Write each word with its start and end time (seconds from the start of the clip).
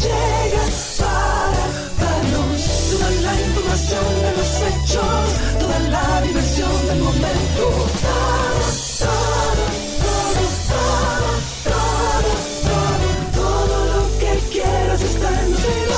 Llegan 0.00 0.70
para 0.98 1.62
darnos 2.00 2.62
toda 2.90 3.10
la 3.10 3.34
información 3.40 4.06
de 4.22 4.30
los 4.38 4.50
hechos, 4.62 5.26
toda 5.58 5.78
la 5.90 6.22
diversión 6.22 6.72
del 6.86 7.00
momento. 7.00 7.64
Todo, 8.00 8.60
todo, 8.98 9.64
todo, 10.00 11.28
todo, 11.64 12.22
todo, 12.64 12.98
todo, 13.34 13.76
lo 13.92 14.02
que 14.18 14.32
quieras 14.50 15.02
está 15.02 15.28
en 15.44 15.50
12 15.52 15.68
y 15.68 15.84
2. 15.84 15.96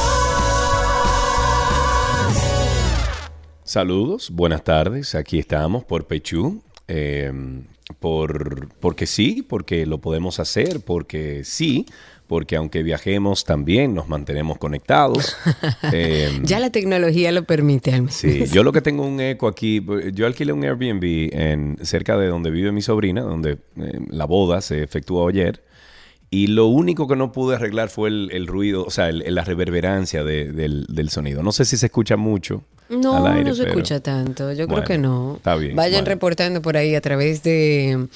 Saludos, 3.62 4.30
buenas 4.32 4.64
tardes. 4.64 5.14
Aquí 5.14 5.38
estamos 5.38 5.84
por 5.84 6.06
Pechú. 6.08 6.60
eh, 6.88 7.32
por, 8.00 8.68
porque 8.78 9.06
sí, 9.06 9.42
porque 9.42 9.86
lo 9.86 9.98
podemos 9.98 10.40
hacer, 10.40 10.80
porque 10.80 11.42
sí, 11.44 11.86
porque 12.32 12.56
aunque 12.56 12.82
viajemos 12.82 13.44
también 13.44 13.94
nos 13.94 14.08
mantenemos 14.08 14.56
conectados. 14.56 15.36
Eh, 15.92 16.40
Ya 16.44 16.58
la 16.60 16.70
tecnología 16.70 17.30
lo 17.32 17.44
permite, 17.44 17.92
al 17.92 18.02
menos. 18.02 18.14
Sí, 18.14 18.44
yo 18.50 18.62
lo 18.62 18.72
que 18.72 18.80
tengo 18.80 19.04
un 19.06 19.20
eco 19.20 19.46
aquí, 19.48 19.84
yo 20.14 20.24
alquilé 20.26 20.52
un 20.54 20.64
Airbnb 20.64 21.04
en, 21.34 21.76
cerca 21.82 22.16
de 22.16 22.28
donde 22.28 22.50
vive 22.50 22.72
mi 22.72 22.80
sobrina, 22.80 23.20
donde 23.20 23.58
eh, 23.76 23.98
la 24.08 24.24
boda 24.24 24.62
se 24.62 24.82
efectuó 24.82 25.28
ayer, 25.28 25.62
y 26.30 26.46
lo 26.46 26.66
único 26.68 27.06
que 27.06 27.16
no 27.16 27.30
pude 27.32 27.56
arreglar 27.56 27.90
fue 27.90 28.08
el, 28.08 28.30
el 28.32 28.46
ruido, 28.46 28.84
o 28.84 28.90
sea, 28.90 29.10
el- 29.10 29.22
la 29.34 29.44
reverberancia 29.44 30.24
de- 30.24 30.50
del, 30.52 30.86
del 30.88 31.10
sonido. 31.10 31.42
No 31.42 31.52
sé 31.52 31.66
si 31.66 31.76
se 31.76 31.86
escucha 31.86 32.16
mucho. 32.16 32.62
No, 32.88 33.16
al 33.26 33.26
aire, 33.38 33.50
no 33.50 33.54
se 33.54 33.62
pero- 33.64 33.72
escucha 33.74 34.00
tanto. 34.00 34.52
Yo 34.52 34.66
Bueno, 34.66 34.84
creo 34.84 34.96
que 34.96 35.02
no. 35.02 35.34
está 35.36 35.56
bien, 35.56 35.76
Vayan 35.76 36.00
bueno. 36.04 36.14
reportando 36.14 36.62
por 36.62 36.76
ahí 36.78 36.94
a 36.94 37.00
través 37.02 37.42
de, 37.42 38.06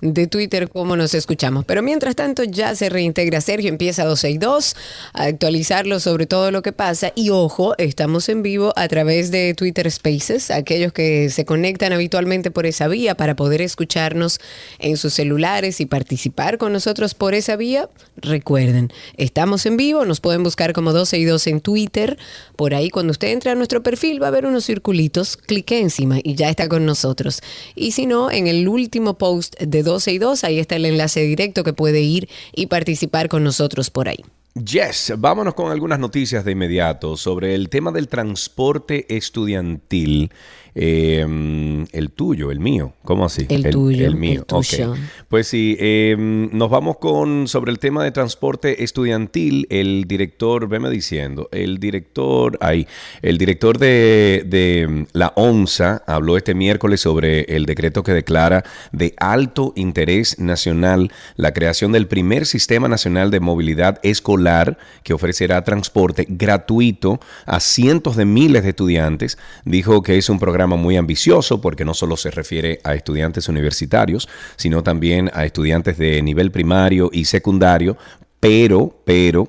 de 0.00 0.26
Twitter 0.26 0.68
cómo 0.68 0.96
nos 0.96 1.14
escuchamos. 1.14 1.64
Pero 1.64 1.82
mientras 1.82 2.16
tanto 2.16 2.44
ya 2.44 2.74
se 2.74 2.88
reintegra 2.88 3.40
Sergio, 3.40 3.68
empieza 3.68 4.04
12 4.04 4.30
y 4.30 4.38
2 4.38 4.76
a 5.12 5.22
actualizarlo 5.24 6.00
sobre 6.00 6.26
todo 6.26 6.50
lo 6.50 6.62
que 6.62 6.72
pasa. 6.72 7.12
Y 7.14 7.30
ojo, 7.30 7.74
estamos 7.78 8.28
en 8.28 8.42
vivo 8.42 8.72
a 8.76 8.88
través 8.88 9.30
de 9.30 9.54
Twitter 9.54 9.90
Spaces, 9.90 10.50
aquellos 10.50 10.92
que 10.92 11.30
se 11.30 11.44
conectan 11.44 11.92
habitualmente 11.92 12.50
por 12.50 12.66
esa 12.66 12.88
vía 12.88 13.16
para 13.16 13.36
poder 13.36 13.62
escucharnos 13.62 14.40
en 14.78 14.96
sus 14.96 15.14
celulares 15.14 15.80
y 15.80 15.86
participar 15.86 16.58
con 16.58 16.72
nosotros 16.72 17.14
por 17.14 17.34
esa 17.34 17.56
vía. 17.56 17.88
Recuerden, 18.16 18.92
estamos 19.16 19.66
en 19.66 19.76
vivo, 19.76 20.04
nos 20.04 20.20
pueden 20.20 20.42
buscar 20.42 20.72
como 20.72 20.92
12 20.92 21.18
y 21.18 21.24
2 21.24 21.46
en 21.46 21.60
Twitter. 21.60 22.18
Por 22.56 22.74
ahí 22.74 22.90
cuando 22.90 23.10
usted 23.10 23.28
entre 23.28 23.50
a 23.50 23.54
nuestro 23.54 23.82
perfil 23.82 24.22
va 24.22 24.28
a 24.28 24.30
ver 24.30 24.46
unos 24.46 24.64
circulitos, 24.64 25.36
clique 25.36 25.80
encima 25.80 26.18
y 26.22 26.34
ya 26.34 26.48
está 26.48 26.68
con 26.68 26.86
nosotros. 26.86 27.40
Y 27.74 27.92
si 27.92 28.06
no, 28.06 28.30
en 28.30 28.46
el 28.46 28.68
último 28.68 29.18
post 29.18 29.58
de 29.60 29.82
12 29.86 30.12
y 30.12 30.18
2, 30.18 30.44
ahí 30.44 30.58
está 30.58 30.76
el 30.76 30.84
enlace 30.84 31.20
directo 31.22 31.64
que 31.64 31.72
puede 31.72 32.02
ir 32.02 32.28
y 32.52 32.66
participar 32.66 33.28
con 33.28 33.42
nosotros 33.42 33.88
por 33.88 34.08
ahí. 34.08 34.22
Yes, 34.54 35.12
vámonos 35.18 35.54
con 35.54 35.70
algunas 35.70 35.98
noticias 35.98 36.44
de 36.44 36.52
inmediato 36.52 37.16
sobre 37.16 37.54
el 37.54 37.68
tema 37.68 37.92
del 37.92 38.08
transporte 38.08 39.04
estudiantil. 39.14 40.30
Eh, 40.78 41.86
el 41.92 42.10
tuyo, 42.10 42.50
el 42.50 42.60
mío, 42.60 42.92
¿cómo 43.02 43.24
así? 43.24 43.46
El 43.48 43.70
tuyo, 43.70 44.06
el 44.06 44.16
mío. 44.16 44.40
el 44.40 44.44
tuyo. 44.44 44.92
ok. 44.92 44.98
Pues 45.30 45.48
sí, 45.48 45.74
eh, 45.80 46.16
nos 46.18 46.68
vamos 46.68 46.98
con 46.98 47.48
sobre 47.48 47.72
el 47.72 47.78
tema 47.78 48.04
de 48.04 48.10
transporte 48.10 48.84
estudiantil. 48.84 49.66
El 49.70 50.04
director, 50.06 50.68
veme 50.68 50.90
diciendo, 50.90 51.48
el 51.50 51.78
director, 51.78 52.58
ahí, 52.60 52.86
el 53.22 53.38
director 53.38 53.78
de, 53.78 54.44
de 54.46 55.06
la 55.12 55.32
ONSA 55.36 56.02
habló 56.06 56.36
este 56.36 56.54
miércoles 56.54 57.00
sobre 57.00 57.44
el 57.56 57.64
decreto 57.64 58.02
que 58.02 58.12
declara 58.12 58.62
de 58.92 59.14
alto 59.16 59.72
interés 59.76 60.38
nacional 60.38 61.10
la 61.36 61.54
creación 61.54 61.92
del 61.92 62.06
primer 62.06 62.44
sistema 62.44 62.86
nacional 62.86 63.30
de 63.30 63.40
movilidad 63.40 63.98
escolar 64.02 64.76
que 65.02 65.14
ofrecerá 65.14 65.64
transporte 65.64 66.26
gratuito 66.28 67.18
a 67.46 67.60
cientos 67.60 68.16
de 68.16 68.26
miles 68.26 68.62
de 68.62 68.70
estudiantes. 68.70 69.38
Dijo 69.64 70.02
que 70.02 70.18
es 70.18 70.28
un 70.28 70.38
programa 70.38 70.65
muy 70.74 70.96
ambicioso 70.96 71.60
porque 71.60 71.84
no 71.84 71.94
solo 71.94 72.16
se 72.16 72.32
refiere 72.32 72.80
a 72.82 72.94
estudiantes 72.94 73.48
universitarios, 73.48 74.28
sino 74.56 74.82
también 74.82 75.30
a 75.32 75.44
estudiantes 75.44 75.98
de 75.98 76.20
nivel 76.22 76.50
primario 76.50 77.10
y 77.12 77.26
secundario, 77.26 77.96
pero, 78.40 79.00
pero, 79.04 79.48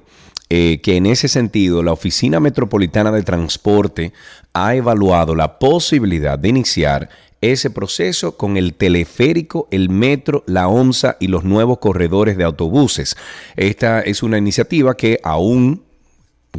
eh, 0.50 0.80
que 0.82 0.96
en 0.98 1.08
ese 1.08 1.28
sentido 1.28 1.82
la 1.82 1.94
Oficina 1.94 2.40
Metropolitana 2.40 3.12
de 3.12 3.24
Transporte 3.24 4.14
ha 4.54 4.76
evaluado 4.76 5.34
la 5.34 5.58
posibilidad 5.58 6.38
de 6.38 6.50
iniciar 6.50 7.10
ese 7.42 7.70
proceso 7.70 8.38
con 8.38 8.58
el 8.58 8.74
teleférico, 8.74 9.68
el 9.72 9.90
metro, 9.90 10.44
la 10.48 10.68
ONSA 10.68 11.18
y 11.20 11.28
los 11.28 11.44
nuevos 11.44 11.80
corredores 11.80 12.38
de 12.38 12.44
autobuses. 12.44 13.16
Esta 13.56 14.02
es 14.02 14.24
una 14.24 14.38
iniciativa 14.38 14.96
que 14.96 15.20
aún 15.24 15.84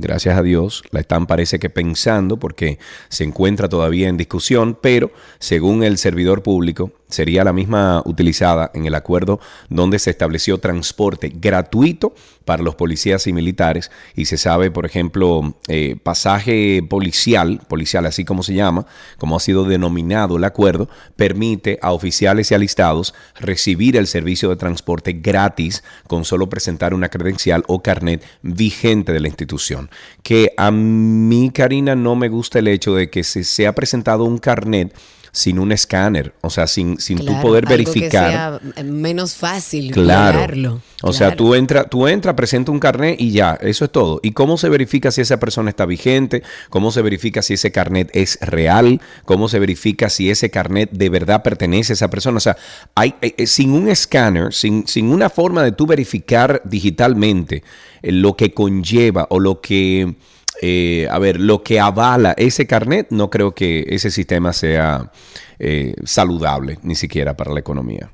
gracias 0.00 0.36
a 0.36 0.42
Dios, 0.42 0.82
la 0.91 1.00
están 1.00 1.26
parece 1.26 1.59
que 1.59 1.70
pensando 1.70 2.38
porque 2.38 2.78
se 3.09 3.25
encuentra 3.25 3.69
todavía 3.69 4.09
en 4.09 4.16
discusión, 4.16 4.78
pero 4.81 5.10
según 5.38 5.82
el 5.82 5.98
servidor 5.98 6.42
público, 6.42 6.92
sería 7.08 7.44
la 7.44 7.52
misma 7.52 8.02
utilizada 8.04 8.70
en 8.74 8.86
el 8.86 8.94
acuerdo 8.94 9.41
donde 9.69 9.98
se 9.98 10.10
estableció 10.10 10.58
transporte 10.58 11.32
gratuito 11.34 12.14
para 12.44 12.62
los 12.62 12.76
policías 12.76 13.26
y 13.26 13.32
militares 13.32 13.91
y 14.14 14.24
se 14.24 14.38
sabe, 14.38 14.70
por 14.70 14.86
ejemplo, 14.86 15.54
eh, 15.69 15.96
pasaje 16.02 16.82
policial, 16.88 17.60
policial 17.69 18.06
así 18.06 18.24
como 18.24 18.42
se 18.42 18.54
llama, 18.54 18.86
como 19.19 19.36
ha 19.36 19.41
sido 19.41 19.64
denominado 19.64 20.38
el 20.38 20.44
acuerdo, 20.44 20.88
permite 21.16 21.78
a 21.82 21.92
oficiales 21.92 22.50
y 22.50 22.54
alistados 22.54 23.14
recibir 23.38 23.96
el 23.96 24.06
servicio 24.06 24.48
de 24.48 24.56
transporte 24.56 25.12
gratis 25.12 25.84
con 26.06 26.25
solo 26.25 26.48
presentar 26.48 26.94
una 26.94 27.10
credencial 27.10 27.64
o 27.69 27.82
carnet 27.82 28.25
vigente 28.40 29.12
de 29.12 29.20
la 29.20 29.28
institución. 29.28 29.90
Que 30.22 30.52
a 30.56 30.70
mí, 30.70 31.50
Karina, 31.50 31.94
no 31.94 32.16
me 32.16 32.28
gusta 32.28 32.60
el 32.60 32.69
hecho 32.69 32.94
de 32.94 33.10
que 33.10 33.25
se, 33.25 33.44
se 33.44 33.66
ha 33.66 33.75
presentado 33.75 34.25
un 34.25 34.38
carnet 34.38 34.94
sin 35.33 35.59
un 35.59 35.72
escáner, 35.72 36.34
o 36.41 36.50
sea, 36.50 36.66
sin, 36.66 37.00
sin 37.00 37.19
tú 37.19 37.41
poder 37.41 37.66
algo 37.66 37.77
verificar. 37.77 38.61
Que 38.61 38.72
sea 38.75 38.84
menos 38.84 39.34
fácil 39.34 39.93
Claro. 39.93 40.81
O 41.03 41.12
sea, 41.12 41.37
tú 41.37 41.55
entras, 41.55 41.87
tú 41.89 42.09
entra, 42.09 42.34
presenta 42.34 42.72
un 42.72 42.81
carnet 42.81 43.21
y 43.21 43.31
ya, 43.31 43.59
eso 43.61 43.84
es 43.84 43.93
todo. 43.93 44.21
¿Y 44.22 44.33
cómo 44.33 44.59
se 44.59 44.69
verifica 44.69 45.11
si 45.11 45.21
esa 45.21 45.38
persona 45.38 45.71
está 45.71 45.87
vigente? 45.87 46.43
¿Cómo 46.71 46.91
se 46.91 47.03
verifica 47.03 47.43
si 47.43 47.55
ese 47.55 47.71
carnet 47.71 48.11
es 48.15 48.38
real? 48.41 49.00
¿Cómo 49.25 49.49
se 49.49 49.59
verifica 49.59 50.09
si 50.09 50.31
ese 50.31 50.50
carnet 50.50 50.91
de 50.91 51.09
verdad 51.09 51.43
pertenece 51.43 51.93
a 51.93 51.94
esa 51.94 52.11
persona? 52.11 52.38
O 52.38 52.41
sea, 52.41 52.56
hay, 52.94 53.15
eh, 53.22 53.34
eh, 53.37 53.47
sin 53.47 53.72
un 53.72 53.88
escáner, 53.88 54.53
sin, 54.53 54.88
sin 54.88 55.11
una 55.12 55.31
forma 55.31 55.62
de 55.62 55.72
tú 55.72 55.87
verificar 55.87 56.62
digitalmente 56.65 57.62
eh, 58.03 58.12
lo 58.12 58.37
que 58.37 58.53
conlleva 58.53 59.27
o 59.31 59.38
lo 59.38 59.61
que, 59.61 60.17
eh, 60.60 61.06
a 61.10 61.19
ver, 61.19 61.41
lo 61.41 61.62
que 61.62 61.80
avala 61.80 62.34
ese 62.36 62.66
carnet, 62.66 63.08
no 63.10 63.30
creo 63.30 63.54
que 63.54 63.84
ese 63.88 64.10
sistema 64.10 64.52
sea 64.52 65.10
eh, 65.58 65.94
saludable, 66.05 66.78
ni 66.82 66.94
siquiera 66.94 67.37
para 67.37 67.52
la 67.52 67.60
economía. 67.60 68.10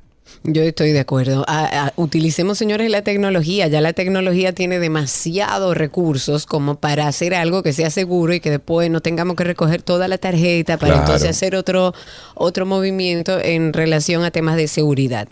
Yo 0.47 0.61
estoy 0.63 0.93
de 0.93 1.01
acuerdo. 1.01 1.43
A- 1.49 1.87
a- 1.87 1.93
utilicemos, 1.97 2.59
señores, 2.59 2.91
la 2.91 3.01
tecnología. 3.01 3.67
Ya 3.69 3.81
la 3.81 3.95
tecnología 3.95 4.53
tiene 4.53 4.79
demasiados 4.79 5.75
recursos 5.75 6.45
como 6.45 6.75
para 6.75 7.09
hacer 7.09 7.35
algo 7.35 7.63
que 7.63 7.73
sea 7.73 7.89
seguro 7.89 8.35
y 8.35 8.41
que 8.41 8.51
después 8.51 8.91
no 8.91 9.01
tengamos 9.01 9.37
que 9.37 9.45
recoger 9.45 9.81
toda 9.81 10.07
la 10.07 10.19
tarjeta 10.19 10.77
para 10.77 10.93
Claro. 10.97 11.07
entonces 11.07 11.31
hacer 11.31 11.57
otro, 11.57 11.95
otro 12.35 12.67
movimiento 12.67 13.41
en 13.41 13.73
relación 13.73 14.23
a 14.23 14.31
temas 14.31 14.57
de 14.57 14.69
seguridad. 14.69 15.29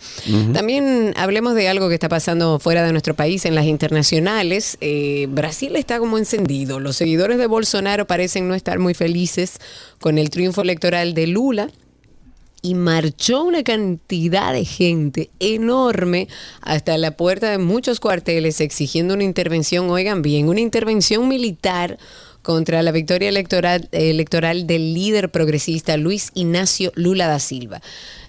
También 0.54 1.12
hablemos 1.18 1.54
de 1.56 1.68
algo 1.68 1.90
que 1.90 1.94
está 1.94 2.08
pasando 2.08 2.58
fuera 2.58 2.82
de 2.82 2.92
nuestro 2.92 3.12
país, 3.14 3.44
en 3.44 3.54
las 3.54 3.66
internacionales. 3.66 4.78
Eh, 4.80 5.26
Brasil 5.28 5.76
está 5.76 5.98
como 5.98 6.16
encendido. 6.16 6.80
Los 6.80 6.96
seguidores 6.96 7.36
de 7.36 7.46
Bolsonaro 7.48 8.06
parecen 8.06 8.48
no 8.48 8.54
estar 8.54 8.78
muy 8.78 8.94
felices 8.94 9.58
con 10.00 10.16
el 10.16 10.30
triunfo 10.30 10.62
electoral 10.62 11.12
de 11.12 11.26
Lula 11.26 11.68
y 12.62 12.74
marchó 12.74 13.42
una 13.42 13.64
cantidad 13.64 14.52
de 14.52 14.64
gente 14.64 15.30
enorme 15.40 16.28
hasta 16.60 16.96
la 16.96 17.16
puerta 17.16 17.50
de 17.50 17.58
muchos 17.58 17.98
cuarteles 17.98 18.60
exigiendo 18.60 19.14
una 19.14 19.24
intervención, 19.24 19.90
oigan 19.90 20.22
bien, 20.22 20.48
una 20.48 20.60
intervención 20.60 21.28
militar 21.28 21.98
contra 22.42 22.82
la 22.82 22.92
victoria 22.92 23.28
electoral, 23.28 23.88
electoral 23.92 24.66
del 24.66 24.94
líder 24.94 25.30
progresista 25.30 25.96
Luis 25.96 26.30
Ignacio 26.34 26.92
Lula 26.94 27.26
da 27.26 27.38
Silva. 27.38 27.80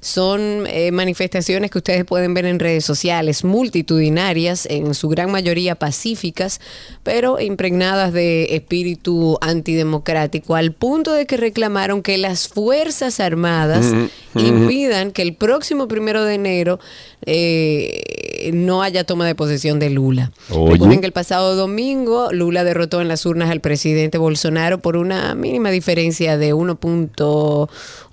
Son 0.03 0.67
eh, 0.67 0.91
manifestaciones 0.91 1.71
que 1.71 1.77
ustedes 1.77 2.03
pueden 2.03 2.33
ver 2.33 2.45
en 2.45 2.59
redes 2.59 2.83
sociales, 2.83 3.45
multitudinarias, 3.45 4.65
en 4.65 4.93
su 4.93 5.07
gran 5.07 5.31
mayoría 5.31 5.75
pacíficas, 5.75 6.59
pero 7.03 7.39
impregnadas 7.39 8.11
de 8.11 8.55
espíritu 8.55 9.37
antidemocrático, 9.39 10.55
al 10.55 10.73
punto 10.73 11.13
de 11.13 11.25
que 11.25 11.37
reclamaron 11.37 12.01
que 12.01 12.17
las 12.17 12.49
Fuerzas 12.49 13.21
Armadas 13.21 13.93
impidan 14.35 15.11
que 15.11 15.21
el 15.21 15.35
próximo 15.35 15.87
primero 15.87 16.25
de 16.25 16.33
enero 16.33 16.79
eh, 17.25 18.51
no 18.53 18.83
haya 18.83 19.05
toma 19.05 19.25
de 19.25 19.35
posesión 19.35 19.79
de 19.79 19.89
Lula. 19.89 20.31
Recuerden 20.49 20.99
que 20.99 21.05
el 21.05 21.13
pasado 21.13 21.55
domingo 21.55 22.31
Lula 22.33 22.65
derrotó 22.65 22.99
en 22.99 23.07
las 23.07 23.25
urnas 23.25 23.49
al 23.49 23.61
presidente 23.61 24.17
Bolsonaro 24.17 24.79
por 24.79 24.97
una 24.97 25.33
mínima 25.33 25.71
diferencia 25.71 26.37
de 26.37 26.53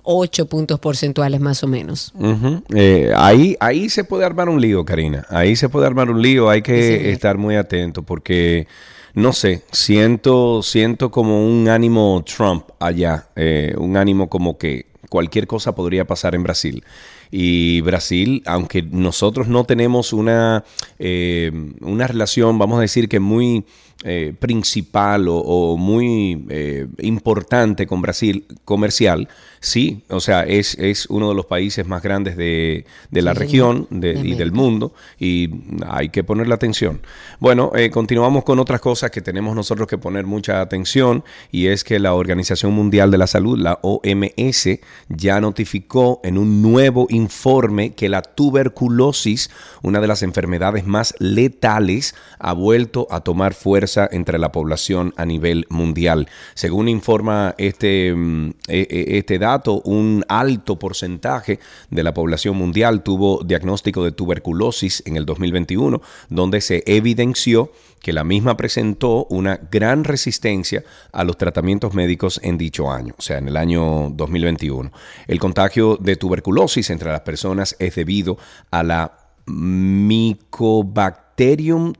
1.8 0.03 0.47
puntos 0.47 0.79
porcentuales 0.79 1.39
más 1.39 1.63
o 1.63 1.67
menos. 1.67 2.13
Eh, 2.75 3.11
ahí, 3.15 3.55
ahí 3.59 3.89
se 3.89 4.03
puede 4.03 4.25
armar 4.25 4.49
un 4.49 4.59
lío, 4.59 4.85
Karina. 4.85 5.25
Ahí 5.29 5.55
se 5.55 5.69
puede 5.69 5.87
armar 5.87 6.09
un 6.09 6.21
lío. 6.21 6.49
Hay 6.49 6.61
que 6.61 7.11
estar 7.11 7.37
muy 7.37 7.55
atento 7.55 8.03
porque 8.03 8.67
no 9.13 9.33
sé, 9.33 9.63
siento, 9.71 10.63
siento 10.63 11.11
como 11.11 11.45
un 11.45 11.67
ánimo 11.67 12.23
Trump 12.25 12.65
allá, 12.79 13.27
eh, 13.35 13.73
un 13.77 13.97
ánimo 13.97 14.29
como 14.29 14.57
que 14.57 14.85
cualquier 15.09 15.47
cosa 15.47 15.75
podría 15.75 16.05
pasar 16.05 16.35
en 16.35 16.43
Brasil. 16.43 16.83
Y 17.29 17.81
Brasil, 17.81 18.41
aunque 18.45 18.81
nosotros 18.81 19.47
no 19.47 19.65
tenemos 19.65 20.13
una, 20.13 20.63
eh, 20.99 21.51
una 21.81 22.07
relación, 22.07 22.57
vamos 22.57 22.77
a 22.77 22.81
decir 22.81 23.09
que 23.09 23.19
muy 23.19 23.65
eh, 24.03 24.33
principal 24.39 25.27
o, 25.29 25.77
muy 25.77 26.45
eh, 26.49 26.87
importante 27.01 27.85
con 27.85 28.01
Brasil 28.01 28.45
comercial, 28.65 29.27
sí, 29.59 30.01
o 30.09 30.19
sea, 30.19 30.41
es, 30.41 30.73
es 30.79 31.05
uno 31.05 31.29
de 31.29 31.35
los 31.35 31.45
países 31.45 31.85
más 31.85 32.01
grandes 32.01 32.35
de, 32.35 32.85
la 33.11 33.35
región 33.35 33.87
y 33.91 34.33
del 34.33 34.51
mundo 34.53 34.95
y 35.19 35.51
hay 35.87 36.09
que 36.09 36.23
ponerle 36.23 36.55
atención. 36.55 36.99
Bueno, 37.39 37.73
eh, 37.75 37.91
continuamos 37.91 38.43
con 38.43 38.57
otras 38.57 38.81
cosas 38.81 39.11
que 39.11 39.21
tenemos 39.21 39.55
nosotros 39.55 39.87
que 39.87 39.99
poner 39.99 40.25
mucha 40.25 40.61
atención 40.61 41.23
y 41.51 41.67
es 41.67 41.83
que 41.83 41.99
la 41.99 42.15
Organización 42.15 42.73
Mundial 42.73 43.11
de 43.11 43.19
la 43.19 43.27
Salud, 43.27 43.59
la 43.59 43.77
OMS, 43.83 44.79
ya 45.09 45.39
notificó 45.39 46.21
en 46.23 46.39
un 46.39 46.63
nuevo 46.63 47.05
informe 47.11 47.93
que 47.93 48.09
la 48.09 48.23
tuberculosis, 48.23 49.51
una 49.83 50.01
de 50.01 50.07
las 50.07 50.23
enfermedades 50.23 50.87
más 50.87 51.13
letales, 51.19 52.15
ha 52.39 52.53
vuelto 52.53 53.07
a 53.11 53.19
tomar 53.19 53.53
fuerza 53.53 53.90
entre 53.97 54.39
la 54.39 54.51
población 54.51 55.13
a 55.17 55.25
nivel 55.25 55.65
mundial. 55.69 56.27
Según 56.53 56.87
informa 56.87 57.55
este, 57.57 58.13
mm, 58.13 58.49
e, 58.67 58.87
e, 58.89 59.17
este 59.17 59.39
dato, 59.39 59.81
un 59.81 60.23
alto 60.27 60.77
porcentaje 60.77 61.59
de 61.89 62.03
la 62.03 62.13
población 62.13 62.57
mundial 62.57 63.03
tuvo 63.03 63.43
diagnóstico 63.43 64.03
de 64.03 64.11
tuberculosis 64.11 65.03
en 65.05 65.17
el 65.17 65.25
2021, 65.25 66.01
donde 66.29 66.61
se 66.61 66.83
evidenció 66.85 67.71
que 68.01 68.13
la 68.13 68.23
misma 68.23 68.57
presentó 68.57 69.25
una 69.29 69.59
gran 69.71 70.03
resistencia 70.03 70.83
a 71.11 71.23
los 71.23 71.37
tratamientos 71.37 71.93
médicos 71.93 72.39
en 72.43 72.57
dicho 72.57 72.91
año, 72.91 73.13
o 73.17 73.21
sea, 73.21 73.37
en 73.37 73.47
el 73.47 73.57
año 73.57 74.09
2021. 74.09 74.91
El 75.27 75.39
contagio 75.39 75.97
de 75.97 76.15
tuberculosis 76.15 76.89
entre 76.89 77.11
las 77.11 77.21
personas 77.21 77.75
es 77.79 77.95
debido 77.95 78.37
a 78.71 78.83
la 78.83 79.17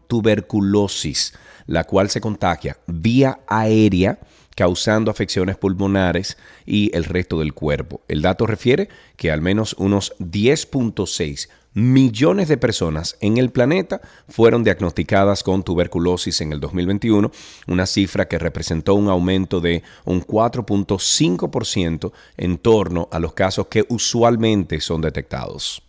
Tuberculosis, 0.08 1.34
la 1.66 1.86
cual 1.86 2.12
se 2.12 2.22
contagia 2.22 2.78
vía 2.86 3.40
aérea 3.48 4.20
causando 4.56 5.10
afecciones 5.10 5.58
pulmonares 5.58 6.38
y 6.66 6.96
el 6.96 7.06
resto 7.06 7.40
del 7.40 7.54
cuerpo. 7.54 8.02
El 8.08 8.22
dato 8.22 8.46
refiere 8.46 8.90
que 9.16 9.32
al 9.32 9.42
menos 9.42 9.74
unos 9.80 10.14
10.6 10.20 11.50
millones 11.74 12.50
de 12.50 12.58
personas 12.58 13.18
en 13.20 13.38
el 13.38 13.50
planeta 13.50 14.02
fueron 14.30 14.64
diagnosticadas 14.64 15.42
con 15.42 15.64
tuberculosis 15.64 16.42
en 16.42 16.52
el 16.54 16.60
2021, 16.60 17.32
una 17.68 17.88
cifra 17.88 18.28
que 18.28 18.38
representó 18.38 18.94
un 18.94 19.10
aumento 19.10 19.60
de 19.60 19.82
un 20.06 20.22
4.5% 20.22 22.12
en 22.38 22.58
torno 22.60 23.10
a 23.12 23.18
los 23.18 23.34
casos 23.34 23.68
que 23.68 23.86
usualmente 23.90 24.82
son 24.82 25.02
detectados. 25.02 25.82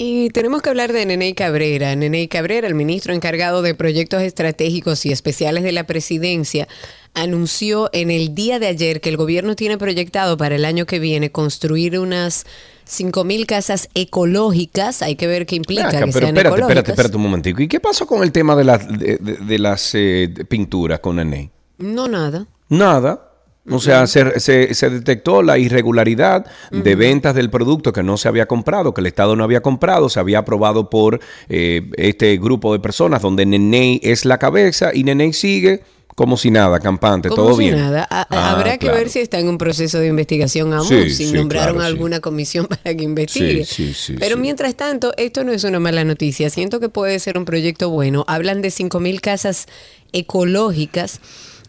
Y 0.00 0.30
tenemos 0.30 0.62
que 0.62 0.70
hablar 0.70 0.92
de 0.92 1.04
Nene 1.04 1.34
Cabrera. 1.34 1.94
Nene 1.96 2.28
Cabrera, 2.28 2.68
el 2.68 2.74
ministro 2.74 3.12
encargado 3.12 3.62
de 3.62 3.74
proyectos 3.74 4.22
estratégicos 4.22 5.04
y 5.04 5.12
especiales 5.12 5.64
de 5.64 5.72
la 5.72 5.84
presidencia, 5.84 6.68
anunció 7.14 7.90
en 7.92 8.10
el 8.12 8.34
día 8.34 8.60
de 8.60 8.68
ayer 8.68 9.00
que 9.00 9.08
el 9.08 9.16
gobierno 9.16 9.56
tiene 9.56 9.76
proyectado 9.76 10.36
para 10.36 10.54
el 10.54 10.64
año 10.64 10.86
que 10.86 11.00
viene 11.00 11.32
construir 11.32 11.98
unas 11.98 12.46
5.000 12.88 13.46
casas 13.46 13.88
ecológicas. 13.94 15.02
Hay 15.02 15.16
que 15.16 15.26
ver 15.26 15.46
qué 15.46 15.56
implica 15.56 15.90
que 15.90 15.98
pero 16.12 16.26
espérate, 16.26 16.60
espérate, 16.60 16.90
espérate 16.92 17.16
un 17.16 17.22
momentico. 17.22 17.60
¿Y 17.60 17.66
qué 17.66 17.80
pasó 17.80 18.06
con 18.06 18.22
el 18.22 18.30
tema 18.30 18.54
de, 18.54 18.64
las 18.64 18.86
de, 18.88 19.58
las 19.58 19.90
eh, 19.94 20.32
pinturas 20.48 21.00
con 21.00 21.16
Nene? 21.16 21.50
No, 21.78 22.06
nada. 22.06 22.46
Nada. 22.68 23.27
O 23.70 23.78
sea, 23.80 24.06
se, 24.06 24.40
se, 24.40 24.90
detectó 24.90 25.42
la 25.42 25.58
irregularidad 25.58 26.46
de 26.70 26.94
ventas 26.94 27.34
del 27.34 27.50
producto 27.50 27.92
que 27.92 28.02
no 28.02 28.16
se 28.16 28.28
había 28.28 28.46
comprado, 28.46 28.94
que 28.94 29.00
el 29.00 29.06
Estado 29.06 29.36
no 29.36 29.44
había 29.44 29.60
comprado, 29.60 30.08
se 30.08 30.20
había 30.20 30.38
aprobado 30.38 30.90
por 30.90 31.20
eh, 31.48 31.90
este 31.96 32.36
grupo 32.38 32.72
de 32.72 32.80
personas 32.80 33.22
donde 33.22 33.46
Nene 33.46 34.00
es 34.02 34.24
la 34.24 34.38
cabeza 34.38 34.90
y 34.94 35.04
Nene 35.04 35.32
sigue 35.32 35.82
como 36.18 36.36
si 36.36 36.50
nada, 36.50 36.80
campante, 36.80 37.28
todo 37.28 37.54
si 37.54 37.60
bien. 37.60 37.76
Nada. 37.76 38.04
Ah, 38.10 38.26
habrá 38.50 38.76
que 38.76 38.90
ver 38.90 39.08
si 39.08 39.20
está 39.20 39.38
en 39.38 39.48
un 39.48 39.56
proceso 39.56 40.00
de 40.00 40.08
investigación 40.08 40.72
aún, 40.72 41.10
si 41.10 41.30
nombraron 41.30 41.80
alguna 41.80 42.18
comisión 42.18 42.66
para 42.82 42.96
que 42.96 43.04
investigue. 43.04 43.64
Pero 44.18 44.36
mientras 44.36 44.74
tanto, 44.74 45.12
esto 45.16 45.44
no 45.44 45.52
es 45.52 45.62
una 45.62 45.78
mala 45.78 46.02
noticia. 46.02 46.50
Siento 46.50 46.80
que 46.80 46.88
puede 46.88 47.20
ser 47.20 47.38
un 47.38 47.44
proyecto 47.44 47.90
bueno. 47.90 48.24
Hablan 48.26 48.62
de 48.62 48.70
5.000 48.70 49.20
casas 49.20 49.66
ecológicas 50.12 51.20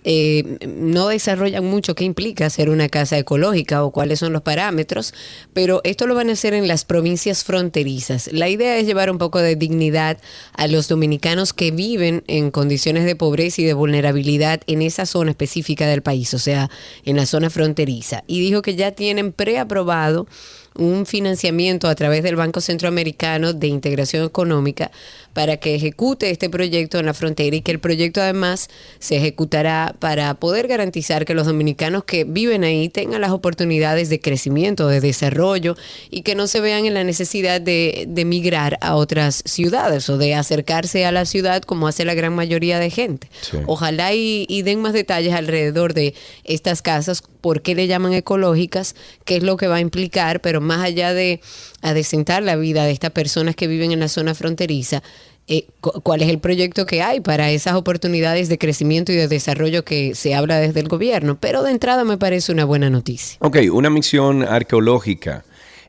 eh, 0.03 0.57
no 0.67 1.09
desarrollan 1.09 1.65
mucho 1.65 1.95
qué 1.95 2.05
implica 2.05 2.49
ser 2.49 2.69
una 2.69 2.87
casa 2.89 3.17
ecológica 3.17 3.83
o 3.83 3.91
cuáles 3.91 4.19
son 4.19 4.33
los 4.33 4.41
parámetros, 4.41 5.13
pero 5.53 5.81
esto 5.83 6.07
lo 6.07 6.15
van 6.15 6.29
a 6.29 6.33
hacer 6.33 6.53
en 6.53 6.67
las 6.67 6.85
provincias 6.85 7.43
fronterizas. 7.43 8.31
La 8.31 8.49
idea 8.49 8.77
es 8.77 8.85
llevar 8.85 9.11
un 9.11 9.17
poco 9.17 9.39
de 9.39 9.55
dignidad 9.55 10.17
a 10.53 10.67
los 10.67 10.87
dominicanos 10.87 11.53
que 11.53 11.71
viven 11.71 12.23
en 12.27 12.51
condiciones 12.51 13.05
de 13.05 13.15
pobreza 13.15 13.61
y 13.61 13.65
de 13.65 13.73
vulnerabilidad 13.73 14.61
en 14.67 14.81
esa 14.81 15.05
zona 15.05 15.31
específica 15.31 15.87
del 15.87 16.01
país, 16.01 16.33
o 16.33 16.39
sea, 16.39 16.69
en 17.05 17.15
la 17.15 17.25
zona 17.25 17.49
fronteriza. 17.49 18.23
Y 18.27 18.39
dijo 18.39 18.61
que 18.61 18.75
ya 18.75 18.91
tienen 18.91 19.33
preaprobado 19.33 20.27
un 20.75 21.05
financiamiento 21.05 21.87
a 21.87 21.95
través 21.95 22.23
del 22.23 22.35
Banco 22.35 22.61
Centroamericano 22.61 23.53
de 23.53 23.67
Integración 23.67 24.25
Económica 24.25 24.91
para 25.33 25.57
que 25.57 25.75
ejecute 25.75 26.29
este 26.31 26.49
proyecto 26.49 26.99
en 26.99 27.05
la 27.05 27.13
frontera 27.13 27.55
y 27.55 27.61
que 27.61 27.71
el 27.71 27.79
proyecto 27.79 28.21
además 28.21 28.69
se 28.99 29.17
ejecutará 29.17 29.95
para 29.99 30.33
poder 30.33 30.67
garantizar 30.67 31.25
que 31.25 31.33
los 31.33 31.45
dominicanos 31.45 32.03
que 32.03 32.23
viven 32.23 32.63
ahí 32.63 32.89
tengan 32.89 33.21
las 33.21 33.31
oportunidades 33.31 34.09
de 34.09 34.19
crecimiento, 34.19 34.87
de 34.87 35.01
desarrollo 35.01 35.77
y 36.09 36.23
que 36.23 36.35
no 36.35 36.47
se 36.47 36.61
vean 36.61 36.85
en 36.85 36.93
la 36.93 37.03
necesidad 37.03 37.61
de, 37.61 38.05
de 38.07 38.25
migrar 38.25 38.77
a 38.81 38.95
otras 38.95 39.43
ciudades 39.45 40.09
o 40.09 40.17
de 40.17 40.35
acercarse 40.35 41.05
a 41.05 41.11
la 41.11 41.25
ciudad 41.25 41.61
como 41.61 41.87
hace 41.87 42.05
la 42.05 42.15
gran 42.15 42.33
mayoría 42.33 42.79
de 42.79 42.89
gente. 42.89 43.29
Ojalá 43.65 44.13
y, 44.13 44.45
y 44.49 44.63
den 44.63 44.81
más 44.81 44.93
detalles 44.93 45.33
alrededor 45.33 45.93
de 45.93 46.15
estas 46.43 46.81
casas, 46.81 47.23
por 47.41 47.61
qué 47.61 47.75
le 47.75 47.87
llaman 47.87 48.13
ecológicas, 48.13 48.95
qué 49.25 49.37
es 49.37 49.43
lo 49.43 49.57
que 49.57 49.67
va 49.67 49.75
a 49.75 49.81
implicar, 49.81 50.41
pero 50.41 50.61
más 50.61 50.81
allá 50.81 51.13
de 51.13 51.41
adecentar 51.81 52.43
la 52.43 52.55
vida 52.55 52.85
de 52.85 52.91
estas 52.91 53.11
personas 53.11 53.55
que 53.55 53.67
viven 53.67 53.91
en 53.91 53.99
la 53.99 54.07
zona 54.07 54.35
fronteriza, 54.35 55.03
eh, 55.47 55.65
cuál 55.81 56.21
es 56.21 56.29
el 56.29 56.37
proyecto 56.37 56.85
que 56.85 57.01
hay 57.01 57.21
para 57.21 57.49
esas 57.49 57.73
oportunidades 57.73 58.49
de 58.49 58.59
crecimiento 58.59 59.11
y 59.11 59.15
de 59.15 59.27
desarrollo 59.27 59.83
que 59.83 60.13
se 60.13 60.35
habla 60.35 60.59
desde 60.59 60.79
el 60.79 60.87
gobierno. 60.87 61.39
Pero 61.39 61.63
de 61.63 61.71
entrada 61.71 62.03
me 62.03 62.19
parece 62.19 62.51
una 62.51 62.65
buena 62.65 62.91
noticia. 62.91 63.37
Ok, 63.41 63.57
una 63.71 63.89
misión 63.89 64.43
arqueológica 64.43 65.43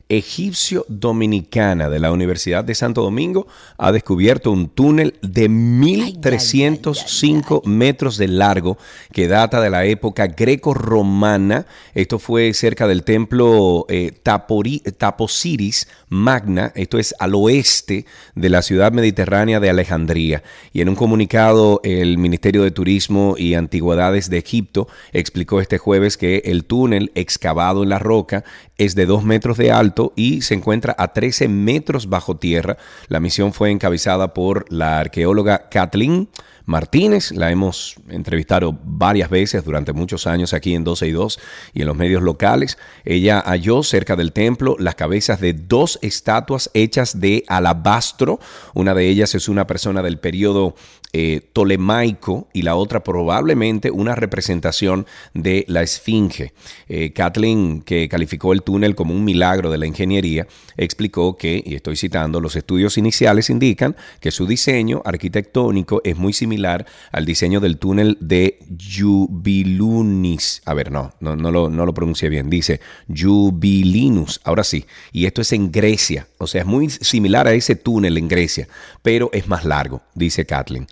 egipcio-dominicana 0.09 1.89
de 1.89 1.99
la 1.99 2.11
Universidad 2.11 2.63
de 2.63 2.75
Santo 2.75 3.01
Domingo 3.01 3.47
ha 3.77 3.91
descubierto 3.91 4.51
un 4.51 4.69
túnel 4.69 5.15
de 5.21 5.49
1.305 5.49 7.65
metros 7.65 8.17
de 8.17 8.27
largo 8.27 8.77
que 9.11 9.27
data 9.27 9.61
de 9.61 9.69
la 9.69 9.85
época 9.85 10.27
greco-romana. 10.27 11.65
Esto 11.93 12.19
fue 12.19 12.53
cerca 12.53 12.87
del 12.87 13.03
templo 13.03 13.85
eh, 13.89 14.11
Taposiris 14.21 15.87
Magna, 16.09 16.71
esto 16.75 16.99
es 16.99 17.15
al 17.19 17.35
oeste 17.35 18.05
de 18.35 18.49
la 18.49 18.61
ciudad 18.61 18.91
mediterránea 18.91 19.59
de 19.59 19.69
Alejandría. 19.69 20.43
Y 20.73 20.81
en 20.81 20.89
un 20.89 20.95
comunicado, 20.95 21.79
el 21.83 22.17
Ministerio 22.17 22.63
de 22.63 22.71
Turismo 22.71 23.35
y 23.37 23.53
Antigüedades 23.53 24.29
de 24.29 24.37
Egipto 24.37 24.87
explicó 25.13 25.61
este 25.61 25.77
jueves 25.77 26.17
que 26.17 26.41
el 26.45 26.65
túnel 26.65 27.11
excavado 27.15 27.83
en 27.83 27.89
la 27.89 27.99
roca 27.99 28.43
es 28.77 28.95
de 28.95 29.05
2 29.05 29.23
metros 29.23 29.57
de 29.57 29.71
alto 29.71 30.00
y 30.15 30.41
se 30.41 30.55
encuentra 30.55 30.95
a 30.97 31.13
13 31.13 31.47
metros 31.47 32.09
bajo 32.09 32.37
tierra. 32.37 32.77
La 33.07 33.19
misión 33.19 33.53
fue 33.53 33.71
encabezada 33.71 34.33
por 34.33 34.65
la 34.69 34.99
arqueóloga 34.99 35.69
Kathleen 35.69 36.29
Martínez. 36.71 37.31
La 37.31 37.51
hemos 37.51 37.95
entrevistado 38.09 38.75
varias 38.83 39.29
veces 39.29 39.63
durante 39.63 39.93
muchos 39.93 40.25
años 40.25 40.55
aquí 40.55 40.73
en 40.73 40.83
12 40.83 41.07
y 41.07 41.11
2 41.11 41.39
y 41.73 41.81
en 41.81 41.87
los 41.87 41.95
medios 41.95 42.23
locales. 42.23 42.79
Ella 43.05 43.43
halló 43.45 43.83
cerca 43.83 44.15
del 44.15 44.31
templo 44.31 44.75
las 44.79 44.95
cabezas 44.95 45.39
de 45.39 45.53
dos 45.53 45.99
estatuas 46.01 46.71
hechas 46.73 47.19
de 47.19 47.43
alabastro. 47.47 48.39
Una 48.73 48.95
de 48.95 49.07
ellas 49.07 49.35
es 49.35 49.47
una 49.47 49.67
persona 49.67 50.01
del 50.01 50.17
periodo 50.17 50.73
eh, 51.13 51.41
tolemaico 51.51 52.47
y 52.53 52.61
la 52.61 52.75
otra 52.75 53.03
probablemente 53.03 53.91
una 53.91 54.15
representación 54.15 55.05
de 55.33 55.65
la 55.67 55.81
esfinge. 55.81 56.53
Eh, 56.87 57.11
Kathleen, 57.11 57.81
que 57.81 58.07
calificó 58.07 58.53
el 58.53 58.63
túnel 58.63 58.95
como 58.95 59.13
un 59.13 59.25
milagro 59.25 59.69
de 59.71 59.77
la 59.77 59.85
ingeniería, 59.85 60.47
explicó 60.77 61.35
que, 61.35 61.61
y 61.65 61.75
estoy 61.75 61.97
citando, 61.97 62.39
los 62.39 62.55
estudios 62.55 62.97
iniciales 62.97 63.49
indican 63.49 63.97
que 64.21 64.31
su 64.31 64.47
diseño 64.47 65.01
arquitectónico 65.03 65.99
es 66.05 66.15
muy 66.15 66.31
similar 66.31 66.60
al 66.65 67.25
diseño 67.25 67.59
del 67.59 67.77
túnel 67.77 68.17
de 68.19 68.59
Jubilunis. 68.79 70.61
A 70.65 70.73
ver, 70.73 70.91
no, 70.91 71.13
no, 71.19 71.35
lo, 71.35 71.69
no 71.69 71.85
lo 71.85 71.93
pronuncié 71.93 72.29
bien. 72.29 72.49
Dice 72.49 72.79
Jubilinus. 73.07 74.41
Ahora 74.43 74.63
sí. 74.63 74.85
Y 75.11 75.25
esto 75.25 75.41
es 75.41 75.51
en 75.53 75.71
Grecia. 75.71 76.27
O 76.37 76.47
sea, 76.47 76.61
es 76.61 76.67
muy 76.67 76.89
similar 76.89 77.47
a 77.47 77.53
ese 77.53 77.75
túnel 77.75 78.17
en 78.17 78.27
Grecia, 78.27 78.67
pero 79.01 79.29
es 79.33 79.47
más 79.47 79.65
largo, 79.65 80.01
dice 80.15 80.45
Kathleen. 80.45 80.87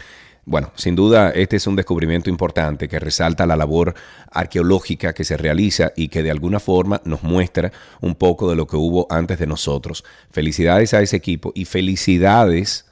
Bueno, 0.50 0.72
sin 0.76 0.96
duda 0.96 1.30
este 1.30 1.58
es 1.58 1.68
un 1.68 1.76
descubrimiento 1.76 2.28
importante 2.28 2.88
que 2.88 2.98
resalta 2.98 3.46
la 3.46 3.56
labor 3.56 3.94
arqueológica 4.32 5.14
que 5.14 5.24
se 5.24 5.38
realiza 5.38 5.92
y 5.96 6.08
que 6.08 6.24
de 6.24 6.32
alguna 6.32 6.60
forma 6.60 7.02
nos 7.06 7.22
muestra 7.22 7.72
un 8.02 8.16
poco 8.16 8.50
de 8.50 8.56
lo 8.56 8.66
que 8.66 8.76
hubo 8.76 9.06
antes 9.12 9.38
de 9.38 9.46
nosotros. 9.46 10.04
Felicidades 10.32 10.96
a 10.96 11.02
ese 11.02 11.18
equipo 11.18 11.52
y 11.54 11.66
felicidades 11.66 12.86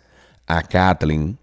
a 0.45 0.61
Kathleen 0.61 1.39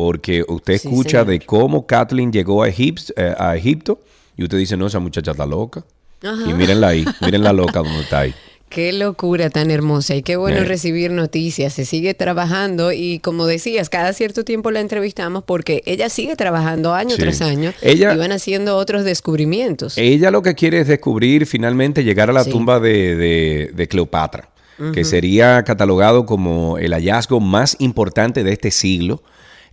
porque 0.00 0.42
usted 0.48 0.72
escucha 0.72 1.26
de 1.26 1.40
cómo 1.40 1.86
Kathleen 1.86 2.32
llegó 2.32 2.62
a, 2.62 2.68
Egipto, 2.68 3.12
eh, 3.18 3.34
a 3.36 3.54
Egipto 3.54 4.00
y 4.34 4.44
usted 4.44 4.56
dice, 4.56 4.74
no, 4.74 4.86
esa 4.86 4.98
muchacha 4.98 5.32
está 5.32 5.44
loca. 5.44 5.84
Y 6.22 6.54
mírenla 6.54 6.88
ahí, 6.88 7.04
mírenla 7.20 7.52
loca 7.52 7.80
donde 7.80 8.00
está 8.00 8.20
ahí. 8.20 8.34
Qué 8.70 8.94
locura 8.94 9.50
tan 9.50 9.70
hermosa 9.70 10.14
y 10.14 10.22
qué 10.22 10.36
bueno 10.36 10.64
recibir 10.64 11.10
noticias. 11.10 11.74
Se 11.74 11.84
sigue 11.84 12.14
trabajando 12.14 12.92
y 12.92 13.18
como 13.18 13.44
decías, 13.46 13.90
cada 13.90 14.14
cierto 14.14 14.42
tiempo 14.42 14.70
la 14.70 14.80
entrevistamos 14.80 15.44
porque 15.44 15.82
ella 15.84 16.08
sigue 16.08 16.34
trabajando 16.34 16.94
año 16.94 17.16
tras 17.18 17.42
año 17.42 17.74
ella, 17.82 18.14
y 18.14 18.16
van 18.16 18.32
haciendo 18.32 18.78
otros 18.78 19.04
descubrimientos. 19.04 19.98
Ella 19.98 20.30
lo 20.30 20.40
que 20.40 20.54
quiere 20.54 20.80
es 20.80 20.88
descubrir 20.88 21.44
finalmente 21.44 22.04
llegar 22.04 22.30
a 22.30 22.32
la 22.32 22.46
tumba 22.46 22.80
de, 22.80 23.86
Cleopatra, 23.90 24.48
que 24.94 25.04
sería 25.04 25.62
catalogado 25.62 26.24
como 26.24 26.78
el 26.78 26.94
hallazgo 26.94 27.38
más 27.38 27.76
importante 27.80 28.44
de 28.44 28.52
este 28.54 28.70
siglo. 28.70 29.22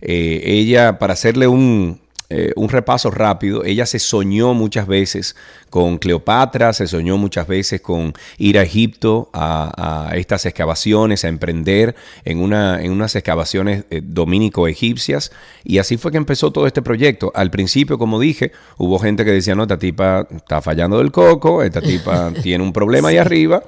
Eh, 0.00 0.42
ella, 0.44 0.98
para 0.98 1.14
hacerle 1.14 1.48
un, 1.48 2.00
eh, 2.30 2.52
un 2.56 2.68
repaso 2.68 3.10
rápido, 3.10 3.64
ella 3.64 3.86
se 3.86 3.98
soñó 3.98 4.52
muchas 4.52 4.86
veces 4.86 5.34
con 5.70 5.96
Cleopatra, 5.96 6.74
se 6.74 6.86
soñó 6.86 7.16
muchas 7.16 7.46
veces 7.46 7.80
con 7.80 8.12
ir 8.36 8.58
a 8.58 8.62
Egipto 8.62 9.30
a, 9.32 10.12
estas 10.14 10.44
excavaciones, 10.44 11.24
a 11.24 11.28
emprender 11.28 11.96
en, 12.26 12.42
una, 12.42 12.82
en 12.82 12.92
unas 12.92 13.16
excavaciones 13.16 13.84
eh, 13.88 14.02
dominico-egipcias, 14.04 15.32
y 15.64 15.78
así 15.78 15.96
fue 15.96 16.12
que 16.12 16.18
empezó 16.18 16.50
todo 16.50 16.66
este 16.66 16.82
proyecto. 16.82 17.32
Al 17.34 17.50
principio, 17.50 17.96
como 17.96 18.20
dije, 18.20 18.52
hubo 18.76 18.98
gente 18.98 19.24
que 19.24 19.32
decía, 19.32 19.54
no, 19.54 19.62
esta 19.62 19.78
tipa 19.78 20.28
está 20.30 20.60
fallando 20.60 20.98
del 20.98 21.10
coco, 21.10 21.62
esta 21.62 21.80
tipa 21.80 22.30
tiene 22.42 22.62
un 22.62 22.74
problema 22.74 23.08
ahí 23.08 23.16
arriba. 23.16 23.62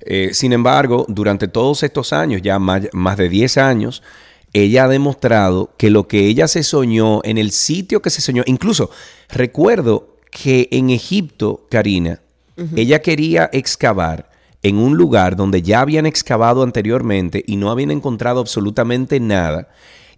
Eh, 0.00 0.30
sin 0.32 0.54
embargo, 0.54 1.04
durante 1.08 1.46
todos 1.46 1.82
estos 1.82 2.14
años, 2.14 2.40
ya 2.40 2.58
más, 2.58 2.88
más 2.92 3.18
de 3.18 3.28
10 3.28 3.58
años, 3.58 4.02
ella 4.52 4.84
ha 4.84 4.88
demostrado 4.88 5.70
que 5.76 5.90
lo 5.90 6.08
que 6.08 6.26
ella 6.26 6.48
se 6.48 6.62
soñó 6.62 7.20
en 7.24 7.38
el 7.38 7.50
sitio 7.50 8.02
que 8.02 8.10
se 8.10 8.20
soñó, 8.20 8.42
incluso 8.46 8.90
recuerdo 9.28 10.16
que 10.30 10.68
en 10.70 10.90
Egipto, 10.90 11.66
Karina, 11.70 12.20
ella 12.74 13.02
quería 13.02 13.48
excavar 13.52 14.30
en 14.64 14.78
un 14.78 14.96
lugar 14.96 15.36
donde 15.36 15.62
ya 15.62 15.80
habían 15.80 16.06
excavado 16.06 16.64
anteriormente 16.64 17.44
y 17.46 17.56
no 17.56 17.70
habían 17.70 17.92
encontrado 17.92 18.40
absolutamente 18.40 19.20
nada. 19.20 19.68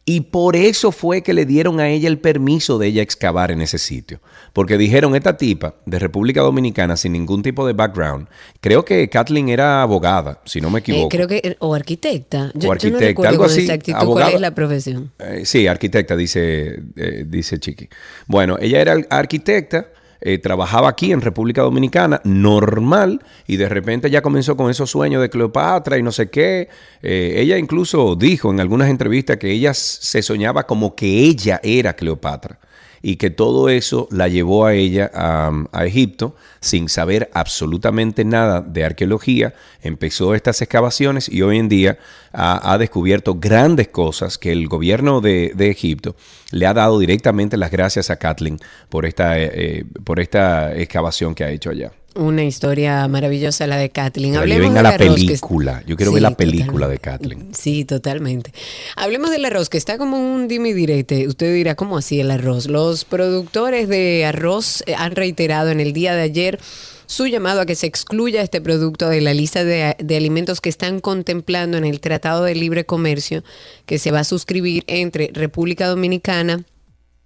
Y 0.04 0.22
por 0.22 0.56
eso 0.56 0.92
fue 0.92 1.22
que 1.22 1.34
le 1.34 1.44
dieron 1.44 1.78
a 1.78 1.88
ella 1.88 2.08
el 2.08 2.18
permiso 2.18 2.78
de 2.78 2.88
ella 2.88 3.02
excavar 3.02 3.50
en 3.50 3.60
ese 3.60 3.78
sitio. 3.78 4.20
Porque 4.52 4.78
dijeron, 4.78 5.14
esta 5.14 5.36
tipa 5.36 5.74
de 5.86 5.98
República 5.98 6.40
Dominicana 6.40 6.96
sin 6.96 7.12
ningún 7.12 7.42
tipo 7.42 7.66
de 7.66 7.74
background, 7.74 8.26
creo 8.60 8.84
que 8.84 9.08
Kathleen 9.08 9.50
era 9.50 9.82
abogada, 9.82 10.40
si 10.46 10.60
no 10.60 10.70
me 10.70 10.78
eh, 10.78 10.80
equivoco. 10.80 11.08
creo 11.10 11.28
que, 11.28 11.56
o 11.60 11.74
arquitecta. 11.74 12.50
Yo, 12.54 12.70
o 12.70 12.72
arquitecta, 12.72 13.28
algo 13.28 13.44
así. 13.44 13.68
cuál 14.06 14.34
es 14.34 14.40
la 14.40 14.54
profesión. 14.54 15.12
Eh, 15.18 15.42
sí, 15.44 15.66
arquitecta, 15.66 16.16
dice, 16.16 16.82
eh, 16.96 17.24
dice 17.28 17.60
Chiqui. 17.60 17.88
Bueno, 18.26 18.56
ella 18.60 18.80
era 18.80 18.96
arquitecta 19.10 19.90
eh, 20.20 20.38
trabajaba 20.38 20.88
aquí 20.88 21.12
en 21.12 21.20
República 21.20 21.62
Dominicana, 21.62 22.20
normal, 22.24 23.22
y 23.46 23.56
de 23.56 23.68
repente 23.68 24.10
ya 24.10 24.22
comenzó 24.22 24.56
con 24.56 24.70
esos 24.70 24.90
sueños 24.90 25.22
de 25.22 25.30
Cleopatra 25.30 25.98
y 25.98 26.02
no 26.02 26.12
sé 26.12 26.30
qué. 26.30 26.68
Eh, 27.02 27.34
ella 27.36 27.58
incluso 27.58 28.16
dijo 28.16 28.50
en 28.50 28.60
algunas 28.60 28.90
entrevistas 28.90 29.38
que 29.38 29.50
ella 29.50 29.74
se 29.74 30.22
soñaba 30.22 30.66
como 30.66 30.94
que 30.94 31.06
ella 31.06 31.60
era 31.62 31.94
Cleopatra 31.94 32.58
y 33.02 33.16
que 33.16 33.30
todo 33.30 33.68
eso 33.68 34.08
la 34.10 34.28
llevó 34.28 34.66
a 34.66 34.74
ella 34.74 35.10
a, 35.14 35.86
Egipto 35.86 36.36
sin 36.60 36.88
saber 36.88 37.30
absolutamente 37.32 38.24
nada 38.24 38.60
de 38.60 38.84
arqueología. 38.84 39.54
Empezó 39.82 40.34
estas 40.34 40.60
excavaciones 40.60 41.28
y 41.28 41.42
hoy 41.42 41.58
en 41.58 41.68
día 41.68 41.98
ha, 42.32 42.76
descubierto 42.78 43.36
grandes 43.36 43.88
cosas 43.88 44.36
que 44.36 44.52
el 44.52 44.68
gobierno 44.68 45.20
de, 45.20 45.52
Egipto 45.70 46.16
le 46.50 46.66
ha 46.66 46.74
dado 46.74 46.98
directamente 46.98 47.56
las 47.56 47.70
gracias 47.70 48.10
a 48.10 48.16
Kathleen 48.16 48.58
por 48.88 49.06
esta, 49.06 49.38
eh, 49.38 49.50
eh, 49.54 49.84
por 50.04 50.20
esta 50.20 50.74
excavación 50.76 51.34
que 51.34 51.44
ha 51.44 51.50
hecho 51.50 51.70
allá. 51.70 51.92
Una 52.16 52.42
historia 52.42 53.06
maravillosa 53.06 53.68
la 53.68 53.76
de 53.76 53.90
Kathleen. 53.90 54.36
Hablemos 54.36 54.74
de 54.74 54.82
la 54.82 54.96
película. 54.96 55.82
Yo 55.86 55.96
quiero 55.96 56.12
ver 56.12 56.22
la 56.22 56.36
película 56.36 56.88
de 56.88 56.98
Kathleen. 56.98 57.54
Sí, 57.54 57.84
totalmente. 57.84 58.52
Hablemos 58.96 59.30
del 59.30 59.44
arroz, 59.44 59.68
que 59.68 59.78
está 59.78 59.96
como 59.96 60.18
un 60.18 60.48
dime 60.48 60.74
direte. 60.74 61.28
Usted 61.28 61.54
dirá, 61.54 61.76
¿cómo 61.76 61.98
así 61.98 62.18
el 62.18 62.32
arroz? 62.32 62.66
Los 62.66 63.04
productores 63.04 63.88
de 63.88 64.24
arroz 64.24 64.82
eh, 64.86 64.94
han 64.96 65.14
reiterado 65.14 65.70
en 65.70 65.78
el 65.78 65.92
día 65.92 66.14
de 66.16 66.22
ayer 66.22 66.58
su 67.06 67.26
llamado 67.26 67.60
a 67.60 67.66
que 67.66 67.76
se 67.76 67.86
excluya 67.86 68.42
este 68.42 68.60
producto 68.60 69.08
de 69.08 69.20
la 69.20 69.32
lista 69.32 69.64
de, 69.64 69.96
de, 69.98 70.16
alimentos 70.16 70.60
que 70.60 70.68
están 70.68 71.00
contemplando 71.00 71.76
en 71.76 71.84
el 71.84 72.00
Tratado 72.00 72.44
de 72.44 72.54
Libre 72.54 72.86
Comercio 72.86 73.42
que 73.86 73.98
se 73.98 74.10
va 74.10 74.20
a 74.20 74.24
suscribir 74.24 74.84
entre 74.86 75.30
República 75.32 75.88
Dominicana, 75.88 76.64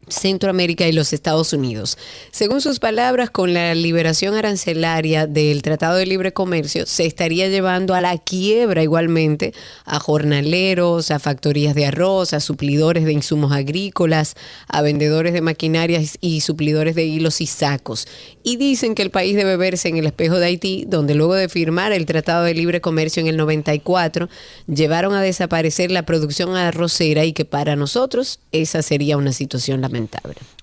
Centroamérica 0.09 0.87
y 0.87 0.93
los 0.93 1.13
Estados 1.13 1.53
Unidos. 1.53 1.99
Según 2.31 2.61
sus 2.61 2.79
palabras, 2.79 3.31
con 3.31 3.55
la 3.55 3.75
liberación 3.75 4.35
arancelaria 4.35 5.27
del 5.27 5.63
Tratado 5.63 5.97
de 5.97 6.07
Libre 6.07 6.33
Comercio, 6.33 6.87
se 6.87 7.07
estaría 7.07 7.49
llevando 7.49 7.95
a 7.95 8.01
la 8.01 8.19
quiebra 8.19 8.83
igualmente 8.83 9.55
a 9.85 9.99
jornaleros, 9.99 11.11
a 11.11 11.19
factorías 11.19 11.75
de 11.75 11.87
arroz, 11.87 12.33
a 12.33 12.41
suplidores 12.41 13.05
de 13.05 13.13
insumos 13.13 13.53
agrícolas, 13.53 14.35
a 14.69 14.83
vendedores 14.83 15.33
de 15.33 15.41
maquinarias 15.41 16.19
y 16.21 16.41
suplidores 16.41 16.95
de 16.95 17.05
hilos 17.05 17.41
y 17.41 17.47
sacos. 17.47 18.07
Y 18.43 18.57
dicen 18.57 18.95
que 18.95 19.03
el 19.03 19.11
país 19.11 19.37
debe 19.37 19.57
verse 19.57 19.89
en 19.89 19.97
el 19.97 20.07
espejo 20.07 20.39
de 20.39 20.47
Haití, 20.47 20.85
donde 20.87 21.15
luego 21.15 21.35
de 21.35 21.49
firmar 21.49 21.93
el 21.93 22.07
Tratado 22.07 22.45
de 22.45 22.55
Libre 22.55 22.81
Comercio 22.81 23.21
en 23.21 23.29
el 23.29 23.37
94, 23.37 24.29
llevaron 24.67 25.15
a 25.15 25.23
desaparecer 25.23 25.91
la 25.91 26.05
producción 26.05 26.57
arrocera 26.57 27.25
y 27.25 27.33
que 27.33 27.45
para 27.45 27.77
nosotros 27.77 28.41
esa 28.53 28.83
sería 28.83 29.17
una 29.17 29.33
situación 29.33 29.81
lamentable. 29.81 29.94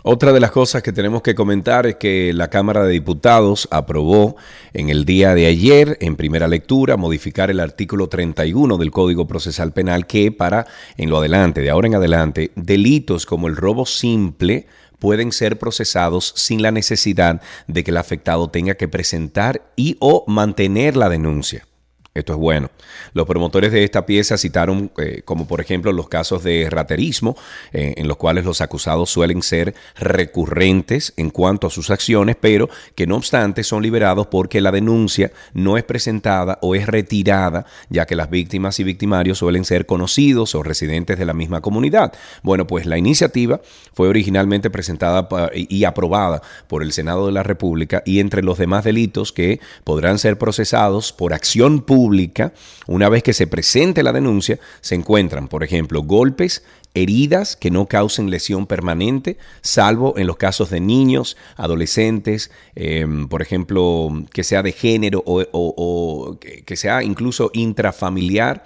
Otra 0.04 0.34
de 0.34 0.40
las 0.40 0.52
cosas 0.52 0.82
que 0.82 0.92
tenemos 0.92 1.22
que 1.22 1.36
comentar 1.36 1.86
es 1.86 1.96
que 1.96 2.34
la 2.34 2.50
Cámara 2.50 2.84
de 2.84 2.92
Diputados 2.92 3.68
aprobó 3.72 4.36
en 4.74 4.90
el 4.90 5.06
día 5.06 5.36
de 5.36 5.46
ayer, 5.46 5.98
en 6.02 6.16
primera 6.16 6.48
lectura, 6.48 6.98
modificar 6.98 7.52
el 7.52 7.60
artículo 7.60 8.08
31 8.10 8.78
del 8.78 8.92
Código 8.92 9.28
Procesal 9.28 9.74
Penal 9.74 10.08
que 10.08 10.32
para, 10.32 10.66
en 10.98 11.10
lo 11.10 11.18
adelante, 11.18 11.62
de 11.62 11.70
ahora 11.70 11.88
en 11.88 11.96
adelante, 11.96 12.52
delitos 12.56 13.26
como 13.26 13.48
el 13.48 13.56
robo 13.56 13.86
simple, 13.86 14.68
pueden 15.00 15.32
ser 15.32 15.58
procesados 15.58 16.34
sin 16.36 16.62
la 16.62 16.72
necesidad 16.72 17.42
de 17.68 17.84
que 17.84 17.92
el 17.92 17.98
afectado 17.98 18.50
tenga 18.50 18.76
que 18.76 18.88
presentar 18.88 19.64
y 19.76 19.98
o 20.00 20.24
mantener 20.28 20.96
la 20.96 21.10
denuncia. 21.10 21.66
Esto 22.14 22.34
es 22.34 22.40
bueno. 22.40 22.70
Los 23.14 23.26
promotores 23.26 23.72
de 23.72 23.86
esta 23.86 24.06
pieza 24.06 24.38
citaron 24.38 24.92
eh, 24.98 25.22
como 25.24 25.48
por 25.48 25.62
ejemplo 25.62 25.94
los 25.94 26.10
casos 26.10 26.44
de 26.44 26.68
raterismo, 26.70 27.38
eh, 27.72 27.94
en 27.96 28.10
los 28.10 28.18
cuales 28.18 28.44
los 28.44 28.60
acusados 28.60 29.10
suelen 29.10 29.42
ser 29.42 29.74
recurrentes 29.98 31.14
en 31.16 31.30
cuanto 31.30 31.68
a 31.68 31.70
sus 31.70 31.90
acciones, 31.90 32.36
pero 32.38 32.70
que 32.96 33.08
no 33.08 33.16
obstante 33.16 33.64
son 33.64 33.82
liberados 33.82 34.28
porque 34.28 34.60
la 34.60 34.74
denuncia 34.74 35.32
no 35.54 35.78
es 35.78 35.86
presentada 35.86 36.60
o 36.62 36.76
es 36.76 36.86
retirada, 36.86 37.66
ya 37.90 38.06
que 38.06 38.18
las 38.18 38.30
víctimas 38.30 38.78
y 38.82 38.84
victimarios 38.84 39.38
suelen 39.38 39.64
ser 39.64 39.86
conocidos 39.86 40.54
o 40.54 40.64
residentes 40.64 41.18
de 41.18 41.26
la 41.26 41.34
misma 41.34 41.62
comunidad. 41.62 42.12
Bueno, 42.44 42.68
pues 42.68 42.86
la 42.86 42.98
iniciativa 42.98 43.62
fue 43.94 44.10
originalmente 44.10 44.70
presentada 44.70 45.30
y 45.54 45.86
aprobada 45.86 46.42
por 46.68 46.84
el 46.84 46.92
Senado 46.92 47.28
de 47.28 47.32
la 47.32 47.44
República 47.44 48.04
y 48.06 48.20
entre 48.20 48.44
los 48.44 48.58
demás 48.58 48.84
delitos 48.84 49.32
que 49.32 49.62
podrán 49.86 50.20
ser 50.20 50.38
procesados 50.38 51.14
por 51.14 51.34
acción 51.34 51.80
pública, 51.80 52.01
una 52.88 53.10
vez 53.10 53.24
que 53.24 53.34
se 53.34 53.48
presente 53.48 54.04
la 54.04 54.14
denuncia, 54.14 54.60
se 54.82 54.96
encuentran, 54.96 55.48
por 55.48 55.64
ejemplo, 55.64 56.02
golpes, 56.04 56.64
heridas 56.94 57.56
que 57.56 57.72
no 57.72 57.88
causen 57.88 58.30
lesión 58.30 58.68
permanente, 58.68 59.38
salvo 59.62 60.18
en 60.18 60.28
los 60.28 60.38
casos 60.38 60.70
de 60.70 60.80
niños, 60.80 61.38
adolescentes, 61.56 62.52
em, 62.76 63.28
por 63.28 63.42
ejemplo, 63.42 64.10
que 64.34 64.44
sea 64.44 64.62
de 64.62 64.72
género 64.72 65.24
o, 65.26 66.38
que 66.40 66.76
sea 66.76 67.04
incluso 67.04 67.52
intrafamiliar 67.54 68.64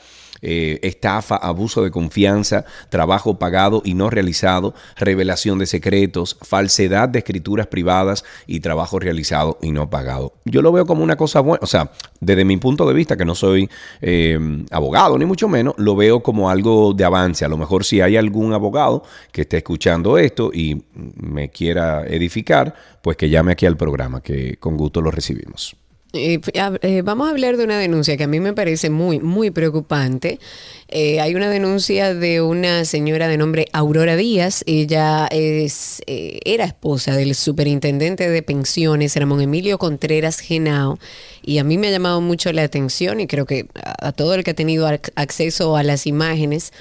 eh, 0.47 0.79
estafa, 0.83 1.37
abuso 1.37 1.83
de 1.83 1.89
confianza, 1.89 2.65
trabajo 2.89 3.39
pagado 3.39 3.81
y 3.83 3.95
no 3.95 4.11
realizado, 4.11 4.75
revelación 4.95 5.57
de 5.57 5.65
secretos, 5.65 6.37
falsedad 6.39 7.09
de 7.09 7.19
escrituras 7.19 7.65
privadas 7.65 8.23
y 8.45 8.59
trabajo 8.59 8.99
realizado 8.99 9.57
y 9.63 9.71
no 9.71 9.89
pagado. 9.89 10.33
Yo 10.45 10.61
lo 10.61 10.71
veo 10.71 10.85
como 10.85 11.03
una 11.03 11.15
cosa 11.15 11.39
buena, 11.39 11.61
o 11.63 11.65
sea, 11.65 11.91
desde 12.19 12.45
mi 12.45 12.57
punto 12.57 12.87
de 12.87 12.93
vista, 12.93 13.17
que 13.17 13.25
no 13.25 13.33
soy 13.33 13.67
eh, 14.01 14.37
abogado 14.69 15.17
ni 15.17 15.25
mucho 15.25 15.47
menos, 15.47 15.73
lo 15.77 15.95
veo 15.95 16.21
como 16.21 16.47
algo 16.47 16.93
de 16.93 17.05
avance. 17.05 17.43
A 17.43 17.49
lo 17.49 17.57
mejor 17.57 17.83
si 17.83 18.01
hay 18.01 18.15
algún 18.15 18.53
abogado 18.53 19.01
que 19.31 19.41
esté 19.41 19.57
escuchando 19.57 20.19
esto 20.19 20.51
y 20.53 20.83
me 20.93 21.49
quiera 21.49 22.05
edificar, 22.05 22.75
pues 23.01 23.17
que 23.17 23.31
llame 23.31 23.53
aquí 23.53 23.65
al 23.65 23.77
programa, 23.77 24.21
que 24.21 24.57
con 24.57 24.77
gusto 24.77 25.01
lo 25.01 25.09
recibimos. 25.09 25.75
Eh, 26.15 26.39
eh, 26.81 27.01
vamos 27.03 27.27
a 27.27 27.31
hablar 27.31 27.57
de 27.57 27.63
una 27.63 27.77
denuncia 27.77 28.15
que 28.17 28.23
a 28.23 28.27
mí 28.27 28.39
me 28.39 28.53
parece 28.53 28.89
muy, 28.89 29.19
muy 29.19 29.51
preocupante. 29.51 30.39
Eh, 30.87 31.19
hay 31.19 31.35
una 31.35 31.49
denuncia 31.49 32.13
de 32.13 32.41
una 32.41 32.85
señora 32.85 33.27
de 33.27 33.37
nombre 33.37 33.67
Aurora 33.73 34.15
Díaz. 34.15 34.63
Ella 34.65 35.27
es, 35.31 36.01
era 36.07 36.65
esposa 36.65 37.15
del 37.15 37.35
superintendente 37.35 38.29
de 38.29 38.41
pensiones, 38.43 39.15
Ramón 39.15 39.41
Emilio 39.41 39.77
Contreras 39.77 40.39
Genao. 40.39 40.99
Y 41.43 41.57
a 41.57 41.63
mí 41.63 41.77
me 41.77 41.87
ha 41.87 41.91
llamado 41.91 42.21
mucho 42.21 42.51
la 42.53 42.63
atención 42.63 43.19
y 43.19 43.27
creo 43.27 43.45
que 43.45 43.67
a, 43.75 44.11
todo 44.11 44.33
el 44.35 44.43
que 44.43 44.51
ha 44.51 44.55
tenido 44.55 44.87
acceso 45.15 45.75
a 45.75 45.83
las 45.83 46.07
imágenes, 46.07 46.71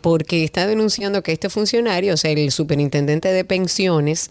porque 0.00 0.44
está 0.44 0.66
denunciando 0.66 1.22
que 1.22 1.32
este 1.32 1.50
funcionario, 1.50 2.14
o 2.14 2.16
sea, 2.16 2.30
el 2.30 2.50
superintendente 2.50 3.28
de 3.32 3.44
pensiones, 3.44 4.30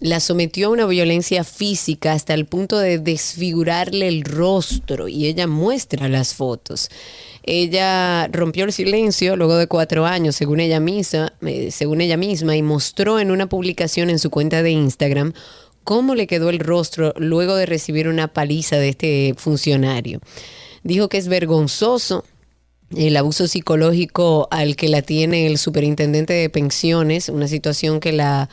la 0.00 0.20
sometió 0.20 0.68
a 0.68 0.70
una 0.70 0.86
violencia 0.86 1.44
física 1.44 2.12
hasta 2.12 2.34
el 2.34 2.46
punto 2.46 2.78
de 2.78 2.98
desfigurarle 2.98 4.08
el 4.08 4.22
rostro 4.24 5.08
y 5.08 5.26
ella 5.26 5.46
muestra 5.46 6.08
las 6.08 6.34
fotos. 6.34 6.88
Ella 7.42 8.28
rompió 8.28 8.64
el 8.64 8.72
silencio 8.72 9.36
luego 9.36 9.56
de 9.56 9.68
cuatro 9.68 10.04
años, 10.04 10.34
según 10.36 10.60
ella 10.60 10.80
misma, 10.80 11.32
eh, 11.42 11.70
según 11.70 12.00
ella 12.00 12.16
misma, 12.16 12.56
y 12.56 12.62
mostró 12.62 13.20
en 13.20 13.30
una 13.30 13.48
publicación 13.48 14.10
en 14.10 14.18
su 14.18 14.30
cuenta 14.30 14.62
de 14.62 14.72
Instagram 14.72 15.32
cómo 15.84 16.16
le 16.16 16.26
quedó 16.26 16.50
el 16.50 16.58
rostro 16.58 17.14
luego 17.16 17.54
de 17.54 17.64
recibir 17.64 18.08
una 18.08 18.26
paliza 18.28 18.76
de 18.76 18.88
este 18.88 19.34
funcionario. 19.36 20.20
Dijo 20.82 21.08
que 21.08 21.18
es 21.18 21.28
vergonzoso 21.28 22.24
el 22.94 23.16
abuso 23.16 23.46
psicológico 23.46 24.48
al 24.50 24.76
que 24.76 24.88
la 24.88 25.02
tiene 25.02 25.46
el 25.46 25.58
superintendente 25.58 26.32
de 26.32 26.50
pensiones, 26.50 27.28
una 27.28 27.48
situación 27.48 28.00
que 28.00 28.12
la 28.12 28.48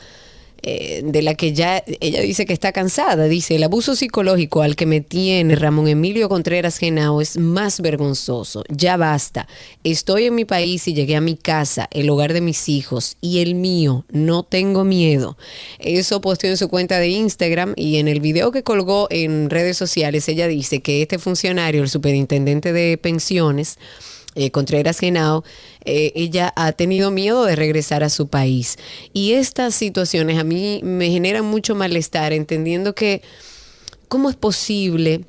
eh, 0.66 1.02
de 1.04 1.20
la 1.20 1.34
que 1.34 1.52
ya 1.52 1.84
ella 2.00 2.22
dice 2.22 2.46
que 2.46 2.54
está 2.54 2.72
cansada. 2.72 3.26
Dice, 3.26 3.56
el 3.56 3.64
abuso 3.64 3.94
psicológico 3.94 4.62
al 4.62 4.76
que 4.76 4.86
me 4.86 5.02
tiene 5.02 5.56
Ramón 5.56 5.88
Emilio 5.88 6.30
Contreras 6.30 6.78
Genao 6.78 7.20
es 7.20 7.36
más 7.36 7.80
vergonzoso. 7.80 8.64
Ya 8.70 8.96
basta. 8.96 9.46
Estoy 9.82 10.24
en 10.24 10.34
mi 10.34 10.46
país 10.46 10.88
y 10.88 10.94
llegué 10.94 11.16
a 11.16 11.20
mi 11.20 11.36
casa, 11.36 11.86
el 11.90 12.08
hogar 12.08 12.32
de 12.32 12.40
mis 12.40 12.70
hijos 12.70 13.18
y 13.20 13.40
el 13.40 13.54
mío. 13.54 14.06
No 14.10 14.42
tengo 14.42 14.84
miedo. 14.84 15.36
Eso 15.80 16.22
posteó 16.22 16.50
en 16.50 16.56
su 16.56 16.70
cuenta 16.70 16.98
de 16.98 17.08
Instagram 17.08 17.74
y 17.76 17.98
en 17.98 18.08
el 18.08 18.20
video 18.20 18.50
que 18.50 18.62
colgó 18.62 19.06
en 19.10 19.50
redes 19.50 19.76
sociales 19.76 20.28
ella 20.28 20.48
dice 20.48 20.80
que 20.80 21.02
este 21.02 21.18
funcionario, 21.18 21.82
el 21.82 21.90
superintendente 21.90 22.72
de 22.72 22.96
pensiones, 22.96 23.78
eh, 24.34 24.50
Contreras 24.50 25.02
eh, 25.02 25.42
ella 25.84 26.52
ha 26.56 26.72
tenido 26.72 27.10
miedo 27.10 27.44
de 27.44 27.56
regresar 27.56 28.02
a 28.02 28.08
su 28.08 28.28
país. 28.28 28.78
Y 29.12 29.32
estas 29.32 29.74
situaciones 29.74 30.38
a 30.38 30.44
mí 30.44 30.80
me 30.82 31.10
generan 31.10 31.44
mucho 31.44 31.74
malestar, 31.74 32.32
entendiendo 32.32 32.94
que, 32.94 33.22
¿cómo 34.08 34.30
es 34.30 34.36
posible? 34.36 35.24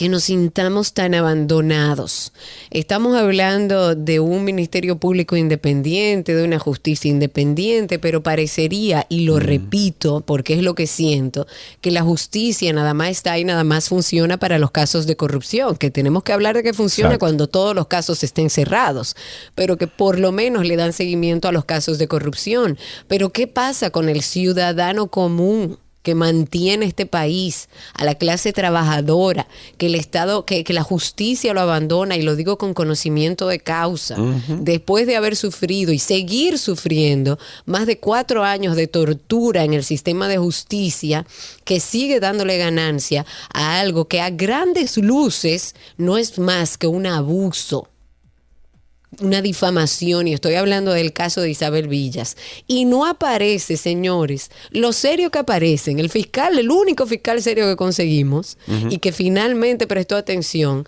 Que 0.00 0.08
nos 0.08 0.24
sintamos 0.24 0.94
tan 0.94 1.14
abandonados. 1.14 2.32
Estamos 2.70 3.14
hablando 3.18 3.94
de 3.94 4.18
un 4.18 4.44
ministerio 4.44 4.96
público 4.96 5.36
independiente, 5.36 6.34
de 6.34 6.42
una 6.42 6.58
justicia 6.58 7.10
independiente, 7.10 7.98
pero 7.98 8.22
parecería, 8.22 9.04
y 9.10 9.26
lo 9.26 9.38
repito 9.38 10.22
porque 10.22 10.54
es 10.54 10.62
lo 10.62 10.74
que 10.74 10.86
siento, 10.86 11.46
que 11.82 11.90
la 11.90 12.00
justicia 12.00 12.72
nada 12.72 12.94
más 12.94 13.10
está 13.10 13.32
ahí, 13.32 13.44
nada 13.44 13.62
más 13.62 13.90
funciona 13.90 14.38
para 14.38 14.58
los 14.58 14.70
casos 14.70 15.06
de 15.06 15.16
corrupción, 15.16 15.76
que 15.76 15.90
tenemos 15.90 16.22
que 16.22 16.32
hablar 16.32 16.56
de 16.56 16.62
que 16.62 16.72
funciona 16.72 17.18
cuando 17.18 17.46
todos 17.46 17.74
los 17.74 17.86
casos 17.86 18.24
estén 18.24 18.48
cerrados, 18.48 19.16
pero 19.54 19.76
que 19.76 19.86
por 19.86 20.18
lo 20.18 20.32
menos 20.32 20.64
le 20.64 20.76
dan 20.76 20.94
seguimiento 20.94 21.46
a 21.46 21.52
los 21.52 21.66
casos 21.66 21.98
de 21.98 22.08
corrupción. 22.08 22.78
Pero 23.06 23.34
¿qué 23.34 23.46
pasa 23.46 23.90
con 23.90 24.08
el 24.08 24.22
ciudadano 24.22 25.08
común? 25.08 25.78
Que 26.02 26.14
mantiene 26.14 26.86
este 26.86 27.06
país, 27.06 27.68
a 27.94 28.04
la 28.04 28.14
clase 28.14 28.52
trabajadora, 28.52 29.46
que 29.76 29.86
el 29.86 29.94
Estado, 29.94 30.46
que, 30.46 30.64
la 30.70 30.82
justicia 30.82 31.52
lo 31.52 31.60
abandona, 31.60 32.16
y 32.16 32.22
lo 32.22 32.36
digo 32.36 32.56
con 32.56 32.74
conocimiento 32.74 33.48
de 33.48 33.58
causa, 33.58 34.16
después 34.48 35.06
de 35.06 35.16
haber 35.16 35.36
sufrido 35.36 35.92
y 35.92 35.98
seguir 35.98 36.58
sufriendo 36.58 37.38
más 37.66 37.86
de 37.86 37.98
cuatro 37.98 38.44
años 38.44 38.76
de 38.76 38.86
tortura 38.86 39.64
en 39.64 39.74
el 39.74 39.84
sistema 39.84 40.28
de 40.28 40.38
justicia, 40.38 41.26
que 41.64 41.80
sigue 41.80 42.20
dándole 42.20 42.56
ganancia 42.56 43.26
a 43.52 43.80
algo 43.80 44.06
que 44.06 44.20
a 44.20 44.30
grandes 44.30 44.96
luces 44.96 45.74
no 45.98 46.16
es 46.16 46.38
más 46.38 46.78
que 46.78 46.86
un 46.86 47.06
abuso 47.06 47.88
una 49.18 49.42
difamación, 49.42 50.28
y 50.28 50.34
estoy 50.34 50.54
hablando 50.54 50.92
del 50.92 51.12
caso 51.12 51.40
de 51.40 51.50
Isabel 51.50 51.88
Villas, 51.88 52.36
y 52.66 52.84
no 52.84 53.04
aparece, 53.04 53.76
señores, 53.76 54.50
lo 54.70 54.92
serio 54.92 55.30
que 55.30 55.40
aparece, 55.40 55.90
el 55.92 56.10
fiscal, 56.10 56.58
el 56.58 56.70
único 56.70 57.06
fiscal 57.06 57.42
serio 57.42 57.66
que 57.66 57.76
conseguimos, 57.76 58.56
y 58.88 58.98
que 58.98 59.12
finalmente 59.12 59.86
prestó 59.86 60.16
atención, 60.16 60.86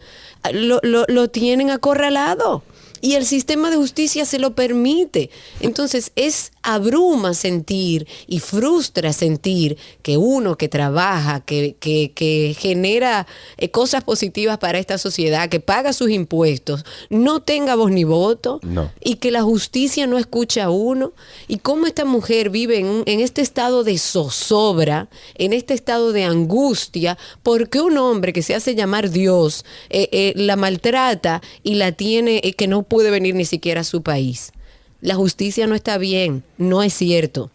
lo, 0.53 0.79
lo, 0.83 1.05
lo 1.09 1.29
tienen 1.29 1.71
acorralado. 1.71 2.63
Y 3.01 3.15
el 3.15 3.27
sistema 3.27 3.69
de 3.69 3.77
justicia 3.77 4.25
se 4.25 4.39
lo 4.39 4.55
permite. 4.55 5.29
Entonces 5.59 6.13
es 6.15 6.52
abruma 6.63 7.35
sentir 7.35 8.07
y 8.27 8.41
frustra 8.41 9.13
sentir 9.13 9.77
que 10.03 10.17
uno 10.17 10.57
que 10.57 10.69
trabaja, 10.69 11.41
que, 11.41 11.77
que, 11.81 12.57
genera 12.59 13.27
eh, 13.57 13.71
cosas 13.71 14.05
positivas 14.05 14.59
para 14.59 14.79
esta 14.79 14.99
sociedad, 14.99 15.49
que 15.49 15.61
paga 15.61 15.93
sus 15.93 16.11
impuestos, 16.11 16.85
no 17.11 17.41
tenga 17.41 17.75
voz 17.75 17.91
ni 17.91 18.05
voto 18.05 18.61
y 19.01 19.17
que 19.17 19.31
la 19.31 19.43
justicia 19.43 20.07
no 20.07 20.19
escucha 20.19 20.65
a 20.65 20.71
uno. 20.71 21.13
Y 21.49 21.59
cómo 21.59 21.87
esta 21.87 22.05
mujer 22.05 22.51
vive 22.51 22.79
en, 22.79 23.03
en 23.07 23.21
este 23.21 23.43
estado 23.43 23.85
de 23.85 23.99
zozobra, 23.99 25.09
en 25.37 25.53
este 25.53 25.75
estado 25.75 26.13
de 26.13 26.25
angustia, 26.25 27.19
porque 27.43 27.81
un 27.81 27.99
hombre 27.99 28.33
que 28.33 28.43
se 28.43 28.55
hace 28.55 28.75
llamar 28.75 29.11
Dios 29.11 29.65
eh, 29.91 30.09
eh, 30.13 30.33
la 30.37 30.57
maltrata 30.57 31.43
y 31.63 31.75
la 31.75 31.93
tiene 31.93 32.41
que 32.41 32.67
no 32.67 32.83
puede 32.83 33.11
venir 33.11 33.35
ni 33.35 33.45
siquiera 33.45 33.81
a 33.81 33.85
su 33.85 34.03
país. 34.03 34.53
La 35.03 35.17
justicia 35.17 35.67
no 35.67 35.75
está 35.75 35.99
bien, 35.99 36.45
no 36.59 36.81
es 36.85 36.95
cierto. 36.95 37.51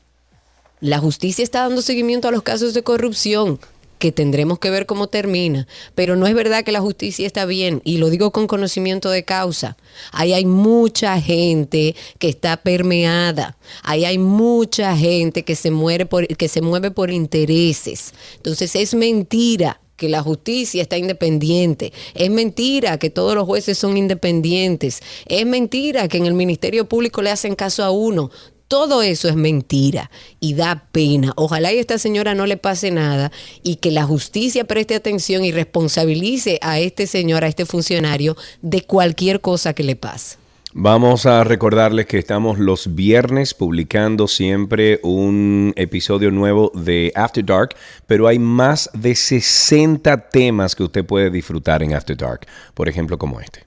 La 0.82 1.00
justicia 1.00 1.44
está 1.44 1.62
dando 1.62 1.82
seguimiento 1.82 2.28
a 2.28 2.32
los 2.32 2.44
casos 2.44 2.74
de 2.74 2.84
corrupción, 2.84 3.58
que 4.00 4.12
tendremos 4.12 4.60
que 4.60 4.70
ver 4.70 4.86
cómo 4.86 5.08
termina, 5.08 5.66
pero 5.96 6.18
no 6.18 6.28
es 6.28 6.36
verdad 6.36 6.66
que 6.66 6.74
la 6.74 6.82
justicia 6.82 7.26
está 7.26 7.46
bien, 7.46 7.82
y 7.86 8.00
lo 8.00 8.10
digo 8.10 8.32
con 8.32 8.48
conocimiento 8.48 9.10
de 9.10 9.24
causa. 9.24 9.78
Ahí 10.12 10.34
hay 10.34 10.44
mucha 10.44 11.22
gente 11.22 11.96
que 12.20 12.28
está 12.28 12.58
permeada, 12.58 13.56
ahí 13.82 14.04
hay 14.04 14.18
mucha 14.18 14.98
gente 14.98 15.44
que 15.44 15.56
se, 15.56 15.72
muere 15.72 16.06
por, 16.06 16.28
que 16.28 16.50
se 16.50 16.62
mueve 16.62 16.92
por 16.92 17.12
intereses. 17.12 18.14
Entonces 18.36 18.76
es 18.76 18.94
mentira 18.94 19.80
que 19.98 20.08
la 20.08 20.22
justicia 20.22 20.82
está 20.82 20.98
independiente. 20.98 21.92
Es 22.14 22.30
mentira 22.30 22.98
que 22.98 23.10
todos 23.10 23.36
los 23.36 23.46
jueces 23.46 23.78
son 23.78 23.98
independientes. 23.98 25.02
Es 25.26 25.46
mentira 25.46 26.08
que 26.08 26.18
en 26.18 26.26
el 26.26 26.34
Ministerio 26.34 26.88
Público 26.88 27.22
le 27.22 27.32
hacen 27.32 27.56
caso 27.56 27.84
a 27.84 27.92
uno. 27.92 28.32
Todo 28.68 29.02
eso 29.02 29.30
es 29.30 29.36
mentira 29.36 30.12
y 30.40 30.54
da 30.54 30.88
pena. 30.92 31.32
Ojalá 31.38 31.72
y 31.72 31.78
a 31.78 31.82
esta 31.82 31.98
señora 31.98 32.36
no 32.36 32.46
le 32.46 32.58
pase 32.58 32.92
nada 32.92 33.32
y 33.64 33.76
que 33.78 33.92
la 33.92 34.04
justicia 34.04 34.66
preste 34.66 34.96
atención 34.96 35.46
y 35.46 35.52
responsabilice 35.52 36.60
a 36.62 36.80
este 36.80 37.08
señor, 37.08 37.46
a 37.46 37.48
este 37.48 37.66
funcionario, 37.66 38.36
de 38.62 38.82
cualquier 38.82 39.40
cosa 39.40 39.74
que 39.74 39.84
le 39.84 39.96
pase. 39.96 40.38
Vamos 40.80 41.26
a 41.26 41.44
recordarles 41.44 42.06
que 42.06 42.20
estamos 42.20 42.60
los 42.60 42.94
viernes 42.94 43.56
publicando 43.56 44.28
siempre 44.28 45.00
un 45.02 45.74
episodio 45.76 46.30
nuevo 46.30 46.72
de 46.76 47.12
After 47.16 47.44
Dark, 47.44 47.70
pero 48.06 48.28
hay 48.28 48.38
más 48.38 48.88
de 48.94 49.16
60 49.16 50.30
temas 50.30 50.76
que 50.76 50.84
usted 50.84 51.04
puede 51.04 51.32
disfrutar 51.32 51.82
en 51.82 51.96
After 51.96 52.16
Dark, 52.16 52.42
por 52.76 52.88
ejemplo 52.88 53.18
como 53.18 53.42
este. 53.42 53.67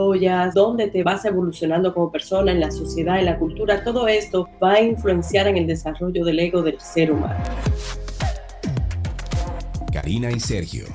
donde 0.53 0.87
te 0.87 1.03
vas 1.03 1.25
evolucionando 1.25 1.93
como 1.93 2.11
persona, 2.11 2.51
en 2.51 2.59
la 2.59 2.71
sociedad, 2.71 3.19
en 3.19 3.25
la 3.25 3.37
cultura, 3.37 3.83
todo 3.83 4.07
esto 4.07 4.49
va 4.61 4.73
a 4.73 4.81
influenciar 4.81 5.47
en 5.47 5.57
el 5.57 5.67
desarrollo 5.67 6.25
del 6.25 6.39
ego 6.39 6.61
del 6.61 6.79
ser 6.79 7.11
humano. 7.11 7.43
Karina 9.93 10.31
y 10.31 10.39
Sergio, 10.39 10.85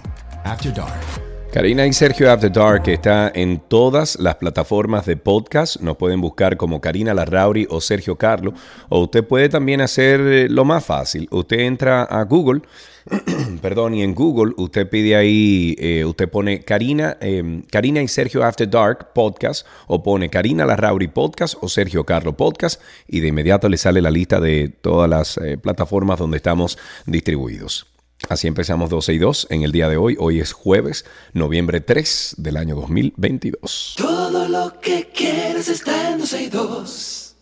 After 0.44 0.74
Dark. 0.74 1.26
Karina 1.52 1.86
y 1.86 1.92
Sergio 1.92 2.30
After 2.30 2.52
Dark 2.52 2.82
está 2.88 3.32
en 3.34 3.60
todas 3.60 4.18
las 4.18 4.34
plataformas 4.34 5.06
de 5.06 5.16
podcast. 5.16 5.80
Nos 5.80 5.96
pueden 5.96 6.20
buscar 6.20 6.56
como 6.56 6.80
Karina 6.80 7.14
Larrauri 7.14 7.66
o 7.70 7.80
Sergio 7.80 8.16
Carlo. 8.16 8.52
O 8.90 9.00
usted 9.00 9.24
puede 9.24 9.48
también 9.48 9.80
hacer 9.80 10.20
eh, 10.20 10.48
lo 10.50 10.66
más 10.66 10.84
fácil. 10.84 11.28
Usted 11.30 11.60
entra 11.60 12.02
a 12.02 12.24
Google 12.24 12.62
perdón, 13.62 13.94
y 13.94 14.02
en 14.02 14.14
Google 14.14 14.54
usted 14.56 14.88
pide 14.88 15.16
ahí, 15.16 15.76
eh, 15.78 16.04
usted 16.04 16.28
pone 16.28 16.60
Karina, 16.60 17.16
em, 17.20 17.62
Karina 17.62 18.02
y 18.02 18.08
Sergio 18.08 18.44
After 18.44 18.68
Dark 18.68 19.12
Podcast 19.12 19.66
o 19.86 20.02
pone 20.02 20.28
Karina 20.28 20.66
Larrauri 20.66 21.08
Podcast 21.08 21.54
o 21.60 21.68
Sergio 21.68 22.04
Carlo 22.04 22.36
Podcast 22.36 22.80
y 23.06 23.20
de 23.20 23.28
inmediato 23.28 23.68
le 23.68 23.76
sale 23.76 24.02
la 24.02 24.10
lista 24.10 24.40
de 24.40 24.68
todas 24.68 25.08
las 25.08 25.38
eh, 25.38 25.56
plataformas 25.58 26.18
donde 26.18 26.36
estamos 26.38 26.78
distribuidos. 27.06 27.86
Así 28.28 28.48
empezamos 28.48 28.90
12 28.90 29.12
y 29.12 29.18
2 29.18 29.48
en 29.50 29.62
el 29.62 29.72
día 29.72 29.88
de 29.88 29.98
hoy. 29.98 30.16
Hoy 30.18 30.40
es 30.40 30.52
jueves, 30.52 31.04
noviembre 31.32 31.80
3 31.80 32.36
del 32.38 32.56
año 32.56 32.74
2022. 32.74 33.94
Todo 33.98 34.48
lo 34.48 34.80
que 34.80 35.10
quieres 35.14 35.68
está 35.68 36.12
en 36.12 36.18
12 36.18 36.42
y 36.42 36.48
2. 36.48 37.36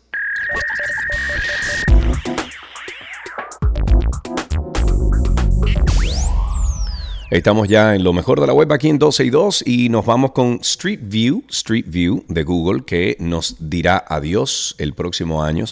Estamos 7.34 7.66
ya 7.66 7.96
en 7.96 8.04
lo 8.04 8.12
mejor 8.12 8.40
de 8.40 8.46
la 8.46 8.52
web 8.52 8.72
aquí 8.72 8.88
en 8.88 9.00
12 9.00 9.24
y 9.24 9.30
2 9.30 9.64
y 9.66 9.88
nos 9.88 10.06
vamos 10.06 10.30
con 10.30 10.60
Street 10.62 11.00
View, 11.02 11.42
Street 11.50 11.86
View 11.88 12.24
de 12.28 12.44
Google, 12.44 12.84
que 12.86 13.16
nos 13.18 13.56
dirá 13.58 14.04
adiós 14.06 14.76
el 14.78 14.94
próximo 14.94 15.42
año. 15.42 15.64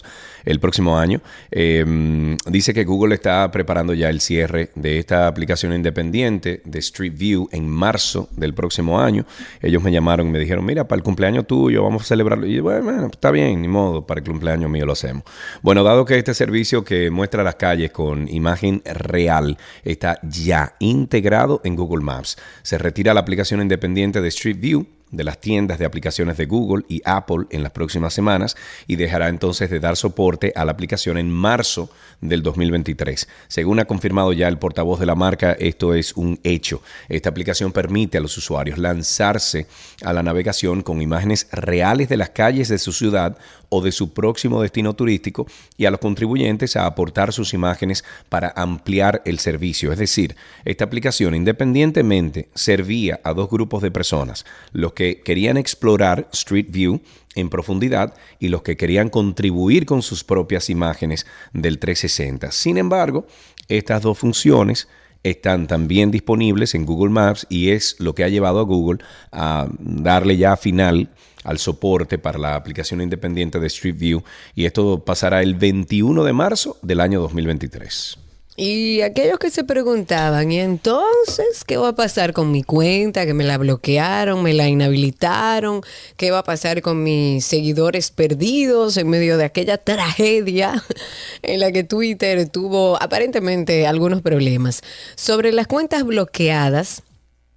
El 0.43 0.59
próximo 0.59 0.97
año. 0.97 1.21
Em, 1.51 2.35
dice 2.47 2.73
que 2.73 2.83
Google 2.83 3.15
está 3.15 3.49
preparando 3.49 3.93
ya 3.93 4.09
el 4.09 4.19
cierre 4.19 4.71
de 4.75 4.99
esta 4.99 5.25
aplicación 5.25 5.73
independiente 5.73 6.61
de 6.65 6.79
Street 6.79 7.13
View 7.15 7.47
en 7.53 7.69
marzo 7.69 8.27
del 8.35 8.53
próximo 8.53 8.99
año. 8.99 9.25
Ellos 9.61 9.81
me 9.81 9.93
llamaron 9.93 10.27
y 10.27 10.31
me 10.31 10.39
dijeron, 10.39 10.65
mira, 10.65 10.85
para 10.85 10.97
el 10.97 11.03
cumpleaños 11.03 11.47
tuyo 11.47 11.81
vamos 11.81 12.01
a 12.01 12.05
celebrarlo. 12.05 12.45
Y 12.45 12.55
yo, 12.55 12.63
bueno, 12.63 13.07
está 13.09 13.31
bien, 13.31 13.61
ni 13.61 13.69
modo, 13.69 14.05
para 14.05 14.19
el 14.19 14.27
cumpleaños 14.27 14.69
mío 14.69 14.85
lo 14.85 14.91
hacemos. 14.91 15.23
Bueno, 15.61 15.81
dado 15.81 16.03
que 16.03 16.17
este 16.17 16.33
servicio 16.33 16.83
que 16.83 17.09
muestra 17.09 17.41
las 17.41 17.55
calles 17.55 17.91
con 17.91 18.27
imagen 18.27 18.81
real 18.83 19.57
está 19.85 20.19
ya 20.23 20.75
integrado 20.79 21.52
en 21.63 21.75
Google 21.75 22.03
Maps. 22.03 22.37
Se 22.61 22.77
retira 22.77 23.13
la 23.13 23.21
aplicación 23.21 23.61
independiente 23.61 24.21
de 24.21 24.27
Street 24.29 24.59
View 24.59 24.87
de 25.13 25.23
las 25.23 25.39
tiendas 25.39 25.79
de 25.79 25.85
aplicaciones 25.85 26.37
de 26.37 26.47
Google 26.47 26.85
y 26.89 27.01
Apple 27.05 27.45
en 27.51 27.63
las 27.63 27.71
próximas 27.71 28.13
semanas 28.13 28.57
y 28.87 28.95
dejará 28.95 29.29
entonces 29.29 29.69
de 29.69 29.79
dar 29.79 29.95
soporte 29.95 30.51
a 30.55 30.65
la 30.65 30.71
aplicación 30.71 31.17
en 31.17 31.29
marzo 31.29 31.89
del 32.19 32.41
2023. 32.41 33.27
Según 33.47 33.79
ha 33.79 33.85
confirmado 33.85 34.33
ya 34.33 34.47
el 34.47 34.57
portavoz 34.57 34.99
de 34.99 35.05
la 35.05 35.15
marca, 35.15 35.53
esto 35.53 35.93
es 35.93 36.13
un 36.13 36.39
hecho. 36.43 36.81
Esta 37.09 37.29
aplicación 37.29 37.71
permite 37.71 38.17
a 38.17 38.21
los 38.21 38.35
usuarios 38.37 38.79
lanzarse 38.79 39.67
a 40.03 40.13
la 40.13 40.23
navegación 40.23 40.81
con 40.81 41.01
imágenes 41.01 41.47
reales 41.51 42.09
de 42.09 42.17
las 42.17 42.31
calles 42.31 42.67
de 42.67 42.79
su 42.79 42.91
ciudad 42.91 43.37
o 43.75 43.81
de 43.81 43.91
su 43.91 44.13
próximo 44.13 44.61
destino 44.61 44.93
turístico 44.93 45.47
y 45.77 45.85
a 45.85 45.91
los 45.91 45.99
contribuyentes 45.99 46.75
a 46.75 46.85
aportar 46.85 47.33
sus 47.33 47.55
imágenes 47.55 48.03
para 48.29 48.53
ampliar 48.55 49.23
el 49.25 49.39
servicio. 49.39 49.91
Es 49.91 49.97
decir, 49.97 50.35
esta 50.63 50.85
aplicación 50.85 51.33
independientemente 51.33 52.49
servía 52.53 53.19
a 53.23 53.33
dos 53.33 53.49
grupos 53.49 53.81
de 53.81 53.89
personas, 53.89 54.45
los 54.73 54.93
que 54.93 55.21
querían 55.21 55.57
explorar 55.57 56.29
Street 56.33 56.67
View 56.69 57.01
en 57.33 57.49
profundidad 57.49 58.13
y 58.37 58.49
los 58.49 58.61
que 58.61 58.77
querían 58.77 59.09
contribuir 59.09 59.87
con 59.87 60.03
sus 60.03 60.23
propias 60.23 60.69
imágenes 60.69 61.25
del 61.51 61.79
360. 61.79 62.51
Sin 62.51 62.77
embargo, 62.77 63.25
estas 63.67 64.03
dos 64.03 64.19
funciones 64.19 64.87
están 65.23 65.67
también 65.67 66.11
disponibles 66.11 66.75
en 66.75 66.85
Google 66.85 67.11
Maps 67.11 67.47
y 67.49 67.69
es 67.69 67.95
lo 67.99 68.13
que 68.13 68.23
ha 68.23 68.29
llevado 68.29 68.59
a 68.59 68.63
Google 68.63 68.99
a 69.31 69.67
darle 69.79 70.37
ya 70.37 70.57
final 70.57 71.09
al 71.43 71.59
soporte 71.59 72.17
para 72.17 72.37
la 72.37 72.55
aplicación 72.55 73.01
independiente 73.01 73.59
de 73.59 73.67
Street 73.67 73.97
View 73.97 74.23
y 74.55 74.65
esto 74.65 75.03
pasará 75.03 75.41
el 75.41 75.55
21 75.55 76.23
de 76.23 76.33
marzo 76.33 76.77
del 76.81 77.01
año 77.01 77.19
2023. 77.21 78.22
Y 78.55 79.01
aquellos 79.01 79.39
que 79.39 79.49
se 79.49 79.63
preguntaban, 79.63 80.51
¿y 80.51 80.59
entonces 80.59 81.63
qué 81.65 81.77
va 81.77 81.89
a 81.89 81.95
pasar 81.95 82.33
con 82.33 82.51
mi 82.51 82.61
cuenta? 82.61 83.25
Que 83.25 83.33
me 83.33 83.43
la 83.43 83.57
bloquearon, 83.57 84.43
me 84.43 84.53
la 84.53 84.67
inhabilitaron. 84.67 85.81
¿Qué 86.17 86.29
va 86.29 86.39
a 86.39 86.43
pasar 86.43 86.83
con 86.83 87.01
mis 87.01 87.43
seguidores 87.45 88.11
perdidos 88.11 88.97
en 88.97 89.09
medio 89.09 89.37
de 89.37 89.45
aquella 89.45 89.79
tragedia 89.79 90.83
en 91.41 91.61
la 91.61 91.71
que 91.71 91.83
Twitter 91.83 92.47
tuvo 92.47 93.01
aparentemente 93.01 93.87
algunos 93.87 94.21
problemas? 94.21 94.81
Sobre 95.15 95.51
las 95.51 95.65
cuentas 95.65 96.03
bloqueadas, 96.03 97.01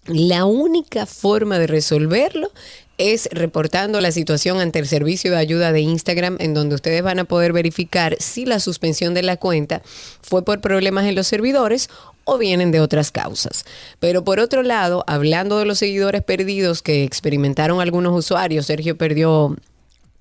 la 0.07 0.47
única 0.47 1.05
forma 1.05 1.59
de 1.59 1.67
resolverlo 1.67 2.51
es 2.99 3.29
reportando 3.33 4.01
la 4.01 4.13
situación 4.13 4.61
ante 4.61 4.79
el 4.79 4.87
servicio 4.87 5.31
de 5.31 5.37
ayuda 5.37 5.73
de 5.73 5.81
Instagram, 5.81 6.37
en 6.41 6.55
donde 6.55 6.75
ustedes 6.75 7.03
van 7.03 7.19
a 7.19 7.25
poder 7.25 7.53
verificar 7.53 8.17
si 8.19 8.47
la 8.47 8.61
suspensión 8.61 9.15
de 9.15 9.23
la 9.23 9.37
cuenta 9.37 9.83
fue 10.23 10.45
por 10.45 10.61
problemas 10.61 11.05
en 11.07 11.15
los 11.15 11.27
servidores 11.27 11.89
o 12.25 12.39
vienen 12.39 12.73
de 12.73 12.81
otras 12.81 13.13
causas. 13.13 13.65
Pero 14.01 14.25
por 14.25 14.41
otro 14.41 14.63
lado, 14.63 15.05
hablando 15.07 15.59
de 15.59 15.67
los 15.67 15.79
seguidores 15.79 16.23
perdidos 16.23 16.83
que 16.83 17.05
experimentaron 17.05 17.81
algunos 17.81 18.17
usuarios, 18.19 18.67
Sergio 18.67 18.97
perdió 18.97 19.57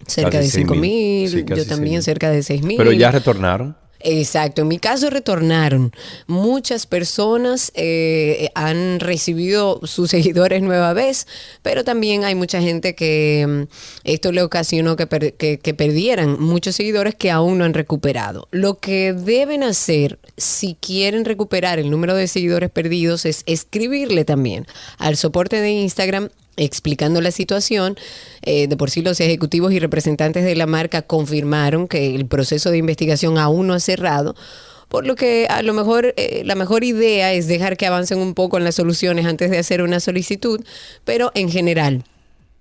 cerca 0.05 0.39
de 0.39 0.47
5 0.47 0.75
mil, 0.75 1.45
yo 1.45 1.65
también 1.65 2.03
cerca 2.03 2.29
de 2.29 2.43
6 2.43 2.61
mil. 2.61 2.77
Pero 2.77 2.91
ya 2.91 3.11
retornaron. 3.11 3.75
Exacto, 3.99 4.61
en 4.61 4.67
mi 4.67 4.77
caso 4.77 5.09
retornaron. 5.09 5.91
Muchas 6.27 6.85
personas 6.85 7.71
eh, 7.75 8.49
han 8.53 8.99
recibido 8.99 9.79
sus 9.83 10.09
seguidores 10.15 10.61
nueva 10.61 10.93
vez, 10.93 11.27
pero 11.61 11.83
también 11.83 12.23
hay 12.23 12.35
mucha 12.35 12.61
gente 12.61 12.95
que 12.95 13.45
mm, 13.47 13.63
esto 14.03 14.31
le 14.31 14.43
ocasionó 14.43 14.95
que, 14.95 15.07
que, 15.37 15.73
perdieran 15.73 16.39
muchos 16.39 16.75
seguidores 16.75 17.15
que 17.15 17.31
aún 17.31 17.57
no 17.57 17.65
han 17.65 17.73
recuperado. 17.73 18.47
Lo 18.51 18.77
que 18.77 19.13
deben 19.13 19.63
hacer 19.63 20.19
si 20.37 20.75
quieren 20.75 21.25
recuperar 21.25 21.79
el 21.79 21.89
número 21.89 22.15
de 22.15 22.27
seguidores 22.27 22.69
perdidos 22.69 23.25
es 23.25 23.43
escribirle 23.45 24.25
también 24.25 24.67
al 24.97 25.17
soporte 25.17 25.59
de 25.61 25.71
Instagram 25.71 26.29
explicando 26.57 27.21
la 27.21 27.31
situación. 27.31 27.97
Eh, 28.41 28.67
de 28.67 28.77
por 28.77 28.89
sí 28.89 29.01
los 29.01 29.19
ejecutivos 29.19 29.73
y 29.73 29.79
representantes 29.79 30.43
de 30.43 30.55
la 30.55 30.65
marca 30.65 31.01
confirmaron 31.01 31.87
que 31.87 32.15
el 32.15 32.25
proceso 32.25 32.71
de 32.71 32.77
investigación 32.77 33.37
aún 33.37 33.67
no 33.67 33.73
ha 33.73 33.79
cerrado. 33.79 34.35
Por 34.87 35.05
lo 35.05 35.15
que 35.15 35.47
a 35.49 35.61
lo 35.63 35.73
mejor 35.73 36.13
eh, 36.15 36.43
la 36.45 36.55
mejor 36.55 36.83
idea 36.83 37.33
es 37.33 37.47
dejar 37.47 37.75
que 37.75 37.87
avancen 37.87 38.19
un 38.19 38.33
poco 38.33 38.57
en 38.57 38.63
las 38.63 38.75
soluciones 38.75 39.25
antes 39.25 39.49
de 39.49 39.57
hacer 39.57 39.81
una 39.81 39.99
solicitud, 39.99 40.63
pero 41.03 41.31
en 41.33 41.49
general 41.49 42.03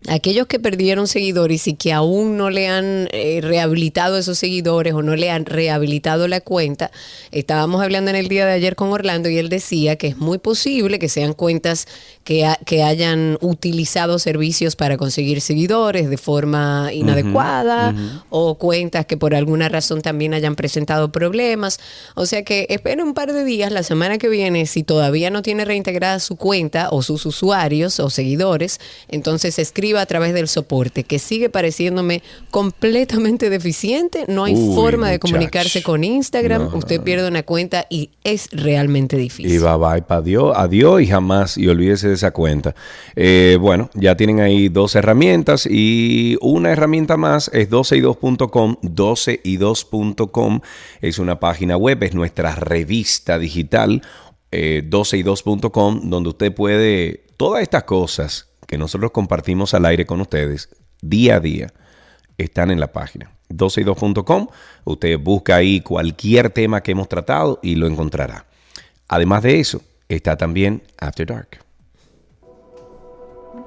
aquellos 0.09 0.47
que 0.47 0.59
perdieron 0.59 1.07
seguidores 1.07 1.67
y 1.67 1.75
que 1.75 1.93
aún 1.93 2.37
no 2.37 2.51
le 2.51 2.69
han 2.69 3.09
eh, 3.13 3.41
rehabilitado 3.43 4.19
esos 4.19 4.39
seguidores 4.39 4.93
o 4.93 5.03
no 5.03 5.17
le 5.17 5.31
han 5.31 5.47
rehabilitado 5.47 6.29
la 6.29 6.41
cuenta, 6.41 6.91
estábamos 7.31 7.83
hablando 7.83 8.11
en 8.11 8.17
el 8.17 8.29
día 8.29 8.45
de 8.45 8.53
ayer 8.53 8.77
con 8.77 8.91
Orlando 8.91 9.29
y 9.29 9.39
él 9.39 9.49
decía 9.49 9.97
que 9.97 10.09
es 10.09 10.17
muy 10.19 10.39
posible 10.39 10.99
que 10.99 11.09
sean 11.09 11.33
cuentas 11.33 11.87
que, 12.23 12.47
que 12.67 12.83
hayan 12.83 13.39
utilizado 13.41 14.19
servicios 14.19 14.77
para 14.77 14.97
conseguir 14.97 15.41
seguidores 15.41 16.11
de 16.11 16.19
forma 16.19 16.91
inadecuada 16.93 17.95
o 18.31 18.57
cuentas 18.57 19.07
que 19.07 19.17
por 19.17 19.35
alguna 19.35 19.69
razón 19.69 20.03
también 20.03 20.35
hayan 20.35 20.55
presentado 20.55 21.13
problemas. 21.13 21.81
O 22.15 22.27
sea 22.27 22.45
que 22.45 22.67
espera 22.69 23.03
un 23.03 23.15
par 23.15 23.33
de 23.33 23.45
días, 23.45 23.73
la 23.73 23.83
semana 23.83 24.19
que 24.19 24.29
viene, 24.29 24.67
si 24.67 24.83
todavía 24.83 25.31
no 25.31 25.43
tiene 25.43 25.65
reintegrada 25.65 26.21
su 26.21 26.37
cuenta 26.37 26.89
o 26.91 27.03
sus 27.03 27.25
usuarios 27.27 28.01
o 28.01 28.11
seguidores, 28.11 28.81
entonces 29.09 29.59
escribe 29.59 29.94
a 29.99 30.07
través 30.07 30.35
del 30.35 30.49
soporte, 30.49 31.05
que 31.05 31.19
sigue 31.19 31.51
pareciéndome 31.51 32.23
completamente 32.51 33.51
deficiente. 33.51 34.25
No 34.29 34.45
hay 34.45 34.55
forma 34.75 35.11
de 35.11 35.19
comunicarse 35.19 35.83
con 35.83 36.05
Instagram. 36.05 36.75
Usted 36.75 37.01
pierde 37.01 37.29
una 37.29 37.43
cuenta 37.43 37.87
y 37.89 38.11
es 38.25 38.49
realmente 38.53 39.17
difícil. 39.17 39.53
Y 39.53 39.59
va, 39.59 39.77
va, 39.77 39.97
para 39.99 40.23
Dios, 40.23 40.53
adiós 40.57 41.03
y 41.03 41.07
jamás, 41.07 41.59
y 41.59 41.69
olvídese 41.69 42.09
de 42.09 42.15
esa 42.15 42.31
cuenta. 42.31 42.75
Eh, 43.17 43.59
bueno, 43.61 43.91
ya 43.95 44.17
tienen 44.17 44.41
ahí 44.41 44.69
dos 44.69 44.95
herramientas 44.95 45.67
y 45.71 46.37
una 46.41 46.71
herramienta 46.71 47.17
más 47.17 47.51
es 47.53 47.71
12y2.com. 47.71 48.77
12y2.com 48.83 50.61
es 51.01 51.19
una 51.19 51.41
página 51.41 51.77
web, 51.77 52.03
es 52.03 52.15
nuestra 52.15 52.55
revista 52.55 53.39
digital. 53.39 54.03
12y2.com, 54.53 55.97
eh, 55.97 56.01
donde 56.05 56.29
usted 56.29 56.55
puede 56.55 57.25
todas 57.37 57.63
estas 57.63 57.85
cosas 57.85 58.54
que 58.75 58.79
nosotros 58.79 59.13
compartimos 59.13 59.73
al 59.73 59.87
aire 59.87 60.05
con 60.05 60.21
ustedes 60.21 60.69
día 61.01 61.37
a 61.37 61.41
día 61.41 61.73
están 62.39 62.73
en 62.73 62.81
la 62.81 62.91
página 62.91 63.31
12y2.com. 63.51 64.49
Usted 64.83 65.17
busca 65.21 65.55
ahí 65.55 65.81
cualquier 65.81 66.51
tema 66.51 66.83
que 66.83 66.91
hemos 66.91 67.09
tratado 67.09 67.61
y 67.63 67.77
lo 67.77 67.87
encontrará. 67.87 68.47
Además 69.07 69.45
de 69.45 69.61
eso, 69.61 69.81
está 70.09 70.37
también 70.37 70.83
After 70.99 71.25
Dark. 71.25 71.64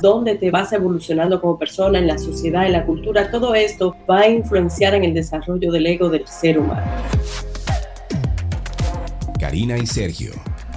dónde 0.00 0.36
te 0.36 0.50
vas 0.50 0.72
evolucionando 0.72 1.40
como 1.40 1.58
persona 1.58 1.98
en 1.98 2.06
la 2.06 2.18
sociedad, 2.18 2.66
en 2.66 2.72
la 2.72 2.84
cultura, 2.84 3.30
todo 3.30 3.54
esto 3.54 3.96
va 4.08 4.20
a 4.20 4.28
influenciar 4.28 4.94
en 4.94 5.04
el 5.04 5.14
desarrollo 5.14 5.72
del 5.72 5.86
ego 5.86 6.08
del 6.08 6.26
ser 6.26 6.58
humano. 6.58 6.86
Karina 9.38 9.76
y 9.78 9.86
Sergio, 9.86 10.32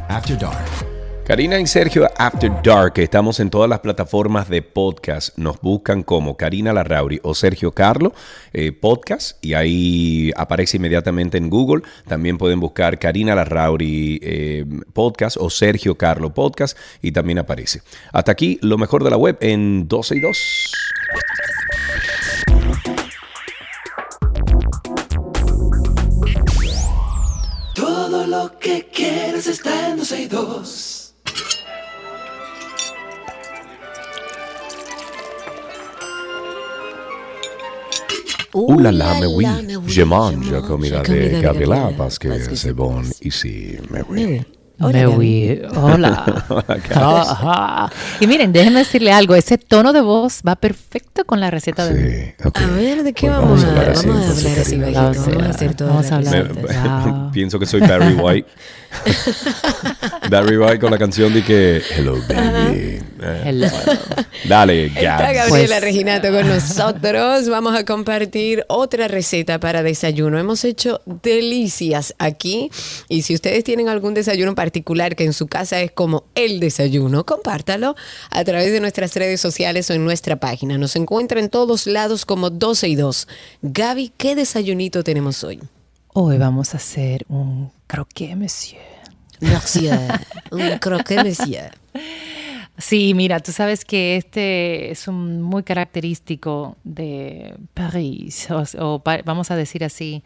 After 0.09 0.37
Dark. 0.37 0.92
Karina 1.25 1.57
y 1.57 1.65
Sergio 1.67 2.05
After 2.17 2.51
Dark, 2.61 2.95
estamos 2.97 3.39
en 3.39 3.49
todas 3.49 3.69
las 3.69 3.79
plataformas 3.79 4.49
de 4.49 4.61
podcast. 4.61 5.37
Nos 5.37 5.61
buscan 5.61 6.03
como 6.03 6.35
Karina 6.35 6.73
Larrauri 6.73 7.21
o 7.23 7.33
Sergio 7.33 7.71
Carlo 7.71 8.13
eh, 8.51 8.73
Podcast 8.73 9.43
y 9.43 9.53
ahí 9.53 10.31
aparece 10.35 10.75
inmediatamente 10.75 11.37
en 11.37 11.49
Google. 11.49 11.83
También 12.09 12.37
pueden 12.37 12.59
buscar 12.59 12.99
Karina 12.99 13.35
Larrauri 13.35 14.19
eh, 14.21 14.65
Podcast 14.91 15.37
o 15.39 15.49
Sergio 15.49 15.95
Carlo 15.95 16.33
Podcast 16.33 16.77
y 17.01 17.13
también 17.13 17.39
aparece. 17.39 17.81
Hasta 18.11 18.33
aquí 18.33 18.59
lo 18.61 18.77
mejor 18.77 19.05
de 19.05 19.09
la 19.09 19.17
web 19.17 19.37
en 19.39 19.87
12 19.87 20.17
y 20.17 20.19
2. 20.19 20.37
Todo 27.73 28.27
lo 28.27 28.59
que 28.59 28.89
quieres 28.93 29.47
está 29.47 29.89
en 29.89 29.97
12 29.97 30.21
y 30.21 30.27
2. 30.27 30.92
Ouh 38.53 38.79
là 38.79 38.91
là, 38.91 39.15
mais 39.19 39.25
oui, 39.25 39.45
je 39.87 40.03
mange 40.03 40.61
comida 40.67 41.01
de 41.01 41.41
Gabriela 41.41 41.89
parce 41.97 42.19
que 42.19 42.29
c'est 42.55 42.73
bon 42.73 43.01
ici, 43.21 43.77
mais 43.89 44.01
oui. 44.09 44.41
Hola, 44.79 45.09
oui. 45.09 45.61
Hola. 45.75 46.25
Hola. 46.95 47.91
Y 48.19 48.27
miren, 48.27 48.51
déjenme 48.51 48.79
decirle 48.79 49.11
algo. 49.11 49.35
Ese 49.35 49.57
tono 49.57 49.93
de 49.93 50.01
voz 50.01 50.41
va 50.45 50.55
perfecto 50.55 51.25
con 51.25 51.39
la 51.39 51.51
receta 51.51 51.87
de 51.87 52.35
sí, 52.37 52.47
okay. 52.47 52.63
A 52.65 52.67
ver, 52.67 53.03
¿de 53.03 53.13
qué 53.13 53.27
pues 53.27 53.39
vamos, 53.39 53.63
vamos, 53.63 53.63
a 53.63 53.69
hablar? 53.69 53.95
Vamos 54.05 54.27
a 54.27 54.31
hablar 54.31 54.59
así, 54.59 54.77
bajito. 54.77 55.01
Vamos 55.01 55.47
a 55.47 55.49
hacer 55.49 55.75
todo. 55.75 55.87
Vamos 55.89 56.11
a 56.11 56.15
hablar. 56.15 57.31
Pienso 57.31 57.59
que 57.59 57.65
soy 57.65 57.81
Barry 57.81 58.13
White. 58.15 58.49
Barry 60.29 60.57
White 60.57 60.79
con 60.79 60.91
la 60.91 60.97
canción 60.97 61.33
de 61.33 61.43
que 61.43 61.81
Hello 61.95 62.17
Baby. 62.27 62.99
Hello. 63.45 63.67
Dale, 64.47 64.89
Gabs. 64.89 64.97
Está 64.97 65.33
Gabriela 65.33 65.49
pues, 65.49 65.81
Reginato 65.81 66.31
con 66.31 66.47
nosotros. 66.47 67.49
Vamos 67.49 67.75
a 67.75 67.85
compartir 67.85 68.65
otra 68.67 69.07
receta 69.07 69.59
para 69.59 69.83
desayuno. 69.83 70.39
Hemos 70.39 70.63
hecho 70.65 71.01
delicias 71.23 72.15
aquí. 72.19 72.69
Y 73.07 73.21
si 73.21 73.33
ustedes 73.33 73.63
tienen 73.63 73.89
algún 73.89 74.13
desayuno 74.13 74.55
particular 74.55 75.15
que 75.15 75.23
en 75.23 75.33
su 75.33 75.47
casa 75.47 75.81
es 75.81 75.91
como 75.91 76.25
el 76.35 76.59
desayuno, 76.59 77.25
compártalo 77.25 77.95
a 78.29 78.43
través 78.43 78.71
de 78.71 78.79
nuestras 78.79 79.15
redes 79.15 79.39
sociales 79.39 79.89
o 79.89 79.93
en 79.93 80.03
nuestra 80.03 80.37
página. 80.37 80.77
Nos 80.77 80.95
encuentra 80.95 81.39
en 81.39 81.49
todos 81.49 81.87
lados 81.87 82.25
como 82.25 82.49
12 82.49 82.87
y 82.89 82.95
2. 82.95 83.27
Gaby, 83.61 84.13
¿qué 84.17 84.35
desayunito 84.35 85.03
tenemos 85.03 85.43
hoy? 85.43 85.59
Hoy 86.15 86.37
vamos 86.37 86.75
a 86.75 86.77
hacer 86.77 87.25
un 87.27 87.71
croquet, 87.87 88.35
monsieur. 88.35 88.83
Monsieur. 89.41 89.97
un 90.51 90.77
croquet, 90.77 91.23
monsieur. 91.23 91.71
Sí, 92.77 93.15
mira, 93.15 93.39
tú 93.39 93.51
sabes 93.51 93.83
que 93.83 94.17
este 94.17 94.91
es 94.91 95.07
un 95.07 95.41
muy 95.41 95.63
característico 95.63 96.77
de 96.83 97.55
París, 97.73 98.47
o, 98.51 99.01
vamos 99.25 99.49
a 99.49 99.55
decir 99.55 99.83
así, 99.83 100.23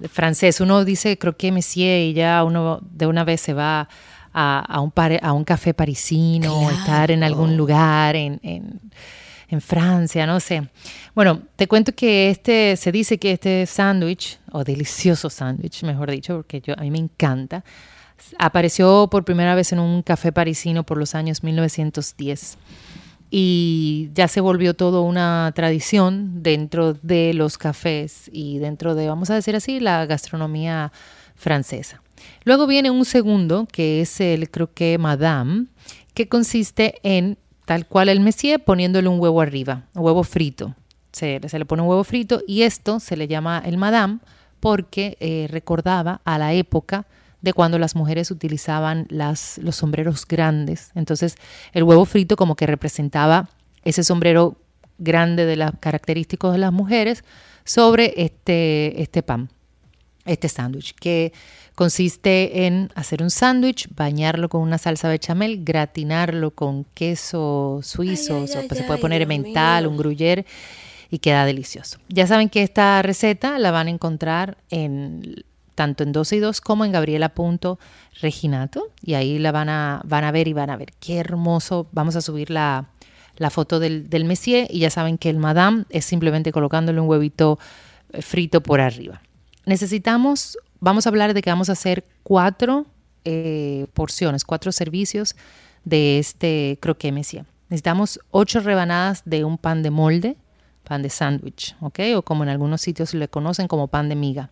de 0.00 0.08
francés. 0.08 0.60
Uno 0.60 0.84
dice 0.84 1.16
croquet 1.16 1.52
monsieur 1.52 2.00
y 2.00 2.12
ya 2.12 2.42
uno 2.42 2.80
de 2.82 3.06
una 3.06 3.22
vez 3.22 3.40
se 3.40 3.54
va 3.54 3.88
a, 4.32 4.80
un, 4.80 4.92
a 5.22 5.32
un 5.32 5.44
café 5.44 5.74
parisino, 5.74 6.70
estar 6.70 7.12
en 7.12 7.22
algún 7.22 7.56
lugar, 7.56 8.16
en, 8.16 8.40
en, 8.42 8.80
en, 9.48 9.60
Francia, 9.60 10.26
no 10.26 10.40
sé. 10.40 10.68
Bueno, 11.14 11.42
te 11.56 11.66
cuento 11.66 11.92
que 11.92 12.30
este, 12.30 12.76
se 12.76 12.92
dice 12.92 13.18
que 13.18 13.32
este 13.32 13.66
sándwich, 13.66 14.38
o 14.52 14.64
delicioso 14.64 15.30
sándwich, 15.30 15.82
mejor 15.82 16.10
dicho, 16.10 16.36
porque 16.36 16.60
yo, 16.60 16.74
a 16.76 16.82
mí 16.82 16.90
me 16.90 16.98
encanta, 16.98 17.64
Apareció 18.38 19.08
por 19.10 19.24
primera 19.24 19.54
vez 19.54 19.72
en 19.72 19.78
un 19.78 20.02
café 20.02 20.32
parisino 20.32 20.84
por 20.84 20.98
los 20.98 21.14
años 21.14 21.42
1910 21.42 22.58
y 23.30 24.10
ya 24.14 24.28
se 24.28 24.40
volvió 24.40 24.74
todo 24.74 25.02
una 25.02 25.52
tradición 25.54 26.42
dentro 26.42 26.94
de 26.94 27.34
los 27.34 27.58
cafés 27.58 28.30
y 28.32 28.58
dentro 28.58 28.94
de, 28.94 29.08
vamos 29.08 29.30
a 29.30 29.34
decir 29.34 29.56
así, 29.56 29.80
la 29.80 30.06
gastronomía 30.06 30.92
francesa. 31.34 32.00
Luego 32.44 32.66
viene 32.66 32.90
un 32.90 33.04
segundo, 33.04 33.66
que 33.70 34.00
es 34.00 34.20
el 34.20 34.50
croquet 34.50 34.98
madame, 34.98 35.66
que 36.14 36.28
consiste 36.28 37.00
en 37.02 37.36
tal 37.64 37.86
cual 37.86 38.08
el 38.08 38.20
messier 38.20 38.62
poniéndole 38.62 39.08
un 39.08 39.20
huevo 39.20 39.40
arriba, 39.40 39.84
un 39.94 40.02
huevo 40.04 40.24
frito. 40.24 40.74
Se, 41.12 41.38
le 41.40 41.64
pone 41.64 41.82
un 41.82 41.88
huevo 41.88 42.02
frito 42.04 42.42
y 42.46 42.62
esto 42.62 42.98
se 42.98 43.16
le 43.16 43.28
llama 43.28 43.62
el 43.64 43.76
madame 43.76 44.18
porque 44.58 45.16
eh, 45.20 45.46
recordaba 45.48 46.20
a 46.24 46.38
la 46.38 46.52
época 46.54 47.06
de 47.40 47.52
cuando 47.52 47.78
las 47.78 47.94
mujeres 47.94 48.30
utilizaban 48.30 49.06
las, 49.10 49.58
los 49.58 49.76
sombreros 49.76 50.26
grandes. 50.26 50.90
Entonces, 50.94 51.36
el 51.72 51.82
huevo 51.82 52.04
frito 52.06 52.36
como 52.36 52.56
que 52.56 52.66
representaba 52.66 53.50
ese 53.84 54.02
sombrero 54.02 54.56
grande 54.98 55.44
de 55.44 55.56
las 55.56 55.72
características 55.78 56.52
de 56.52 56.58
las 56.58 56.72
mujeres 56.72 57.22
sobre 57.64 58.14
este, 58.16 59.00
este 59.00 59.22
pan, 59.22 59.50
este 60.24 60.48
sándwich, 60.48 60.94
que 60.94 61.32
consiste 61.74 62.66
en 62.66 62.90
hacer 62.94 63.22
un 63.22 63.30
sándwich, 63.30 63.88
bañarlo 63.94 64.48
con 64.48 64.60
una 64.60 64.78
salsa 64.78 65.08
bechamel, 65.08 65.64
gratinarlo 65.64 66.52
con 66.52 66.84
queso 66.94 67.80
suizo, 67.82 68.46
se 68.46 68.62
puede 68.62 68.98
poner 68.98 69.26
mental, 69.26 69.86
un 69.86 69.96
gruyere 69.96 70.46
y 71.10 71.18
queda 71.18 71.44
delicioso. 71.44 71.98
Ya 72.08 72.26
saben 72.26 72.48
que 72.48 72.62
esta 72.62 73.02
receta 73.02 73.58
la 73.58 73.70
van 73.70 73.88
a 73.88 73.90
encontrar 73.90 74.58
en 74.70 75.44
tanto 75.74 76.04
en 76.04 76.12
12 76.12 76.36
y 76.36 76.38
2 76.40 76.60
como 76.60 76.84
en 76.84 76.92
gabriela.reginato 76.92 78.90
y 79.02 79.14
ahí 79.14 79.38
la 79.38 79.52
van 79.52 79.68
a, 79.68 80.00
van 80.04 80.24
a 80.24 80.30
ver 80.30 80.48
y 80.48 80.52
van 80.52 80.70
a 80.70 80.76
ver 80.76 80.92
qué 81.00 81.18
hermoso. 81.18 81.88
Vamos 81.92 82.16
a 82.16 82.20
subir 82.20 82.50
la, 82.50 82.86
foto 83.50 83.80
del, 83.80 84.08
del 84.08 84.24
Messier 84.24 84.68
y 84.70 84.78
ya 84.80 84.90
saben 84.90 85.18
que 85.18 85.30
el 85.30 85.38
Madame 85.38 85.84
es 85.90 86.04
simplemente 86.04 86.52
colocándole 86.52 87.00
un 87.00 87.08
huevito 87.08 87.58
eh, 88.12 88.22
frito 88.22 88.62
por 88.62 88.80
arriba. 88.80 89.20
Necesitamos, 89.66 90.58
vamos 90.84 91.06
a 91.06 91.08
hablar 91.08 91.34
de 91.34 91.42
que 91.42 91.50
vamos 91.50 91.68
a 91.68 91.72
hacer 91.72 92.04
cuatro 92.22 92.86
eh, 93.24 93.86
porciones, 93.94 94.44
cuatro 94.44 94.70
servicios 94.70 95.34
de 95.84 96.18
este 96.18 96.78
croquet 96.80 97.12
Messier. 97.12 97.44
Necesitamos 97.68 98.20
ocho 98.30 98.60
rebanadas 98.60 99.22
de 99.24 99.44
un 99.44 99.58
pan 99.58 99.82
de 99.82 99.90
molde, 99.90 100.36
pan 100.84 101.02
de 101.02 101.10
sándwich, 101.10 101.76
¿ok? 101.80 102.00
O 102.16 102.22
como 102.22 102.44
en 102.44 102.50
algunos 102.50 102.80
sitios 102.80 103.14
le 103.14 103.28
conocen 103.28 103.66
como 103.66 103.88
pan 103.88 104.08
de 104.08 104.14
miga. 104.14 104.50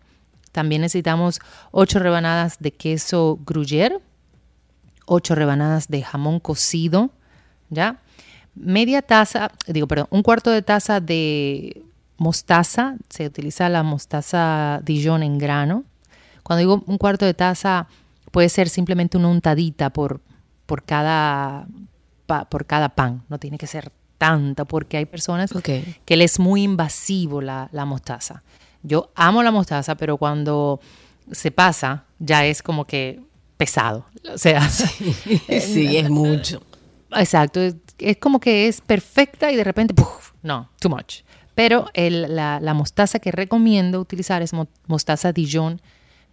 También 0.51 0.81
necesitamos 0.81 1.39
8 1.71 1.97
rebanadas 1.97 2.57
de 2.59 2.71
queso 2.71 3.39
gruyère, 3.43 3.99
8 5.07 5.33
rebanadas 5.33 5.87
de 5.87 6.03
jamón 6.03 6.39
cocido, 6.39 7.09
¿ya? 7.71 7.97
media 8.55 9.01
taza, 9.01 9.51
digo, 9.67 9.87
perdón, 9.87 10.07
un 10.11 10.21
cuarto 10.21 10.51
de 10.51 10.61
taza 10.61 10.99
de 10.99 11.83
mostaza, 12.17 12.95
se 13.09 13.25
utiliza 13.25 13.69
la 13.69 13.83
mostaza 13.83 14.79
Dijon 14.83 15.23
en 15.23 15.37
grano. 15.37 15.83
Cuando 16.43 16.59
digo 16.59 16.83
un 16.85 16.97
cuarto 16.97 17.25
de 17.25 17.33
taza, 17.33 17.87
puede 18.31 18.49
ser 18.49 18.69
simplemente 18.69 19.17
una 19.17 19.29
untadita 19.29 19.91
por, 19.91 20.21
por, 20.65 20.83
cada, 20.83 21.67
por 22.49 22.65
cada 22.65 22.89
pan, 22.89 23.23
no 23.29 23.39
tiene 23.39 23.57
que 23.57 23.67
ser 23.67 23.91
tanta, 24.17 24.65
porque 24.65 24.97
hay 24.97 25.05
personas 25.05 25.51
que 25.63 26.17
les 26.17 26.33
es 26.33 26.39
muy 26.39 26.63
invasivo 26.63 27.41
la, 27.41 27.69
la 27.71 27.85
mostaza. 27.85 28.43
Yo 28.81 29.11
amo 29.15 29.43
la 29.43 29.51
mostaza, 29.51 29.95
pero 29.95 30.17
cuando 30.17 30.79
se 31.31 31.51
pasa, 31.51 32.05
ya 32.19 32.45
es 32.45 32.61
como 32.61 32.85
que 32.85 33.21
pesado. 33.57 34.05
O 34.33 34.37
sea, 34.37 34.67
sí, 34.69 35.97
es 35.97 36.09
mucho. 36.09 36.61
Exacto, 37.11 37.61
es, 37.61 38.17
como 38.17 38.39
que 38.39 38.67
es 38.67 38.81
perfecta 38.81 39.51
y 39.51 39.55
de 39.55 39.63
repente, 39.63 39.93
no, 40.41 40.69
too 40.79 40.89
much. 40.89 41.21
Pero 41.55 41.85
la, 41.93 42.73
mostaza 42.73 43.19
que 43.19 43.31
recomiendo 43.31 43.99
utilizar 43.99 44.41
es 44.41 44.51
mostaza 44.87 45.31
Dijon 45.31 45.81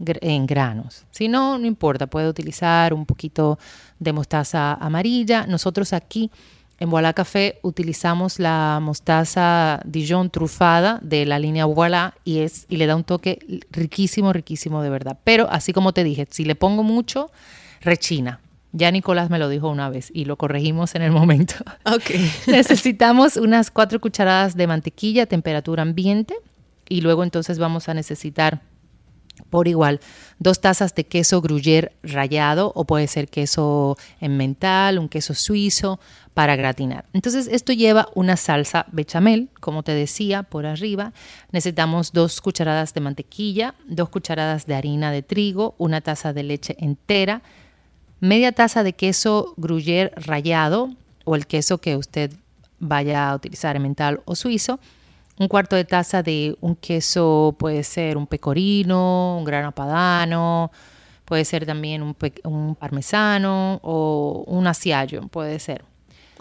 en 0.04 0.46
granos. 0.46 1.04
Si 1.10 1.28
no, 1.28 1.58
no 1.58 1.66
importa, 1.66 2.06
puede 2.06 2.28
utilizar 2.28 2.94
un 2.94 3.06
poquito 3.06 3.58
de 3.98 4.12
mostaza 4.12 4.74
amarilla. 4.74 5.46
Nosotros 5.46 5.92
aquí 5.92 6.30
en 6.78 6.88
Voilà 6.88 7.12
Café 7.12 7.58
utilizamos 7.62 8.38
la 8.38 8.78
mostaza 8.80 9.80
Dijon 9.84 10.30
trufada 10.30 10.98
de 11.02 11.26
la 11.26 11.38
línea 11.38 11.66
Voilà 11.66 12.14
y, 12.24 12.38
es, 12.38 12.64
y 12.70 12.78
le 12.78 12.86
da 12.86 12.96
un 12.96 13.04
toque 13.04 13.38
riquísimo, 13.70 14.32
riquísimo 14.32 14.82
de 14.82 14.88
verdad. 14.88 15.18
Pero 15.22 15.48
así 15.50 15.74
como 15.74 15.92
te 15.92 16.04
dije, 16.04 16.26
si 16.30 16.44
le 16.44 16.54
pongo 16.54 16.82
mucho, 16.82 17.30
rechina. 17.82 18.40
Ya 18.72 18.90
Nicolás 18.90 19.30
me 19.30 19.38
lo 19.38 19.48
dijo 19.48 19.68
una 19.68 19.90
vez 19.90 20.10
y 20.14 20.24
lo 20.24 20.36
corregimos 20.36 20.94
en 20.94 21.02
el 21.02 21.10
momento. 21.10 21.54
Necesitamos 22.46 23.36
unas 23.36 23.70
cuatro 23.70 24.00
cucharadas 24.00 24.56
de 24.56 24.66
mantequilla 24.66 25.24
a 25.24 25.26
temperatura 25.26 25.82
ambiente 25.82 26.34
y 26.88 27.02
luego 27.02 27.24
entonces 27.24 27.58
vamos 27.58 27.90
a 27.90 27.94
necesitar 27.94 28.62
por 29.50 29.68
igual 29.68 30.00
dos 30.38 30.60
tazas 30.60 30.94
de 30.94 31.04
queso 31.04 31.42
gruyère 31.42 31.92
rallado 32.02 32.72
o 32.74 32.84
puede 32.84 33.06
ser 33.08 33.28
queso 33.28 33.96
en 34.20 34.36
mental, 34.36 34.98
un 34.98 35.08
queso 35.08 35.34
suizo, 35.34 36.00
para 36.34 36.56
gratinar. 36.56 37.04
Entonces 37.12 37.48
esto 37.50 37.72
lleva 37.72 38.08
una 38.14 38.36
salsa 38.36 38.86
bechamel, 38.92 39.50
como 39.60 39.82
te 39.82 39.92
decía, 39.92 40.42
por 40.42 40.64
arriba. 40.64 41.12
Necesitamos 41.50 42.12
dos 42.12 42.40
cucharadas 42.40 42.94
de 42.94 43.00
mantequilla, 43.00 43.74
dos 43.86 44.08
cucharadas 44.08 44.66
de 44.66 44.74
harina 44.74 45.10
de 45.10 45.22
trigo, 45.22 45.74
una 45.76 46.00
taza 46.00 46.32
de 46.32 46.44
leche 46.44 46.76
entera, 46.78 47.42
media 48.20 48.52
taza 48.52 48.82
de 48.82 48.92
queso 48.92 49.54
gruyère 49.56 50.12
rallado 50.16 50.90
o 51.24 51.34
el 51.34 51.46
queso 51.46 51.78
que 51.78 51.96
usted 51.96 52.32
vaya 52.78 53.28
a 53.28 53.34
utilizar, 53.34 53.78
mental 53.78 54.22
o 54.24 54.34
suizo, 54.34 54.80
un 55.40 55.48
cuarto 55.48 55.74
de 55.74 55.86
taza 55.86 56.22
de 56.22 56.54
un 56.60 56.76
queso, 56.76 57.56
puede 57.58 57.82
ser 57.82 58.18
un 58.18 58.26
pecorino, 58.26 59.38
un 59.38 59.44
grano 59.44 59.72
padano, 59.72 60.70
puede 61.24 61.46
ser 61.46 61.64
también 61.64 62.02
un, 62.02 62.14
un 62.44 62.74
parmesano 62.74 63.80
o 63.82 64.44
un 64.46 64.66
asiago, 64.66 65.28
puede 65.28 65.58
ser. 65.58 65.82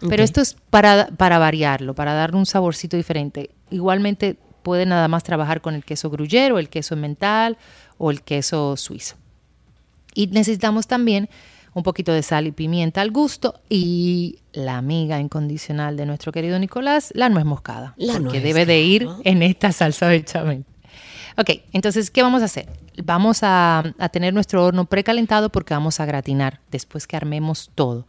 Pero 0.09 0.21
esto 0.21 0.41
es 0.41 0.57
para, 0.69 1.07
para 1.15 1.39
variarlo, 1.39 1.95
para 1.95 2.13
darle 2.13 2.39
un 2.39 2.45
saborcito 2.45 2.97
diferente. 2.97 3.51
Igualmente 3.69 4.35
puede 4.63 4.85
nada 4.85 5.07
más 5.07 5.23
trabajar 5.23 5.62
con 5.62 5.75
el 5.75 5.85
queso 5.85 6.09
gruyere 6.09 6.53
o 6.53 6.59
el 6.59 6.67
queso 6.67 6.97
mental 6.97 7.57
o 7.97 8.12
el 8.12 8.21
queso 8.21 8.75
suizo. 8.75 9.15
Y 10.13 10.27
necesitamos 10.27 10.88
también 10.88 11.29
un 11.73 11.84
poquito 11.84 12.13
de 12.13 12.23
sal 12.23 12.47
y 12.47 12.51
pimienta 12.51 13.01
al 13.01 13.12
gusto 13.12 13.60
y 13.69 14.39
la 14.53 14.77
amiga 14.77 15.19
incondicional 15.19 15.97
de 15.97 16.05
nuestro 16.05 16.32
querido 16.32 16.60
Nicolás, 16.60 17.12
la 17.15 17.29
nuez 17.29 17.45
moscada, 17.45 17.93
la 17.97 18.19
que 18.29 18.41
debe 18.41 18.65
de 18.65 18.82
ir 18.82 19.08
en 19.23 19.43
esta 19.43 19.71
salsa 19.71 20.08
bechamel. 20.08 20.65
Ok, 21.38 21.51
entonces, 21.71 22.12
¿qué 22.12 22.21
vamos 22.21 22.41
a 22.41 22.45
hacer? 22.45 22.67
Vamos 23.03 23.43
a, 23.43 23.93
a 23.97 24.10
tener 24.10 24.34
nuestro 24.34 24.65
horno 24.65 24.86
precalentado 24.86 25.49
porque 25.49 25.73
vamos 25.73 25.99
a 25.99 26.05
gratinar 26.05 26.60
después 26.69 27.08
que 27.08 27.15
armemos 27.15 27.71
todo. 27.75 28.05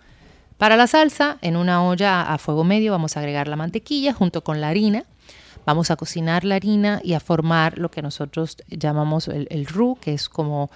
Para 0.58 0.76
la 0.76 0.86
salsa, 0.86 1.38
en 1.40 1.56
una 1.56 1.84
olla 1.84 2.22
a 2.22 2.38
fuego 2.38 2.64
medio 2.64 2.92
vamos 2.92 3.16
a 3.16 3.20
agregar 3.20 3.48
la 3.48 3.56
mantequilla 3.56 4.12
junto 4.12 4.42
con 4.42 4.60
la 4.60 4.68
harina. 4.68 5.04
Vamos 5.64 5.90
a 5.90 5.96
cocinar 5.96 6.44
la 6.44 6.56
harina 6.56 7.00
y 7.04 7.12
a 7.12 7.20
formar 7.20 7.78
lo 7.78 7.90
que 7.90 8.02
nosotros 8.02 8.56
llamamos 8.68 9.28
el, 9.28 9.46
el 9.50 9.66
roux, 9.66 9.98
que 10.00 10.12
es 10.12 10.28
como 10.28 10.70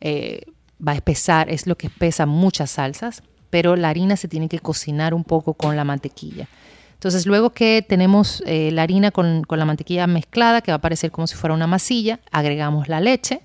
eh, 0.00 0.42
va 0.86 0.92
a 0.92 0.94
espesar, 0.96 1.50
es 1.50 1.66
lo 1.66 1.76
que 1.76 1.88
espesa 1.88 2.26
muchas 2.26 2.72
salsas, 2.72 3.22
pero 3.50 3.76
la 3.76 3.88
harina 3.88 4.16
se 4.16 4.28
tiene 4.28 4.48
que 4.48 4.60
cocinar 4.60 5.14
un 5.14 5.24
poco 5.24 5.54
con 5.54 5.76
la 5.76 5.84
mantequilla. 5.84 6.48
Entonces, 6.94 7.26
luego 7.26 7.50
que 7.50 7.84
tenemos 7.86 8.42
eh, 8.46 8.70
la 8.72 8.82
harina 8.82 9.10
con, 9.10 9.42
con, 9.44 9.58
la 9.58 9.64
mantequilla 9.64 10.06
mezclada, 10.06 10.60
que 10.60 10.70
va 10.70 10.76
a 10.76 10.80
parecer 10.80 11.10
como 11.10 11.26
si 11.26 11.34
fuera 11.34 11.54
una 11.54 11.66
masilla, 11.66 12.20
agregamos 12.30 12.88
la 12.88 13.00
leche, 13.00 13.40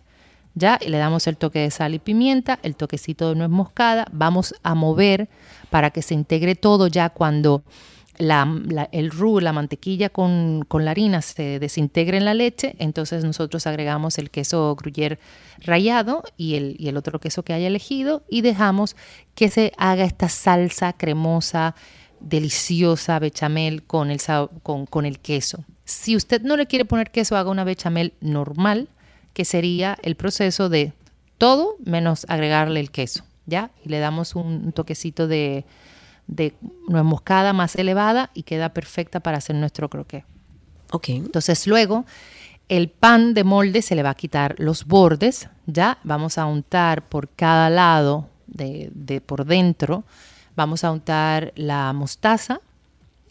ya, 0.56 0.80
y 0.82 0.90
le 0.90 0.98
damos 0.98 1.28
el 1.28 1.38
toque 1.38 1.60
de 1.60 1.72
sal 1.72 1.94
y 1.94 2.00
pimienta, 2.00 2.60
el 2.64 2.76
toquecito 2.76 3.30
de 3.30 3.36
nuez 3.36 3.50
moscada, 3.50 4.08
vamos 4.12 4.56
a 4.64 4.74
mover 4.74 5.30
para 5.70 5.90
que 5.90 6.02
se 6.02 6.14
integre 6.14 6.56
todo 6.56 6.88
ya 6.88 7.10
cuando 7.10 7.64
el 8.18 9.12
roux, 9.12 9.42
la 9.42 9.54
mantequilla 9.54 10.10
con, 10.10 10.66
la 10.72 10.92
harina 10.92 11.22
se 11.22 11.60
desintegre 11.60 12.18
en 12.18 12.26
la 12.26 12.34
leche, 12.34 12.76
entonces 12.80 13.24
nosotros 13.24 13.68
agregamos 13.68 14.18
el 14.18 14.30
queso 14.30 14.76
gruyère 14.76 15.20
rallado 15.60 16.24
y 16.38 16.56
el, 16.56 16.76
y 16.80 16.88
el 16.88 16.98
otro 16.98 17.20
queso 17.20 17.44
que 17.44 17.54
haya 17.54 17.68
elegido 17.68 18.24
y 18.30 18.42
dejamos 18.42 18.96
que 19.36 19.50
se 19.50 19.72
haga 19.78 20.04
esta 20.04 20.30
salsa 20.30 20.94
cremosa, 20.94 21.76
deliciosa 22.20 23.20
bechamel 23.20 23.84
con 23.84 24.12
el, 24.12 24.20
con, 24.64 24.86
con 24.86 25.06
el 25.06 25.20
queso. 25.20 25.64
Si 25.84 26.16
usted 26.16 26.42
no 26.42 26.58
le 26.58 26.68
quiere 26.68 26.86
poner 26.86 27.12
queso, 27.12 27.38
haga 27.38 27.50
una 27.50 27.64
bechamel 27.64 28.14
normal, 28.22 28.90
que 29.34 29.46
sería 29.46 29.98
el 30.02 30.16
proceso 30.16 30.70
de 30.70 30.94
todo 31.38 31.76
menos 31.84 32.26
agregarle 32.30 32.80
el 32.80 32.92
queso. 32.92 33.24
¿ya? 33.46 33.72
Y 33.84 33.90
le 33.90 34.00
damos 34.00 34.36
un 34.36 34.72
toquecito 34.72 35.28
de, 35.28 35.66
de 36.28 36.54
nuez 36.88 37.04
moscada 37.04 37.54
más 37.54 37.76
elevada 37.76 38.30
y 38.34 38.44
queda 38.44 38.70
perfecta 38.70 39.20
para 39.20 39.38
hacer 39.38 39.56
nuestro 39.56 39.90
croquet. 39.90 40.26
Ok. 40.92 41.10
Entonces 41.10 41.68
luego 41.68 42.06
el 42.70 42.90
pan 42.90 43.34
de 43.34 43.44
molde 43.44 43.82
se 43.82 43.96
le 43.96 44.04
va 44.04 44.12
a 44.12 44.16
quitar 44.16 44.56
los 44.58 44.86
bordes, 44.86 45.50
ya 45.68 46.00
vamos 46.04 46.38
a 46.38 46.46
untar 46.46 47.04
por 47.08 47.30
cada 47.30 47.70
lado 47.70 48.30
de, 48.48 48.90
de 48.94 49.22
por 49.22 49.46
dentro, 49.46 50.04
vamos 50.56 50.84
a 50.84 50.92
untar 50.92 51.54
la 51.56 51.94
mostaza 51.94 52.62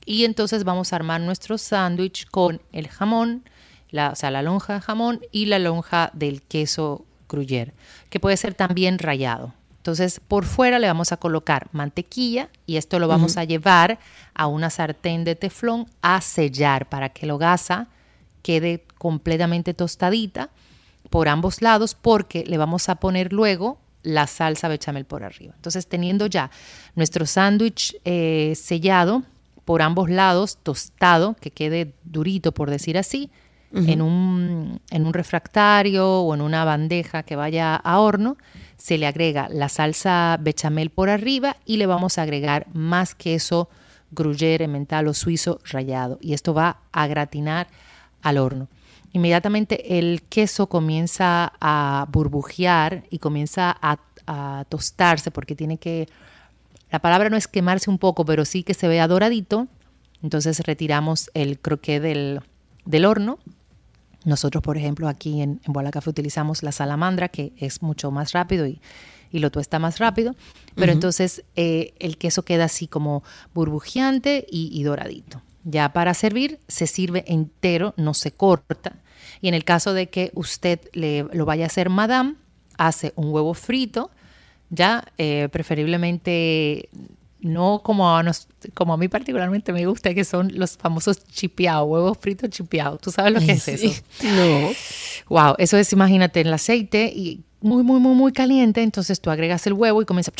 y 0.04 0.24
entonces 0.24 0.64
vamos 0.64 0.92
a 0.92 0.96
armar 0.96 1.20
nuestro 1.20 1.59
sándwich 1.59 2.28
con 2.30 2.61
el 2.72 2.88
jamón, 2.88 3.44
la, 3.90 4.11
o 4.11 4.14
sea, 4.14 4.30
la 4.30 4.42
lonja 4.42 4.74
de 4.74 4.80
jamón 4.80 5.20
y 5.33 5.46
la 5.46 5.59
lonja 5.59 6.11
del 6.12 6.42
queso 6.42 7.04
gruyère, 7.28 7.72
que 8.11 8.20
puede 8.20 8.37
ser 8.37 8.54
también 8.54 8.98
rallado. 8.98 9.54
Entonces, 9.85 10.18
por 10.18 10.47
fuera 10.47 10.79
le 10.79 10.87
vamos 10.87 11.12
a 11.12 11.18
colocar 11.18 11.68
mantequilla 11.73 12.49
y 12.64 12.79
esto 12.79 12.99
lo 12.99 13.07
vamos 13.07 13.37
a 13.37 13.44
llevar 13.44 13.99
a 14.33 14.47
una 14.47 14.70
sartén 14.70 15.25
de 15.25 15.37
teflón 15.37 15.87
a 16.01 16.23
sellar 16.23 16.88
para 16.88 17.11
que 17.11 17.27
la 17.27 17.37
gasa 17.37 17.88
quede 18.40 18.87
completamente 18.97 19.75
tostadita 19.75 20.49
por 21.11 21.29
ambos 21.29 21.61
lados 21.61 21.94
porque 21.94 22.44
le 22.47 22.57
vamos 22.57 22.88
a 22.88 22.94
poner 22.94 23.35
luego 23.35 23.79
la 24.03 24.27
salsa 24.27 24.68
bechamel 24.68 25.05
por 25.05 25.23
arriba. 25.23 25.53
Entonces, 25.55 25.87
teniendo 25.87 26.29
ya 26.29 26.51
nuestro 26.94 27.27
sándwich 27.27 27.94
eh, 28.07 28.55
sellado 28.57 29.23
por 29.66 29.83
ambos 29.83 30.09
lados, 30.09 30.57
tostado, 30.62 31.37
que 31.42 31.51
quede 31.51 31.92
durito 32.05 32.53
por 32.53 32.70
decir 32.70 32.97
así, 32.97 33.31
en, 33.74 34.02
un, 34.02 34.80
en 34.90 35.06
un 35.06 35.12
refractario 35.12 36.20
o 36.20 36.34
en 36.34 36.40
una 36.40 36.64
bandeja 36.64 37.22
que 37.22 37.37
vaya 37.37 37.76
a 37.76 37.98
horno, 37.98 38.37
se 38.76 38.98
le 38.98 39.06
agrega 39.06 39.48
la 39.50 39.68
salsa 39.68 40.38
bechamel 40.40 40.90
por 40.90 41.08
arriba 41.08 41.56
y 41.64 41.76
le 41.78 41.87
vamos 41.87 42.18
a 42.18 42.22
agregar 42.22 42.66
más 42.72 43.14
queso 43.14 43.68
gruyere, 44.10 44.68
mental 44.68 45.08
o 45.08 45.14
suizo 45.14 45.60
rallado. 45.70 46.18
Y 46.20 46.34
esto 46.34 46.54
va 46.54 46.78
a 46.92 47.06
gratinar 47.06 47.66
al 48.22 48.38
horno. 48.38 48.68
Inmediatamente 49.12 49.98
el 49.98 50.22
queso 50.22 50.68
comienza 50.68 51.52
a 51.60 52.06
burbujear 52.10 53.04
y 53.10 53.18
comienza 53.18 53.76
a, 53.80 53.98
tostarse 54.70 55.30
porque 55.30 55.54
tiene 55.54 55.76
que, 55.76 56.08
la 56.90 56.98
palabra 56.98 57.28
no 57.28 57.37
es 57.37 57.46
quemarse 57.46 57.90
un 57.90 57.98
poco, 57.98 58.24
pero 58.24 58.46
sí 58.46 58.62
que 58.62 58.72
se 58.72 58.88
vea 58.88 59.06
doradito. 59.06 59.68
Entonces 60.22 60.60
retiramos 60.60 61.30
el 61.34 61.58
croquet 61.58 62.00
del, 62.00 62.40
del 62.87 63.04
horno 63.04 63.38
nosotros, 64.24 64.62
por 64.62 64.76
ejemplo, 64.76 65.08
aquí 65.08 65.42
en, 65.42 65.60
en 65.64 65.90
Café 65.90 66.10
utilizamos 66.10 66.62
la 66.62 66.72
salamandra, 66.72 67.28
que 67.28 67.52
es 67.58 67.82
mucho 67.82 68.10
más 68.10 68.32
rápido 68.32 68.66
y, 68.66 68.80
y 69.34 69.40
lo 69.40 69.50
tuesta 69.50 69.80
más 69.80 69.98
rápido, 69.98 70.37
pero 70.76 70.92
entonces 70.92 71.42
eh, 71.56 71.92
el 71.98 72.18
queso 72.18 72.44
queda 72.44 72.66
así 72.66 72.87
como 72.87 73.24
burbujeante 73.52 74.46
y, 74.48 74.80
doradito. 74.84 75.42
Ya 75.64 75.92
para 75.92 76.14
servir 76.14 76.60
se 76.68 76.87
sirve 76.87 77.24
entero, 77.26 77.94
no 77.96 78.14
se 78.14 78.30
corta. 78.30 79.02
Y 79.40 79.48
en 79.48 79.54
el 79.54 79.64
caso 79.64 79.92
de 79.92 80.09
que 80.09 80.30
usted 80.34 80.78
le, 80.92 81.24
lo 81.32 81.46
vaya 81.46 81.64
a 81.64 81.66
hacer 81.66 81.90
madame, 81.90 82.36
hace 82.78 83.12
un 83.16 83.32
huevo 83.32 83.55
frito, 83.55 84.12
ya 84.70 85.05
eh, 85.18 85.49
preferiblemente 85.51 86.88
no 87.45 87.82
como 87.84 88.16
a, 88.16 88.22
nos, 88.22 88.49
como 88.72 88.95
a 88.95 88.97
mí 88.97 89.09
particularmente 89.09 89.72
me 89.72 89.86
gusta, 89.86 90.14
que 90.14 90.24
son 90.24 90.51
los 90.55 90.76
famosos 90.76 91.24
chipeados, 91.26 91.88
huevos 91.88 92.18
fritos 92.18 92.51
chipeados. 92.51 93.01
¿Tú 93.01 93.11
sabes 93.11 93.32
lo 93.32 93.40
que 93.40 93.53
es 93.53 93.68
eso? 93.68 94.03
No. 94.22 94.70
Wow, 95.28 95.55
eso 95.59 95.76
es, 95.76 95.92
imagínate, 95.92 96.40
en 96.40 96.49
el 96.49 96.55
aceite 96.55 97.12
y 97.14 97.42
muy, 97.61 97.82
muy, 97.82 98.01
muy, 98.01 98.14
muy 98.14 98.32
caliente, 98.32 98.82
entonces 98.82 99.20
tú 99.20 99.30
agregas 99.30 99.66
el 99.66 99.74
huevo 99.74 100.03
y 100.03 100.05
comienza 100.05 100.32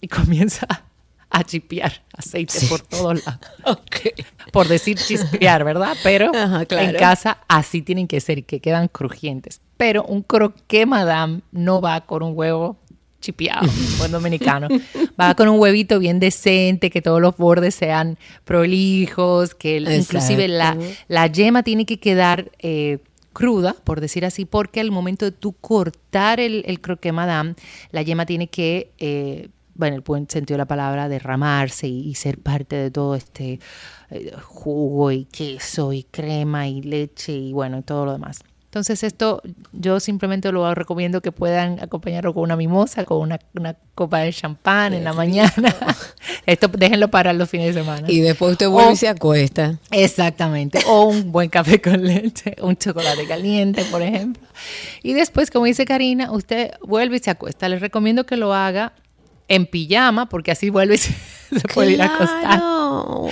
y 0.00 0.08
comienza 0.08 0.66
a 1.30 1.44
chipear 1.44 2.04
aceite 2.16 2.66
por 2.68 2.80
todos 2.80 3.24
lados. 3.24 3.40
Por 4.52 4.66
decir 4.66 4.96
chispear, 4.96 5.62
¿verdad? 5.62 5.94
Pero 6.02 6.32
en 6.34 6.94
casa 6.94 7.38
así 7.48 7.82
tienen 7.82 8.08
que 8.08 8.18
ser, 8.20 8.44
que 8.44 8.60
quedan 8.60 8.88
crujientes. 8.88 9.60
Pero 9.76 10.04
un 10.04 10.22
croqué 10.22 10.86
madame 10.86 11.42
no 11.52 11.82
va 11.82 12.00
con 12.06 12.22
un 12.22 12.32
huevo 12.34 12.78
chipeado, 13.20 13.68
buen 13.98 14.12
dominicano. 14.12 14.68
Va 15.20 15.34
con 15.34 15.48
un 15.48 15.58
huevito 15.58 15.98
bien 15.98 16.20
decente, 16.20 16.90
que 16.90 17.02
todos 17.02 17.20
los 17.20 17.36
bordes 17.36 17.74
sean 17.74 18.18
prolijos, 18.44 19.54
que 19.54 19.78
inclusive 19.78 20.48
la, 20.48 20.76
la, 21.08 21.26
yema 21.26 21.62
tiene 21.62 21.84
que 21.84 21.98
quedar 21.98 22.50
eh, 22.60 22.98
cruda, 23.32 23.74
por 23.84 24.00
decir 24.00 24.24
así, 24.24 24.44
porque 24.44 24.80
al 24.80 24.90
momento 24.90 25.24
de 25.24 25.32
tú 25.32 25.52
cortar 25.52 26.40
el, 26.40 26.64
el 26.66 26.80
croquet 26.80 27.12
madame, 27.12 27.54
la 27.90 28.02
yema 28.02 28.26
tiene 28.26 28.48
que, 28.48 28.90
eh, 28.98 29.48
bueno, 29.74 29.96
el 29.96 30.02
buen 30.02 30.28
sentido 30.28 30.54
de 30.54 30.58
la 30.58 30.66
palabra, 30.66 31.08
derramarse 31.08 31.88
y, 31.88 32.14
ser 32.14 32.38
parte 32.38 32.76
de 32.76 32.90
todo 32.90 33.14
este 33.14 33.60
eh, 34.10 34.32
jugo 34.42 35.10
y 35.12 35.24
queso 35.24 35.92
y 35.92 36.04
crema 36.04 36.68
y 36.68 36.82
leche 36.82 37.32
y 37.32 37.52
bueno, 37.52 37.78
y 37.78 37.82
todo 37.82 38.06
lo 38.06 38.12
demás. 38.12 38.40
Entonces 38.68 39.02
esto 39.02 39.40
yo 39.72 39.98
simplemente 39.98 40.52
lo 40.52 40.74
recomiendo 40.74 41.22
que 41.22 41.32
puedan 41.32 41.80
acompañarlo 41.80 42.34
con 42.34 42.42
una 42.42 42.54
mimosa, 42.54 43.06
con 43.06 43.18
una, 43.22 43.38
copa 43.94 44.18
de 44.18 44.30
champán 44.30 44.92
en 44.92 45.04
la 45.04 45.14
mañana. 45.14 45.74
esto 46.46 46.68
déjenlo 46.68 47.08
para 47.08 47.32
los 47.32 47.48
fines 47.48 47.74
de 47.74 47.80
semana. 47.80 48.06
Y 48.10 48.20
después 48.20 48.52
usted 48.52 48.68
vuelve 48.68 48.92
y 48.92 48.96
se 48.96 49.08
acuesta. 49.08 49.78
Exactamente. 49.90 50.80
O 50.86 51.04
un 51.04 51.32
buen 51.32 51.48
café 51.48 51.80
con 51.82 52.04
leche, 52.04 52.56
un 52.60 52.76
chocolate 52.76 53.26
caliente, 53.26 53.84
por 53.86 54.02
ejemplo. 54.02 54.46
Y 55.02 55.14
después, 55.14 55.50
como 55.50 55.64
dice 55.64 55.86
Karina, 55.86 56.30
usted 56.30 56.72
vuelve 56.82 57.16
y 57.16 57.20
se 57.20 57.30
acuesta. 57.30 57.70
Les 57.70 57.80
recomiendo 57.80 58.26
que 58.26 58.36
lo 58.36 58.52
haga 58.52 58.92
en 59.48 59.66
pijama, 59.66 60.28
porque 60.28 60.50
así 60.50 60.70
vuelve 60.70 60.96
y 60.96 60.98
se, 60.98 61.14
puede 61.74 61.92
ir 61.92 62.02
a 62.02 62.14
acostar. 62.14 62.62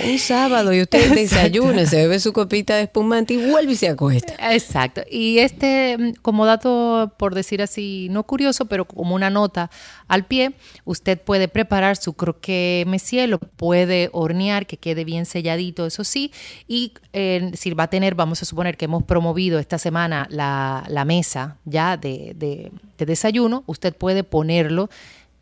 Un 0.03 0.19
sábado 0.19 0.73
y 0.73 0.81
usted 0.81 1.13
desayuna, 1.15 1.85
se 1.85 1.97
bebe 1.97 2.19
su 2.19 2.33
copita 2.33 2.75
de 2.75 2.83
espumante 2.83 3.35
y 3.35 3.49
vuelve 3.49 3.73
y 3.73 3.75
se 3.75 3.87
acuesta. 3.87 4.33
Exacto. 4.51 5.01
Y 5.09 5.37
este, 5.39 5.97
mm, 5.97 6.13
como 6.21 6.45
dato, 6.45 7.13
por 7.17 7.35
decir 7.35 7.61
así, 7.61 8.07
no 8.09 8.23
curioso, 8.23 8.65
pero 8.65 8.85
como 8.85 9.13
una 9.13 9.29
nota 9.29 9.69
al 10.07 10.25
pie, 10.25 10.53
usted 10.85 11.21
puede 11.21 11.47
preparar 11.47 11.97
su 11.97 12.13
croquet 12.13 12.87
messier, 12.87 13.29
lo 13.29 13.37
puede 13.37 14.09
hornear, 14.11 14.65
que 14.65 14.77
quede 14.77 15.05
bien 15.05 15.25
selladito, 15.25 15.85
eso 15.85 16.03
sí. 16.03 16.31
Y 16.67 16.93
eh, 17.13 17.51
si 17.53 17.71
va 17.71 17.83
a 17.83 17.89
tener, 17.89 18.15
vamos 18.15 18.41
a 18.41 18.45
suponer 18.45 18.75
que 18.75 18.85
hemos 18.85 19.03
promovido 19.03 19.59
esta 19.59 19.77
semana 19.77 20.27
la, 20.31 20.83
mesa 21.05 21.57
ya 21.63 21.95
de, 21.95 22.33
de 22.35 23.05
desayuno, 23.05 23.63
usted 23.67 23.95
puede 23.95 24.23
ponerlo 24.23 24.89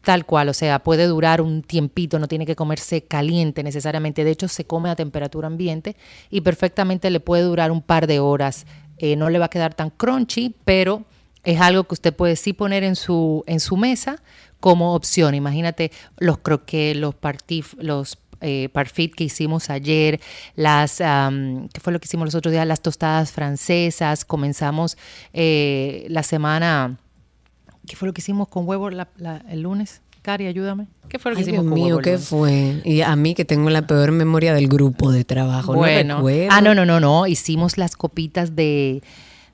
Tal 0.06 0.24
cual, 0.28 0.50
o 0.50 0.54
sea, 0.54 0.84
puede 0.84 1.08
durar 1.08 1.42
un 1.42 1.64
tiempito, 1.64 2.20
no 2.20 2.28
tiene 2.28 2.46
que 2.46 2.56
comerse 2.56 3.02
caliente 3.02 3.64
necesariamente. 3.64 4.24
De 4.24 4.30
hecho, 4.30 4.48
se 4.48 4.64
come 4.66 4.92
a 4.92 4.96
temperatura 4.96 5.48
ambiente 5.48 5.96
y 6.30 6.42
perfectamente 6.42 7.10
le 7.10 7.20
puede 7.20 7.42
durar 7.42 7.72
un 7.72 7.82
par 7.82 8.06
de 8.06 8.20
horas. 8.20 8.68
Eh, 9.00 9.16
no 9.16 9.32
le 9.32 9.40
va 9.40 9.46
a 9.46 9.50
quedar 9.50 9.74
tan 9.74 9.90
crunchy, 9.90 10.54
pero 10.64 11.06
es 11.44 11.60
algo 11.60 11.86
que 11.86 11.96
usted 11.96 12.16
puede 12.16 12.36
sí 12.36 12.54
poner 12.54 12.84
en 12.84 12.96
su, 12.96 13.44
en 13.48 13.60
su 13.60 13.78
mesa 13.78 14.22
como 14.60 14.94
opción. 14.94 15.34
Imagínate 15.34 15.92
los 16.20 16.38
croquets, 16.38 17.00
los 17.00 17.16
partif, 17.16 17.74
los 17.80 18.20
eh, 18.42 18.70
parfit 18.72 19.16
que 19.16 19.24
hicimos 19.24 19.72
ayer, 19.72 20.20
las, 20.56 20.98
¿qué 20.98 21.82
fue 21.82 21.94
lo 21.94 22.00
que 22.00 22.06
hicimos 22.06 22.28
los 22.28 22.36
otros 22.36 22.52
días? 22.52 22.68
Las 22.68 22.82
tostadas 22.82 23.32
francesas. 23.32 24.24
Comenzamos 24.24 25.00
eh, 25.34 26.06
la 26.10 26.22
semana 26.22 27.00
¿Qué 27.86 27.96
fue 27.96 28.08
lo 28.08 28.14
que 28.14 28.22
hicimos 28.22 28.48
con 28.48 28.68
huevo 28.68 28.90
el 28.90 29.62
lunes? 29.62 30.02
Cari, 30.22 30.48
ayúdame. 30.48 30.88
¿Qué 31.08 31.20
fue 31.20 31.32
lo 31.32 31.36
que 31.36 31.44
hicimos 31.44 31.62
Dios 31.62 31.72
con 31.72 31.82
mío, 31.82 32.00
¿qué 32.00 32.18
fue? 32.18 32.82
Y 32.84 33.02
a 33.02 33.16
mí 33.16 33.36
que 33.36 33.46
tengo 33.46 33.70
la 33.70 33.86
peor 33.86 34.12
memoria 34.12 34.56
del 34.56 34.68
grupo 34.68 35.12
de 35.12 35.24
trabajo. 35.24 35.74
Bueno. 35.74 36.22
No 36.22 36.28
ah, 36.50 36.62
no, 36.62 36.74
no, 36.74 36.86
no, 36.86 37.00
no. 37.00 37.28
Hicimos 37.28 37.78
las 37.78 37.96
copitas 37.96 38.56
de, 38.56 39.04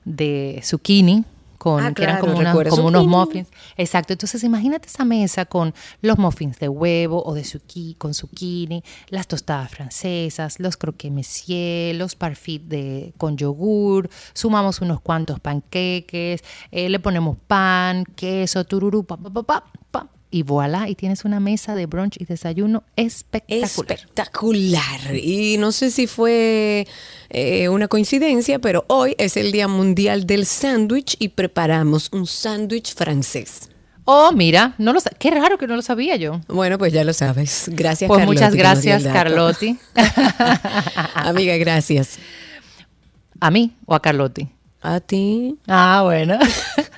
de 0.06 0.60
zucchini 0.64 1.24
con, 1.58 1.84
ah, 1.84 1.92
que 1.92 2.04
eran 2.04 2.20
como, 2.20 2.38
unos 2.38 3.06
muffins. 3.06 3.48
Exacto. 3.76 4.12
Entonces, 4.12 4.44
imagínate 4.44 4.88
esa 4.88 5.04
mesa 5.04 5.44
con 5.46 5.74
los 6.00 6.18
muffins 6.18 6.58
de 6.58 6.68
huevo 6.68 7.22
o 7.24 7.34
de 7.34 7.44
zucchini, 7.44 7.94
con 7.94 8.14
zucchini, 8.14 8.82
las 9.08 9.26
tostadas 9.26 9.70
francesas, 9.70 10.58
los 10.60 10.76
croquet 10.76 11.10
monsieur, 11.10 11.94
los 11.96 12.14
parfit 12.14 12.62
de, 12.62 13.14
con 13.18 13.36
yogur, 13.36 14.08
sumamos 14.34 14.80
unos 14.80 15.00
cuantos 15.00 15.40
panqueques, 15.40 16.42
eh, 16.70 16.88
le 16.88 17.00
ponemos 17.00 17.36
pan, 17.46 18.04
queso, 18.16 18.64
tururú, 18.64 19.04
pa, 19.04 19.16
pa, 19.16 19.30
pa, 19.30 19.64
pa 19.90 20.11
y 20.32 20.42
voilà, 20.42 20.88
y 20.88 20.94
tienes 20.94 21.24
una 21.24 21.38
mesa 21.38 21.74
de 21.74 21.86
brunch 21.86 22.16
y 22.18 22.24
desayuno 22.24 22.82
espectacular. 22.96 23.98
Espectacular. 23.98 25.14
Y 25.14 25.58
no 25.58 25.70
sé 25.70 25.90
si 25.90 26.06
fue 26.06 26.88
eh, 27.28 27.68
una 27.68 27.86
coincidencia, 27.86 28.58
pero 28.58 28.84
hoy 28.88 29.14
es 29.18 29.36
el 29.36 29.52
Día 29.52 29.68
Mundial 29.68 30.26
del 30.26 30.46
Sándwich 30.46 31.16
y 31.18 31.28
preparamos 31.28 32.08
un 32.12 32.26
sándwich 32.26 32.94
francés. 32.94 33.68
Oh, 34.04 34.32
mira, 34.32 34.74
no 34.78 34.92
lo 34.92 35.00
qué 35.18 35.30
raro 35.30 35.58
que 35.58 35.66
no 35.66 35.76
lo 35.76 35.82
sabía 35.82 36.16
yo. 36.16 36.40
Bueno, 36.48 36.76
pues 36.78 36.92
ya 36.92 37.04
lo 37.04 37.12
sabes. 37.12 37.66
Gracias, 37.68 38.08
Pues 38.08 38.24
muchas 38.24 38.54
gracias, 38.54 39.04
Carlotti. 39.04 39.78
Amiga, 41.14 41.56
gracias. 41.58 42.18
¿A 43.38 43.50
mí 43.50 43.76
o 43.86 43.94
a 43.94 44.00
Carlotti? 44.00 44.48
A 44.80 44.98
ti. 44.98 45.56
Ah, 45.68 46.00
bueno. 46.04 46.38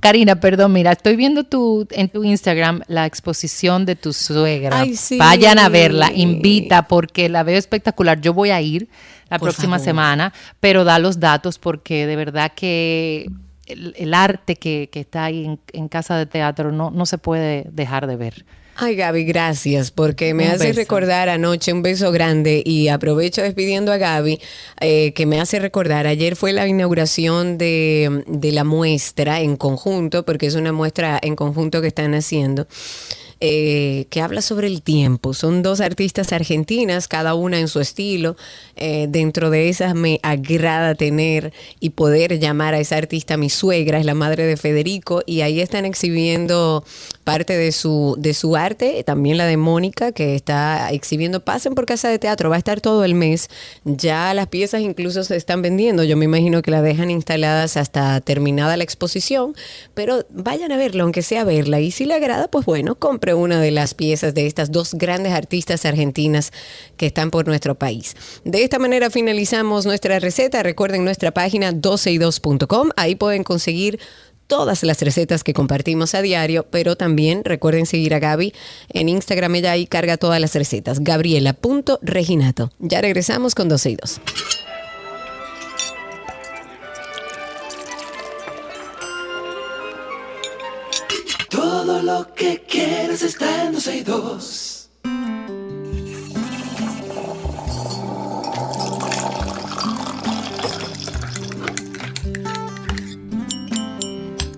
Karina, 0.00 0.40
perdón, 0.40 0.72
mira, 0.72 0.92
estoy 0.92 1.16
viendo 1.16 1.44
tu, 1.44 1.86
en 1.90 2.08
tu 2.08 2.24
Instagram 2.24 2.82
la 2.88 3.06
exposición 3.06 3.86
de 3.86 3.96
tu 3.96 4.12
suegra. 4.12 4.84
Vayan 5.18 5.58
a 5.58 5.68
verla, 5.68 6.10
invita 6.12 6.88
porque 6.88 7.28
la 7.28 7.42
veo 7.42 7.58
espectacular. 7.58 8.20
Yo 8.20 8.34
voy 8.34 8.50
a 8.50 8.60
ir 8.60 8.88
la 9.28 9.38
próxima 9.38 9.78
semana, 9.78 10.32
pero 10.60 10.84
da 10.84 10.98
los 10.98 11.20
datos 11.20 11.58
porque 11.58 12.06
de 12.06 12.16
verdad 12.16 12.52
que 12.54 13.30
el, 13.66 14.14
arte 14.14 14.56
que, 14.56 14.88
está 14.92 15.24
ahí 15.24 15.44
en, 15.44 15.60
en, 15.72 15.88
Casa 15.88 16.16
de 16.16 16.26
Teatro 16.26 16.72
no, 16.72 16.90
no 16.90 17.06
se 17.06 17.18
puede 17.18 17.66
dejar 17.70 18.06
de 18.06 18.16
ver. 18.16 18.44
Ay, 18.74 18.96
Gaby, 18.96 19.24
gracias, 19.24 19.90
porque 19.90 20.32
me 20.32 20.48
hace 20.48 20.72
recordar 20.72 21.28
anoche 21.28 21.72
un 21.72 21.82
beso 21.82 22.10
grande 22.10 22.62
y 22.64 22.88
aprovecho 22.88 23.42
despidiendo 23.42 23.92
a 23.92 23.98
Gaby, 23.98 24.40
eh, 24.80 25.12
que 25.12 25.26
me 25.26 25.40
hace 25.40 25.58
recordar, 25.58 26.06
ayer 26.06 26.36
fue 26.36 26.52
la 26.52 26.66
inauguración 26.66 27.58
de, 27.58 28.24
de 28.26 28.52
la 28.52 28.64
muestra 28.64 29.40
en 29.40 29.56
conjunto, 29.56 30.24
porque 30.24 30.46
es 30.46 30.54
una 30.54 30.72
muestra 30.72 31.18
en 31.22 31.36
conjunto 31.36 31.82
que 31.82 31.88
están 31.88 32.14
haciendo. 32.14 32.66
Eh, 33.44 34.06
que 34.08 34.20
habla 34.20 34.40
sobre 34.40 34.68
el 34.68 34.82
tiempo. 34.82 35.34
Son 35.34 35.64
dos 35.64 35.80
artistas 35.80 36.32
argentinas, 36.32 37.08
cada 37.08 37.34
una 37.34 37.58
en 37.58 37.66
su 37.66 37.80
estilo. 37.80 38.36
Eh, 38.76 39.06
dentro 39.08 39.50
de 39.50 39.68
esas 39.68 39.96
me 39.96 40.20
agrada 40.22 40.94
tener 40.94 41.52
y 41.80 41.90
poder 41.90 42.38
llamar 42.38 42.74
a 42.74 42.78
esa 42.78 42.98
artista 42.98 43.36
mi 43.36 43.50
suegra, 43.50 43.98
es 43.98 44.06
la 44.06 44.14
madre 44.14 44.46
de 44.46 44.56
Federico, 44.56 45.24
y 45.26 45.40
ahí 45.40 45.60
están 45.60 45.86
exhibiendo 45.86 46.84
parte 47.24 47.56
de 47.56 47.72
su, 47.72 48.14
de 48.16 48.32
su 48.32 48.54
arte, 48.54 49.02
también 49.02 49.38
la 49.38 49.46
de 49.46 49.56
Mónica, 49.56 50.12
que 50.12 50.36
está 50.36 50.92
exhibiendo. 50.92 51.44
Pasen 51.44 51.74
por 51.74 51.84
Casa 51.84 52.08
de 52.08 52.20
Teatro, 52.20 52.48
va 52.48 52.54
a 52.54 52.58
estar 52.58 52.80
todo 52.80 53.04
el 53.04 53.14
mes. 53.14 53.50
Ya 53.84 54.32
las 54.34 54.46
piezas 54.46 54.82
incluso 54.82 55.24
se 55.24 55.34
están 55.34 55.62
vendiendo. 55.62 56.04
Yo 56.04 56.16
me 56.16 56.26
imagino 56.26 56.62
que 56.62 56.70
la 56.70 56.80
dejan 56.80 57.10
instaladas 57.10 57.76
hasta 57.76 58.20
terminada 58.20 58.76
la 58.76 58.84
exposición, 58.84 59.56
pero 59.94 60.26
vayan 60.30 60.70
a 60.70 60.76
verla, 60.76 61.02
aunque 61.02 61.22
sea 61.22 61.42
verla. 61.42 61.80
Y 61.80 61.90
si 61.90 62.04
le 62.04 62.14
agrada, 62.14 62.46
pues 62.46 62.66
bueno, 62.66 62.94
compre 62.94 63.31
una 63.34 63.60
de 63.60 63.70
las 63.70 63.94
piezas 63.94 64.34
de 64.34 64.46
estas 64.46 64.70
dos 64.70 64.94
grandes 64.94 65.32
artistas 65.32 65.84
argentinas 65.84 66.52
que 66.96 67.06
están 67.06 67.30
por 67.30 67.46
nuestro 67.46 67.74
país. 67.74 68.16
De 68.44 68.62
esta 68.64 68.78
manera 68.78 69.10
finalizamos 69.10 69.86
nuestra 69.86 70.18
receta. 70.18 70.62
Recuerden 70.62 71.04
nuestra 71.04 71.32
página 71.32 71.72
12y2.com. 71.72 72.90
Ahí 72.96 73.14
pueden 73.14 73.44
conseguir 73.44 73.98
todas 74.46 74.82
las 74.82 75.00
recetas 75.00 75.44
que 75.44 75.54
compartimos 75.54 76.14
a 76.14 76.20
diario, 76.20 76.66
pero 76.70 76.94
también 76.96 77.42
recuerden 77.42 77.86
seguir 77.86 78.14
a 78.14 78.18
Gaby 78.18 78.52
en 78.90 79.08
Instagram, 79.08 79.54
ella 79.54 79.72
ahí 79.72 79.86
carga 79.86 80.18
todas 80.18 80.40
las 80.40 80.54
recetas, 80.54 81.00
gabriela.reginato. 81.00 82.70
Ya 82.78 83.00
regresamos 83.00 83.54
con 83.54 83.70
12 83.70 83.90
y 83.90 83.96
2. 83.96 84.20
Lo 92.22 92.34
que 92.34 92.62
quieres 92.68 93.22
está 93.22 93.64
en 93.64 93.72
12 93.72 93.96
y 93.96 94.02
2. 94.02 94.90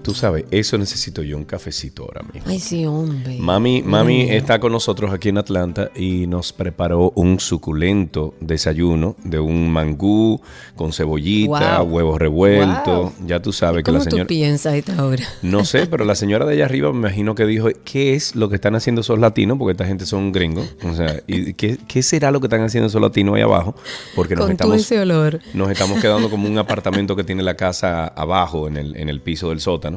Tú 0.04 0.12
sabes, 0.14 0.44
eso 0.50 0.76
necesito 0.76 1.22
yo, 1.22 1.36
un 1.38 1.44
cafecito 1.46 2.02
ahora 2.04 2.22
mismo. 2.30 2.42
Ay, 2.50 2.60
sí, 2.60 2.84
hombre. 2.84 3.38
Mami, 3.38 3.82
mami 3.82 4.30
está 4.30 4.60
con 4.60 4.70
nosotros 4.70 5.12
aquí 5.14 5.30
en 5.30 5.38
Atlanta 5.38 5.90
y 5.96 6.26
nos 6.26 6.52
preparó 6.52 7.10
un 7.16 7.40
suculento 7.40 8.34
desayuno 8.40 9.16
de 9.24 9.40
un 9.40 9.72
mangú 9.72 10.40
con 10.76 10.92
cebollita, 10.92 11.80
Wow. 11.80 11.88
huevos 11.94 12.18
revueltos. 12.18 12.84
Wow. 13.18 13.26
Ya 13.26 13.40
tú 13.40 13.52
sabes 13.54 13.82
que 13.82 13.90
la 13.92 13.98
¿Cómo 13.98 14.04
tú 14.10 14.16
señora... 14.16 14.26
piensas 14.28 14.74
a 14.74 14.76
esta 14.76 15.04
hora? 15.06 15.24
No 15.40 15.64
sé, 15.64 15.86
pero 15.90 16.04
la 16.04 16.14
señora 16.14 16.44
de 16.44 16.52
allá 16.52 16.66
arriba 16.66 16.92
me 16.92 16.98
imagino 16.98 17.34
que 17.34 17.46
dijo, 17.46 17.68
¿qué 17.84 18.14
es 18.14 18.36
lo 18.36 18.50
que 18.50 18.56
están 18.56 18.74
haciendo 18.74 19.00
esos 19.00 19.18
latinos? 19.18 19.56
Porque 19.58 19.72
esta 19.72 19.86
gente 19.86 20.04
son 20.04 20.32
gringos. 20.32 20.68
O 20.84 20.94
sea, 20.94 21.22
¿y 21.26 21.54
qué, 21.54 21.78
qué 21.88 22.02
será 22.02 22.30
lo 22.30 22.40
que 22.40 22.46
están 22.48 22.62
haciendo 22.62 22.88
esos 22.88 23.00
latinos 23.00 23.36
ahí 23.36 23.42
abajo? 23.42 23.74
Porque 24.14 24.36
nos 24.36 24.44
Con 24.44 24.52
estamos, 24.52 24.76
ese 24.76 25.00
olor. 25.00 25.40
nos 25.54 25.70
estamos 25.70 25.98
quedando 26.00 26.28
como 26.28 26.46
un 26.46 26.58
apartamento 26.58 27.16
que 27.16 27.24
tiene 27.24 27.42
la 27.42 27.54
casa 27.56 28.06
abajo 28.08 28.68
en 28.68 28.76
el, 28.76 28.96
en 28.96 29.08
el 29.08 29.22
piso 29.22 29.48
del 29.48 29.60
sótano. 29.60 29.94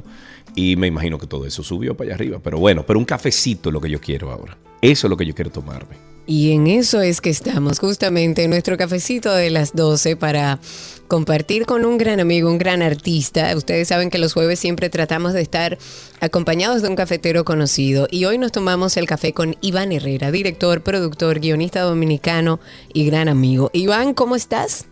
Y 0.56 0.76
me 0.76 0.88
imagino 0.88 1.18
que 1.18 1.28
todo 1.28 1.46
eso 1.46 1.64
subió 1.64 1.96
para 1.96 2.10
allá 2.10 2.16
arriba. 2.16 2.40
Pero 2.44 2.58
bueno, 2.58 2.84
pero 2.86 3.00
un 3.00 3.06
cafecito 3.06 3.70
es 3.70 3.74
lo 3.74 3.82
que 3.82 3.90
yo 3.90 4.00
quiero 4.02 4.32
ahora. 4.32 4.58
Eso 4.82 5.08
es 5.08 5.10
lo 5.10 5.18
que 5.18 5.26
yo 5.26 5.36
quiero 5.36 5.52
tomarme. 5.52 5.98
Y 6.30 6.52
en 6.52 6.68
eso 6.68 7.02
es 7.02 7.22
que 7.22 7.30
estamos, 7.30 7.80
justamente 7.80 8.44
en 8.44 8.50
nuestro 8.50 8.76
cafecito 8.76 9.34
de 9.34 9.50
las 9.50 9.74
12 9.74 10.18
para 10.18 10.60
compartir 11.08 11.66
con 11.66 11.86
un 11.86 11.98
gran 11.98 12.20
amigo, 12.20 12.52
un 12.52 12.58
gran 12.58 12.82
artista. 12.82 13.56
Ustedes 13.56 13.88
saben 13.88 14.10
que 14.10 14.18
los 14.18 14.34
jueves 14.34 14.60
siempre 14.60 14.90
tratamos 14.90 15.32
de 15.32 15.42
estar 15.42 15.78
acompañados 16.20 16.82
de 16.82 16.90
un 16.90 16.98
cafetero 16.98 17.46
conocido 17.46 18.10
y 18.12 18.26
hoy 18.26 18.38
nos 18.38 18.52
tomamos 18.52 18.98
el 18.98 19.08
café 19.08 19.32
con 19.32 19.56
Iván 19.62 19.94
Herrera, 19.94 20.30
director, 20.30 20.82
productor, 20.82 21.40
guionista 21.40 21.80
dominicano 21.82 22.60
y 22.94 23.06
gran 23.06 23.30
amigo. 23.30 23.70
Iván, 23.72 24.14
¿cómo 24.14 24.36
estás? 24.36 24.86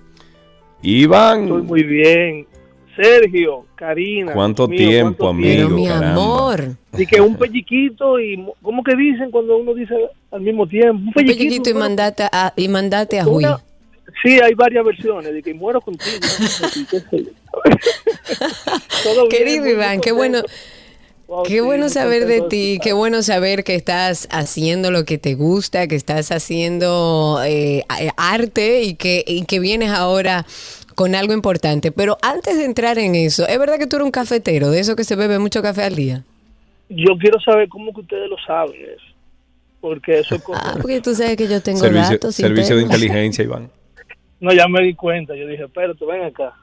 Iván, 0.81 1.43
Estoy 1.43 1.61
muy 1.63 1.83
bien. 1.83 2.47
Sergio, 2.95 3.64
Karina. 3.75 4.33
¿cuánto 4.33 4.67
mío, 4.67 4.77
tiempo, 4.77 5.17
cuánto 5.17 5.27
amigo? 5.29 5.53
Pero 5.55 5.69
mi 5.69 5.87
caramba. 5.87 6.11
amor, 6.11 6.69
Y 6.97 7.05
que 7.05 7.19
un 7.21 7.35
pelliquito 7.35 8.19
y... 8.19 8.37
mo- 8.37 8.55
¿Cómo 8.61 8.83
que 8.83 8.95
dicen 8.95 9.31
cuando 9.31 9.57
uno 9.57 9.73
dice 9.73 9.95
al 10.31 10.41
mismo 10.41 10.65
tiempo? 10.67 10.93
Un 11.01 11.07
un 11.07 11.13
pelliquito. 11.13 11.37
pelliquito 11.39 11.69
y 11.69 11.73
mandate 11.73 12.23
a, 12.31 12.53
y 12.55 12.67
mandate 12.67 13.19
a 13.19 13.27
una- 13.27 13.59
Sí, 14.23 14.39
hay 14.39 14.53
varias 14.53 14.85
versiones 14.85 15.33
de 15.33 15.43
que 15.43 15.53
muero 15.53 15.81
contigo. 15.81 16.05
bien, 19.03 19.29
Querido 19.29 19.61
muy 19.63 19.71
Iván, 19.71 19.99
qué 20.01 20.11
bueno. 20.11 20.41
Wow, 21.27 21.41
Qué 21.43 21.53
sí, 21.55 21.59
bueno 21.59 21.89
saber 21.89 22.27
de 22.27 22.41
ti, 22.41 22.79
qué 22.83 22.93
bueno 22.93 23.23
saber 23.23 23.63
que 23.63 23.73
estás 23.73 24.27
haciendo 24.29 24.91
lo 24.91 25.05
que 25.05 25.17
te 25.17 25.33
gusta, 25.33 25.87
que 25.87 25.95
estás 25.95 26.31
haciendo 26.31 27.39
eh, 27.43 27.83
a- 27.89 28.33
arte 28.35 28.83
y 28.83 28.93
que, 28.93 29.23
y 29.27 29.43
que 29.45 29.59
vienes 29.59 29.89
ahora 29.89 30.45
con 30.95 31.13
algo 31.15 31.33
importante. 31.33 31.91
Pero 31.91 32.17
antes 32.21 32.57
de 32.57 32.65
entrar 32.65 32.97
en 32.97 33.15
eso, 33.15 33.47
¿es 33.47 33.59
verdad 33.59 33.77
que 33.77 33.87
tú 33.87 33.97
eres 33.97 34.05
un 34.05 34.11
cafetero, 34.11 34.71
de 34.71 34.79
eso 34.79 34.95
que 34.95 35.03
se 35.03 35.15
bebe 35.15 35.37
mucho 35.39 35.61
café 35.61 35.83
al 35.83 35.95
día? 35.95 36.23
Yo 36.89 37.17
quiero 37.19 37.39
saber 37.39 37.67
cómo 37.69 37.93
que 37.93 38.01
ustedes 38.01 38.29
lo 38.29 38.37
saben 38.45 38.75
eso. 38.81 39.05
Porque 39.81 40.19
eso 40.19 40.35
es 40.35 40.41
cosa... 40.41 40.61
Ah, 40.63 40.77
porque 40.81 40.99
tú 41.01 41.13
sabes 41.13 41.37
que 41.37 41.47
yo 41.47 41.61
tengo 41.61 41.79
servicio, 41.79 42.11
datos. 42.13 42.35
servicio 42.35 42.75
de 42.77 42.81
inteligencia, 42.89 43.43
Iván. 43.43 43.69
No, 44.39 44.51
ya 44.53 44.67
me 44.67 44.81
di 44.83 44.95
cuenta. 44.95 45.35
Yo 45.35 45.47
dije, 45.47 45.63
espérate, 45.65 46.03
ven 46.05 46.23
acá. 46.23 46.53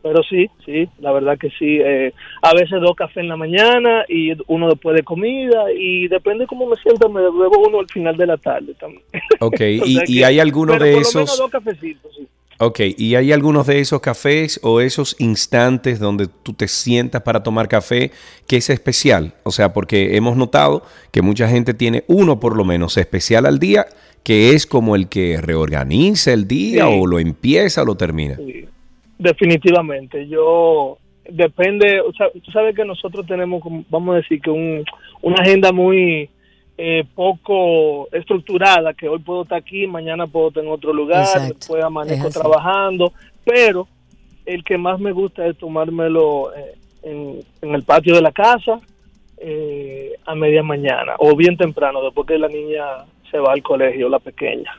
Pero 0.00 0.22
sí, 0.22 0.46
sí, 0.64 0.88
la 1.00 1.10
verdad 1.12 1.36
que 1.36 1.48
sí. 1.50 1.78
eh, 1.80 2.14
a 2.40 2.54
veces 2.54 2.80
dos 2.80 2.94
cafés 2.94 3.16
en 3.18 3.28
la 3.28 3.36
mañana 3.36 4.04
y 4.08 4.30
uno 4.46 4.68
después 4.68 4.94
de 4.96 5.02
comida 5.02 5.64
y 5.76 6.06
depende 6.06 6.46
cómo 6.46 6.66
me 6.68 6.76
siento, 6.76 7.08
me 7.08 7.20
bebo 7.20 7.66
uno 7.66 7.80
al 7.80 7.88
final 7.88 8.16
de 8.16 8.26
la 8.26 8.36
tarde 8.36 8.74
también. 8.74 9.02
Ok, 9.40 9.60
O 9.60 9.64
y, 9.64 9.94
sea 9.96 10.04
y 10.06 10.18
que- 10.18 10.24
hay 10.24 10.38
alguno 10.40 10.74
pero 10.74 10.84
de 10.84 10.92
por 10.92 11.02
lo 11.02 11.08
menos 11.08 11.24
esos... 11.32 11.38
dos 11.38 11.50
cafecitos, 11.50 12.14
sí. 12.16 12.28
Ok, 12.60 12.80
¿y 12.96 13.14
hay 13.14 13.30
algunos 13.32 13.68
de 13.68 13.78
esos 13.78 14.00
cafés 14.00 14.58
o 14.64 14.80
esos 14.80 15.14
instantes 15.20 16.00
donde 16.00 16.26
tú 16.42 16.54
te 16.54 16.66
sientas 16.66 17.22
para 17.22 17.42
tomar 17.44 17.68
café 17.68 18.10
que 18.48 18.56
es 18.56 18.68
especial? 18.68 19.34
O 19.44 19.52
sea, 19.52 19.72
porque 19.72 20.16
hemos 20.16 20.36
notado 20.36 20.82
que 21.12 21.22
mucha 21.22 21.48
gente 21.48 21.72
tiene 21.72 22.02
uno 22.08 22.40
por 22.40 22.56
lo 22.56 22.64
menos 22.64 22.96
especial 22.96 23.46
al 23.46 23.60
día, 23.60 23.86
que 24.24 24.50
es 24.50 24.66
como 24.66 24.96
el 24.96 25.08
que 25.08 25.40
reorganiza 25.40 26.32
el 26.32 26.48
día 26.48 26.86
Sí. 26.88 26.98
o 27.00 27.06
lo 27.06 27.20
empieza 27.20 27.82
o 27.82 27.84
lo 27.84 27.94
termina. 27.94 28.34
Sí, 28.36 28.64
definitivamente. 29.18 30.26
Yo 30.26 30.98
depende, 31.30 32.00
o 32.00 32.12
sea, 32.12 32.26
tú 32.32 32.50
sabes 32.50 32.74
que 32.74 32.84
nosotros 32.84 33.24
tenemos, 33.26 33.62
vamos 33.88 34.14
a 34.14 34.16
decir 34.16 34.40
que 34.40 34.50
un, 34.50 34.84
una 35.22 35.42
agenda 35.42 35.70
muy 35.72 36.28
eh, 36.80 37.04
poco 37.14 38.08
estructurada, 38.12 38.94
que 38.94 39.08
hoy 39.08 39.18
puedo 39.18 39.42
estar 39.42 39.58
aquí, 39.58 39.86
mañana 39.88 40.26
puedo 40.28 40.48
estar 40.48 40.62
en 40.64 40.70
otro 40.70 40.92
lugar, 40.92 41.22
Exacto, 41.22 41.54
después 41.54 41.80
es 41.80 41.84
amanezco 41.84 42.30
trabajando, 42.30 43.12
pero 43.44 43.88
el 44.46 44.62
que 44.64 44.78
más 44.78 44.98
me 45.00 45.10
gusta 45.12 45.44
es 45.46 45.58
tomármelo 45.58 46.54
eh, 46.54 46.74
en, 47.02 47.40
en 47.62 47.74
el 47.74 47.82
patio 47.82 48.14
de 48.14 48.22
la 48.22 48.30
casa 48.32 48.80
eh, 49.38 50.12
a 50.24 50.34
media 50.34 50.62
mañana 50.62 51.14
o 51.18 51.34
bien 51.36 51.56
temprano, 51.56 52.00
después 52.02 52.26
que 52.26 52.38
la 52.38 52.48
niña 52.48 52.84
se 53.30 53.38
va 53.38 53.52
al 53.52 53.62
colegio, 53.62 54.08
la 54.08 54.18
pequeña. 54.20 54.70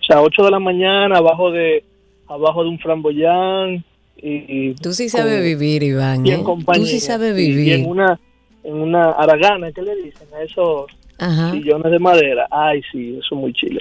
O 0.00 0.04
sea, 0.04 0.22
8 0.22 0.44
de 0.44 0.50
la 0.50 0.60
mañana 0.60 1.18
abajo 1.18 1.50
de 1.50 1.82
abajo 2.28 2.62
de 2.62 2.68
un 2.70 2.78
framboyán 2.78 3.84
y, 4.20 4.68
y 4.70 4.74
Tú 4.74 4.92
sí 4.92 5.08
sabes 5.08 5.34
con- 5.36 5.42
vivir, 5.44 5.82
Iván. 5.82 6.26
y 6.26 6.30
¿eh? 6.30 6.34
en 6.34 6.44
compañía. 6.44 6.82
Tú 6.82 6.86
sí 6.86 7.00
sabes 7.00 7.34
Sí, 7.36 7.42
y 7.42 7.48
vivir. 7.56 7.72
en 7.80 7.86
una 7.88 8.20
en 8.64 8.74
una 8.74 9.10
aragana, 9.12 9.72
¿qué 9.72 9.80
le 9.82 9.94
dicen? 9.96 10.28
A 10.34 10.42
esos 10.42 10.86
Ajá. 11.18 11.50
sillones 11.52 11.90
de 11.92 11.98
madera. 11.98 12.46
Ay, 12.50 12.80
sí, 12.92 13.16
eso 13.18 13.34
es 13.34 13.40
muy 13.40 13.52
chile. 13.52 13.80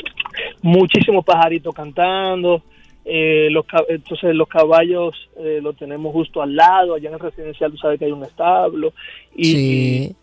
Muchísimos 0.62 1.24
pajaritos 1.24 1.74
cantando. 1.74 2.62
eh, 3.06 3.48
los, 3.52 3.66
entonces 3.88 4.36
los 4.36 4.48
caballos 4.50 5.16
eh, 5.38 5.60
los 5.62 5.76
tenemos 5.78 6.12
justo 6.14 6.42
al 6.42 6.56
lado. 6.56 6.96
Allá 6.96 7.08
en 7.10 7.14
el 7.16 7.20
residencial 7.22 7.72
tú 7.72 7.78
sabes 7.78 8.00
que 8.00 8.06
hay 8.06 8.12
un 8.12 8.24
establo. 8.24 8.92
Y, 9.36 9.46
sí. 9.46 10.16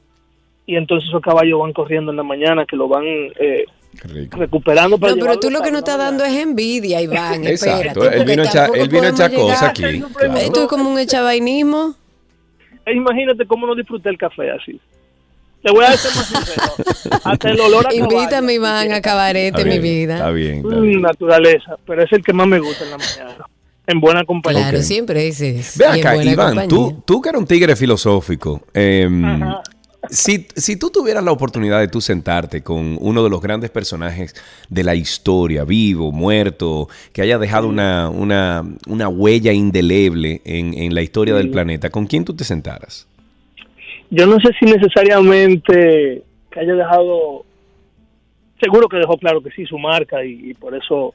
y, 0.66 0.72
y 0.74 0.76
entonces 0.76 1.08
esos 1.08 1.22
caballos 1.22 1.60
van 1.60 1.72
corriendo 1.72 2.10
en 2.10 2.16
la 2.18 2.22
mañana, 2.22 2.66
que 2.66 2.76
lo 2.76 2.88
van 2.88 3.04
eh, 3.06 3.64
recuperando. 4.32 4.98
para 4.98 5.14
No, 5.14 5.20
pero 5.20 5.38
tú 5.38 5.50
lo 5.50 5.62
que 5.62 5.70
no 5.70 5.78
estás 5.78 5.98
dando 5.98 6.24
es 6.24 6.34
envidia, 6.34 7.00
Iván. 7.00 7.44
Exacto, 7.46 8.04
espérate, 8.04 8.18
él 8.18 8.24
vino 8.26 8.42
a 8.42 8.46
echar- 8.46 8.52
tampoco 8.66 8.82
él 8.82 8.88
vino 8.88 9.02
a 9.04 9.08
echar 9.10 9.30
podemos 9.30 9.52
cosas 9.52 9.68
aquí. 9.70 9.82
Claro. 9.82 10.36
Esto 10.36 10.62
es 10.62 10.68
como 10.68 10.90
un 10.90 10.98
echabainismo. 10.98 11.94
E 12.86 12.92
imagínate 12.94 13.46
cómo 13.46 13.66
no 13.66 13.74
disfruté 13.74 14.10
el 14.10 14.18
café 14.18 14.50
así. 14.50 14.78
Te 15.64 15.70
voy 15.70 15.84
a 15.84 15.90
decir 15.92 16.10
más 16.14 16.26
sincero. 16.26 17.20
Hasta 17.24 17.50
el 17.50 17.58
olor 17.60 17.86
a. 17.88 17.94
Invítame, 17.94 18.52
Iván, 18.54 18.92
a 18.92 19.00
cabarete, 19.00 19.64
mi 19.64 19.78
vida. 19.78 20.16
Está 20.16 20.30
bien, 20.30 20.56
está 20.58 20.68
Mm, 20.76 20.82
bien. 20.82 21.00
naturaleza, 21.00 21.76
pero 21.86 22.02
es 22.04 22.12
el 22.12 22.22
que 22.22 22.34
más 22.34 22.46
me 22.46 22.58
gusta 22.60 22.84
en 22.84 22.90
la 22.90 22.98
mañana. 22.98 23.46
En 23.86 23.98
buena 24.00 24.24
compañía. 24.24 24.62
Claro, 24.68 24.82
siempre 24.82 25.26
ese 25.26 25.58
es. 25.58 25.76
Ve 25.78 25.86
acá, 25.86 26.22
Iván, 26.22 26.68
tú, 26.68 27.02
tú 27.06 27.20
que 27.22 27.30
eres 27.30 27.40
un 27.40 27.46
tigre 27.46 27.76
filosófico, 27.76 28.62
em, 28.74 29.42
si, 30.10 30.46
si 30.54 30.76
tú 30.76 30.90
tuvieras 30.90 31.24
la 31.24 31.32
oportunidad 31.32 31.80
de 31.80 31.88
tú 31.88 32.02
sentarte 32.02 32.62
con 32.62 32.98
uno 33.00 33.24
de 33.24 33.30
los 33.30 33.40
grandes 33.40 33.70
personajes 33.70 34.34
de 34.68 34.84
la 34.84 34.94
historia, 34.94 35.64
vivo, 35.64 36.12
muerto, 36.12 36.88
que 37.14 37.22
haya 37.22 37.38
dejado 37.38 37.68
una, 37.68 38.10
una, 38.10 38.62
una 38.86 39.08
huella 39.08 39.52
indeleble 39.52 40.42
en, 40.44 40.74
en 40.74 40.94
la 40.94 41.00
historia 41.00 41.34
del 41.34 41.50
planeta, 41.50 41.88
¿con 41.88 42.06
quién 42.06 42.24
tú 42.26 42.34
te 42.34 42.44
sentaras? 42.44 43.06
Yo 44.10 44.26
no 44.26 44.38
sé 44.40 44.50
si 44.58 44.66
necesariamente 44.66 46.22
que 46.50 46.60
haya 46.60 46.74
dejado, 46.74 47.44
seguro 48.60 48.88
que 48.88 48.98
dejó 48.98 49.16
claro 49.18 49.42
que 49.42 49.50
sí 49.50 49.64
su 49.66 49.78
marca 49.78 50.24
y, 50.24 50.50
y 50.50 50.54
por 50.54 50.74
eso 50.74 51.14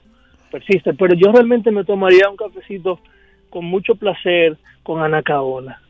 persiste, 0.52 0.94
pero 0.94 1.14
yo 1.16 1.32
realmente 1.32 1.72
me 1.72 1.84
tomaría 1.86 2.30
un 2.30 2.36
cafecito 2.36 3.00
con 3.50 3.66
mucho 3.66 3.96
placer 3.96 4.58
con 4.84 5.02
Ana 5.02 5.22
Caona. 5.22 5.82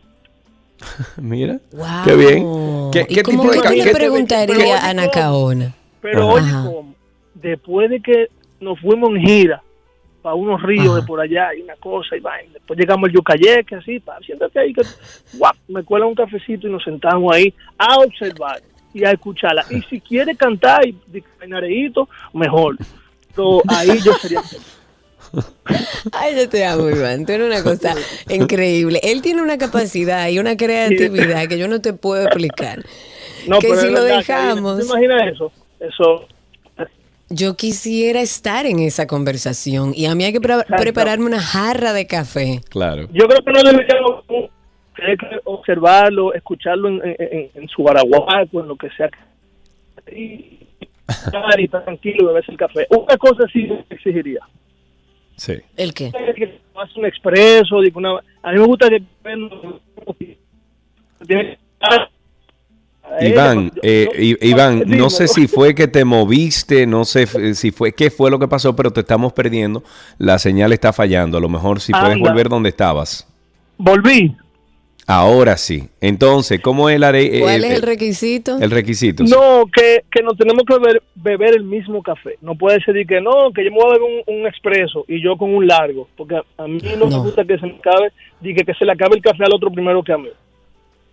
Mira, 1.21 1.59
Wow. 1.71 1.85
qué 2.05 2.15
bien. 2.15 2.45
¿Qué, 2.91 3.05
¿Y 3.09 3.15
qué 3.15 3.23
cómo 3.23 3.41
tipo 3.49 3.53
de 3.53 3.61
qué- 3.75 3.85
le 3.85 3.91
preguntarías 3.93 4.57
pero- 4.57 4.73
a 4.73 4.89
Ana 4.89 5.09
Caona? 5.09 5.73
Pero 6.01 6.37
Ajá. 6.37 6.63
oye, 6.63 6.75
¿cómo? 6.75 6.95
después 7.33 7.89
de 7.89 8.01
que 8.01 8.27
nos 8.61 8.79
fuimos 8.79 9.09
en 9.11 9.21
gira 9.25 9.61
para 10.29 10.35
unos 10.35 10.61
ríos 10.61 10.89
Ajá. 10.89 11.01
de 11.01 11.07
por 11.07 11.19
allá 11.19 11.55
y 11.57 11.61
una 11.61 11.75
cosa 11.77 12.15
y 12.15 12.19
vaina, 12.19 12.53
después 12.53 12.79
llegamos 12.79 13.09
al 13.09 13.15
Yucayeque, 13.15 13.75
así, 13.75 13.99
pa, 13.99 14.19
siéntate 14.23 14.59
ahí, 14.59 14.73
que 14.73 14.83
guap, 15.33 15.55
me 15.67 15.81
cuela 15.81 16.05
un 16.05 16.13
cafecito 16.13 16.67
y 16.67 16.71
nos 16.71 16.83
sentamos 16.83 17.33
ahí 17.33 17.51
a 17.79 17.95
observar 17.97 18.61
y 18.93 19.03
a 19.03 19.11
escucharla. 19.11 19.65
Y 19.71 19.81
si 19.83 19.99
quiere 19.99 20.35
cantar 20.35 20.85
y 20.85 20.95
nareíto, 21.47 22.07
mejor. 22.31 22.77
Pero 23.35 23.63
ahí 23.67 23.99
yo 24.03 24.13
sería 24.13 24.41
Ay, 26.11 26.35
yo 26.35 26.47
te 26.47 26.63
amo, 26.63 26.89
Iván. 26.89 27.25
Tú 27.25 27.31
eres 27.31 27.47
una 27.47 27.63
cosa 27.63 27.95
increíble. 28.29 28.99
Él 29.01 29.23
tiene 29.23 29.41
una 29.41 29.57
capacidad 29.57 30.29
y 30.29 30.37
una 30.37 30.55
creatividad 30.57 31.47
que 31.47 31.57
yo 31.57 31.67
no 31.67 31.81
te 31.81 31.93
puedo 31.93 32.23
explicar. 32.23 32.83
No, 33.47 33.57
que 33.59 33.69
pero 33.69 33.81
si 33.81 33.87
lo 33.87 34.03
verdad, 34.03 34.17
dejamos, 34.17 34.79
¿Te 34.79 34.85
imaginas 34.85 35.33
eso? 35.33 35.51
Eso, 35.79 36.27
yo 37.29 37.55
quisiera 37.55 38.21
estar 38.21 38.65
en 38.65 38.79
esa 38.79 39.05
conversación 39.07 39.93
y 39.95 40.05
a 40.07 40.15
mí 40.15 40.23
hay 40.23 40.33
que 40.33 40.41
pre- 40.41 40.53
Exacto. 40.55 40.81
prepararme 40.81 41.25
una 41.25 41.39
jarra 41.41 41.93
de 41.93 42.07
café. 42.07 42.61
Claro. 42.69 43.07
yo 43.13 43.27
creo 43.27 43.41
que 43.45 43.51
no 43.51 43.63
deberíamos 43.63 44.23
hay 45.01 45.15
que 45.15 45.27
observarlo, 45.45 46.33
escucharlo 46.33 46.89
en, 46.89 47.01
en- 47.19 47.49
en 47.53 47.67
su 47.69 47.83
baraguaco, 47.83 48.59
en 48.59 48.67
lo 48.67 48.75
que 48.75 48.89
sea. 48.97 49.09
Y, 50.11 50.67
y 50.81 51.63
estar 51.63 51.85
tranquilo 51.85 52.27
beberse 52.27 52.51
el 52.51 52.57
café. 52.57 52.85
Una 52.89 53.15
cosa 53.17 53.45
sí 53.53 53.67
exigiría. 53.89 54.41
Sí. 55.37 55.53
¿El 55.77 55.93
qué? 55.93 56.11
Que 56.35 56.59
hace 56.75 56.99
un 56.99 57.05
expreso, 57.05 57.79
digo, 57.81 57.99
una, 57.99 58.19
a 58.43 58.51
mí 58.51 58.59
me 58.59 58.65
gusta 58.65 58.89
que 58.89 59.01
Tiene- 61.25 61.57
Iván, 63.21 63.71
eh, 63.81 64.37
Iván, 64.41 64.79
Dime, 64.81 64.97
no 64.97 65.09
sé 65.09 65.27
si 65.27 65.47
fue 65.47 65.73
que 65.75 65.87
te 65.87 66.05
moviste, 66.05 66.85
no 66.87 67.05
sé 67.05 67.25
si 67.55 67.71
fue 67.71 67.91
qué 67.93 68.09
fue 68.11 68.29
lo 68.31 68.39
que 68.39 68.47
pasó, 68.47 68.75
pero 68.75 68.91
te 68.91 69.01
estamos 69.01 69.33
perdiendo. 69.33 69.83
La 70.17 70.39
señal 70.39 70.71
está 70.73 70.93
fallando. 70.93 71.37
A 71.37 71.41
lo 71.41 71.49
mejor 71.49 71.79
si 71.81 71.91
puedes 71.91 72.15
Anda. 72.15 72.29
volver 72.29 72.49
donde 72.49 72.69
estabas. 72.69 73.27
Volví. 73.77 74.35
Ahora 75.07 75.57
sí. 75.57 75.89
Entonces, 76.01 76.59
¿cómo 76.61 76.87
es 76.87 76.97
el, 76.97 77.03
are- 77.03 77.39
¿Cuál 77.39 77.63
es 77.65 77.71
el 77.71 77.81
requisito? 77.81 78.59
el 78.59 78.69
requisito? 78.69 79.25
sí. 79.25 79.33
No, 79.33 79.65
que, 79.73 80.03
que 80.11 80.21
nos 80.21 80.37
tenemos 80.37 80.63
que 80.67 80.75
beber, 80.77 81.01
beber 81.15 81.55
el 81.55 81.63
mismo 81.63 82.03
café. 82.03 82.37
No 82.41 82.53
puede 82.55 82.79
ser 82.83 82.93
de 82.93 83.07
que 83.07 83.19
no, 83.19 83.51
que 83.55 83.63
yo 83.65 83.71
me 83.71 83.77
voy 83.77 83.85
a 83.89 83.93
beber 83.97 84.21
un, 84.27 84.35
un 84.41 84.45
expreso 84.47 85.05
y 85.07 85.19
yo 85.23 85.35
con 85.35 85.53
un 85.55 85.65
largo. 85.65 86.07
Porque 86.15 86.35
a, 86.35 86.67
mí 86.67 86.79
no, 86.99 87.05
me 87.07 87.11
No. 87.11 87.23
gusta 87.23 87.43
que 87.43 87.57
se 87.57 87.65
me 87.65 87.75
acabe, 87.77 88.11
y 88.41 88.53
que, 88.53 88.63
que 88.63 88.73
se 88.75 88.85
le 88.85 88.91
acabe 88.91 89.15
el 89.15 89.21
café 89.23 89.43
al 89.45 89.53
otro 89.55 89.71
primero 89.71 90.03
que 90.03 90.13
a 90.13 90.17
mí. 90.19 90.29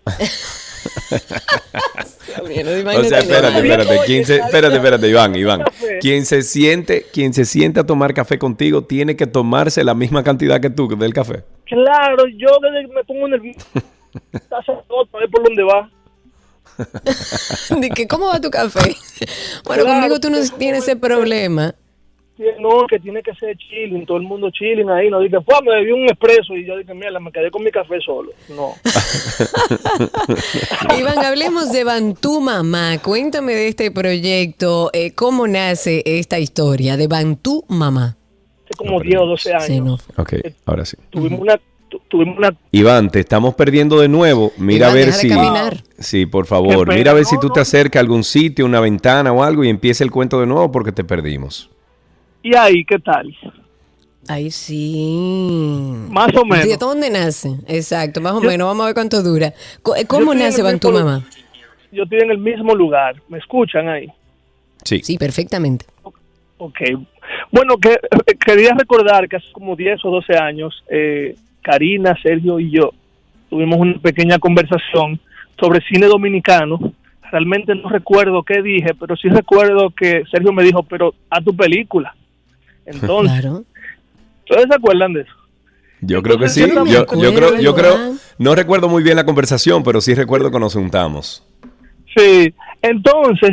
O 2.39 3.05
sea, 3.05 3.19
espérate, 3.21 3.57
espérate, 3.59 3.91
Oye, 3.91 4.01
¿quién 4.07 4.25
se- 4.27 4.39
¿sabes 4.39 4.47
espérate, 4.47 4.73
qué? 4.73 4.77
espérate, 4.77 5.09
Iván, 5.09 5.37
Iván. 5.37 5.63
Café. 5.63 5.99
Quien 6.01 6.25
se 6.27 6.43
siente, 6.43 7.07
quien 7.13 7.33
se 7.35 7.45
siente 7.45 7.81
a 7.81 7.85
tomar 7.85 8.15
café 8.15 8.39
contigo 8.39 8.85
tiene 8.85 9.17
que 9.17 9.27
tomarse 9.27 9.85
la 9.85 9.95
misma 9.95 10.23
cantidad 10.23 10.61
que 10.61 10.71
tú 10.71 10.89
del 10.89 11.13
café. 11.15 11.45
Claro, 11.67 12.25
yo 12.37 12.49
desde 12.63 12.89
que 12.89 12.95
me 12.95 13.05
pongo 13.05 13.29
nervioso. 13.29 13.67
Taza 14.49 14.73
a 14.73 15.19
ver 15.19 15.31
por 15.31 15.43
dónde 15.45 15.63
va. 15.63 15.91
De 17.81 17.91
que, 17.91 18.07
¿Cómo 18.07 18.27
va 18.29 18.41
tu 18.41 18.51
café? 18.51 18.81
Bueno, 19.65 19.85
Claro, 19.85 19.99
conmigo 20.01 20.21
tú 20.21 20.31
no 20.31 20.39
tienes 20.59 20.81
¿cómo 20.83 20.85
ese 20.85 20.97
problema. 20.97 21.75
No, 22.61 22.87
que 22.87 22.99
tiene 22.99 23.23
que 23.23 23.35
ser 23.35 23.57
chilling, 23.57 24.05
todo 24.05 24.19
el 24.19 24.25
mundo 24.25 24.51
chilling 24.51 24.91
ahí. 24.91 25.09
No 25.09 25.21
dije, 25.21 25.41
pues 25.41 25.59
me 25.65 25.75
bebí 25.77 25.93
un 25.93 26.05
expreso 26.05 26.55
y 26.55 26.67
yo 26.67 26.77
dije, 26.77 26.93
mira, 26.93 27.19
me 27.19 27.33
quedé 27.33 27.51
con 27.51 27.65
mi 27.65 27.71
café 27.71 27.99
solo. 28.05 28.31
No. 28.51 28.75
Iván, 30.99 31.19
hablemos 31.25 31.73
de 31.73 31.85
Bantú 31.85 32.41
Mamá. 32.41 32.99
Cuéntame 33.03 33.55
de 33.55 33.69
este 33.69 33.91
proyecto. 33.91 34.91
eh, 34.93 35.13
¿Cómo 35.13 35.47
nace 35.49 36.03
esta 36.05 36.39
historia 36.39 36.97
de 36.97 37.07
Bantú 37.09 37.65
Mamá? 37.69 38.17
Hace 38.65 38.75
como 38.77 39.01
10 39.01 39.21
o 39.21 39.27
12 39.27 39.53
años. 39.55 39.65
Sí, 39.67 39.81
no. 39.81 39.95
Ok, 40.17 40.35
ahora 40.67 40.85
sí. 40.85 40.97
Tuvimos 41.11 41.41
una, 41.41 41.59
tu- 41.89 42.01
tuvimos 42.09 42.37
una 42.37 42.51
Iván, 42.73 43.11
te 43.11 43.21
estamos 43.21 43.55
perdiendo 43.55 44.01
de 44.01 44.09
nuevo. 44.09 44.53
Mira 44.59 44.87
Iván, 44.89 44.91
a 44.91 44.95
ver 44.95 45.13
si. 45.13 45.29
caminar. 45.29 45.83
Sí, 45.99 46.27
por 46.27 46.47
favor. 46.47 46.93
Mira 46.93 47.13
a 47.13 47.15
ver 47.15 47.23
no, 47.25 47.29
si 47.31 47.39
tú 47.41 47.49
no. 47.49 47.53
te 47.55 47.61
acercas 47.61 48.01
a 48.01 48.03
algún 48.03 48.25
sitio, 48.25 48.67
una 48.67 48.81
ventana 48.81 49.33
o 49.33 49.43
algo 49.43 49.65
y 49.65 49.69
empieza 49.69 50.05
el 50.05 50.11
cuento 50.11 50.41
de 50.41 50.47
nuevo 50.47 50.71
porque 50.73 50.93
te 50.93 51.05
perdimos. 51.05 51.71
¿Y 52.47 52.55
ahí 52.55 52.85
qué 52.85 53.01
tal? 53.01 53.35
Ay, 54.29 54.53
sí. 54.53 55.93
Más 56.11 56.29
o 56.37 56.45
menos. 56.45 56.65
¿De 56.69 56.77
dónde 56.77 57.11
nace? 57.11 57.57
Exacto, 57.67 58.21
más 58.21 58.35
o 58.35 58.41
Yo- 58.43 58.49
menos. 58.49 58.69
Vamos 58.69 58.85
a 58.85 58.87
ver 58.87 58.95
cuánto 58.95 59.21
dura. 59.21 59.49
Eh, 59.49 60.05
¿Cómo 60.07 60.33
nace 60.33 60.63
mismo- 60.63 60.93
Mamá? 60.93 61.25
Yo 61.91 62.05
estoy 62.05 62.21
en 62.21 62.31
el 62.31 62.39
mismo 62.39 62.73
lugar. 62.77 63.17
¿Me 63.29 63.39
escuchan 63.39 63.89
ahí? 63.89 64.07
Sí. 64.85 65.01
Sí, 65.03 65.19
perfectamente. 65.19 65.87
Ok. 66.59 66.79
Bueno, 67.51 67.79
que, 67.79 67.95
eh, 67.95 68.35
quería 68.45 68.75
recordar 68.79 69.29
que 69.29 69.37
hace 69.37 69.51
como 69.51 69.75
10 69.75 70.05
o 70.05 70.11
12 70.11 70.37
años, 70.39 70.85
eh, 70.89 71.35
Karina, 71.63 72.17
Sergio 72.23 72.61
y 72.61 72.71
yo 72.71 72.93
tuvimos 73.51 73.79
una 73.81 73.99
pequeña 73.99 74.39
conversación 74.39 75.19
sobre 75.59 75.81
cine 75.89 76.07
dominicano. 76.07 76.79
Realmente 77.33 77.75
no 77.75 77.89
recuerdo 77.89 78.45
qué 78.45 78.63
dije, 78.63 78.95
pero 78.95 79.17
sí 79.17 79.29
recuerdo 79.29 79.91
que 79.91 80.23
Sergio 80.31 80.53
me 80.53 80.63
dijo, 80.63 80.85
pero 80.85 81.13
a 81.29 81.41
tu 81.41 81.57
película. 81.57 82.15
Entonces, 82.87 83.41
Claro. 83.41 83.65
¿ustedes 84.49 84.67
se 84.69 84.75
acuerdan 84.75 85.13
de 85.13 85.21
eso? 85.23 85.33
Yo 86.01 86.23
creo 86.23 86.39
que 86.39 86.49
sí. 86.49 86.61
Yo 86.61 86.75
no 86.75 86.85
creo, 87.35 87.59
yo 87.61 87.75
creo, 87.75 87.97
no 88.39 88.55
recuerdo 88.55 88.89
muy 88.89 89.03
bien 89.03 89.17
la 89.17 89.25
conversación, 89.25 89.83
pero 89.83 90.01
sí 90.01 90.15
recuerdo 90.15 90.51
que 90.51 90.61
nos 90.61 90.75
juntamos. 90.75 91.45
Sí, 92.17 92.53
entonces, 92.83 93.51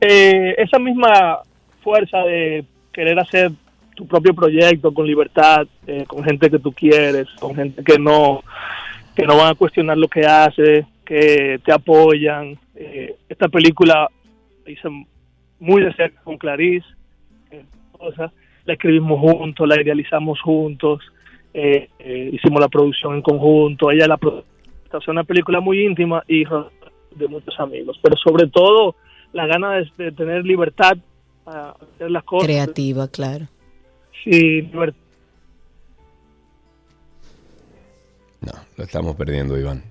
eh, 0.00 0.54
esa 0.58 0.78
misma 0.78 1.38
fuerza 1.82 2.18
de 2.18 2.64
querer 2.92 3.18
hacer 3.18 3.52
tu 3.94 4.06
propio 4.06 4.34
proyecto 4.34 4.92
con 4.92 5.06
libertad, 5.06 5.66
eh, 5.86 6.04
con 6.06 6.22
gente 6.24 6.50
que 6.50 6.58
tú 6.58 6.72
quieres, 6.72 7.26
con 7.38 7.54
gente 7.54 7.82
que 7.82 7.98
no, 7.98 8.42
que 9.14 9.26
no 9.26 9.36
van 9.36 9.48
a 9.52 9.54
cuestionar 9.54 9.96
lo 9.98 10.08
que 10.08 10.24
haces, 10.26 10.84
que 11.04 11.60
te 11.64 11.72
apoyan. 11.72 12.58
Eh, 12.76 13.16
esta 13.28 13.48
película 13.48 14.08
la 14.64 14.70
hice 14.72 14.88
muy 15.58 15.82
de 15.82 15.92
cerca 15.94 16.20
con 16.22 16.38
Clarice, 16.38 16.86
eh, 17.50 17.64
cosa, 17.92 18.32
la 18.68 18.74
escribimos 18.74 19.18
juntos, 19.18 19.66
la 19.66 19.80
idealizamos 19.80 20.40
juntos, 20.42 21.00
eh, 21.54 21.88
eh, 21.98 22.30
hicimos 22.34 22.60
la 22.60 22.68
producción 22.68 23.14
en 23.14 23.22
conjunto, 23.22 23.90
ella 23.90 24.06
la 24.06 24.18
es 24.92 25.08
una 25.08 25.24
película 25.24 25.60
muy 25.60 25.84
íntima 25.86 26.22
y 26.28 26.44
de 26.44 27.28
muchos 27.28 27.58
amigos, 27.58 27.98
pero 28.02 28.14
sobre 28.18 28.46
todo 28.48 28.94
la 29.32 29.46
gana 29.46 29.72
de, 29.76 29.90
de 29.96 30.12
tener 30.12 30.44
libertad 30.44 30.98
para 31.44 31.70
hacer 31.70 32.10
las 32.10 32.24
cosas. 32.24 32.46
Creativa, 32.46 33.08
claro. 33.08 33.46
Sí, 34.22 34.62
liber- 34.62 34.94
No, 38.42 38.52
lo 38.76 38.84
estamos 38.84 39.16
perdiendo, 39.16 39.58
Iván. 39.58 39.82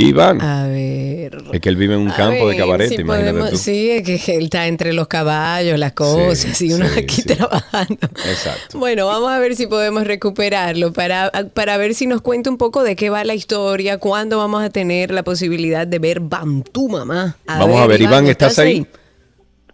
Iván. 0.00 0.40
A 0.40 0.66
ver. 0.68 1.38
Es 1.52 1.60
que 1.60 1.68
él 1.68 1.76
vive 1.76 1.94
en 1.94 2.00
un 2.00 2.10
A 2.10 2.16
campo 2.16 2.48
de 2.48 2.56
cabaret, 2.56 2.88
si 2.88 2.94
imagínate 2.96 3.30
podemos- 3.32 3.50
tú. 3.50 3.56
Sí, 3.58 3.90
es 3.90 4.02
que 4.24 4.36
él 4.36 4.44
está 4.44 4.66
entre 4.66 4.92
los 4.92 5.08
caballos, 5.08 5.78
las 5.78 5.92
cosas, 5.92 6.60
y 6.62 6.72
uno 6.72 6.86
sí, 6.88 6.98
aquí 7.00 7.14
sí. 7.16 7.22
trabajando. 7.24 7.98
Exacto. 8.02 8.78
Bueno, 8.78 9.06
vamos 9.06 9.30
a 9.30 9.38
ver 9.38 9.56
si 9.56 9.66
podemos 9.66 10.04
recuperarlo 10.06 10.92
para, 10.92 11.30
para 11.54 11.76
ver 11.76 11.94
si 11.94 12.06
nos 12.06 12.20
cuenta 12.22 12.50
un 12.50 12.56
poco 12.58 12.82
de 12.82 12.96
qué 12.96 13.10
va 13.10 13.24
la 13.24 13.34
historia, 13.34 13.98
cuándo 13.98 14.38
vamos 14.38 14.62
a 14.62 14.70
tener 14.70 15.10
la 15.10 15.22
posibilidad 15.22 15.86
de 15.86 15.98
ver 15.98 16.20
Bantú, 16.20 16.88
mamá. 16.88 17.36
Vamos 17.46 17.80
a 17.80 17.86
ver, 17.86 18.00
Iván, 18.00 18.26
¿estás 18.26 18.58
ahí? 18.58 18.86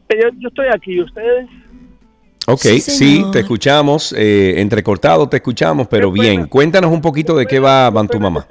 Eh, 0.09 0.16
Yo, 0.22 0.29
yo 0.39 0.49
estoy 0.49 0.66
aquí, 0.75 1.01
ustedes. 1.01 1.47
Ok, 2.47 2.61
Sí, 2.61 3.25
te 3.33 3.41
escuchamos, 3.41 4.14
eh, 4.16 4.61
entrecortado 4.61 5.27
te 5.29 5.39
escuchamos, 5.39 5.89
pero 5.89 6.12
bien. 6.12 6.47
Cuéntanos 6.47 6.93
un 6.93 7.01
poquito 7.01 7.35
de 7.37 7.47
qué 7.47 7.59
va 7.59 7.89
Bantú 7.89 8.18
Pena 8.18 8.31
Mamá. 8.31 8.47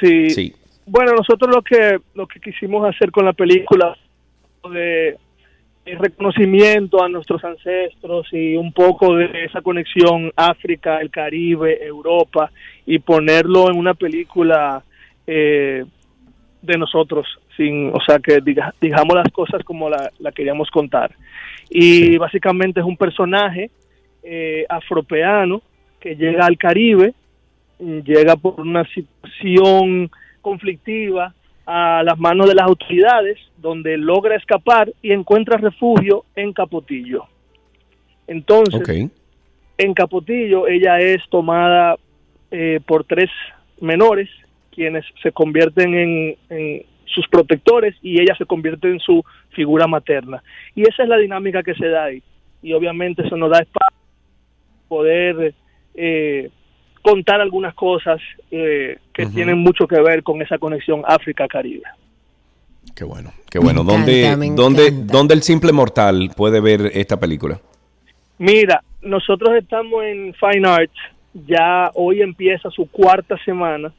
Sí. 0.00 0.30
Sí. 0.30 0.54
Bueno, 0.90 1.12
nosotros 1.12 1.54
lo 1.54 1.62
que 1.62 1.98
lo 2.14 2.26
que 2.26 2.40
quisimos 2.40 2.88
hacer 2.88 3.10
con 3.10 3.24
la 3.24 3.32
película 3.32 3.96
de, 4.70 5.16
de 5.84 5.94
reconocimiento 5.98 7.02
a 7.02 7.08
nuestros 7.08 7.44
ancestros 7.44 8.26
y 8.32 8.56
un 8.56 8.72
poco 8.72 9.14
de 9.16 9.44
esa 9.44 9.60
conexión 9.60 10.32
África, 10.34 11.00
el 11.00 11.10
Caribe, 11.10 11.84
Europa 11.84 12.50
y 12.86 12.98
ponerlo 13.00 13.70
en 13.70 13.76
una 13.76 13.94
película 13.94 14.82
eh, 15.26 15.84
de 16.62 16.78
nosotros, 16.78 17.26
sin, 17.56 17.90
o 17.94 18.00
sea 18.06 18.18
que 18.18 18.38
diga- 18.42 18.72
digamos 18.80 19.14
las 19.14 19.30
cosas 19.30 19.62
como 19.64 19.90
la, 19.90 20.10
la 20.18 20.32
queríamos 20.32 20.70
contar. 20.70 21.14
Y 21.70 22.16
básicamente 22.16 22.80
es 22.80 22.86
un 22.86 22.96
personaje 22.96 23.70
eh, 24.22 24.64
afropeano 24.68 25.60
que 26.00 26.16
llega 26.16 26.46
al 26.46 26.56
Caribe, 26.56 27.12
llega 27.78 28.36
por 28.36 28.58
una 28.60 28.84
situación 28.86 30.10
conflictiva 30.40 31.34
a 31.66 32.02
las 32.02 32.18
manos 32.18 32.48
de 32.48 32.54
las 32.54 32.66
autoridades, 32.66 33.38
donde 33.58 33.96
logra 33.98 34.36
escapar 34.36 34.92
y 35.02 35.12
encuentra 35.12 35.58
refugio 35.58 36.24
en 36.34 36.52
Capotillo. 36.52 37.24
Entonces, 38.26 39.10
en 39.76 39.94
Capotillo 39.94 40.66
ella 40.66 40.98
es 40.98 41.22
tomada 41.30 41.96
eh, 42.50 42.80
por 42.86 43.04
tres 43.04 43.30
menores, 43.80 44.28
quienes 44.74 45.04
se 45.22 45.32
convierten 45.32 45.94
en, 45.94 46.36
en 46.48 46.82
sus 47.04 47.26
protectores 47.28 47.94
y 48.02 48.20
ella 48.20 48.34
se 48.36 48.46
convierte 48.46 48.88
en 48.88 49.00
su 49.00 49.22
figura 49.50 49.86
materna. 49.86 50.42
Y 50.74 50.82
esa 50.82 51.02
es 51.02 51.08
la 51.08 51.16
dinámica 51.16 51.62
que 51.62 51.74
se 51.74 51.88
da 51.88 52.04
ahí. 52.04 52.22
Y 52.62 52.72
obviamente 52.72 53.26
eso 53.26 53.36
nos 53.36 53.50
da 53.50 53.58
espacio 53.60 53.98
poder 54.88 55.54
eh, 55.94 56.50
contar 57.02 57.40
algunas 57.40 57.74
cosas 57.74 58.20
eh, 58.50 58.98
que 59.12 59.26
tienen 59.26 59.58
mucho 59.58 59.86
que 59.86 60.00
ver 60.00 60.22
con 60.22 60.42
esa 60.42 60.58
conexión 60.58 61.02
África-Caribe. 61.06 61.84
Qué 62.94 63.04
bueno, 63.04 63.32
qué 63.50 63.58
bueno. 63.58 63.84
Me 63.84 63.92
¿Dónde, 63.92 64.26
encanta, 64.26 64.62
dónde. 64.62 64.90
¿Dónde 64.90 65.34
el 65.34 65.42
simple 65.42 65.72
mortal 65.72 66.30
puede 66.36 66.60
ver 66.60 66.90
esta 66.94 67.18
película? 67.18 67.60
Mira, 68.38 68.82
nosotros 69.02 69.54
estamos 69.56 70.04
en 70.04 70.34
Fine 70.34 70.68
Arts, 70.68 70.98
ya 71.46 71.90
hoy 71.94 72.22
empieza 72.22 72.70
su 72.70 72.88
cuarta 72.90 73.36
semana, 73.44 73.92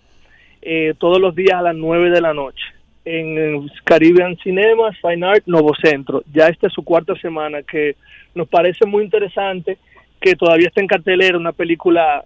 eh, 0.62 0.94
todos 0.98 1.20
los 1.20 1.36
días 1.36 1.58
a 1.58 1.62
las 1.62 1.76
9 1.76 2.10
de 2.10 2.22
la 2.22 2.34
noche, 2.34 2.64
en 3.06 3.70
Caribbean 3.84 4.38
Cinemas, 4.38 4.98
Fine 5.02 5.26
Art, 5.26 5.44
Novo 5.46 5.74
Centro. 5.82 6.24
Ya 6.34 6.48
esta 6.48 6.68
es 6.68 6.74
su 6.74 6.84
cuarta 6.84 7.16
semana, 7.16 7.64
que 7.64 7.96
nos 8.36 8.48
parece 8.48 8.86
muy 8.86 9.04
interesante, 9.04 9.78
que 10.20 10.36
todavía 10.36 10.68
está 10.68 10.82
en 10.82 10.88
cartelera 10.88 11.38
una 11.38 11.54
película, 11.54 12.24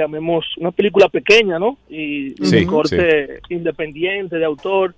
llamemos, 0.00 0.44
una 0.58 0.70
película 0.70 1.08
pequeña, 1.08 1.58
¿no? 1.58 1.78
Y 1.88 2.30
Sí, 2.42 2.56
de 2.56 2.66
corte 2.66 3.40
independiente, 3.48 4.36
de 4.36 4.44
autor. 4.44 4.94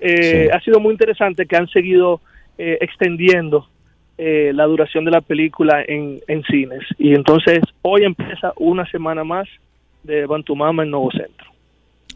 Eh, 0.00 0.48
Sí. 0.48 0.50
Ha 0.52 0.60
sido 0.60 0.80
muy 0.80 0.92
interesante 0.92 1.46
que 1.46 1.56
han 1.56 1.68
seguido 1.68 2.20
eh, 2.58 2.78
extendiendo 2.80 3.68
eh, 4.16 4.52
la 4.54 4.64
duración 4.64 5.04
de 5.04 5.10
la 5.10 5.20
película 5.20 5.82
en, 5.86 6.20
en 6.28 6.42
cines. 6.44 6.82
Y 6.98 7.14
entonces 7.14 7.60
hoy 7.82 8.04
empieza 8.04 8.52
una 8.56 8.88
semana 8.90 9.24
más 9.24 9.48
de 10.04 10.26
Bantumama 10.26 10.84
en 10.84 10.90
Nuevo 10.90 11.10
Centro. 11.10 11.53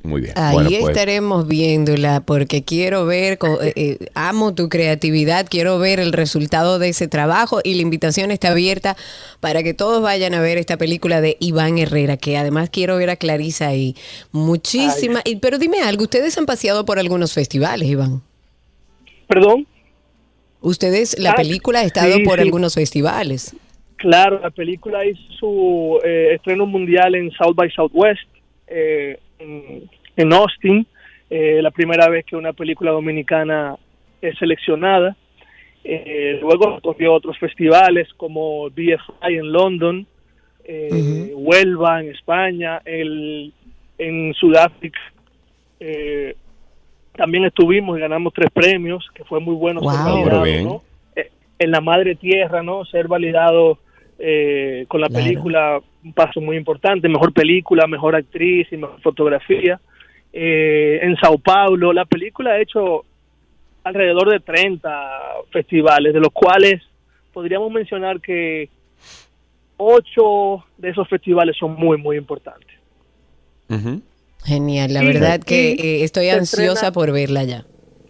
Muy 0.05 0.21
bien. 0.21 0.33
Ahí 0.37 0.55
Bueno, 0.55 0.71
pues, 0.71 0.89
estaremos 0.89 1.49
viéndola 1.49 2.21
porque 2.21 2.63
quiero 2.63 3.05
ver, 3.05 3.39
eh, 3.63 3.73
eh, 3.75 3.99
amo 4.15 4.55
tu 4.55 4.69
creatividad, 4.69 5.47
quiero 5.51 5.79
ver 5.79 5.99
el 6.01 6.13
resultado 6.13 6.79
de 6.79 6.91
ese 6.91 7.09
trabajo 7.09 7.61
y 7.65 7.75
la 7.75 7.83
invitación 7.83 8.31
está 8.31 8.51
abierta 8.53 8.97
para 9.41 9.63
que 9.63 9.75
todos 9.75 10.01
vayan 10.03 10.35
a 10.35 10.41
ver 10.41 10.57
esta 10.57 10.77
película 10.77 11.21
de 11.21 11.37
Iván 11.41 11.79
Herrera, 11.79 12.17
que 12.17 12.37
además 12.37 12.71
quiero 12.71 12.97
ver 12.97 13.11
a 13.11 13.17
Clarisa 13.17 13.69
ahí. 13.69 13.97
Muchísimas, 14.33 15.23
y- 15.27 15.37
pero 15.37 15.59
dime 15.59 15.81
algo, 15.83 16.05
ustedes 16.05 16.39
han 16.39 16.47
paseado 16.47 16.85
por 16.85 16.99
algunos 16.99 17.35
festivales, 17.35 17.89
Iván. 17.89 18.23
Perdón. 19.27 19.67
Ustedes, 20.61 21.19
la 21.19 21.33
Ah, 21.33 21.37
película 21.37 21.81
ha 21.81 21.85
estado 21.85 22.15
sí, 22.15 22.23
por 22.25 22.37
sí. 22.39 22.45
algunos 22.45 22.75
festivales. 22.75 23.55
Claro, 23.97 24.41
la 24.41 24.51
película 24.51 25.05
hizo 25.05 25.21
su 25.39 25.99
eh, 26.05 26.35
estreno 26.35 26.67
mundial 26.67 27.15
en 27.15 27.31
South 27.33 27.55
by 27.55 27.71
Southwest, 27.73 28.21
eh, 28.69 29.19
en, 29.39 29.89
en 30.17 30.33
Austin, 30.33 30.87
eh, 31.31 31.61
la 31.63 31.71
primera 31.71 32.09
vez 32.09 32.25
que 32.25 32.37
una 32.37 32.53
película 32.53 32.91
dominicana 32.93 33.77
es 34.21 34.37
seleccionada. 34.39 35.17
Eh, 35.85 36.39
luego 36.41 36.77
recorrió 36.77 37.15
otros 37.15 37.39
festivales 37.39 38.09
como 38.17 38.69
BFI 38.71 39.35
en 39.37 39.53
London, 39.53 40.07
eh, 40.65 41.33
Huelva 41.35 42.01
en 42.01 42.11
España, 42.11 42.83
el, 42.85 43.53
en 43.99 44.35
Sudáfrica. 44.35 45.01
eh, 45.81 46.35
también 47.17 47.45
estuvimos 47.47 47.99
y 47.99 48.01
ganamos 48.01 48.33
tres 48.33 48.49
premios, 48.53 49.05
que 49.13 49.25
fue 49.25 49.41
muy 49.41 49.55
bueno 49.57 49.81
ser 49.81 49.89
validado, 49.91 50.25
Pero 50.25 50.43
bien. 50.43 50.65
¿no? 50.65 50.83
Eh, 51.17 51.31
en 51.59 51.71
la 51.73 51.81
madre 51.81 52.15
tierra, 52.15 52.63
¿no? 52.63 52.85
Ser 52.85 53.09
validado 53.09 53.79
eh, 54.21 54.85
con 54.87 55.01
la 55.01 55.09
Claro. 55.09 55.25
película, 55.25 55.81
un 56.09 56.13
paso 56.15 56.41
muy 56.41 56.57
importante, 56.57 57.09
mejor 57.09 57.33
película, 57.33 57.87
mejor 57.87 58.17
actriz 58.17 58.67
y 58.73 58.77
mejor 58.77 59.01
fotografía. 59.03 59.79
Eh, 60.33 61.01
en 61.03 61.17
Sao 61.17 61.39
Paulo, 61.39 61.93
la 61.93 62.05
película 62.05 62.53
ha 62.53 62.61
hecho 62.61 63.05
alrededor 63.85 64.31
de 64.31 64.41
30 64.41 64.91
festivales, 65.51 66.13
de 66.15 66.21
los 66.21 66.33
cuales 66.33 66.83
podríamos 67.33 67.71
mencionar 67.73 68.21
que 68.21 68.69
ocho 69.77 70.65
de 70.77 70.91
esos 70.91 71.09
festivales 71.09 71.57
son 71.59 71.75
muy, 71.77 71.97
muy 71.99 72.17
importantes. 72.17 72.69
Genial, 74.45 74.93
la 74.95 75.03
Y- 75.05 75.07
verdad 75.07 75.41
que 75.41 75.73
eh, 75.73 76.05
estoy 76.05 76.25
se 76.27 76.31
ansiosa 76.33 76.73
estrena- 76.89 76.93
por 76.93 77.13
verla 77.13 77.45
ya. 77.45 77.65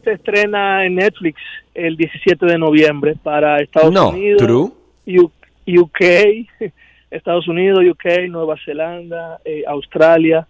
Se 0.04 0.12
estrena 0.12 0.86
en 0.86 0.94
Netflix 0.94 1.40
el 1.74 1.96
17 1.96 2.46
de 2.46 2.58
noviembre 2.58 3.14
para 3.22 3.58
Estados 3.60 3.92
No, 3.92 4.10
Unidos, 4.10 4.38
true. 4.42 4.70
UK, 5.80 6.00
Estados 7.10 7.48
Unidos, 7.48 7.80
UK, 7.90 8.28
Nueva 8.28 8.56
Zelanda, 8.64 9.40
eh, 9.44 9.64
Australia, 9.66 10.46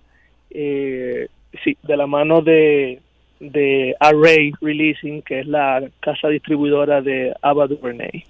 eh, 0.51 1.29
sí, 1.63 1.77
de 1.83 1.97
la 1.97 2.07
mano 2.07 2.43
de, 2.43 3.01
de 3.41 3.95
Array 4.01 4.53
Releasing, 4.61 5.23
que 5.23 5.41
es 5.41 5.47
la 5.47 5.83
casa 6.01 6.29
distribuidora 6.29 7.01
de 7.01 7.35
Ava 7.43 7.67
DuVernay. 7.67 8.25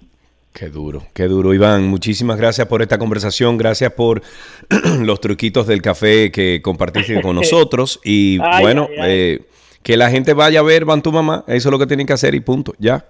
Qué 0.53 0.69
duro, 0.69 1.03
qué 1.13 1.25
duro. 1.25 1.53
Iván, 1.53 1.87
muchísimas 1.87 2.37
gracias 2.37 2.67
por 2.67 2.81
esta 2.81 2.97
conversación, 2.97 3.57
gracias 3.57 3.93
por 3.93 4.21
los 5.01 5.21
truquitos 5.21 5.67
del 5.67 5.81
café 5.81 6.31
que 6.31 6.61
compartiste 6.61 7.21
con 7.21 7.35
nosotros 7.35 7.99
y 8.03 8.39
Ay, 8.41 8.63
bueno, 8.63 8.87
ay, 8.89 8.97
ay. 8.99 9.11
eh, 9.11 9.41
que 9.83 9.95
la 9.95 10.09
gente 10.09 10.33
vaya 10.33 10.59
a 10.59 10.63
ver 10.63 10.85
Van 10.85 11.01
tu 11.01 11.11
mamá, 11.11 11.43
eso 11.47 11.69
es 11.69 11.71
lo 11.71 11.79
que 11.79 11.87
tienen 11.87 12.05
que 12.05 12.13
hacer 12.13 12.35
y 12.35 12.41
punto, 12.41 12.73
ya. 12.79 13.05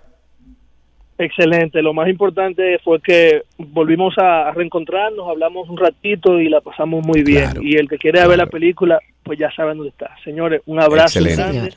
Excelente, 1.22 1.82
lo 1.82 1.93
más 1.93 2.07
importante 2.07 2.80
fue 2.80 3.01
que 3.01 3.43
volvimos 3.57 4.17
a, 4.17 4.51
reencontrarnos, 4.53 5.28
hablamos 5.28 5.67
un 5.67 5.78
ratito 5.78 6.39
y 6.39 6.47
la 6.47 6.61
pasamos 6.61 7.05
muy 7.05 7.24
bien. 7.24 7.43
Claro, 7.43 7.61
y 7.61 7.76
el 7.76 7.89
que 7.89 7.97
quiera 7.97 8.22
ver 8.22 8.38
la 8.38 8.45
claro. 8.45 8.51
película, 8.51 8.99
pues 9.22 9.38
ya 9.38 9.51
saben 9.51 9.78
dónde 9.78 9.89
está. 9.89 10.15
Señores, 10.24 10.61
un 10.65 10.80
abrazo 10.80 11.20
Excelente. 11.20 11.41
grande 11.41 11.74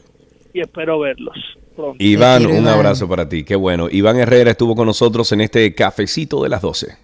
y 0.55 0.61
espero 0.61 1.01
verlos 1.01 1.37
pronto. 1.75 1.97
Iván, 1.99 2.47
un 2.47 2.69
abrazo 2.69 3.09
para 3.09 3.29
ti, 3.29 3.43
qué 3.43 3.57
bueno. 3.57 3.89
Iván 3.91 4.17
Herrera 4.17 4.53
estuvo 4.53 4.77
con 4.77 4.87
nosotros 4.87 5.33
en 5.33 5.41
este 5.41 5.75
cafecito 5.75 6.45
de 6.45 6.49
las 6.49 6.63
12. 6.63 6.97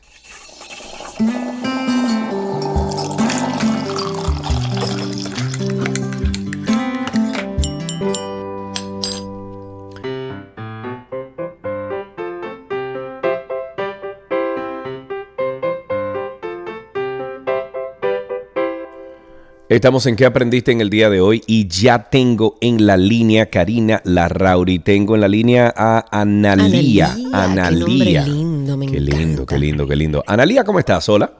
Estamos 19.69 20.07
en 20.07 20.17
qué 20.17 20.25
aprendiste 20.25 20.73
en 20.73 20.81
el 20.81 20.89
día 20.89 21.11
de 21.11 21.21
hoy 21.21 21.43
y 21.47 21.69
ya 21.69 22.09
tengo 22.09 22.57
en 22.63 22.87
la 22.87 22.97
línea 22.97 23.51
Karina 23.51 24.01
Larrauri, 24.05 24.79
tengo 24.79 25.15
en 25.15 25.21
la 25.21 25.29
línea 25.29 25.73
a 25.77 26.07
Analía. 26.11 27.15
Analía, 27.35 28.25
qué 28.25 28.31
lindo, 28.31 28.77
me 28.79 28.87
Qué 28.87 28.99
lindo, 29.01 29.45
qué 29.45 29.59
lindo, 29.59 29.87
qué 29.87 29.97
lindo. 29.97 30.25
Analía, 30.27 30.65
¿cómo 30.65 30.79
estás? 30.79 31.07
Hola. 31.11 31.31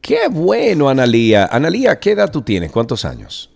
Qué 0.00 0.26
bueno, 0.28 0.88
Analía. 0.88 1.46
Analía, 1.46 2.00
¿qué 2.00 2.10
edad 2.12 2.28
tú 2.32 2.42
tienes? 2.42 2.72
¿Cuántos 2.72 3.04
años? 3.04 3.48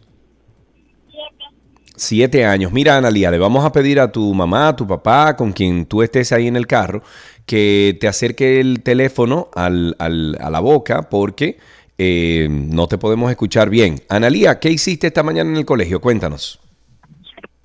Siete 1.96 2.44
años. 2.44 2.70
Mira, 2.70 2.96
Analía, 2.98 3.32
le 3.32 3.38
vamos 3.38 3.64
a 3.64 3.72
pedir 3.72 3.98
a 3.98 4.12
tu 4.12 4.32
mamá, 4.32 4.68
a 4.68 4.76
tu 4.76 4.86
papá, 4.86 5.34
con 5.34 5.52
quien 5.52 5.86
tú 5.86 6.02
estés 6.04 6.30
ahí 6.30 6.46
en 6.46 6.54
el 6.54 6.68
carro, 6.68 7.02
que 7.46 7.96
te 8.00 8.06
acerque 8.06 8.60
el 8.60 8.82
teléfono 8.84 9.48
al- 9.56 9.96
al- 9.98 10.36
a 10.40 10.50
la 10.50 10.60
boca 10.60 11.08
porque 11.08 11.58
eh, 11.98 12.48
no 12.50 12.86
te 12.88 12.98
podemos 12.98 13.30
escuchar 13.30 13.70
bien. 13.70 14.02
Analía, 14.08 14.58
¿qué 14.60 14.70
hiciste 14.70 15.06
esta 15.06 15.22
mañana 15.22 15.50
en 15.50 15.56
el 15.56 15.64
colegio? 15.64 16.00
Cuéntanos. 16.00 16.60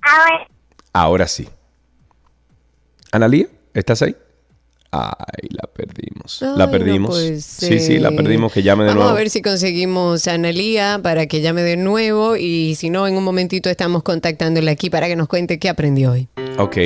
Ahora, 0.00 0.48
Ahora 0.92 1.28
sí. 1.28 1.48
Analía, 3.12 3.46
¿estás 3.74 4.02
ahí? 4.02 4.16
Ay, 4.90 5.48
la 5.50 5.66
perdimos. 5.72 6.42
la 6.42 6.64
Ay, 6.64 6.70
perdimos. 6.70 7.16
sí, 7.16 7.78
sí, 7.78 7.98
la 7.98 8.10
perdimos. 8.10 8.52
Que 8.52 8.62
llame 8.62 8.84
de 8.84 8.88
Vamos 8.90 9.04
nuevo. 9.04 9.16
a 9.16 9.18
ver 9.18 9.30
si 9.30 9.40
conseguimos 9.40 10.28
a 10.28 10.34
Analía 10.34 11.00
para 11.02 11.26
que 11.26 11.40
llame 11.40 11.62
de 11.62 11.76
nuevo 11.78 12.36
y 12.36 12.74
si 12.74 12.90
no, 12.90 13.06
en 13.06 13.16
un 13.16 13.24
momentito 13.24 13.70
estamos 13.70 14.02
contactándole 14.02 14.70
aquí 14.70 14.90
para 14.90 15.06
que 15.08 15.16
nos 15.16 15.28
cuente 15.28 15.58
qué 15.58 15.68
aprendió 15.70 16.12
hoy. 16.12 16.28
Ok. 16.58 16.76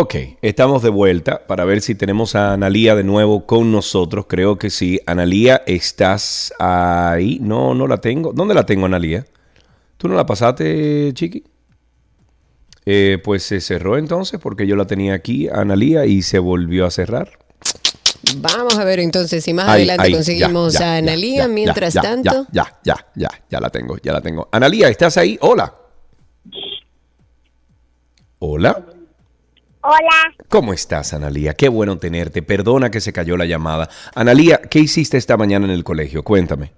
Ok, 0.00 0.14
estamos 0.42 0.84
de 0.84 0.90
vuelta 0.90 1.44
para 1.48 1.64
ver 1.64 1.80
si 1.80 1.96
tenemos 1.96 2.36
a 2.36 2.52
Analía 2.52 2.94
de 2.94 3.02
nuevo 3.02 3.46
con 3.46 3.72
nosotros. 3.72 4.26
Creo 4.28 4.56
que 4.56 4.70
sí. 4.70 5.00
Analía, 5.06 5.62
¿estás 5.66 6.52
ahí? 6.60 7.40
No, 7.42 7.74
no 7.74 7.88
la 7.88 8.00
tengo. 8.00 8.32
¿Dónde 8.32 8.54
la 8.54 8.64
tengo, 8.64 8.86
Analía? 8.86 9.26
¿Tú 9.96 10.06
no 10.06 10.14
la 10.14 10.24
pasaste, 10.24 11.10
Chiqui? 11.14 11.42
Eh, 12.86 13.18
pues 13.24 13.42
se 13.42 13.60
cerró 13.60 13.98
entonces 13.98 14.38
porque 14.40 14.68
yo 14.68 14.76
la 14.76 14.84
tenía 14.86 15.14
aquí, 15.14 15.48
Analía, 15.48 16.06
y 16.06 16.22
se 16.22 16.38
volvió 16.38 16.86
a 16.86 16.92
cerrar. 16.92 17.30
Vamos 18.36 18.78
a 18.78 18.84
ver 18.84 19.00
entonces 19.00 19.42
si 19.42 19.52
más 19.52 19.66
Ahí, 19.68 19.80
adelante 19.80 20.06
ahí, 20.06 20.12
conseguimos 20.12 20.74
ya, 20.74 20.78
ya, 20.78 20.94
a 20.94 20.96
Analía. 20.98 21.42
ya, 21.42 21.48
Mientras 21.48 21.94
tanto, 21.94 22.46
Ya, 22.52 22.78
ya, 22.84 22.94
ya, 22.94 23.06
ya, 23.16 23.30
ya 23.50 23.60
la 23.60 23.70
tengo, 23.70 23.96
ya 24.00 24.12
la 24.12 24.20
tengo. 24.20 24.48
Analía, 24.52 24.88
¿estás 24.90 25.16
ahí? 25.16 25.36
Hola. 25.40 25.74
Hola. 28.38 28.84
Hola, 29.82 30.34
¿Cómo 30.48 30.72
estás, 30.72 31.12
Analía? 31.14 31.54
Qué 31.54 31.68
bueno 31.68 31.98
tenerte. 31.98 32.42
Perdona 32.42 32.90
que 32.90 33.00
se 33.00 33.12
cayó 33.12 33.36
la 33.36 33.44
llamada. 33.46 33.88
Analía, 34.14 34.60
¿qué 34.62 34.78
hiciste 34.80 35.16
esta 35.16 35.36
mañana 35.36 35.66
en 35.66 35.72
el 35.72 35.84
colegio? 35.84 36.22
Cuéntame. 36.24 36.72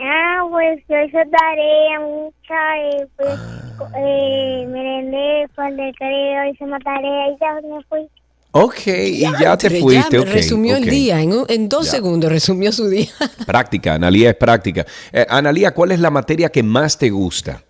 ah, 0.00 0.46
pues 0.50 0.80
yo 0.88 0.96
hice 1.02 1.18
tarea 1.30 2.00
mucha, 2.00 2.78
y 2.78 3.06
pues 3.16 3.28
Ah. 3.38 3.90
eh, 3.98 4.66
merendé, 4.68 5.46
fue 5.54 5.66
al 5.66 5.76
recreo, 5.76 6.50
hice 6.52 6.64
una 6.64 6.78
tarea 6.78 7.28
y 7.30 7.36
ya 7.40 7.54
me 7.68 7.82
fui. 7.88 8.08
Ok, 8.52 8.86
y 8.86 9.20
ya 9.40 9.56
te 9.58 9.68
fuiste. 9.70 10.16
ya 10.16 10.20
ok, 10.22 10.28
resumió 10.28 10.76
el 10.76 10.84
día, 10.88 11.20
en, 11.20 11.32
un- 11.32 11.44
en 11.48 11.68
dos 11.68 11.84
Ya. 11.86 11.90
segundos 11.92 12.30
resumió 12.32 12.72
su 12.72 12.88
día. 12.88 13.08
Práctica, 13.46 13.94
Analía 13.94 14.30
es 14.30 14.36
práctica. 14.36 14.86
Eh, 15.12 15.26
Analía, 15.28 15.72
¿cuál 15.74 15.92
es 15.92 16.00
la 16.00 16.10
materia 16.10 16.48
que 16.48 16.62
más 16.62 16.96
te 16.96 17.10
gusta? 17.10 17.62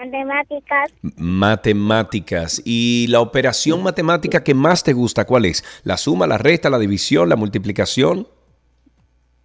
Matemáticas, 0.00 0.90
Matemáticas. 1.18 2.62
¿Y 2.64 3.06
la 3.08 3.20
operación 3.20 3.82
matemática 3.82 4.42
que 4.42 4.54
más 4.54 4.82
te 4.82 4.94
gusta, 4.94 5.26
cuál 5.26 5.44
es? 5.44 5.62
¿La 5.84 5.98
suma, 5.98 6.26
la 6.26 6.38
resta, 6.38 6.70
la 6.70 6.78
división, 6.78 7.28
la 7.28 7.36
multiplicación? 7.36 8.26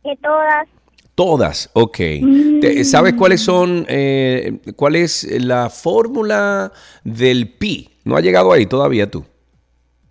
de 0.04 0.16
todas, 0.22 0.68
Todas, 1.16 1.70
ok. 1.74 1.98
Te- 2.62 2.84
¿Sabes 2.86 3.14
cuáles 3.16 3.42
son, 3.42 3.86
eh, 3.90 4.60
cuál 4.76 4.96
es 4.96 5.24
la 5.42 5.70
fórmula 5.70 6.72
del 7.04 7.50
pi? 7.50 7.90
No 8.04 8.16
ha 8.16 8.22
llegado 8.22 8.52
ahí 8.54 8.66
todavía 8.66 9.10
tú. 9.10 9.26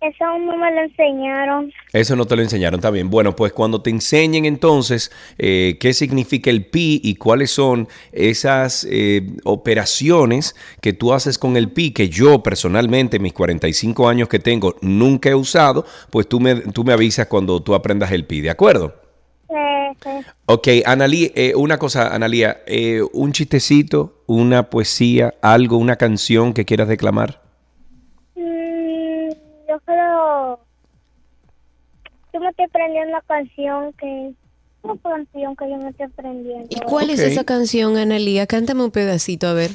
Eso 0.07 0.37
no 0.39 0.57
me 0.57 0.71
lo 0.71 0.81
enseñaron. 0.81 1.71
Eso 1.93 2.15
no 2.15 2.25
te 2.25 2.35
lo 2.35 2.41
enseñaron, 2.41 2.79
está 2.79 2.91
bien. 2.91 3.09
Bueno, 3.09 3.35
pues 3.35 3.53
cuando 3.53 3.81
te 3.81 3.89
enseñen 3.89 4.45
entonces 4.45 5.11
eh, 5.37 5.77
qué 5.79 5.93
significa 5.93 6.49
el 6.49 6.65
pi 6.65 7.01
y 7.03 7.15
cuáles 7.15 7.51
son 7.51 7.87
esas 8.11 8.85
eh, 8.89 9.25
operaciones 9.43 10.55
que 10.81 10.93
tú 10.93 11.13
haces 11.13 11.37
con 11.37 11.57
el 11.57 11.71
pi, 11.71 11.91
que 11.91 12.09
yo 12.09 12.43
personalmente, 12.43 13.19
mis 13.19 13.33
45 13.33 14.07
años 14.07 14.29
que 14.29 14.39
tengo, 14.39 14.75
nunca 14.81 15.29
he 15.29 15.35
usado, 15.35 15.85
pues 16.09 16.27
tú 16.27 16.39
me, 16.39 16.55
tú 16.55 16.83
me 16.83 16.93
avisas 16.93 17.27
cuando 17.27 17.61
tú 17.61 17.73
aprendas 17.73 18.11
el 18.11 18.25
pi, 18.25 18.41
¿de 18.41 18.49
acuerdo? 18.49 19.05
Ok, 20.45 20.67
Analí, 20.85 21.31
eh, 21.35 21.53
una 21.55 21.77
cosa, 21.77 22.13
Analía, 22.13 22.61
eh, 22.67 23.01
un 23.13 23.31
chistecito, 23.31 24.23
una 24.27 24.69
poesía, 24.69 25.33
algo, 25.41 25.77
una 25.77 25.95
canción 25.95 26.53
que 26.53 26.65
quieras 26.65 26.87
declamar. 26.87 27.44
Mm, 29.87 30.55
yo 32.33 32.39
me 32.39 32.49
estoy 32.49 32.65
aprendiendo 32.65 33.09
una 33.11 33.21
canción 33.21 33.93
que... 33.93 34.33
Una 34.83 34.97
canción 35.01 35.55
que 35.55 35.69
yo 35.69 35.77
me 35.77 35.89
estoy 35.89 36.05
aprendiendo. 36.05 36.67
¿Y 36.69 36.79
cuál 36.81 37.09
es 37.09 37.19
esa 37.19 37.43
canción, 37.43 37.97
Analía? 37.97 38.45
Cántame 38.45 38.83
un 38.83 38.91
pedacito, 38.91 39.47
a 39.47 39.53
ver. 39.53 39.71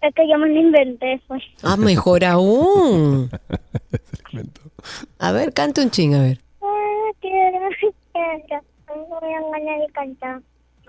Es 0.00 0.14
que 0.14 0.26
yo 0.26 0.38
me 0.38 0.48
la 0.48 0.58
inventé, 0.58 1.20
pues. 1.28 1.42
Ah, 1.62 1.76
mejor 1.76 2.24
aún. 2.24 3.30
A 5.18 5.32
ver, 5.32 5.52
canta 5.52 5.82
un 5.82 5.90
ching, 5.90 6.14
a 6.14 6.22
ver. 6.22 6.40
Ah, 6.62 7.10
quiero, 7.20 7.58
quiero. 8.10 8.62
No 8.88 9.20
me 9.20 9.28
dan 9.32 9.50
ganas 9.50 9.80
de 9.86 9.92
cantar. 9.92 10.42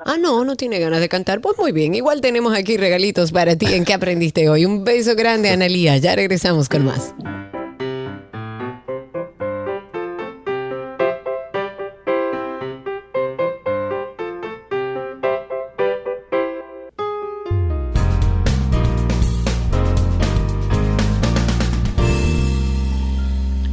Ah, 0.06 0.18
no, 0.18 0.46
no 0.46 0.56
tiene 0.56 0.80
ganas 0.80 1.02
de 1.02 1.10
cantar. 1.10 1.42
Pues 1.42 1.58
muy 1.58 1.72
bien, 1.74 1.94
igual 1.94 2.22
tenemos 2.22 2.58
aquí 2.58 2.78
regalitos 2.78 3.32
para 3.32 3.56
ti. 3.58 3.68
¿En 3.74 3.84
qué 3.84 3.94
aprendiste 3.94 4.48
hoy? 4.50 4.66
Un 4.66 4.84
beso 4.84 5.16
grande, 5.16 5.50
Analía. 5.50 5.98
Ya 5.98 6.16
regresamos 6.16 6.70
con 6.70 6.86
más. 6.86 7.14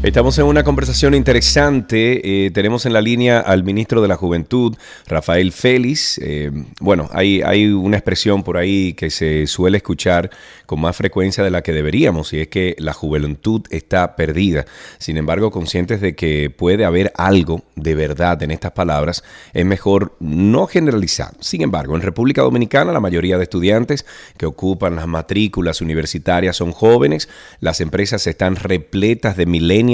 Estamos 0.00 0.38
en 0.38 0.44
una 0.44 0.62
conversación 0.62 1.12
interesante. 1.14 2.46
eh, 2.46 2.50
tenemos 2.52 2.86
en 2.86 2.92
la 2.92 3.00
línea 3.00 3.40
al 3.40 3.64
ministro 3.64 4.00
de 4.00 4.06
la 4.06 4.14
Juventud, 4.14 4.76
Rafael 5.08 5.50
Félix. 5.50 6.18
Eh, 6.22 6.52
bueno, 6.78 7.10
hay, 7.12 7.42
hay 7.42 7.66
una 7.66 7.96
expresión 7.96 8.44
por 8.44 8.58
ahí 8.58 8.94
que 8.94 9.10
se 9.10 9.48
suele 9.48 9.78
escuchar 9.78 10.30
con 10.66 10.80
más 10.80 10.96
frecuencia 10.96 11.42
de 11.42 11.50
la 11.50 11.62
que 11.62 11.72
deberíamos, 11.72 12.32
y 12.32 12.40
es 12.40 12.48
que 12.48 12.76
la 12.78 12.92
juventud 12.92 13.62
está 13.70 14.14
perdida. 14.14 14.66
Sin 14.98 15.16
embargo, 15.16 15.50
conscientes 15.50 16.00
de 16.00 16.14
que 16.14 16.48
puede 16.48 16.84
haber 16.84 17.12
algo 17.16 17.64
de 17.74 17.94
verdad 17.96 18.40
en 18.42 18.52
estas 18.52 18.72
palabras, 18.72 19.24
es 19.52 19.64
mejor 19.64 20.14
no 20.20 20.68
generalizar. 20.68 21.32
Sin 21.40 21.62
embargo, 21.62 21.96
en 21.96 22.02
República 22.02 22.42
Dominicana 22.42 22.92
la 22.92 23.00
mayoría 23.00 23.36
de 23.36 23.44
estudiantes 23.44 24.06
que 24.36 24.46
ocupan 24.46 24.94
las 24.94 25.08
matrículas 25.08 25.80
universitarias 25.80 26.56
son 26.56 26.70
jóvenes, 26.70 27.28
las 27.60 27.80
empresas 27.80 28.26
están 28.28 28.54
repletas 28.54 29.36
de 29.36 29.46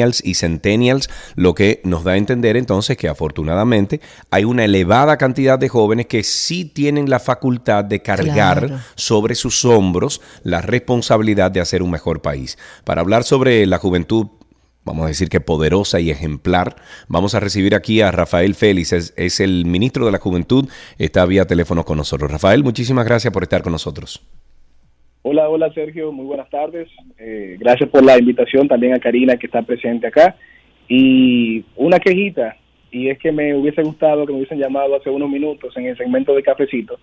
millennials 0.05 0.23
y 0.25 0.35
centennials, 0.35 1.11
lo 1.35 1.55
que 1.55 1.81
nos 1.85 2.05
da 2.05 2.13
a 2.13 2.17
entender 2.17 2.57
entonces 2.57 2.97
que 2.97 3.09
afortunadamente 3.09 4.01
hay 4.31 4.45
una 4.45 4.65
elevada 4.65 5.17
cantidad 5.17 5.59
de 5.59 5.69
jóvenes 5.69 6.07
que 6.07 6.23
sí 6.23 6.65
tienen 6.65 7.09
la 7.11 7.19
facultad 7.19 7.85
de 7.85 8.01
cargar 8.03 8.35
Claro. 8.35 8.81
sobre 8.95 9.35
sus 9.35 9.65
hombros 9.65 10.21
la 10.43 10.61
responsabilidad 10.61 11.51
de 11.51 11.61
hacer 11.61 11.83
un 11.83 11.91
mejor 11.91 12.21
país. 12.23 12.59
Para 12.85 13.01
hablar 13.01 13.25
sobre 13.25 13.67
la 13.67 13.79
juventud 13.79 14.29
vamos 14.85 15.05
a 15.07 15.09
decir 15.09 15.31
que 15.31 15.41
poderosa 15.41 15.99
y 15.99 16.11
ejemplar. 16.11 16.77
Vamos 17.09 17.35
a 17.35 17.41
recibir 17.41 17.75
aquí 17.75 18.03
a 18.03 18.11
Rafael 18.11 18.55
Félix, 18.55 18.93
es, 18.93 19.15
es 19.17 19.41
el 19.41 19.65
ministro 19.65 20.05
de 20.05 20.13
la 20.13 20.19
Juventud, 20.19 20.69
está 20.99 21.25
vía 21.25 21.47
teléfono 21.47 21.87
con 21.87 21.97
nosotros. 21.97 22.31
Rafael, 22.31 22.63
muchísimas 22.63 23.07
gracias 23.07 23.33
por 23.33 23.43
estar 23.43 23.63
con 23.63 23.73
nosotros. 23.73 24.21
Hola, 25.27 25.49
hola 25.49 25.73
Sergio, 25.73 26.13
muy 26.13 26.27
buenas 26.27 26.51
tardes. 26.51 26.87
Eh, 27.19 27.57
gracias 27.59 27.89
por 27.89 28.05
la 28.05 28.19
invitación 28.19 28.69
también 28.69 28.93
a 28.93 28.99
Karina 28.99 29.39
que 29.39 29.47
está 29.47 29.63
presente 29.63 30.07
acá. 30.07 30.37
Y 30.87 31.65
una 31.77 31.99
quejita, 31.99 32.57
y 32.91 33.09
es 33.09 33.19
que 33.19 33.33
me 33.33 33.55
hubiese 33.55 33.83
gustado 33.83 34.27
que 34.27 34.33
me 34.33 34.39
hubiesen 34.41 34.59
llamado 34.59 34.95
hace 34.97 35.09
unos 35.09 35.31
minutos 35.31 35.75
en 35.79 35.87
el 35.87 35.97
segmento 35.97 36.35
de 36.35 36.43
cafecito, 36.43 36.99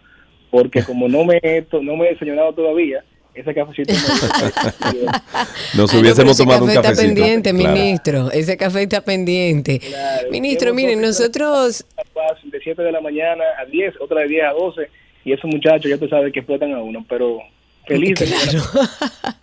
porque 0.51 0.83
como 0.85 1.07
no 1.09 1.25
me 1.25 1.39
he, 1.41 1.63
to- 1.63 1.81
no 1.81 1.95
me 1.95 2.05
he 2.05 2.09
desayunado 2.11 2.53
todavía, 2.53 3.03
ese 3.33 3.55
cafecito 3.55 3.91
Nos 5.75 5.75
no, 5.75 5.85
pero 5.87 5.99
hubiésemos 6.01 6.33
ese 6.33 6.43
tomado 6.43 6.65
un 6.65 6.67
café 6.67 6.77
está 6.79 6.89
cafecito. 6.91 7.15
pendiente, 7.15 7.49
Claro. 7.55 7.73
ministro. 7.75 8.31
Ese 8.31 8.55
café 8.55 8.83
está 8.83 9.01
pendiente. 9.01 9.79
Claro. 9.79 10.27
Ministro, 10.29 10.75
miren, 10.75 11.01
nosotros... 11.01 11.87
de 12.43 12.59
7 12.59 12.83
de 12.83 12.91
la 12.91 13.01
mañana 13.01 13.43
a 13.59 13.65
10, 13.65 13.95
otra 13.99 14.21
de 14.21 14.27
10 14.27 14.43
a 14.45 14.51
12, 14.51 14.81
y 15.25 15.31
esos 15.33 15.45
muchachos 15.51 15.89
ya 15.89 15.97
tú 15.97 16.07
sabes 16.07 16.31
que 16.31 16.41
explotan 16.41 16.71
a 16.73 16.83
uno, 16.83 17.03
pero 17.09 17.39
feliz 17.87 18.19
de 18.19 18.25
Claro. 18.25 18.63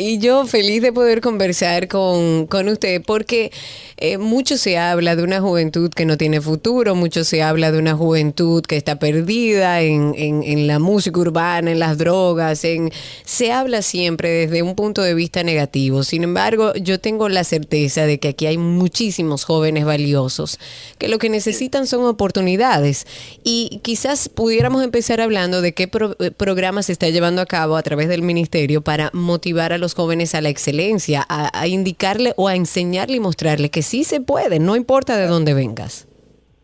Y 0.00 0.18
yo 0.18 0.46
feliz 0.46 0.80
de 0.80 0.92
poder 0.92 1.20
conversar 1.20 1.88
con, 1.88 2.46
con 2.46 2.68
usted 2.68 3.02
porque 3.04 3.50
eh, 3.96 4.16
mucho 4.16 4.56
se 4.56 4.78
habla 4.78 5.16
de 5.16 5.24
una 5.24 5.40
juventud 5.40 5.90
que 5.90 6.04
no 6.06 6.16
tiene 6.16 6.40
futuro, 6.40 6.94
mucho 6.94 7.24
se 7.24 7.42
habla 7.42 7.72
de 7.72 7.80
una 7.80 7.96
juventud 7.96 8.62
que 8.62 8.76
está 8.76 9.00
perdida 9.00 9.80
en, 9.80 10.14
en- 10.16 10.68
la 10.68 10.78
música 10.78 11.18
urbana, 11.18 11.72
en 11.72 11.80
las 11.80 11.98
drogas, 11.98 12.62
en, 12.64 12.92
se 13.24 13.50
habla 13.50 13.82
siempre 13.82 14.28
desde 14.46 14.62
un 14.62 14.76
punto 14.76 15.02
de 15.02 15.14
vista 15.14 15.42
negativo. 15.42 16.04
Sin 16.04 16.22
embargo, 16.22 16.72
yo 16.74 17.00
tengo 17.00 17.28
la 17.28 17.42
certeza 17.42 18.06
de 18.06 18.20
que 18.20 18.28
aquí 18.28 18.46
hay 18.46 18.56
muchísimos 18.56 19.42
jóvenes 19.44 19.84
valiosos 19.84 20.60
que 20.98 21.08
lo 21.08 21.18
que 21.18 21.28
necesitan 21.28 21.88
son 21.88 22.04
oportunidades 22.04 23.04
y 23.42 23.80
quizás 23.82 24.28
pudiéramos 24.28 24.84
empezar 24.84 25.20
hablando 25.20 25.60
de 25.60 25.74
qué 25.74 25.88
pro- 25.88 26.14
eh, 26.20 26.30
programa 26.30 26.84
se 26.84 26.92
está 26.92 27.08
llevando 27.08 27.42
a 27.42 27.46
cabo 27.46 27.76
a 27.76 27.82
través 27.82 28.08
del 28.08 28.22
ministerio 28.22 28.80
para 28.80 29.10
motivar 29.12 29.72
a 29.72 29.78
los 29.78 29.87
jóvenes 29.94 30.34
a 30.34 30.40
la 30.40 30.48
excelencia, 30.48 31.24
a, 31.28 31.66
indicarle 31.66 32.32
o 32.36 32.48
a 32.48 32.56
enseñarle 32.56 33.16
y 33.16 33.20
mostrarle 33.20 33.70
que 33.70 33.82
sí 33.82 34.04
se 34.04 34.20
puede, 34.20 34.58
no 34.58 34.76
importa 34.76 35.16
de 35.16 35.26
dónde 35.26 35.54
vengas. 35.54 36.08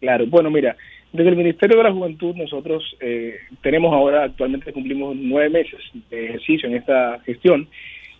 Claro, 0.00 0.26
bueno, 0.26 0.50
mira, 0.50 0.76
desde 1.12 1.30
el 1.30 1.36
Ministerio 1.36 1.76
de 1.76 1.84
la 1.84 1.92
Juventud 1.92 2.34
nosotros 2.34 2.82
eh, 3.00 3.36
tenemos 3.62 3.92
ahora, 3.92 4.24
actualmente 4.24 4.72
cumplimos 4.72 5.16
nueve 5.16 5.50
meses 5.50 5.80
de 6.10 6.26
ejercicio 6.26 6.68
en 6.68 6.76
esta 6.76 7.20
gestión. 7.20 7.68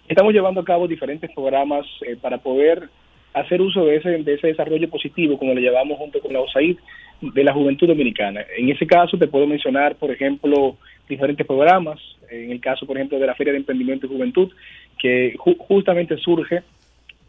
Estamos 0.09 0.33
llevando 0.33 0.61
a 0.61 0.65
cabo 0.65 0.87
diferentes 0.87 1.31
programas 1.35 1.87
eh, 2.07 2.17
para 2.21 2.39
poder 2.39 2.89
hacer 3.33 3.61
uso 3.61 3.85
de 3.85 3.97
ese, 3.97 4.11
de 4.11 4.35
ese 4.35 4.47
desarrollo 4.49 4.89
positivo, 4.89 5.39
como 5.39 5.55
le 5.55 5.61
llamamos 5.61 5.99
junto 5.99 6.21
con 6.21 6.33
la 6.33 6.41
USAID, 6.41 6.77
de 7.21 7.45
la 7.45 7.53
juventud 7.53 7.89
dominicana. 7.89 8.45
En 8.57 8.69
ese 8.71 8.87
caso 8.87 9.19
te 9.19 9.29
puedo 9.29 9.47
mencionar, 9.47 9.97
por 9.97 10.11
ejemplo, 10.11 10.77
diferentes 11.09 11.47
programas, 11.47 12.01
en 12.31 12.51
el 12.51 12.61
caso, 12.61 12.87
por 12.87 12.97
ejemplo, 12.97 13.19
de 13.19 13.27
la 13.27 13.35
Feria 13.35 13.53
de 13.53 13.59
Emprendimiento 13.59 14.07
y 14.07 14.11
Juventud, 14.11 14.51
que 14.99 15.35
ju- 15.37 15.57
justamente 15.59 16.17
surge 16.19 16.63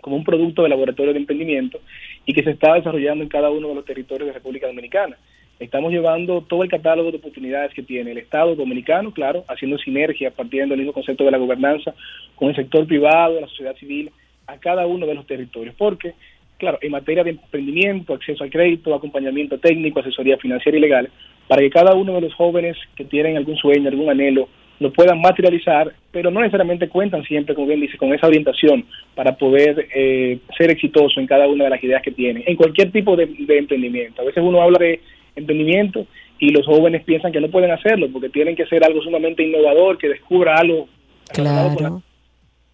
como 0.02 0.16
un 0.16 0.24
producto 0.24 0.64
de 0.64 0.70
laboratorio 0.70 1.14
de 1.14 1.20
emprendimiento 1.20 1.80
y 2.26 2.34
que 2.34 2.44
se 2.44 2.52
está 2.52 2.76
desarrollando 2.76 3.24
en 3.24 3.30
cada 3.30 3.50
uno 3.50 3.70
de 3.70 3.76
los 3.76 3.86
territorios 3.86 4.28
de 4.28 4.34
República 4.34 4.68
Dominicana. 4.68 5.18
Estamos 5.60 5.92
llevando 5.92 6.42
todo 6.42 6.64
el 6.64 6.70
catálogo 6.70 7.12
de 7.12 7.18
oportunidades 7.18 7.74
que 7.74 7.82
tiene 7.82 8.12
el 8.12 8.18
Estado 8.18 8.56
dominicano, 8.56 9.12
claro, 9.14 9.46
haciendo 9.48 9.78
sinergia, 9.78 10.30
partiendo 10.32 10.74
del 10.74 10.80
mismo 10.80 10.94
concepto 10.94 11.24
de 11.24 11.32
la 11.32 11.38
gobernanza, 11.38 11.96
con 12.36 12.50
el 12.50 12.56
sector 12.56 12.86
privado, 12.86 13.40
la 13.40 13.48
sociedad 13.48 13.76
civil, 13.78 14.12
a 14.48 14.58
cada 14.58 14.86
uno 14.86 15.08
de 15.08 15.16
los 15.16 15.26
territorios. 15.26 15.74
Porque, 15.78 16.14
claro, 16.58 16.78
en 16.82 16.92
materia 16.92 17.24
de 17.24 17.32
emprendimiento, 17.32 18.14
acceso 18.14 18.44
al 18.44 18.50
crédito, 18.50 18.94
acompañamiento 18.94 19.58
técnico, 19.58 20.02
asesoría 20.02 20.38
financiera 20.38 20.78
y 20.78 20.82
legal, 20.82 21.10
para 21.48 21.62
que 21.62 21.70
cada 21.70 21.96
uno 21.96 22.14
de 22.16 22.22
los 22.22 22.34
jóvenes 22.34 22.76
que 22.96 23.06
tienen 23.06 23.38
algún 23.38 23.56
sueño, 23.56 23.88
algún 23.88 24.10
anhelo, 24.10 24.50
lo 24.80 24.92
puedan 24.92 25.22
materializar, 25.22 25.94
pero 26.12 26.30
no 26.32 26.40
necesariamente 26.42 26.90
cuentan 26.90 27.24
siempre, 27.24 27.56
como 27.56 27.68
bien 27.68 27.80
dice, 27.82 27.98
con 27.98 28.14
esa 28.14 28.28
orientación 28.28 28.86
para 29.16 29.38
poder 29.38 29.88
eh, 29.96 30.40
ser 30.58 30.70
exitoso 30.72 31.20
en 31.20 31.28
cada 31.28 31.48
una 31.48 31.64
de 31.66 31.70
las 31.70 31.84
ideas 31.84 32.02
que 32.02 32.12
tienen, 32.12 32.44
en 32.46 32.56
cualquier 32.56 32.92
tipo 32.92 33.16
de, 33.16 33.26
de 33.28 33.58
emprendimiento. 33.58 34.22
A 34.22 34.26
veces 34.26 34.44
uno 34.44 34.62
habla 34.62 34.78
de 34.80 35.00
emprendimiento 35.36 36.06
y 36.40 36.50
los 36.50 36.66
jóvenes 36.66 37.04
piensan 37.04 37.32
que 37.32 37.40
no 37.40 37.50
pueden 37.50 37.72
hacerlo 37.72 38.10
porque 38.12 38.30
tienen 38.30 38.56
que 38.56 38.66
ser 38.66 38.84
algo 38.84 39.02
sumamente 39.02 39.44
innovador, 39.44 39.98
que 39.98 40.10
descubra 40.10 40.56
algo. 40.58 40.88
con 41.34 41.44
la- 41.44 41.74
Claro. 41.78 42.02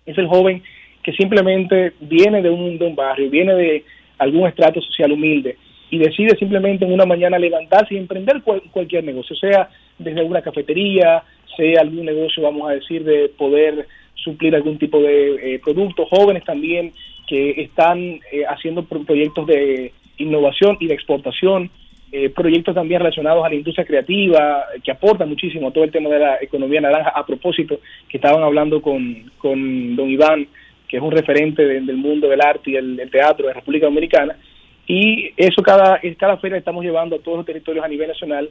es 0.05 0.17
el 0.17 0.27
joven 0.27 0.61
que 1.03 1.13
simplemente 1.13 1.93
viene 2.01 2.41
de 2.41 2.49
un, 2.49 2.77
de 2.77 2.85
un 2.85 2.95
barrio, 2.95 3.29
viene 3.29 3.53
de 3.55 3.83
algún 4.17 4.47
estrato 4.47 4.81
social 4.81 5.11
humilde 5.11 5.55
y 5.89 5.97
decide 5.97 6.35
simplemente 6.37 6.85
en 6.85 6.93
una 6.93 7.05
mañana 7.05 7.37
levantarse 7.39 7.93
y 7.95 7.97
emprender 7.97 8.41
cual- 8.43 8.61
cualquier 8.71 9.03
negocio, 9.03 9.35
sea 9.35 9.69
desde 10.03 10.23
una 10.23 10.41
cafetería, 10.41 11.23
sea 11.57 11.81
algún 11.81 12.05
negocio, 12.05 12.43
vamos 12.43 12.69
a 12.69 12.73
decir, 12.73 13.03
de 13.03 13.29
poder 13.29 13.87
suplir 14.15 14.55
algún 14.55 14.77
tipo 14.77 14.99
de 15.01 15.55
eh, 15.55 15.59
producto, 15.59 16.05
jóvenes 16.05 16.43
también 16.45 16.93
que 17.27 17.61
están 17.61 17.97
eh, 18.31 18.43
haciendo 18.47 18.83
pro- 18.83 19.03
proyectos 19.03 19.47
de 19.47 19.91
innovación 20.17 20.77
y 20.79 20.87
de 20.87 20.93
exportación, 20.93 21.69
eh, 22.11 22.29
proyectos 22.29 22.75
también 22.75 22.99
relacionados 22.99 23.43
a 23.45 23.49
la 23.49 23.55
industria 23.55 23.85
creativa, 23.85 24.65
que 24.83 24.91
aportan 24.91 25.29
muchísimo 25.29 25.69
a 25.69 25.71
todo 25.71 25.83
el 25.85 25.91
tema 25.91 26.09
de 26.09 26.19
la 26.19 26.37
economía 26.41 26.81
naranja. 26.81 27.09
A 27.15 27.25
propósito, 27.25 27.79
que 28.09 28.17
estaban 28.17 28.43
hablando 28.43 28.81
con, 28.81 29.31
con 29.37 29.95
don 29.95 30.09
Iván, 30.09 30.47
que 30.87 30.97
es 30.97 31.03
un 31.03 31.11
referente 31.11 31.65
de- 31.65 31.81
del 31.81 31.95
mundo 31.97 32.27
del 32.27 32.41
arte 32.41 32.71
y 32.71 32.75
el, 32.75 32.99
el 32.99 33.09
teatro 33.09 33.47
de 33.47 33.53
República 33.53 33.85
Dominicana. 33.85 34.35
Y 34.85 35.31
eso 35.37 35.61
cada, 35.63 36.01
cada 36.17 36.37
feria 36.37 36.57
estamos 36.57 36.83
llevando 36.83 37.15
a 37.15 37.19
todos 37.19 37.37
los 37.37 37.45
territorios 37.45 37.85
a 37.85 37.87
nivel 37.87 38.09
nacional, 38.09 38.49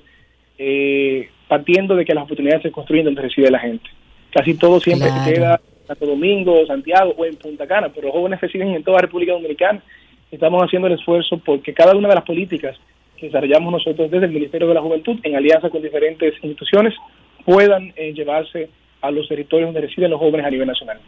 eh, 0.58 1.28
partiendo 1.50 1.96
de 1.96 2.04
que 2.04 2.14
las 2.14 2.22
oportunidades 2.22 2.62
se 2.62 2.70
construyen 2.70 3.06
donde 3.06 3.22
reside 3.22 3.50
la 3.50 3.58
gente. 3.58 3.90
Casi 4.32 4.54
todo 4.54 4.78
siempre 4.78 5.08
Claro. 5.08 5.24
se 5.24 5.34
queda 5.34 5.60
en 5.80 5.86
Santo 5.88 6.06
Domingo, 6.06 6.64
Santiago 6.64 7.12
o 7.18 7.24
en 7.24 7.34
Punta 7.34 7.66
Cana, 7.66 7.88
pero 7.92 8.06
los 8.06 8.14
jóvenes 8.14 8.40
residen 8.40 8.68
en 8.68 8.84
toda 8.84 8.98
la 8.98 9.02
República 9.02 9.32
Dominicana. 9.32 9.82
Estamos 10.30 10.62
haciendo 10.62 10.86
el 10.86 10.94
esfuerzo 10.94 11.38
porque 11.44 11.74
cada 11.74 11.96
una 11.96 12.06
de 12.08 12.14
las 12.14 12.24
políticas 12.24 12.76
que 13.16 13.26
desarrollamos 13.26 13.72
nosotros 13.72 14.08
desde 14.12 14.26
el 14.26 14.32
Ministerio 14.32 14.68
de 14.68 14.74
la 14.74 14.80
Juventud, 14.80 15.18
en 15.24 15.34
alianza 15.34 15.70
con 15.70 15.82
diferentes 15.82 16.34
instituciones, 16.34 16.94
puedan 17.44 17.92
eh, 17.96 18.12
llevarse 18.14 18.70
a 19.00 19.10
los 19.10 19.26
territorios 19.26 19.66
donde 19.66 19.88
residen 19.88 20.12
los 20.12 20.20
jóvenes 20.20 20.46
a 20.46 20.50
nivel 20.50 20.68
nacional. 20.68 21.00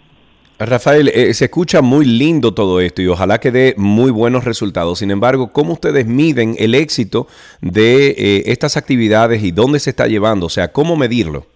Rafael, 0.66 1.08
eh, 1.08 1.32
se 1.34 1.46
escucha 1.46 1.82
muy 1.82 2.04
lindo 2.04 2.54
todo 2.54 2.80
esto 2.80 3.02
y 3.02 3.08
ojalá 3.08 3.38
que 3.38 3.50
dé 3.50 3.74
muy 3.76 4.10
buenos 4.10 4.44
resultados. 4.44 4.98
Sin 4.98 5.10
embargo, 5.10 5.52
¿cómo 5.52 5.72
ustedes 5.72 6.06
miden 6.06 6.54
el 6.58 6.74
éxito 6.74 7.26
de 7.60 8.08
eh, 8.10 8.42
estas 8.46 8.76
actividades 8.76 9.42
y 9.42 9.52
dónde 9.52 9.78
se 9.78 9.90
está 9.90 10.06
llevando? 10.06 10.46
O 10.46 10.50
sea, 10.50 10.72
¿cómo 10.72 10.96
medirlo? 10.96 11.46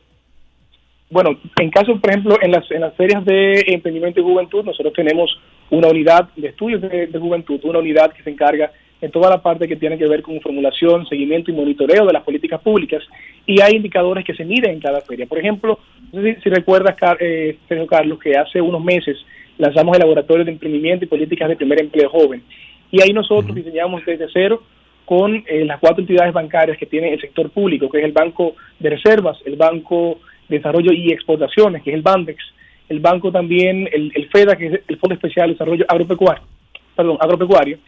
Bueno, 1.10 1.38
en 1.60 1.70
caso, 1.70 2.00
por 2.00 2.10
ejemplo, 2.10 2.36
en 2.42 2.50
las, 2.50 2.68
en 2.70 2.80
las 2.80 2.94
ferias 2.94 3.24
de 3.24 3.64
emprendimiento 3.68 4.20
y 4.20 4.24
juventud, 4.24 4.64
nosotros 4.64 4.92
tenemos 4.94 5.30
una 5.70 5.88
unidad 5.88 6.28
de 6.36 6.48
estudios 6.48 6.80
de, 6.82 7.06
de 7.06 7.18
juventud, 7.18 7.60
una 7.64 7.78
unidad 7.78 8.12
que 8.12 8.22
se 8.22 8.30
encarga 8.30 8.72
de 9.00 9.08
toda 9.08 9.28
la 9.30 9.42
parte 9.42 9.68
que 9.68 9.76
tiene 9.76 9.98
que 9.98 10.08
ver 10.08 10.22
con 10.22 10.40
formulación, 10.40 11.06
seguimiento 11.06 11.50
y 11.50 11.54
monitoreo 11.54 12.06
de 12.06 12.12
las 12.12 12.22
políticas 12.24 12.60
públicas 12.60 13.02
y 13.44 13.60
hay 13.60 13.76
indicadores 13.76 14.24
que 14.24 14.34
se 14.34 14.44
miden 14.44 14.70
en 14.72 14.80
cada 14.80 15.00
feria. 15.02 15.26
Por 15.26 15.38
ejemplo, 15.38 15.78
no 16.12 16.22
sé 16.22 16.36
si, 16.36 16.42
si 16.42 16.48
recuerdas, 16.50 16.96
Car- 16.96 17.18
eh, 17.20 17.58
Sergio 17.68 17.86
Carlos, 17.86 18.18
que 18.18 18.32
hace 18.36 18.60
unos 18.60 18.82
meses 18.82 19.16
lanzamos 19.58 19.94
el 19.96 20.00
Laboratorio 20.00 20.44
de 20.44 20.52
Emprendimiento 20.52 21.04
y 21.04 21.08
Políticas 21.08 21.48
de 21.48 21.56
Primer 21.56 21.80
Empleo 21.80 22.08
Joven 22.10 22.42
y 22.90 23.02
ahí 23.02 23.12
nosotros 23.12 23.54
diseñamos 23.54 24.04
desde 24.06 24.26
cero 24.32 24.62
con 25.04 25.44
eh, 25.46 25.64
las 25.64 25.78
cuatro 25.78 26.00
entidades 26.00 26.32
bancarias 26.32 26.78
que 26.78 26.86
tiene 26.86 27.12
el 27.12 27.20
sector 27.20 27.50
público, 27.50 27.88
que 27.88 27.98
es 27.98 28.04
el 28.04 28.12
Banco 28.12 28.54
de 28.78 28.90
Reservas, 28.90 29.38
el 29.44 29.56
Banco 29.56 30.18
de 30.48 30.56
Desarrollo 30.56 30.92
y 30.92 31.12
Exportaciones, 31.12 31.82
que 31.82 31.90
es 31.90 31.96
el 31.96 32.02
BANDEX, 32.02 32.42
el 32.88 33.00
banco 33.00 33.30
también, 33.32 33.88
el, 33.92 34.12
el 34.14 34.28
FEDA, 34.28 34.56
que 34.56 34.66
es 34.66 34.80
el 34.86 34.96
Fondo 34.98 35.14
Especial 35.14 35.48
de 35.48 35.54
Desarrollo 35.54 35.84
Agropecuario, 35.88 36.44
perdón, 36.94 37.18
agropecuario, 37.20 37.78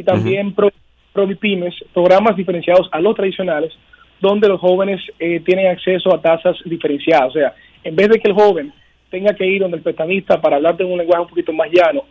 y 0.00 0.04
también 0.04 0.52
Pro- 0.54 0.72
Provipymes, 1.12 1.74
programas 1.92 2.36
diferenciados 2.36 2.88
a 2.92 3.00
los 3.00 3.14
tradicionales, 3.14 3.72
donde 4.20 4.48
los 4.48 4.60
jóvenes 4.60 5.00
eh, 5.18 5.40
tienen 5.44 5.66
acceso 5.68 6.14
a 6.14 6.20
tasas 6.20 6.56
diferenciadas. 6.64 7.28
O 7.30 7.32
sea, 7.32 7.54
en 7.84 7.96
vez 7.96 8.08
de 8.08 8.18
que 8.18 8.28
el 8.28 8.34
joven 8.34 8.72
tenga 9.10 9.34
que 9.34 9.46
ir 9.46 9.60
donde 9.62 9.76
el 9.78 9.82
prestamista 9.82 10.40
para 10.40 10.56
hablar 10.56 10.76
de 10.76 10.84
un 10.84 10.98
lenguaje 10.98 11.22
un 11.22 11.28
poquito 11.28 11.52
más 11.52 11.68
llano, 11.72 12.04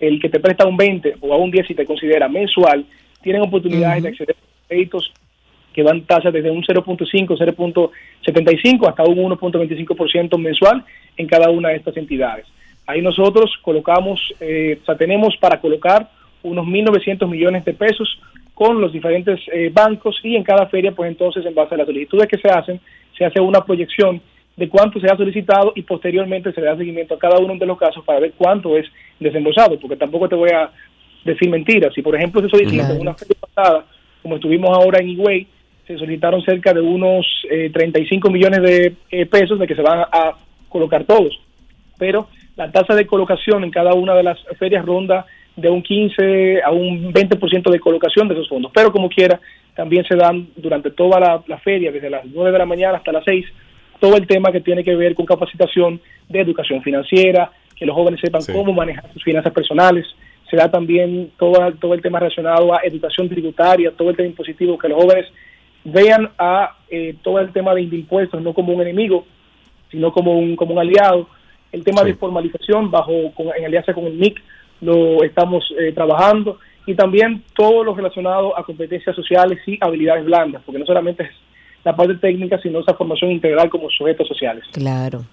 el 0.00 0.20
que 0.20 0.28
te 0.28 0.40
presta 0.40 0.66
un 0.66 0.76
20 0.76 1.16
o 1.20 1.32
a 1.32 1.36
un 1.36 1.50
10 1.50 1.66
si 1.66 1.74
te 1.74 1.84
considera 1.86 2.28
mensual, 2.28 2.84
tienen 3.22 3.42
oportunidades 3.42 4.02
de 4.02 4.08
acceder 4.10 4.36
a 4.36 4.68
créditos 4.68 5.12
que 5.72 5.82
van 5.82 6.02
tasas 6.02 6.32
desde 6.32 6.50
un 6.50 6.62
0.5, 6.62 7.90
0.75 8.24 8.88
hasta 8.88 9.02
un 9.04 9.16
1.25% 9.18 10.38
mensual 10.38 10.84
en 11.16 11.26
cada 11.26 11.50
una 11.50 11.68
de 11.70 11.76
estas 11.76 11.96
entidades. 11.96 12.46
Ahí 12.86 13.02
nosotros 13.02 13.52
colocamos, 13.62 14.20
eh, 14.40 14.78
o 14.80 14.84
sea, 14.86 14.96
tenemos 14.96 15.36
para 15.38 15.60
colocar 15.60 16.08
unos 16.46 16.66
1.900 16.66 17.28
millones 17.28 17.64
de 17.64 17.74
pesos 17.74 18.08
con 18.54 18.80
los 18.80 18.92
diferentes 18.92 19.40
eh, 19.52 19.70
bancos 19.72 20.18
y 20.22 20.36
en 20.36 20.42
cada 20.42 20.66
feria, 20.66 20.92
pues 20.92 21.10
entonces, 21.10 21.44
en 21.44 21.54
base 21.54 21.74
a 21.74 21.78
las 21.78 21.86
solicitudes 21.86 22.26
que 22.28 22.38
se 22.38 22.48
hacen, 22.48 22.80
se 23.16 23.24
hace 23.24 23.40
una 23.40 23.64
proyección 23.64 24.20
de 24.56 24.68
cuánto 24.68 24.98
se 24.98 25.06
ha 25.08 25.16
solicitado 25.16 25.72
y 25.74 25.82
posteriormente 25.82 26.52
se 26.52 26.60
le 26.60 26.66
da 26.68 26.76
seguimiento 26.76 27.14
a 27.14 27.18
cada 27.18 27.38
uno 27.38 27.56
de 27.56 27.66
los 27.66 27.78
casos 27.78 28.02
para 28.04 28.20
ver 28.20 28.32
cuánto 28.38 28.76
es 28.78 28.86
desembolsado, 29.20 29.78
porque 29.78 29.96
tampoco 29.96 30.28
te 30.28 30.34
voy 30.34 30.50
a 30.50 30.70
decir 31.24 31.50
mentiras. 31.50 31.92
Si, 31.94 32.00
por 32.00 32.16
ejemplo, 32.16 32.40
se 32.40 32.48
solicita 32.48 32.82
en 32.82 32.86
Claro. 32.88 33.00
una 33.02 33.14
feria 33.14 33.36
pasada, 33.40 33.84
como 34.22 34.36
estuvimos 34.36 34.70
ahora 34.70 35.00
en 35.00 35.10
Higüey, 35.10 35.46
se 35.86 35.98
solicitaron 35.98 36.42
cerca 36.42 36.72
de 36.72 36.80
unos 36.80 37.26
eh, 37.50 37.70
35 37.72 38.30
millones 38.30 38.62
de 38.62 38.94
eh, 39.10 39.26
pesos 39.26 39.58
de 39.58 39.66
que 39.66 39.74
se 39.74 39.82
van 39.82 40.00
a 40.00 40.32
colocar 40.68 41.04
todos. 41.04 41.38
Pero 41.98 42.28
la 42.56 42.72
tasa 42.72 42.94
de 42.94 43.06
colocación 43.06 43.62
en 43.64 43.70
cada 43.70 43.92
una 43.94 44.14
de 44.14 44.22
las 44.22 44.38
ferias 44.58 44.84
ronda 44.84 45.26
de 45.56 45.70
un 45.70 45.82
15 45.82 46.62
a 46.62 46.70
un 46.70 47.12
20% 47.12 47.70
de 47.70 47.80
colocación 47.80 48.28
de 48.28 48.34
esos 48.34 48.48
fondos. 48.48 48.70
Pero 48.74 48.92
como 48.92 49.08
quiera, 49.08 49.40
también 49.74 50.04
se 50.06 50.16
dan 50.16 50.48
durante 50.56 50.90
toda 50.90 51.18
la, 51.20 51.42
la 51.46 51.58
feria, 51.58 51.90
desde 51.92 52.10
las 52.10 52.24
9 52.26 52.52
de 52.52 52.58
la 52.58 52.66
mañana 52.66 52.98
hasta 52.98 53.12
las 53.12 53.24
6, 53.24 53.44
todo 54.00 54.16
el 54.16 54.26
tema 54.26 54.52
que 54.52 54.60
tiene 54.60 54.84
que 54.84 54.94
ver 54.94 55.14
con 55.14 55.24
capacitación 55.26 56.00
de 56.28 56.40
educación 56.40 56.82
financiera, 56.82 57.50
que 57.74 57.86
los 57.86 57.94
jóvenes 57.96 58.20
sepan 58.20 58.42
Sí. 58.42 58.52
cómo 58.52 58.72
manejar 58.72 59.10
sus 59.12 59.22
finanzas 59.24 59.52
personales. 59.52 60.06
Se 60.50 60.56
da 60.56 60.70
también 60.70 61.30
todo, 61.38 61.72
todo 61.80 61.94
el 61.94 62.02
tema 62.02 62.20
relacionado 62.20 62.72
a 62.74 62.80
educación 62.84 63.28
tributaria, 63.28 63.90
todo 63.92 64.10
el 64.10 64.16
tema 64.16 64.28
impositivo, 64.28 64.78
que 64.78 64.88
los 64.88 65.02
jóvenes 65.02 65.26
vean 65.84 66.30
a 66.38 66.76
eh, 66.90 67.14
todo 67.22 67.38
el 67.40 67.52
tema 67.52 67.74
de 67.74 67.82
impuestos 67.82 68.40
no 68.42 68.52
como 68.54 68.72
un 68.72 68.80
enemigo, 68.82 69.26
sino 69.90 70.12
como 70.12 70.38
un, 70.38 70.56
como 70.56 70.72
un 70.74 70.78
aliado. 70.80 71.28
El 71.72 71.82
tema 71.84 72.02
Sí. 72.02 72.08
de 72.08 72.14
formalización, 72.14 72.90
bajo 72.90 73.12
con- 73.34 73.48
en 73.56 73.64
alianza 73.64 73.92
con 73.92 74.04
el 74.06 74.14
MIC, 74.14 74.40
lo 74.80 75.22
estamos 75.22 75.64
eh, 75.78 75.92
trabajando. 75.92 76.58
Y 76.86 76.94
también 76.94 77.42
todo 77.54 77.82
lo 77.82 77.94
relacionado 77.94 78.56
a 78.56 78.62
competencias 78.62 79.16
sociales 79.16 79.58
y 79.66 79.76
habilidades 79.80 80.24
blandas, 80.24 80.62
porque 80.64 80.78
no 80.78 80.86
solamente 80.86 81.24
es 81.24 81.30
la 81.82 81.96
parte 81.96 82.14
técnica, 82.14 82.60
sino 82.60 82.80
esa 82.80 82.94
formación 82.94 83.32
integral 83.32 83.68
como 83.70 83.90
sujetos 83.90 84.28
sociales. 84.28 84.64
Claro. 84.72 85.24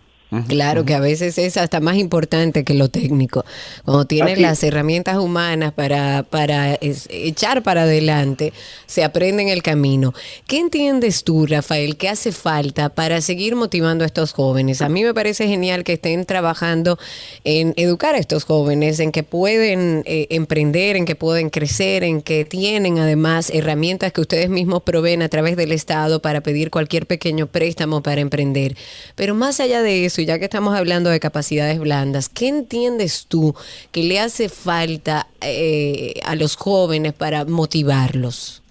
Claro 0.48 0.86
que 0.86 0.94
a 0.94 1.00
veces 1.00 1.38
es 1.38 1.58
hasta 1.58 1.80
más 1.80 1.98
importante 1.98 2.64
que 2.64 2.74
lo 2.74 2.90
técnico. 2.90 3.46
Cuando 3.86 4.06
tienes 4.06 4.34
Así 4.34 4.42
las 4.42 4.64
herramientas 4.64 5.18
humanas 5.18 5.74
para, 5.74 6.24
para 6.24 6.74
es- 6.76 7.08
echar 7.12 7.62
para 7.64 7.84
adelante, 7.84 8.54
se 8.88 9.04
aprende 9.04 9.44
en 9.44 9.50
el 9.50 9.62
camino. 9.62 10.14
¿Qué 10.48 10.58
entiendes 10.60 11.24
tú, 11.24 11.46
Rafael, 11.46 11.98
que 11.98 12.10
hace 12.10 12.32
falta 12.32 12.90
para 12.90 13.22
seguir 13.22 13.56
motivando 13.56 14.04
a 14.04 14.08
estos 14.08 14.34
jóvenes? 14.34 14.82
A 14.82 14.90
mí 14.90 15.04
me 15.04 15.14
parece 15.14 15.48
genial 15.48 15.84
que 15.84 15.94
estén 15.94 16.26
trabajando 16.26 16.98
en 17.44 17.74
educar 17.76 18.16
a 18.16 18.18
estos 18.18 18.44
jóvenes, 18.44 19.00
en 19.00 19.12
que 19.12 19.24
pueden 19.24 20.04
eh, 20.06 20.28
emprender, 20.32 20.96
en 20.96 21.06
que 21.06 21.16
pueden 21.16 21.50
crecer, 21.50 22.04
en 22.04 22.22
que 22.22 22.46
tienen 22.46 22.98
además 22.98 23.52
herramientas 23.52 24.12
que 24.14 24.22
ustedes 24.22 24.50
mismos 24.50 24.84
proveen 24.84 25.22
a 25.22 25.30
través 25.30 25.56
del 25.58 25.72
Estado 25.72 26.22
para 26.22 26.42
pedir 26.42 26.72
cualquier 26.72 27.06
pequeño 27.06 27.48
préstamo 27.48 28.02
para 28.02 28.22
emprender. 28.22 28.76
Pero 29.16 29.36
más 29.36 29.60
allá 29.60 29.82
de 29.82 30.06
eso, 30.06 30.23
ya 30.26 30.40
que 30.40 30.46
estamos 30.46 30.76
hablando 30.76 31.10
de 31.10 31.20
capacidades 31.20 31.80
blandas, 31.80 32.30
¿qué 32.30 32.48
entiendes 32.48 33.28
tú 33.28 33.54
que 33.92 34.04
le 34.04 34.20
hace 34.20 34.50
falta 34.50 35.28
eh, 35.42 36.16
a 36.26 36.36
los 36.36 36.56
jóvenes 36.56 37.14
para 37.14 37.46
motivarlos? 37.46 38.62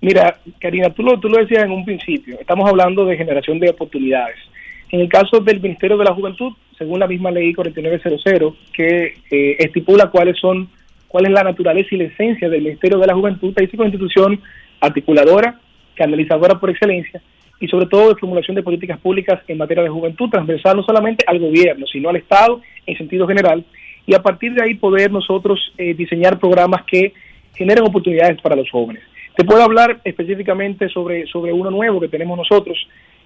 Mira, 0.00 0.38
Karina, 0.58 0.90
tú 0.90 1.02
lo, 1.02 1.20
tú 1.20 1.28
lo 1.28 1.38
decías 1.38 1.64
en 1.64 1.70
un 1.70 1.84
principio, 1.84 2.36
estamos 2.40 2.68
hablando 2.68 3.04
de 3.04 3.16
generación 3.16 3.60
de 3.60 3.70
oportunidades. 3.70 4.36
En 4.90 5.00
el 5.00 5.08
caso 5.08 5.40
del 5.40 5.60
Ministerio 5.60 5.96
de 5.96 6.04
la 6.04 6.14
Juventud, 6.14 6.52
según 6.76 6.98
la 7.00 7.06
misma 7.06 7.30
ley 7.30 7.54
4900, 7.54 8.54
que 8.72 9.14
eh, 9.30 9.56
estipula 9.58 10.10
cuáles 10.10 10.38
son, 10.38 10.68
cuál 11.08 11.26
es 11.26 11.30
la 11.30 11.44
naturaleza 11.44 11.88
y 11.92 11.98
la 11.98 12.04
esencia 12.04 12.48
del 12.48 12.62
Ministerio 12.62 12.98
de 12.98 13.06
la 13.06 13.14
Juventud, 13.14 13.54
ahí 13.56 13.68
una 13.74 13.86
institución 13.86 14.40
articuladora, 14.80 15.60
canalizadora 15.94 16.58
por 16.58 16.70
excelencia, 16.70 17.22
y 17.62 17.68
sobre 17.68 17.86
todo 17.86 18.08
de 18.08 18.16
formulación 18.16 18.56
de 18.56 18.62
políticas 18.64 18.98
públicas 18.98 19.40
en 19.46 19.56
materia 19.56 19.84
de 19.84 19.88
juventud, 19.88 20.28
transversal 20.28 20.76
no 20.76 20.82
solamente 20.82 21.24
al 21.28 21.38
gobierno, 21.38 21.86
sino 21.86 22.08
al 22.08 22.16
Estado 22.16 22.60
en 22.84 22.98
sentido 22.98 23.24
general, 23.28 23.64
y 24.04 24.14
a 24.14 24.20
partir 24.20 24.52
de 24.52 24.64
ahí 24.64 24.74
poder 24.74 25.12
nosotros 25.12 25.72
eh, 25.78 25.94
diseñar 25.94 26.40
programas 26.40 26.82
que 26.84 27.12
generen 27.54 27.84
oportunidades 27.84 28.40
para 28.40 28.56
los 28.56 28.68
jóvenes. 28.68 29.04
Te 29.36 29.44
puedo 29.44 29.62
hablar 29.62 30.00
específicamente 30.02 30.88
sobre, 30.88 31.24
sobre 31.28 31.52
uno 31.52 31.70
nuevo 31.70 32.00
que 32.00 32.08
tenemos 32.08 32.36
nosotros, 32.36 32.76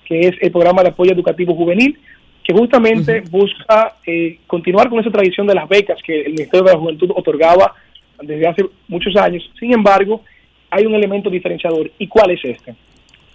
que 0.04 0.20
es 0.20 0.32
el 0.42 0.52
programa 0.52 0.82
de 0.82 0.90
apoyo 0.90 1.12
educativo 1.12 1.54
juvenil, 1.54 1.98
que 2.44 2.52
justamente 2.52 3.22
busca 3.30 3.94
eh, 4.06 4.38
continuar 4.46 4.90
con 4.90 5.00
esa 5.00 5.10
tradición 5.10 5.46
de 5.46 5.54
las 5.54 5.66
becas 5.66 5.98
que 6.02 6.20
el 6.20 6.34
Ministerio 6.34 6.66
de 6.66 6.72
la 6.72 6.78
Juventud 6.78 7.10
otorgaba 7.16 7.72
desde 8.22 8.46
hace 8.46 8.66
muchos 8.86 9.16
años. 9.16 9.50
Sin 9.58 9.72
embargo, 9.72 10.20
hay 10.70 10.84
un 10.84 10.94
elemento 10.94 11.30
diferenciador. 11.30 11.90
¿Y 11.98 12.06
cuál 12.06 12.32
es 12.32 12.44
este? 12.44 12.74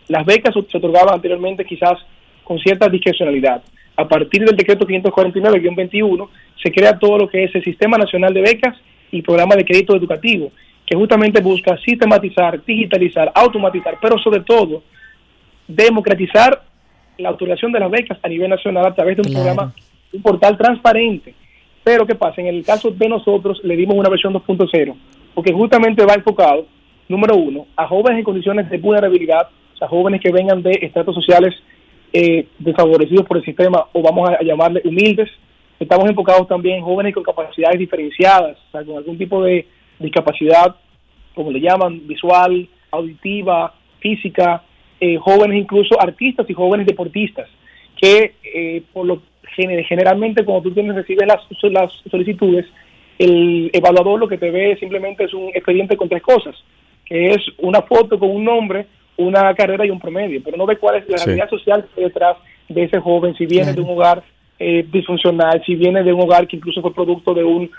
Las 0.07 0.25
becas 0.25 0.53
se 0.53 0.77
otorgaban 0.77 1.13
anteriormente 1.15 1.65
quizás 1.65 1.97
con 2.43 2.59
cierta 2.59 2.89
discrecionalidad. 2.89 3.61
A 3.95 4.07
partir 4.07 4.43
del 4.43 4.55
decreto 4.55 4.85
549-21 4.87 6.27
se 6.61 6.71
crea 6.71 6.97
todo 6.97 7.17
lo 7.17 7.27
que 7.27 7.43
es 7.43 7.55
el 7.55 7.63
Sistema 7.63 7.97
Nacional 7.97 8.33
de 8.33 8.41
Becas 8.41 8.75
y 9.11 9.21
Programa 9.21 9.55
de 9.55 9.65
Crédito 9.65 9.95
Educativo, 9.95 10.51
que 10.85 10.95
justamente 10.95 11.41
busca 11.41 11.77
sistematizar, 11.77 12.63
digitalizar, 12.65 13.31
automatizar, 13.35 13.97
pero 14.01 14.17
sobre 14.17 14.41
todo 14.41 14.83
democratizar 15.67 16.63
la 17.17 17.29
autorización 17.29 17.71
de 17.71 17.79
las 17.79 17.91
becas 17.91 18.17
a 18.23 18.27
nivel 18.27 18.49
nacional 18.49 18.85
a 18.85 18.95
través 18.95 19.17
de 19.17 19.21
un 19.21 19.29
Claro. 19.29 19.43
programa, 19.45 19.73
un 20.13 20.21
portal 20.21 20.57
transparente. 20.57 21.33
Pero 21.83 22.05
¿qué 22.05 22.15
pasa? 22.15 22.41
En 22.41 22.47
el 22.47 22.63
caso 22.63 22.91
de 22.91 23.07
nosotros 23.09 23.59
le 23.63 23.75
dimos 23.75 23.95
una 23.95 24.09
versión 24.09 24.33
2.0, 24.33 24.95
porque 25.33 25.51
justamente 25.51 26.05
va 26.05 26.13
enfocado, 26.15 26.65
número 27.07 27.35
uno, 27.35 27.67
a 27.75 27.87
jóvenes 27.87 28.19
en 28.19 28.23
condiciones 28.23 28.69
de 28.69 28.77
vulnerabilidad, 28.77 29.47
sea, 29.81 29.87
jóvenes 29.87 30.21
que 30.21 30.31
vengan 30.31 30.61
de 30.61 30.71
estratos 30.81 31.15
sociales 31.15 31.55
eh, 32.13 32.47
desfavorecidos 32.59 33.25
por 33.25 33.37
el 33.37 33.45
sistema, 33.45 33.87
o 33.93 34.01
vamos 34.01 34.29
a 34.29 34.43
llamarle 34.43 34.81
humildes, 34.83 35.29
estamos 35.79 36.09
enfocados 36.09 36.47
también 36.47 36.77
en 36.77 36.83
jóvenes 36.83 37.13
con 37.13 37.23
capacidades 37.23 37.79
diferenciadas, 37.79 38.57
o 38.67 38.71
sea, 38.71 38.83
con 38.83 38.97
algún 38.97 39.17
tipo 39.17 39.43
de 39.43 39.65
discapacidad, 39.99 40.75
como 41.33 41.51
le 41.51 41.61
llaman, 41.61 42.07
visual, 42.07 42.67
auditiva, 42.91 43.73
física, 43.99 44.63
eh, 44.99 45.17
jóvenes 45.17 45.57
incluso 45.57 45.99
artistas 45.99 46.47
y 46.49 46.53
jóvenes 46.53 46.85
deportistas, 46.85 47.49
que 47.99 48.35
eh, 48.43 48.83
por 48.93 49.05
lo 49.05 49.21
generalmente 49.55 50.45
cuando 50.45 50.63
tú 50.63 50.71
tienes, 50.71 50.95
recibes 50.95 51.27
las, 51.27 51.41
las 51.71 51.91
solicitudes, 52.09 52.65
el 53.17 53.69
evaluador 53.73 54.19
lo 54.19 54.27
que 54.27 54.37
te 54.37 54.49
ve 54.49 54.77
simplemente 54.79 55.25
es 55.25 55.33
un 55.33 55.49
expediente 55.49 55.97
con 55.97 56.09
tres 56.09 56.21
cosas, 56.21 56.55
que 57.05 57.31
es 57.31 57.41
una 57.59 57.81
foto 57.81 58.17
con 58.17 58.29
un 58.29 58.43
nombre, 58.43 58.87
una 59.17 59.53
carrera 59.53 59.85
y 59.85 59.89
un 59.89 59.99
promedio, 59.99 60.41
pero 60.43 60.57
no 60.57 60.65
ve 60.65 60.77
cuál 60.77 60.97
es 60.97 61.09
la 61.09 61.17
realidad 61.17 61.49
social 61.49 61.85
detrás 61.95 62.37
de 62.67 62.83
ese 62.83 62.99
joven, 62.99 63.35
si 63.35 63.45
viene 63.45 63.73
de 63.73 63.81
un 63.81 63.89
hogar 63.89 64.23
eh, 64.59 64.85
disfuncional, 64.91 65.61
si 65.65 65.75
viene 65.75 66.03
de 66.03 66.13
un 66.13 66.21
hogar 66.21 66.47
que 66.47 66.57
incluso 66.57 66.81
fue 66.81 66.93
producto 66.93 67.33
de 67.33 67.43
un 67.43 67.69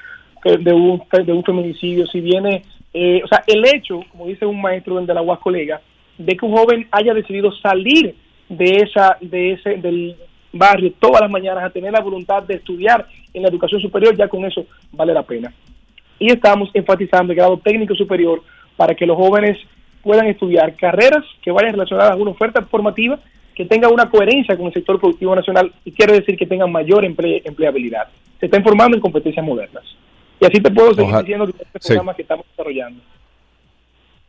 de 0.44 0.72
un, 0.72 1.00
de 1.24 1.32
un 1.32 1.44
feminicidio, 1.44 2.04
si 2.08 2.20
viene, 2.20 2.64
eh, 2.92 3.20
o 3.24 3.28
sea, 3.28 3.44
el 3.46 3.64
hecho, 3.64 4.00
como 4.10 4.26
dice 4.26 4.44
un 4.44 4.60
maestro 4.60 5.00
de 5.00 5.14
la 5.14 5.22
UAS 5.22 5.38
colega, 5.38 5.80
de 6.18 6.36
que 6.36 6.44
un 6.44 6.56
joven 6.56 6.88
haya 6.90 7.14
decidido 7.14 7.52
salir 7.52 8.16
de 8.48 8.76
esa 8.78 9.16
de 9.20 9.52
ese 9.52 9.76
del 9.76 10.16
barrio 10.52 10.92
todas 10.98 11.22
las 11.22 11.30
mañanas 11.30 11.64
a 11.64 11.70
tener 11.70 11.92
la 11.92 12.00
voluntad 12.00 12.42
de 12.42 12.54
estudiar 12.54 13.06
en 13.32 13.42
la 13.42 13.48
educación 13.48 13.80
superior, 13.80 14.16
ya 14.16 14.28
con 14.28 14.44
eso 14.44 14.66
vale 14.92 15.14
la 15.14 15.22
pena. 15.22 15.52
Y 16.18 16.30
estamos 16.30 16.70
enfatizando 16.74 17.32
el 17.32 17.36
grado 17.36 17.58
técnico 17.58 17.94
superior 17.94 18.42
para 18.76 18.94
que 18.94 19.06
los 19.06 19.16
jóvenes 19.16 19.58
puedan 20.02 20.26
estudiar 20.26 20.76
carreras 20.76 21.24
que 21.42 21.50
vayan 21.50 21.72
relacionadas 21.72 22.12
a 22.12 22.16
una 22.16 22.32
oferta 22.32 22.62
formativa 22.62 23.18
que 23.54 23.66
tenga 23.66 23.88
una 23.88 24.08
coherencia 24.08 24.56
con 24.56 24.66
el 24.66 24.72
sector 24.72 24.98
productivo 24.98 25.34
nacional 25.34 25.72
y 25.84 25.92
quiere 25.92 26.14
decir 26.14 26.36
que 26.36 26.46
tengan 26.46 26.72
mayor 26.72 27.04
empleabilidad. 27.04 28.08
Se 28.40 28.46
está 28.46 28.58
informando 28.58 28.96
en 28.96 29.00
competencias 29.00 29.44
modernas. 29.44 29.84
Y 30.40 30.46
así 30.46 30.60
te 30.60 30.70
puedo 30.70 30.94
seguir 30.94 31.16
diciendo 31.18 31.46
que 31.46 31.52
este 31.62 31.78
programa 31.78 32.14
que 32.14 32.22
estamos 32.22 32.46
desarrollando. 32.50 33.02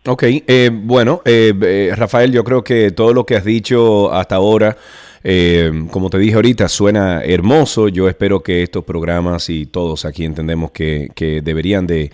Ok, 0.05 0.23
eh, 0.25 0.69
bueno, 0.71 1.21
eh, 1.23 1.53
eh, 1.61 1.91
Rafael, 1.95 2.31
yo 2.31 2.43
creo 2.43 2.63
que 2.63 2.91
todo 2.91 3.13
lo 3.13 3.25
que 3.25 3.37
has 3.37 3.45
dicho 3.45 4.11
hasta 4.11 4.35
ahora 4.35 4.75
eh, 5.23 5.71
como 5.89 6.09
te 6.09 6.17
dije 6.17 6.35
ahorita, 6.35 6.67
suena 6.67 7.23
hermoso. 7.23 7.87
Yo 7.87 8.09
espero 8.09 8.41
que 8.41 8.63
estos 8.63 8.83
programas 8.83 9.49
y 9.49 9.65
todos 9.65 10.05
aquí 10.05 10.25
entendemos 10.25 10.71
que, 10.71 11.09
deberían 11.43 11.87
de, 11.87 12.11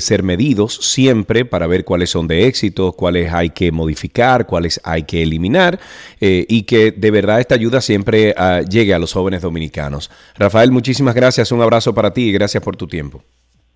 ser 0.00 0.22
medidos 0.22 0.74
siempre 0.74 1.44
para 1.44 1.66
ver 1.66 1.84
cuáles 1.84 2.10
son 2.10 2.26
de 2.26 2.46
éxito, 2.46 2.92
cuáles 2.92 3.32
hay 3.32 3.50
que 3.50 3.70
modificar, 3.70 4.46
cuáles 4.46 4.80
hay 4.84 5.04
que 5.04 5.22
eliminar 5.22 5.78
eh, 6.20 6.44
y 6.48 6.64
que 6.64 6.90
de 6.90 7.10
verdad 7.10 7.40
esta 7.40 7.54
ayuda 7.54 7.80
siempre 7.80 8.34
ah, 8.36 8.62
llegue 8.68 8.92
a 8.94 8.98
los 8.98 9.12
jóvenes 9.12 9.42
dominicanos. 9.42 10.10
Rafael, 10.36 10.72
muchísimas 10.72 11.14
gracias. 11.14 11.52
Un 11.52 11.62
abrazo 11.62 11.94
para 11.94 12.12
ti 12.12 12.28
y 12.28 12.32
gracias 12.32 12.62
por 12.62 12.76
tu 12.76 12.86
tiempo. 12.86 13.22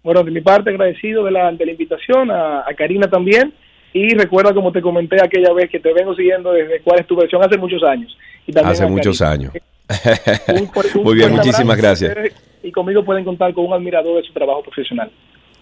Bueno, 0.02 0.22
de 0.22 0.30
mi 0.30 0.40
parte 0.40 0.70
agradecido 0.70 1.24
de 1.24 1.32
la, 1.32 1.52
de 1.52 1.66
la 1.66 1.72
invitación, 1.72 2.30
a 2.30 2.64
Karina 2.76 3.08
también. 3.08 3.52
Y 3.92 4.14
recuerda, 4.14 4.52
como 4.52 4.72
te 4.72 4.82
comenté 4.82 5.16
aquella 5.22 5.54
vez, 5.54 5.70
que 5.70 5.80
te 5.80 5.90
vengo 5.94 6.14
siguiendo 6.14 6.52
desde 6.52 6.80
cuál 6.80 7.00
es 7.00 7.06
tu 7.06 7.16
versión 7.16 7.42
hace 7.42 7.56
muchos 7.56 7.82
años. 7.82 8.14
Hace 8.64 8.86
muchos 8.86 9.20
años. 9.22 9.52
Muy 11.02 11.14
bien, 11.14 11.32
muchísimas 11.32 11.76
gracias. 11.76 12.16
Y 12.62 12.72
conmigo 12.72 13.04
pueden 13.04 13.24
contar 13.24 13.54
con 13.54 13.66
un 13.66 13.72
admirador 13.72 14.20
de 14.20 14.26
su 14.26 14.32
trabajo 14.32 14.62
profesional. 14.62 15.10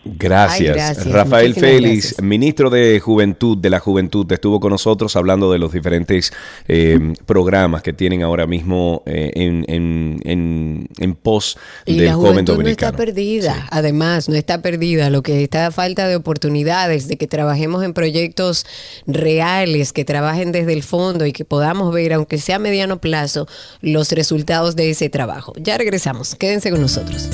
Gracias. 0.04 1.10
Rafael 1.10 1.54
Félix, 1.54 2.20
ministro 2.22 2.68
de 2.68 3.00
Juventud, 3.00 3.56
de 3.56 3.70
la 3.70 3.80
Juventud, 3.80 4.30
estuvo 4.30 4.60
con 4.60 4.70
nosotros 4.70 5.16
hablando 5.16 5.50
de 5.50 5.58
los 5.58 5.72
diferentes 5.72 6.32
eh, 6.68 7.14
programas 7.26 7.82
que 7.82 7.92
tienen 7.92 8.22
ahora 8.22 8.46
mismo 8.46 9.02
eh, 9.06 9.32
en, 9.34 9.64
en, 9.68 10.88
en, 10.98 11.14
pos 11.14 11.56
y 11.86 11.96
del 11.96 12.06
la 12.06 12.14
joven 12.14 12.44
dominicano. 12.44 12.62
no 12.64 12.70
está 12.70 12.92
perdida, 12.92 13.66
además, 13.70 14.28
no 14.28 14.34
está 14.34 14.60
perdida. 14.60 15.08
Lo 15.08 15.22
que 15.22 15.42
está 15.42 15.70
falta 15.70 16.06
de 16.06 16.16
oportunidades, 16.16 17.08
de 17.08 17.16
que 17.16 17.26
trabajemos 17.26 17.82
en 17.82 17.94
proyectos 17.94 18.66
reales, 19.06 19.92
que 19.92 20.04
trabajen 20.04 20.52
desde 20.52 20.74
el 20.74 20.82
fondo 20.82 21.24
y 21.24 21.32
que 21.32 21.44
podamos 21.44 21.92
ver, 21.94 22.12
aunque 22.12 22.38
sea 22.38 22.56
a 22.56 22.58
mediano 22.58 23.00
plazo, 23.00 23.48
los 23.80 24.12
resultados 24.12 24.76
de 24.76 24.90
ese 24.90 25.08
trabajo. 25.08 25.54
Ya 25.56 25.78
regresamos, 25.78 26.34
quédense 26.34 26.70
con 26.70 26.80
nosotros. 26.80 27.28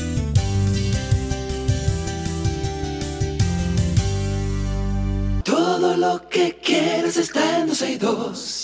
Quieres 7.11 7.29
está 7.29 7.59
en 7.59 7.67
262. 7.67 8.60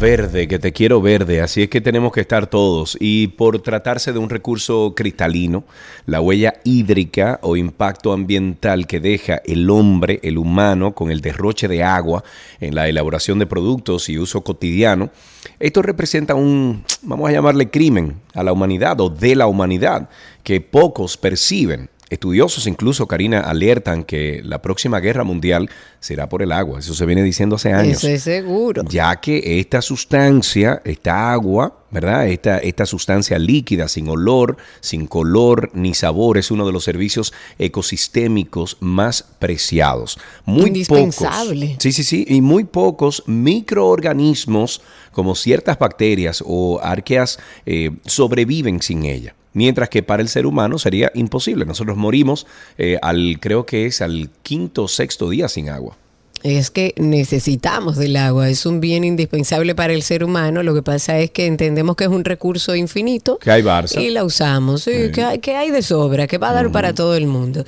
Verde, 0.00 0.46
que 0.46 0.60
te 0.60 0.72
quiero 0.72 1.02
verde, 1.02 1.40
así 1.40 1.64
es 1.64 1.68
que 1.68 1.80
tenemos 1.80 2.12
que 2.12 2.20
estar 2.20 2.46
todos. 2.46 2.96
Y 3.00 3.28
por 3.28 3.60
tratarse 3.62 4.12
de 4.12 4.20
un 4.20 4.30
recurso 4.30 4.94
cristalino, 4.94 5.64
la 6.06 6.20
huella 6.20 6.54
hídrica 6.62 7.40
o 7.42 7.56
impacto 7.56 8.12
ambiental 8.12 8.86
que 8.86 9.00
deja 9.00 9.42
el 9.44 9.68
hombre, 9.70 10.20
el 10.22 10.38
humano, 10.38 10.94
con 10.94 11.10
el 11.10 11.20
derroche 11.20 11.66
de 11.66 11.82
agua 11.82 12.22
en 12.60 12.76
la 12.76 12.88
elaboración 12.88 13.40
de 13.40 13.46
productos 13.46 14.08
y 14.08 14.18
uso 14.18 14.42
cotidiano, 14.42 15.10
esto 15.58 15.82
representa 15.82 16.36
un, 16.36 16.84
vamos 17.02 17.28
a 17.28 17.32
llamarle 17.32 17.68
crimen 17.68 18.20
a 18.34 18.44
la 18.44 18.52
humanidad 18.52 19.00
o 19.00 19.10
de 19.10 19.34
la 19.34 19.48
humanidad, 19.48 20.08
que 20.44 20.60
pocos 20.60 21.16
perciben. 21.16 21.90
Estudiosos 22.10 22.66
incluso, 22.66 23.06
Karina, 23.06 23.40
alertan 23.40 24.02
que 24.02 24.40
la 24.42 24.62
próxima 24.62 24.98
guerra 25.00 25.24
mundial 25.24 25.68
será 26.00 26.28
por 26.28 26.42
el 26.42 26.52
agua. 26.52 26.78
Eso 26.78 26.94
se 26.94 27.04
viene 27.04 27.22
diciendo 27.22 27.56
hace 27.56 27.72
años. 27.72 27.98
Eso 27.98 28.08
es 28.08 28.22
seguro. 28.22 28.82
Ya 28.88 29.16
que 29.16 29.60
esta 29.60 29.82
sustancia, 29.82 30.80
esta 30.84 31.32
agua, 31.32 31.84
¿verdad? 31.90 32.28
Esta, 32.28 32.58
esta 32.58 32.86
sustancia 32.86 33.38
líquida, 33.38 33.88
sin 33.88 34.08
olor, 34.08 34.56
sin 34.80 35.06
color 35.06 35.70
ni 35.74 35.92
sabor, 35.92 36.38
es 36.38 36.50
uno 36.50 36.66
de 36.66 36.72
los 36.72 36.84
servicios 36.84 37.34
ecosistémicos 37.58 38.78
más 38.80 39.22
preciados. 39.38 40.18
Muy 40.46 40.68
Indispensable. 40.68 41.76
sí, 41.78 41.92
sí, 41.92 42.04
sí. 42.04 42.24
Y 42.26 42.40
muy 42.40 42.64
pocos 42.64 43.22
microorganismos, 43.26 44.80
como 45.12 45.34
ciertas 45.34 45.78
bacterias 45.78 46.42
o 46.46 46.80
arqueas, 46.82 47.38
eh, 47.66 47.90
sobreviven 48.06 48.80
sin 48.80 49.04
ella 49.04 49.34
mientras 49.52 49.88
que 49.88 50.02
para 50.02 50.22
el 50.22 50.28
ser 50.28 50.46
humano 50.46 50.78
sería 50.78 51.10
imposible. 51.14 51.64
Nosotros 51.64 51.96
morimos 51.96 52.46
eh, 52.76 52.98
al, 53.02 53.38
creo 53.40 53.66
que 53.66 53.86
es 53.86 54.00
al 54.00 54.30
quinto 54.42 54.84
o 54.84 54.88
sexto 54.88 55.30
día 55.30 55.48
sin 55.48 55.68
agua 55.68 55.96
es 56.42 56.70
que 56.70 56.94
necesitamos 56.96 57.96
del 57.96 58.16
agua, 58.16 58.48
es 58.48 58.66
un 58.66 58.80
bien 58.80 59.04
indispensable 59.04 59.74
para 59.74 59.92
el 59.92 60.02
ser 60.02 60.24
humano, 60.24 60.62
lo 60.62 60.74
que 60.74 60.82
pasa 60.82 61.18
es 61.18 61.30
que 61.30 61.46
entendemos 61.46 61.96
que 61.96 62.04
es 62.04 62.10
un 62.10 62.24
recurso 62.24 62.74
infinito 62.74 63.38
que 63.38 63.50
hay 63.50 63.62
Barça. 63.62 64.00
y 64.00 64.10
la 64.10 64.24
usamos, 64.24 64.84
Que, 64.84 65.12
hay, 65.24 65.38
que, 65.38 65.56
hay, 65.56 65.70
de 65.70 65.82
sobra, 65.82 66.26
que 66.26 66.38
va 66.38 66.50
a 66.50 66.52
dar 66.52 66.70
para 66.70 66.94
todo 66.94 67.16
el 67.16 67.26
mundo. 67.26 67.64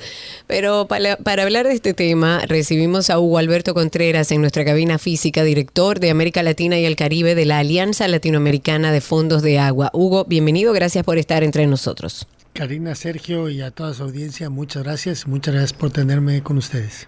Pero 0.47 0.87
para, 0.87 1.17
para, 1.17 1.43
hablar 1.43 1.67
de 1.67 1.73
este 1.73 1.93
tema 1.93 2.41
recibimos 2.47 3.09
a 3.09 3.19
Hugo 3.19 3.37
Alberto 3.37 3.73
Contreras 3.73 4.31
en 4.31 4.41
nuestra 4.41 4.65
cabina 4.65 4.97
física, 4.97 5.43
director 5.43 5.99
de 5.99 6.09
América 6.09 6.43
Latina 6.43 6.77
y 6.79 6.85
el 6.85 6.95
Caribe 6.95 7.35
de 7.35 7.45
la 7.45 7.59
Alianza 7.59 8.07
Latinoamericana 8.07 8.91
de 8.91 9.01
Fondos 9.01 9.41
de 9.41 9.59
Agua. 9.59 9.89
Hugo, 9.93 10.25
bienvenido, 10.25 10.73
gracias 10.73 11.03
por 11.03 11.17
estar 11.17 11.43
entre 11.43 11.67
nosotros. 11.67 12.27
Karina, 12.53 12.95
Sergio 12.95 13.49
y 13.49 13.61
a 13.61 13.71
toda 13.71 13.93
su 13.93 14.03
audiencia, 14.03 14.49
muchas 14.49 14.83
gracias, 14.83 15.27
muchas 15.27 15.53
gracias 15.53 15.73
por 15.73 15.91
tenerme 15.91 16.43
con 16.43 16.57
ustedes. 16.57 17.07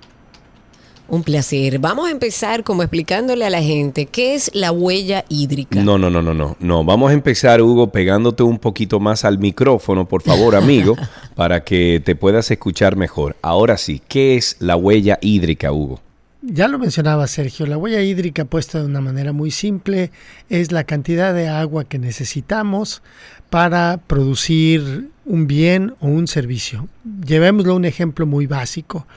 Un 1.08 1.24
placer. 1.24 1.80
Vamos 1.80 2.08
a 2.08 2.12
empezar 2.12 2.64
como 2.64 2.82
explicándole 2.82 3.46
a 3.46 3.50
la 3.50 3.62
gente 3.62 4.06
qué 4.06 4.36
es 4.36 4.50
la 4.54 4.72
huella 4.72 5.26
hídrica. 5.30 5.82
No, 5.82 5.98
no, 5.98 6.10
no, 6.10 6.22
no, 6.22 6.34
no. 6.34 6.56
No, 6.60 6.84
vamos 6.84 7.12
a 7.12 7.14
empezar, 7.14 7.62
Hugo, 7.62 7.92
pegándote 7.92 8.44
un 8.44 8.58
poquito 8.58 9.00
más 9.00 9.26
al 9.26 9.38
micrófono, 9.38 10.08
por 10.08 10.22
favor, 10.22 10.56
amigo, 10.56 10.96
para 11.36 11.64
que 11.64 12.02
te 12.04 12.16
puedas 12.16 12.50
escuchar 12.50 12.96
mejor. 12.96 13.36
Ahora 13.42 13.78
sí, 13.78 14.02
¿qué 14.08 14.38
es 14.38 14.56
la 14.60 14.76
huella 14.76 15.20
hídrica, 15.22 15.72
Hugo? 15.72 16.00
Ya 16.46 16.68
lo 16.68 16.78
mencionaba 16.78 17.26
Sergio, 17.28 17.66
la 17.66 17.78
huella 17.78 18.02
hídrica 18.02 18.44
puesta 18.44 18.80
de 18.80 18.86
una 18.86 19.00
manera 19.00 19.32
muy 19.32 19.50
simple 19.50 20.12
es 20.50 20.74
la 20.74 20.84
cantidad 20.84 21.34
de 21.34 21.48
agua 21.48 21.86
que 21.86 22.00
necesitamos 22.00 23.02
para 23.50 23.98
producir 24.08 25.10
un 25.26 25.48
bien 25.48 25.96
o 26.02 26.08
un 26.08 26.28
servicio. 26.28 26.90
Llevémoslo 27.26 27.72
a 27.72 27.76
un 27.78 27.86
ejemplo 27.86 28.26
muy 28.26 28.46
básico. 28.46 29.08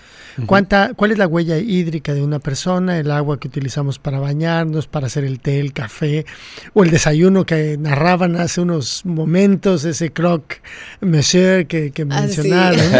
¿Cuánta, 0.44 0.92
¿Cuál 0.94 1.12
es 1.12 1.18
la 1.18 1.26
huella 1.26 1.56
hídrica 1.58 2.12
de 2.12 2.22
una 2.22 2.38
persona? 2.38 2.98
El 2.98 3.10
agua 3.10 3.40
que 3.40 3.48
utilizamos 3.48 3.98
para 3.98 4.18
bañarnos, 4.18 4.86
para 4.86 5.06
hacer 5.06 5.24
el 5.24 5.40
té, 5.40 5.60
el 5.60 5.72
café 5.72 6.26
o 6.74 6.84
el 6.84 6.90
desayuno 6.90 7.46
que 7.46 7.78
narraban 7.78 8.36
hace 8.36 8.60
unos 8.60 9.06
momentos, 9.06 9.84
ese 9.84 10.12
croc 10.12 10.56
monsieur 11.00 11.66
que, 11.66 11.90
que 11.90 12.02
ah, 12.02 12.20
mencionaron. 12.20 12.80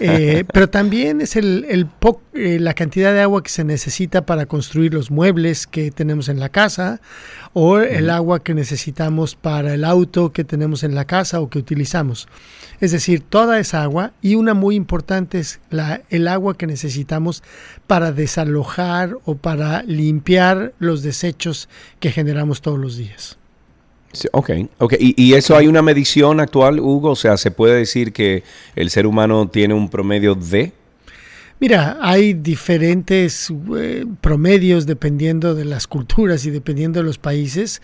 Eh, 0.00 0.44
pero 0.52 0.68
también 0.68 1.20
es 1.20 1.36
el, 1.36 1.66
el 1.68 1.86
eh, 2.34 2.58
la 2.58 2.74
cantidad 2.74 3.12
de 3.12 3.20
agua 3.20 3.42
que 3.42 3.50
se 3.50 3.64
necesita 3.64 4.26
para 4.26 4.46
construir 4.46 4.94
los 4.94 5.10
muebles 5.10 5.66
que 5.66 5.90
tenemos 5.90 6.28
en 6.28 6.40
la 6.40 6.48
casa 6.48 7.00
o 7.52 7.78
el 7.78 8.10
agua 8.10 8.42
que 8.42 8.54
necesitamos 8.54 9.36
para 9.36 9.74
el 9.74 9.84
auto 9.84 10.32
que 10.32 10.44
tenemos 10.44 10.82
en 10.82 10.94
la 10.94 11.04
casa 11.04 11.40
o 11.40 11.48
que 11.48 11.58
utilizamos. 11.58 12.28
Es 12.84 12.92
decir, 12.92 13.20
toda 13.20 13.58
esa 13.58 13.82
agua 13.82 14.12
y 14.20 14.34
una 14.34 14.52
muy 14.52 14.74
importante 14.74 15.38
es 15.38 15.58
la, 15.70 16.02
el 16.10 16.28
agua 16.28 16.58
que 16.58 16.66
necesitamos 16.66 17.42
para 17.86 18.12
desalojar 18.12 19.16
o 19.24 19.36
para 19.36 19.82
limpiar 19.84 20.74
los 20.78 21.02
desechos 21.02 21.70
que 21.98 22.10
generamos 22.10 22.60
todos 22.60 22.78
los 22.78 22.98
días. 22.98 23.38
Sí, 24.12 24.28
ok, 24.32 24.50
ok. 24.76 24.94
¿Y, 25.00 25.14
¿Y, 25.16 25.32
eso 25.32 25.56
hay 25.56 25.66
una 25.66 25.80
medición 25.80 26.40
actual, 26.40 26.78
Hugo? 26.78 27.12
O 27.12 27.16
sea, 27.16 27.38
¿se 27.38 27.50
puede 27.50 27.76
decir 27.76 28.12
que 28.12 28.42
el 28.76 28.90
ser 28.90 29.06
humano 29.06 29.48
tiene 29.48 29.72
un 29.72 29.88
promedio 29.88 30.34
de? 30.34 30.74
Mira, 31.60 31.96
hay 32.02 32.34
diferentes 32.34 33.50
eh, 33.78 34.04
promedios 34.20 34.84
dependiendo 34.84 35.54
de 35.54 35.64
las 35.64 35.86
culturas 35.86 36.44
y 36.44 36.50
dependiendo 36.50 37.00
de 37.00 37.06
los 37.06 37.16
países 37.16 37.80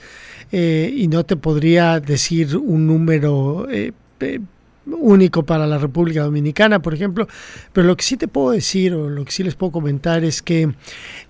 eh, 0.53 0.93
y 0.95 1.09
no 1.09 1.25
te 1.25 1.37
podría 1.37 2.01
decir 2.01 2.59
un 2.59 2.87
número 2.87 3.67
eh, 3.71 3.93
único 4.87 5.45
para 5.45 5.67
la 5.67 5.79
República 5.79 6.23
Dominicana, 6.23 6.81
por 6.81 6.95
ejemplo, 6.95 7.29
pero 7.73 7.87
lo 7.87 7.97
que 7.97 8.05
sí 8.05 8.17
te 8.17 8.29
puedo 8.29 8.51
decir 8.51 8.95
o 8.95 9.09
lo 9.09 9.25
que 9.25 9.33
sí 9.33 9.43
les 9.43 9.55
puedo 9.55 9.73
comentar 9.73 10.25
es 10.25 10.43
que 10.43 10.75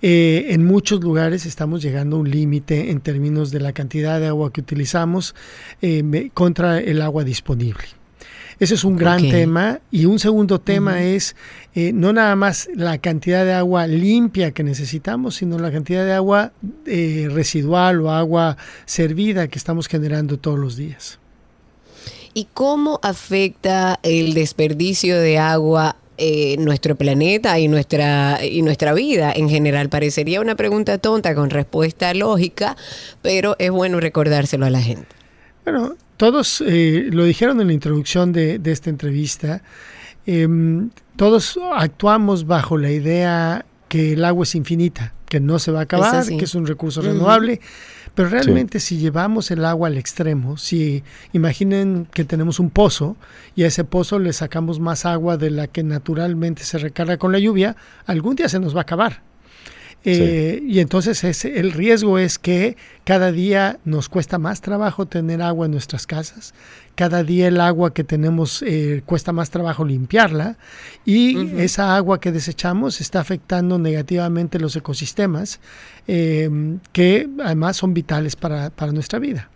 en 0.01 0.65
muchos 0.65 1.01
lugares 1.01 1.45
estamos 1.45 1.81
llegando 1.81 2.15
a 2.15 2.19
un 2.19 2.29
límite 2.29 2.91
en 2.91 3.01
términos 3.01 3.51
de 3.51 3.59
la 3.59 3.73
cantidad 3.73 4.19
de 4.19 4.27
agua 4.27 4.51
que 4.51 4.61
utilizamos 4.61 5.35
contra 6.33 6.79
el 6.79 7.01
agua 7.01 7.23
disponible. 7.23 8.01
Ese 8.61 8.75
es 8.75 8.83
un 8.83 8.95
gran 8.95 9.17
okay. 9.17 9.31
tema. 9.31 9.79
Y 9.89 10.05
un 10.05 10.19
segundo 10.19 10.61
tema 10.61 10.91
uh 10.91 10.97
-huh. 10.97 11.15
es 11.15 11.35
eh, 11.73 11.93
no 11.93 12.13
nada 12.13 12.35
más 12.35 12.69
la 12.75 12.99
cantidad 12.99 13.43
de 13.43 13.53
agua 13.53 13.87
limpia 13.87 14.51
que 14.51 14.63
necesitamos, 14.63 15.35
sino 15.37 15.57
la 15.57 15.71
cantidad 15.71 16.05
de 16.05 16.13
agua 16.13 16.53
eh, 16.85 17.27
residual 17.31 18.01
o 18.01 18.11
agua 18.11 18.57
servida 18.85 19.47
que 19.47 19.57
estamos 19.57 19.87
generando 19.87 20.37
todos 20.37 20.59
los 20.59 20.75
días. 20.77 21.19
¿Y 22.33 22.47
cómo 22.53 22.99
afecta 23.03 23.99
el 24.03 24.33
desperdicio 24.33 25.19
de 25.19 25.37
agua 25.37 25.95
eh, 26.17 26.55
nuestro 26.59 26.95
planeta 26.95 27.59
y 27.59 27.67
nuestra, 27.67 28.39
y 28.45 28.61
nuestra 28.61 28.93
vida 28.93 29.33
en 29.35 29.49
general? 29.49 29.89
Parecería 29.89 30.41
una 30.41 30.55
pregunta 30.55 30.97
tonta 30.97 31.35
con 31.35 31.49
respuesta 31.49 32.13
lógica, 32.13 32.77
pero 33.21 33.55
es 33.59 33.71
bueno 33.71 33.99
recordárselo 33.99 34.65
a 34.65 34.69
la 34.69 34.81
gente. 34.81 35.07
Bueno, 35.63 35.95
todos 36.17 36.63
eh, 36.65 37.09
lo 37.11 37.25
dijeron 37.25 37.59
en 37.61 37.67
la 37.67 37.73
introducción 37.73 38.31
de, 38.31 38.59
de 38.59 38.71
esta 38.71 38.89
entrevista, 38.89 39.61
eh, 40.25 40.47
todos 41.15 41.59
actuamos 41.73 42.45
bajo 42.45 42.77
la 42.77 42.91
idea 42.91 43.65
que 43.87 44.13
el 44.13 44.23
agua 44.23 44.43
es 44.43 44.55
infinita, 44.55 45.13
que 45.27 45.39
no 45.39 45.59
se 45.59 45.71
va 45.71 45.79
a 45.79 45.83
acabar, 45.83 46.25
que 46.25 46.45
es 46.45 46.55
un 46.55 46.65
recurso 46.65 47.01
uh 47.01 47.03
-huh. 47.03 47.59
Pero 48.15 48.29
realmente 48.29 48.79
sí. 48.79 48.95
si 48.95 49.01
llevamos 49.01 49.51
el 49.51 49.63
agua 49.65 49.87
al 49.87 49.97
extremo, 49.97 50.57
si 50.57 51.03
imaginen 51.33 52.07
que 52.13 52.25
tenemos 52.25 52.59
un 52.59 52.69
pozo 52.69 53.15
y 53.55 53.63
a 53.63 53.67
ese 53.67 53.83
pozo 53.83 54.19
le 54.19 54.33
sacamos 54.33 54.79
más 54.79 55.05
agua 55.05 55.37
de 55.37 55.49
la 55.49 55.67
que 55.67 55.83
naturalmente 55.83 56.63
se 56.63 56.77
recarga 56.77 57.17
con 57.17 57.31
la 57.31 57.39
lluvia, 57.39 57.75
algún 58.05 58.35
día 58.35 58.49
se 58.49 58.59
nos 58.59 58.75
va 58.75 58.79
a 58.79 58.83
acabar. 58.83 59.21
Eh, 60.03 60.57
sí. 60.59 60.67
Y 60.67 60.79
entonces 60.79 61.23
es, 61.23 61.45
el 61.45 61.71
riesgo 61.71 62.17
es 62.17 62.39
que 62.39 62.75
cada 63.03 63.31
día 63.31 63.79
nos 63.85 64.09
cuesta 64.09 64.39
más 64.39 64.61
trabajo 64.61 65.05
tener 65.05 65.41
agua 65.41 65.67
en 65.67 65.71
nuestras 65.71 66.07
casas, 66.07 66.53
cada 66.95 67.23
día 67.23 67.47
el 67.47 67.59
agua 67.61 67.93
que 67.93 68.03
tenemos 68.03 68.61
eh, 68.61 69.01
cuesta 69.05 69.31
más 69.31 69.49
trabajo 69.49 69.85
limpiarla 69.85 70.57
y 71.05 71.37
uh 71.37 71.43
-huh. 71.43 71.59
esa 71.59 71.95
agua 71.95 72.19
que 72.19 72.31
desechamos 72.31 73.01
está 73.01 73.19
afectando 73.19 73.79
negativamente 73.79 74.59
los 74.59 74.75
ecosistemas 74.75 75.59
eh, 76.07 76.49
que 76.91 77.29
además 77.43 77.77
son 77.77 77.93
vitales 77.93 78.35
para, 78.35 78.69
para 78.69 78.91
nuestra 78.91 79.19
vida. 79.19 79.49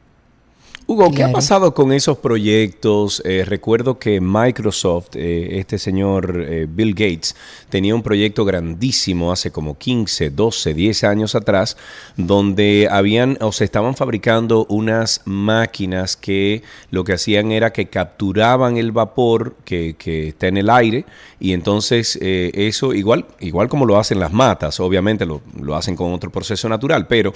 Hugo, 0.87 1.09
¿qué 1.09 1.15
claro. 1.15 1.31
ha 1.31 1.33
pasado 1.33 1.73
con 1.73 1.91
esos 1.91 2.19
proyectos? 2.19 3.19
Eh, 3.25 3.43
recuerdo 3.43 3.97
que 3.97 4.21
Microsoft, 4.21 5.15
eh, 5.15 5.57
este 5.57 5.79
señor 5.79 6.45
eh, 6.47 6.67
Bill 6.69 6.93
Gates, 6.93 7.35
tenía 7.69 7.95
un 7.95 8.03
proyecto 8.03 8.45
grandísimo 8.45 9.31
hace 9.31 9.49
como 9.49 9.79
15, 9.79 10.29
12, 10.29 10.75
10 10.75 11.03
años 11.05 11.33
atrás, 11.33 11.75
donde 12.17 12.87
habían 12.91 13.35
o 13.41 13.51
se 13.51 13.63
estaban 13.63 13.95
fabricando 13.95 14.67
unas 14.69 15.23
máquinas 15.25 16.15
que 16.15 16.61
lo 16.91 17.03
que 17.03 17.13
hacían 17.13 17.51
era 17.51 17.73
que 17.73 17.87
capturaban 17.87 18.77
el 18.77 18.91
vapor 18.91 19.55
que, 19.65 19.95
que 19.97 20.27
está 20.27 20.49
en 20.49 20.57
el 20.57 20.69
aire 20.69 21.05
y 21.39 21.53
entonces 21.53 22.17
eso 22.21 22.93
igual, 22.93 23.25
igual 23.39 23.69
como 23.69 23.85
lo 23.85 23.97
hacen 23.97 24.19
las 24.19 24.31
matas, 24.31 24.79
obviamente 24.79 25.25
lo, 25.25 25.41
lo 25.59 25.75
hacen 25.75 25.95
con 25.95 26.13
otro 26.13 26.31
proceso 26.31 26.69
natural, 26.69 27.07
pero 27.07 27.33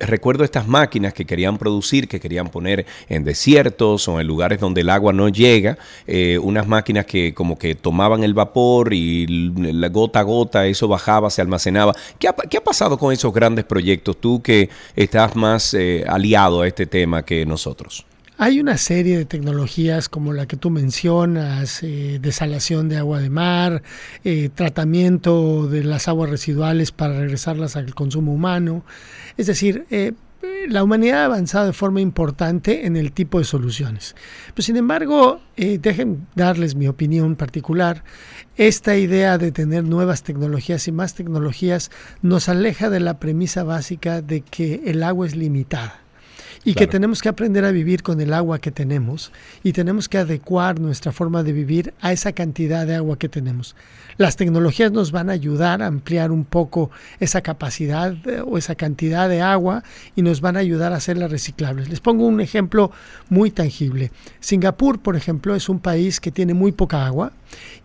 recuerdo 0.00 0.44
estas 0.44 0.66
máquinas 0.66 1.12
que 1.12 1.24
querían 1.24 1.58
producir, 1.58 2.08
que 2.08 2.18
querían 2.18 2.48
poner 2.48 2.85
en 3.08 3.24
desiertos 3.24 4.08
o 4.08 4.20
en 4.20 4.26
lugares 4.26 4.60
donde 4.60 4.80
el 4.80 4.90
agua 4.90 5.12
no 5.12 5.28
llega, 5.28 5.78
eh, 6.06 6.38
unas 6.42 6.66
máquinas 6.66 7.06
que 7.06 7.34
como 7.34 7.58
que 7.58 7.74
tomaban 7.74 8.24
el 8.24 8.34
vapor 8.34 8.92
y 8.92 9.26
la 9.26 9.88
gota 9.88 10.20
a 10.20 10.22
gota 10.22 10.66
eso 10.66 10.88
bajaba, 10.88 11.30
se 11.30 11.42
almacenaba. 11.42 11.92
¿Qué 12.18 12.28
ha, 12.28 12.32
qué 12.32 12.58
ha 12.58 12.64
pasado 12.64 12.98
con 12.98 13.12
esos 13.12 13.32
grandes 13.32 13.64
proyectos? 13.64 14.20
Tú 14.20 14.42
que 14.42 14.70
estás 14.94 15.36
más 15.36 15.74
eh, 15.74 16.04
aliado 16.08 16.62
a 16.62 16.66
este 16.66 16.86
tema 16.86 17.24
que 17.24 17.46
nosotros. 17.46 18.06
Hay 18.38 18.60
una 18.60 18.76
serie 18.76 19.16
de 19.16 19.24
tecnologías 19.24 20.10
como 20.10 20.34
la 20.34 20.44
que 20.44 20.58
tú 20.58 20.68
mencionas, 20.68 21.82
eh, 21.82 22.18
desalación 22.20 22.90
de 22.90 22.98
agua 22.98 23.18
de 23.18 23.30
mar, 23.30 23.82
tratamiento 24.54 25.66
de 25.68 25.84
las 25.84 26.06
aguas 26.06 26.28
residuales 26.28 26.92
para 26.92 27.18
regresarlas 27.18 27.76
al 27.76 27.94
consumo 27.94 28.34
humano. 28.34 28.84
Es 29.38 29.46
decir, 29.46 29.86
la 30.68 30.82
humanidad 30.82 31.22
ha 31.22 31.24
avanzado 31.26 31.66
de 31.66 31.72
forma 31.72 32.00
importante 32.00 32.86
en 32.86 32.96
el 32.96 33.12
tipo 33.12 33.38
de 33.38 33.44
soluciones. 33.44 34.14
Pero 34.54 34.64
sin 34.64 34.76
embargo, 34.76 35.40
eh, 35.56 35.78
dejen 35.78 36.26
darles 36.34 36.74
mi 36.74 36.88
opinión 36.88 37.36
particular. 37.36 38.04
Esta 38.56 38.96
idea 38.96 39.38
de 39.38 39.52
tener 39.52 39.84
nuevas 39.84 40.22
tecnologías 40.22 40.88
y 40.88 40.92
más 40.92 41.14
tecnologías 41.14 41.90
nos 42.22 42.48
aleja 42.48 42.90
de 42.90 43.00
la 43.00 43.18
premisa 43.18 43.64
básica 43.64 44.22
de 44.22 44.40
que 44.40 44.82
el 44.86 45.02
agua 45.02 45.26
es 45.26 45.36
limitada 45.36 46.00
y 46.64 46.72
claro. 46.72 46.78
que 46.78 46.90
tenemos 46.90 47.22
que 47.22 47.28
aprender 47.28 47.64
a 47.64 47.70
vivir 47.70 48.02
con 48.02 48.20
el 48.20 48.34
agua 48.34 48.58
que 48.58 48.72
tenemos 48.72 49.30
y 49.62 49.72
tenemos 49.72 50.08
que 50.08 50.18
adecuar 50.18 50.80
nuestra 50.80 51.12
forma 51.12 51.44
de 51.44 51.52
vivir 51.52 51.94
a 52.00 52.12
esa 52.12 52.32
cantidad 52.32 52.86
de 52.86 52.96
agua 52.96 53.18
que 53.18 53.28
tenemos. 53.28 53.76
Las 54.18 54.36
tecnologías 54.36 54.92
nos 54.92 55.12
van 55.12 55.28
a 55.28 55.34
ayudar 55.34 55.82
a 55.82 55.86
ampliar 55.86 56.30
un 56.30 56.44
poco 56.46 56.90
esa 57.20 57.42
capacidad 57.42 58.14
o 58.46 58.56
esa 58.56 58.74
cantidad 58.74 59.28
de 59.28 59.42
agua 59.42 59.82
y 60.14 60.22
nos 60.22 60.40
van 60.40 60.56
a 60.56 60.60
ayudar 60.60 60.94
a 60.94 60.96
hacerlas 60.96 61.30
reciclables. 61.30 61.90
Les 61.90 62.00
pongo 62.00 62.26
un 62.26 62.40
ejemplo 62.40 62.90
muy 63.28 63.50
tangible. 63.50 64.10
Singapur, 64.40 65.00
por 65.00 65.16
ejemplo, 65.16 65.54
es 65.54 65.68
un 65.68 65.80
país 65.80 66.18
que 66.18 66.30
tiene 66.30 66.54
muy 66.54 66.72
poca 66.72 67.06
agua 67.06 67.32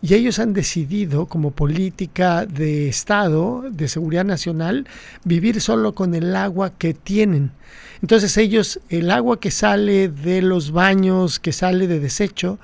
y 0.00 0.14
ellos 0.14 0.38
han 0.38 0.54
decidido 0.54 1.26
como 1.26 1.50
política 1.50 2.46
de 2.46 2.88
Estado, 2.88 3.64
de 3.70 3.88
seguridad 3.88 4.24
nacional, 4.24 4.86
vivir 5.24 5.60
solo 5.60 5.94
con 5.94 6.14
el 6.14 6.34
agua 6.34 6.72
que 6.78 6.94
tienen. 6.94 7.52
Entonces 8.00 8.36
ellos, 8.38 8.80
el 8.88 9.10
agua 9.10 9.38
que 9.38 9.50
sale 9.50 10.08
de 10.08 10.40
los 10.40 10.72
baños, 10.72 11.38
que 11.38 11.52
sale 11.52 11.86
de 11.86 12.00
desecho, 12.00 12.58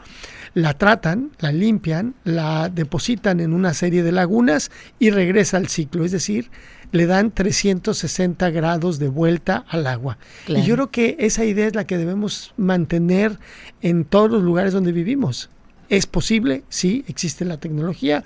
la 0.59 0.75
tratan, 0.75 1.31
la 1.39 1.53
limpian, 1.53 2.17
la 2.25 2.69
depositan 2.69 3.39
en 3.39 3.53
una 3.53 3.75
serie 3.75 4.03
de 4.03 4.11
lagunas 4.11 4.73
y 4.99 5.11
regresa 5.11 5.57
al 5.57 5.69
ciclo, 5.69 6.05
es 6.05 6.11
decir, 6.11 6.51
le 6.91 7.07
dan 7.07 7.31
360 7.31 8.51
grados 8.51 8.99
de 8.99 9.09
vuelta 9.09 9.65
al 9.69 9.87
agua. 9.87 10.19
Claro. 10.47 10.61
Y 10.61 10.67
yo 10.67 10.75
creo 10.75 10.91
que 10.91 11.17
esa 11.21 11.45
idea 11.45 11.69
es 11.69 11.77
la 11.77 11.87
que 11.87 11.97
debemos 11.97 12.55
mantener 12.57 13.39
en 13.83 14.05
todos 14.05 14.33
los 14.33 14.43
lugares 14.43 14.73
donde 14.73 14.91
vivimos. 14.91 15.49
¿Es 15.91 16.07
posible? 16.07 16.65
Sí, 16.69 17.05
existe 17.07 17.45
la 17.45 17.59
tecnología. 17.59 18.25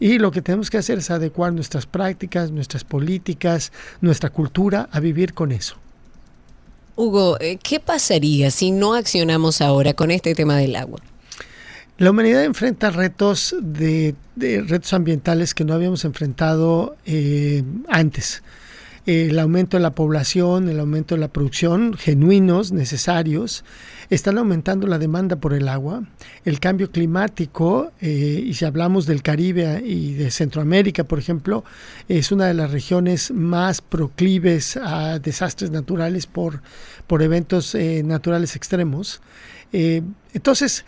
Y 0.00 0.18
lo 0.18 0.30
que 0.30 0.40
tenemos 0.40 0.70
que 0.70 0.78
hacer 0.78 1.00
es 1.00 1.10
adecuar 1.10 1.52
nuestras 1.52 1.84
prácticas, 1.84 2.52
nuestras 2.52 2.84
políticas, 2.84 3.70
nuestra 4.00 4.30
cultura 4.30 4.88
a 4.92 5.00
vivir 5.00 5.34
con 5.34 5.52
eso. 5.52 5.76
Hugo, 6.94 7.36
eh, 7.38 7.58
¿qué 7.62 7.80
pasaría 7.80 8.50
si 8.50 8.70
no 8.70 8.94
accionamos 8.94 9.60
ahora 9.60 9.92
con 9.92 10.10
este 10.10 10.34
tema 10.34 10.56
del 10.56 10.74
agua? 10.74 11.00
La 11.98 12.10
humanidad 12.10 12.44
enfrenta 12.44 12.90
retos 12.90 13.56
de, 13.58 14.14
retos 14.36 14.92
ambientales 14.92 15.54
que 15.54 15.64
no 15.64 15.72
habíamos 15.72 16.04
enfrentado 16.04 16.94
eh, 17.06 17.62
antes. 17.88 18.42
El 19.06 19.38
aumento 19.38 19.78
de 19.78 19.82
la 19.82 19.92
población, 19.92 20.68
el 20.68 20.78
aumento 20.78 21.14
de 21.14 21.22
la 21.22 21.28
producción, 21.28 21.94
genuinos, 21.94 22.72
necesarios, 22.72 23.64
están 24.10 24.36
aumentando 24.36 24.86
la 24.86 24.98
demanda 24.98 25.36
por 25.36 25.54
el 25.54 25.68
agua. 25.68 26.02
El 26.44 26.60
cambio 26.60 26.90
climático, 26.90 27.92
eh, 28.02 28.42
y 28.44 28.52
si 28.52 28.66
hablamos 28.66 29.06
del 29.06 29.22
Caribe 29.22 29.80
y 29.82 30.14
de 30.14 30.30
Centroamérica, 30.30 31.04
por 31.04 31.18
ejemplo, 31.18 31.64
es 32.08 32.30
una 32.30 32.46
de 32.46 32.54
las 32.54 32.72
regiones 32.72 33.30
más 33.30 33.80
proclives 33.80 34.76
a 34.76 35.18
desastres 35.18 35.70
naturales 35.70 36.26
por, 36.26 36.60
por 37.06 37.22
eventos 37.22 37.74
eh, 37.74 38.02
naturales 38.04 38.54
extremos. 38.54 39.22
Eh, 39.72 40.02
entonces, 40.32 40.84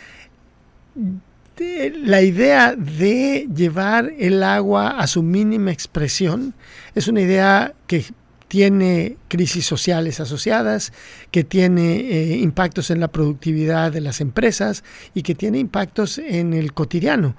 la 2.04 2.22
idea 2.22 2.76
de 2.76 3.48
llevar 3.54 4.12
el 4.18 4.42
agua 4.42 4.90
a 4.90 5.06
su 5.06 5.22
mínima 5.22 5.72
expresión 5.72 6.54
es 6.94 7.08
una 7.08 7.20
idea 7.20 7.74
que 7.86 8.04
tiene 8.48 9.16
crisis 9.28 9.66
sociales 9.66 10.20
asociadas, 10.20 10.92
que 11.30 11.44
tiene 11.44 12.00
eh, 12.00 12.36
impactos 12.38 12.90
en 12.90 12.98
la 12.98 13.08
productividad 13.08 13.92
de 13.92 14.00
las 14.00 14.20
empresas 14.20 14.84
y 15.14 15.22
que 15.22 15.34
tiene 15.34 15.58
impactos 15.58 16.18
en 16.18 16.54
el 16.54 16.72
cotidiano. 16.72 17.36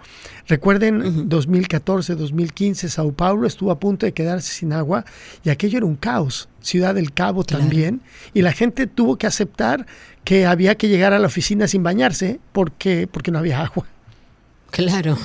Recuerden, 0.47 1.27
2014, 1.27 2.15
2015, 2.15 2.89
Sao 2.89 3.11
Paulo 3.11 3.47
estuvo 3.47 3.71
a 3.71 3.79
punto 3.79 4.05
de 4.05 4.13
quedarse 4.13 4.53
sin 4.53 4.71
agua 4.71 5.03
y 5.43 5.49
aquello 5.49 5.77
era 5.77 5.85
un 5.85 5.95
caos. 5.95 6.47
Ciudad 6.61 6.93
del 6.93 7.13
Cabo 7.13 7.43
también. 7.43 8.01
Y 8.33 8.41
la 8.41 8.51
gente 8.51 8.85
tuvo 8.85 9.17
que 9.17 9.27
aceptar 9.27 9.85
que 10.23 10.45
había 10.45 10.75
que 10.75 10.89
llegar 10.89 11.13
a 11.13 11.19
la 11.19 11.27
oficina 11.27 11.67
sin 11.67 11.83
bañarse 11.83 12.39
porque, 12.51 13.07
porque 13.07 13.31
no 13.31 13.39
había 13.39 13.61
agua. 13.61 13.87
Claro, 14.71 15.17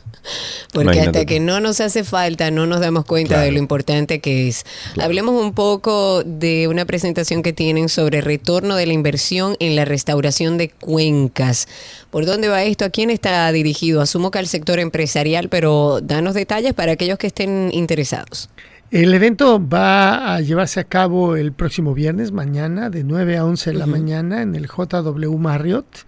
porque 0.72 1.00
hasta 1.00 1.24
que 1.24 1.40
no 1.40 1.60
nos 1.60 1.80
hace 1.80 2.04
falta 2.04 2.50
no 2.50 2.66
nos 2.66 2.80
damos 2.80 3.04
cuenta 3.04 3.40
de 3.40 3.50
lo 3.52 3.58
importante 3.58 4.20
que 4.20 4.48
es. 4.48 4.64
Hablemos 5.00 5.40
un 5.42 5.54
poco 5.54 6.22
de 6.24 6.68
una 6.68 6.84
presentación 6.84 7.42
que 7.42 7.52
tienen 7.52 7.88
sobre 7.88 8.20
retorno 8.20 8.76
de 8.76 8.86
la 8.86 8.92
inversión 8.92 9.56
en 9.60 9.76
la 9.76 9.84
restauración 9.84 10.58
de 10.58 10.68
cuencas. 10.70 11.68
¿Por 12.10 12.26
dónde 12.26 12.48
va 12.48 12.64
esto? 12.64 12.84
¿A 12.84 12.90
quién 12.90 13.10
está 13.10 13.50
dirigido? 13.52 14.00
Asumo 14.02 14.30
que 14.30 14.38
al 14.38 14.46
sector 14.46 14.78
empresarial, 14.78 15.48
pero 15.48 16.00
danos 16.02 16.34
detalles 16.34 16.74
para 16.74 16.92
aquellos 16.92 17.18
que 17.18 17.28
estén 17.28 17.70
interesados. 17.72 18.50
El 18.90 19.12
evento 19.14 19.60
va 19.66 20.36
a 20.36 20.40
llevarse 20.40 20.78
a 20.78 20.84
cabo 20.84 21.34
el 21.34 21.52
próximo 21.52 21.92
viernes, 21.92 22.30
mañana, 22.30 22.88
de 22.88 23.02
9 23.02 23.36
a 23.36 23.44
11 23.44 23.72
de 23.72 23.78
la 23.78 23.86
mañana, 23.86 24.42
en 24.42 24.54
el 24.54 24.68
JW 24.68 25.36
Marriott. 25.38 26.06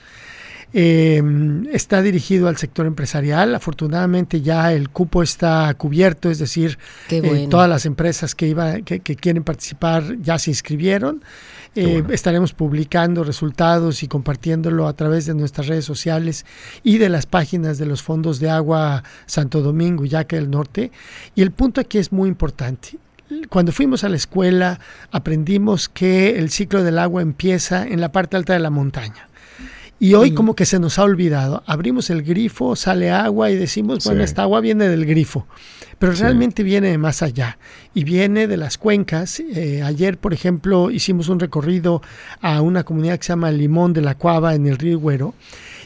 Eh, 0.74 1.22
está 1.72 2.02
dirigido 2.02 2.48
al 2.48 2.56
sector 2.56 2.86
empresarial. 2.86 3.54
Afortunadamente 3.54 4.42
ya 4.42 4.72
el 4.72 4.90
cupo 4.90 5.22
está 5.22 5.72
cubierto, 5.74 6.30
es 6.30 6.38
decir, 6.38 6.78
eh, 7.10 7.46
todas 7.48 7.68
las 7.68 7.86
empresas 7.86 8.34
que, 8.34 8.48
iba, 8.48 8.80
que, 8.80 9.00
quieren 9.00 9.44
participar 9.44 10.16
ya 10.20 10.38
se 10.38 10.50
inscribieron. 10.50 11.22
Eh, 11.74 12.02
estaremos 12.10 12.54
publicando 12.54 13.22
resultados 13.24 14.02
y 14.02 14.08
compartiéndolo 14.08 14.88
a 14.88 14.94
través 14.94 15.26
de 15.26 15.34
nuestras 15.34 15.68
redes 15.68 15.84
sociales 15.84 16.44
y 16.82 16.98
de 16.98 17.08
las 17.08 17.26
páginas 17.26 17.78
de 17.78 17.86
los 17.86 18.02
fondos 18.02 18.40
de 18.40 18.50
agua 18.50 19.04
Santo 19.26 19.60
Domingo 19.62 20.04
y 20.04 20.08
Yaca 20.08 20.36
del 20.36 20.50
Norte. 20.50 20.90
Y 21.34 21.42
el 21.42 21.52
punto 21.52 21.80
aquí 21.80 21.98
es 21.98 22.12
muy 22.12 22.28
importante 22.28 22.98
cuando 23.50 23.72
fuimos 23.72 24.04
a 24.04 24.08
la 24.08 24.16
escuela 24.16 24.80
aprendimos 25.10 25.88
que 25.88 26.38
el 26.38 26.50
ciclo 26.50 26.82
del 26.82 26.98
agua 26.98 27.22
empieza 27.22 27.86
en 27.86 28.00
la 28.00 28.10
parte 28.10 28.36
alta 28.36 28.54
de 28.54 28.58
la 28.58 28.70
montaña. 28.70 29.28
Y 30.00 30.14
hoy 30.14 30.32
como 30.32 30.54
que 30.54 30.64
se 30.64 30.78
nos 30.78 30.98
ha 30.98 31.04
olvidado. 31.04 31.62
Abrimos 31.66 32.08
el 32.10 32.22
grifo, 32.22 32.76
sale 32.76 33.10
agua 33.10 33.50
y 33.50 33.56
decimos, 33.56 34.04
bueno, 34.04 34.22
esta 34.22 34.42
agua 34.42 34.60
viene 34.60 34.88
del 34.88 35.04
grifo. 35.06 35.46
Pero 35.98 36.12
realmente 36.12 36.62
viene 36.62 36.90
de 36.90 36.98
más 36.98 37.22
allá 37.22 37.58
y 37.92 38.04
viene 38.04 38.46
de 38.46 38.56
las 38.56 38.78
cuencas. 38.78 39.40
Eh, 39.40 39.82
ayer, 39.82 40.16
por 40.16 40.32
ejemplo, 40.32 40.92
hicimos 40.92 41.28
un 41.28 41.40
recorrido 41.40 42.00
a 42.40 42.62
una 42.62 42.84
comunidad 42.84 43.18
que 43.18 43.24
se 43.24 43.32
llama 43.32 43.50
Limón 43.50 43.92
de 43.92 44.02
la 44.02 44.14
Cuava 44.14 44.54
en 44.54 44.68
el 44.68 44.78
río 44.78 45.00
Güero. 45.00 45.34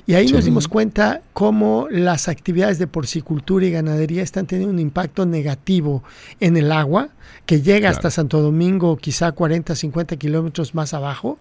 Y 0.06 0.14
ahí 0.14 0.30
nos 0.30 0.44
dimos 0.44 0.66
cuenta 0.68 1.22
cómo 1.32 1.86
las 1.88 2.28
actividades 2.28 2.78
de 2.78 2.88
porcicultura 2.88 3.64
y 3.64 3.70
ganadería 3.70 4.22
están 4.22 4.46
teniendo 4.46 4.74
un 4.74 4.80
impacto 4.80 5.24
negativo 5.24 6.02
en 6.40 6.56
el 6.56 6.72
agua, 6.72 7.10
que 7.46 7.62
llega 7.62 7.88
hasta 7.88 8.10
Santo 8.10 8.42
Domingo, 8.42 8.96
quizá 8.96 9.30
40, 9.30 9.76
50 9.76 10.16
kilómetros 10.16 10.74
más 10.74 10.92
abajo 10.92 11.38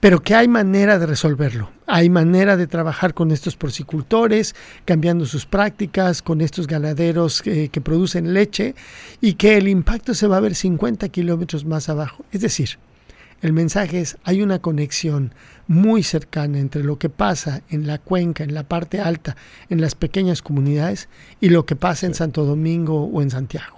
pero 0.00 0.22
que 0.22 0.34
hay 0.34 0.48
manera 0.48 0.98
de 0.98 1.06
resolverlo. 1.06 1.70
Hay 1.86 2.10
manera 2.10 2.56
de 2.56 2.66
trabajar 2.66 3.14
con 3.14 3.30
estos 3.30 3.56
porcicultores, 3.56 4.54
cambiando 4.84 5.26
sus 5.26 5.46
prácticas, 5.46 6.22
con 6.22 6.40
estos 6.40 6.66
ganaderos 6.66 7.42
que, 7.42 7.68
que 7.68 7.80
producen 7.80 8.34
leche 8.34 8.74
y 9.20 9.34
que 9.34 9.56
el 9.56 9.68
impacto 9.68 10.14
se 10.14 10.26
va 10.26 10.36
a 10.36 10.40
ver 10.40 10.54
50 10.54 11.08
kilómetros 11.08 11.64
más 11.64 11.88
abajo. 11.88 12.24
Es 12.32 12.40
decir, 12.40 12.78
el 13.40 13.52
mensaje 13.52 14.00
es, 14.00 14.16
hay 14.24 14.42
una 14.42 14.58
conexión 14.58 15.32
muy 15.68 16.02
cercana 16.02 16.58
entre 16.58 16.82
lo 16.82 16.98
que 16.98 17.08
pasa 17.08 17.62
en 17.70 17.86
la 17.86 17.98
cuenca, 17.98 18.42
en 18.42 18.52
la 18.52 18.64
parte 18.64 19.00
alta, 19.00 19.36
en 19.70 19.80
las 19.80 19.94
pequeñas 19.94 20.42
comunidades, 20.42 21.08
y 21.40 21.50
lo 21.50 21.64
que 21.64 21.76
pasa 21.76 22.06
en 22.06 22.14
Santo 22.14 22.44
Domingo 22.44 23.04
o 23.04 23.22
en 23.22 23.30
Santiago. 23.30 23.77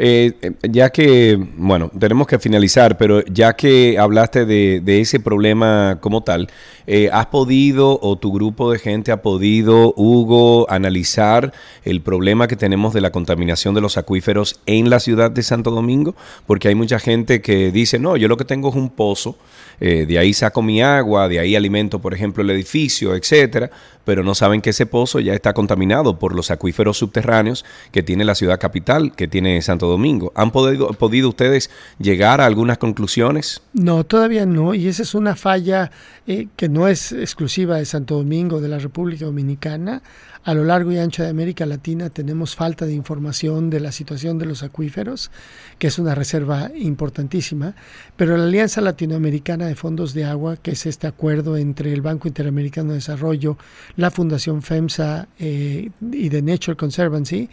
Eh, 0.00 0.32
ya 0.62 0.90
que, 0.90 1.36
bueno, 1.56 1.90
tenemos 1.98 2.28
que 2.28 2.38
finalizar, 2.38 2.96
pero 2.96 3.24
ya 3.24 3.56
que 3.56 3.98
hablaste 3.98 4.46
de, 4.46 5.00
ese 5.00 5.18
problema 5.18 5.98
como 6.00 6.22
tal, 6.22 6.48
eh, 6.86 7.10
¿has 7.12 7.26
podido 7.26 7.98
o 8.00 8.16
tu 8.16 8.32
grupo 8.32 8.70
de 8.70 8.78
gente 8.78 9.10
ha 9.10 9.22
podido, 9.22 9.92
Hugo, 9.96 10.70
analizar 10.70 11.52
el 11.82 12.00
problema 12.00 12.46
que 12.46 12.54
tenemos 12.54 12.94
de 12.94 13.00
la 13.00 13.10
contaminación 13.10 13.74
de 13.74 13.80
los 13.80 13.98
acuíferos 13.98 14.60
en 14.66 14.88
la 14.88 15.00
ciudad 15.00 15.32
de 15.32 15.42
Santo 15.42 15.72
Domingo? 15.72 16.14
Porque 16.46 16.68
hay 16.68 16.76
mucha 16.76 17.00
gente 17.00 17.42
que 17.42 17.72
dice, 17.72 17.98
no, 17.98 18.16
yo 18.16 18.28
lo 18.28 18.36
que 18.36 18.44
tengo 18.44 18.68
es 18.68 18.76
un 18.76 18.90
pozo, 18.90 19.36
de 19.80 20.18
ahí 20.18 20.34
saco 20.34 20.62
mi 20.62 20.82
agua, 20.82 21.28
de 21.28 21.38
ahí 21.38 21.54
alimento, 21.54 22.00
por 22.00 22.14
ejemplo, 22.14 22.42
el 22.42 22.50
edificio, 22.50 23.14
etcétera, 23.14 23.70
pero 24.08 24.24
no 24.24 24.34
saben 24.34 24.62
que 24.62 24.70
ese 24.70 24.86
pozo 24.86 25.20
ya 25.20 25.34
está 25.34 25.52
contaminado 25.52 26.18
por 26.18 26.34
los 26.34 26.50
acuíferos 26.50 26.96
subterráneos 26.96 27.66
que 27.92 28.02
tiene 28.02 28.24
la 28.24 28.34
ciudad 28.34 28.58
capital, 28.58 29.14
que 29.14 29.28
tiene 29.28 29.60
Santo 29.60 29.86
Domingo. 29.86 30.32
¿Han 30.34 30.50
podido, 30.50 30.88
podido 30.94 31.28
ustedes 31.28 31.70
llegar 31.98 32.40
a 32.40 32.46
algunas 32.46 32.78
conclusiones? 32.78 33.60
No, 33.74 34.04
todavía 34.04 34.46
no, 34.46 34.72
y 34.72 34.88
esa 34.88 35.02
es 35.02 35.14
una 35.14 35.36
falla 35.36 35.90
eh, 36.26 36.48
que 36.56 36.68
no 36.68 36.88
es 36.88 37.12
exclusiva 37.12 37.76
de 37.76 37.84
Santo 37.84 38.16
Domingo, 38.16 38.60
de 38.60 38.68
la 38.68 38.78
República 38.78 39.26
Dominicana. 39.26 40.02
A 40.48 40.54
lo 40.54 40.64
largo 40.64 40.90
y 40.90 40.96
ancho 40.96 41.22
de 41.22 41.28
América 41.28 41.66
Latina 41.66 42.08
tenemos 42.08 42.56
falta 42.56 42.86
de 42.86 42.94
información 42.94 43.68
de 43.68 43.80
la 43.80 43.92
situación 43.92 44.38
de 44.38 44.46
los 44.46 44.62
acuíferos, 44.62 45.30
que 45.78 45.88
es 45.88 45.98
una 45.98 46.14
reserva 46.14 46.70
importantísima, 46.74 47.74
pero 48.16 48.34
la 48.34 48.44
Alianza 48.44 48.80
Latinoamericana 48.80 49.66
de 49.66 49.74
Fondos 49.74 50.14
de 50.14 50.24
Agua, 50.24 50.56
que 50.56 50.70
es 50.70 50.86
este 50.86 51.06
acuerdo 51.06 51.58
entre 51.58 51.92
el 51.92 52.00
Banco 52.00 52.28
Interamericano 52.28 52.92
de 52.92 52.94
Desarrollo, 52.94 53.58
la 53.96 54.10
Fundación 54.10 54.62
FEMSA 54.62 55.28
eh, 55.38 55.90
y 56.12 56.30
The 56.30 56.40
Nature 56.40 56.78
Conservancy, 56.78 57.50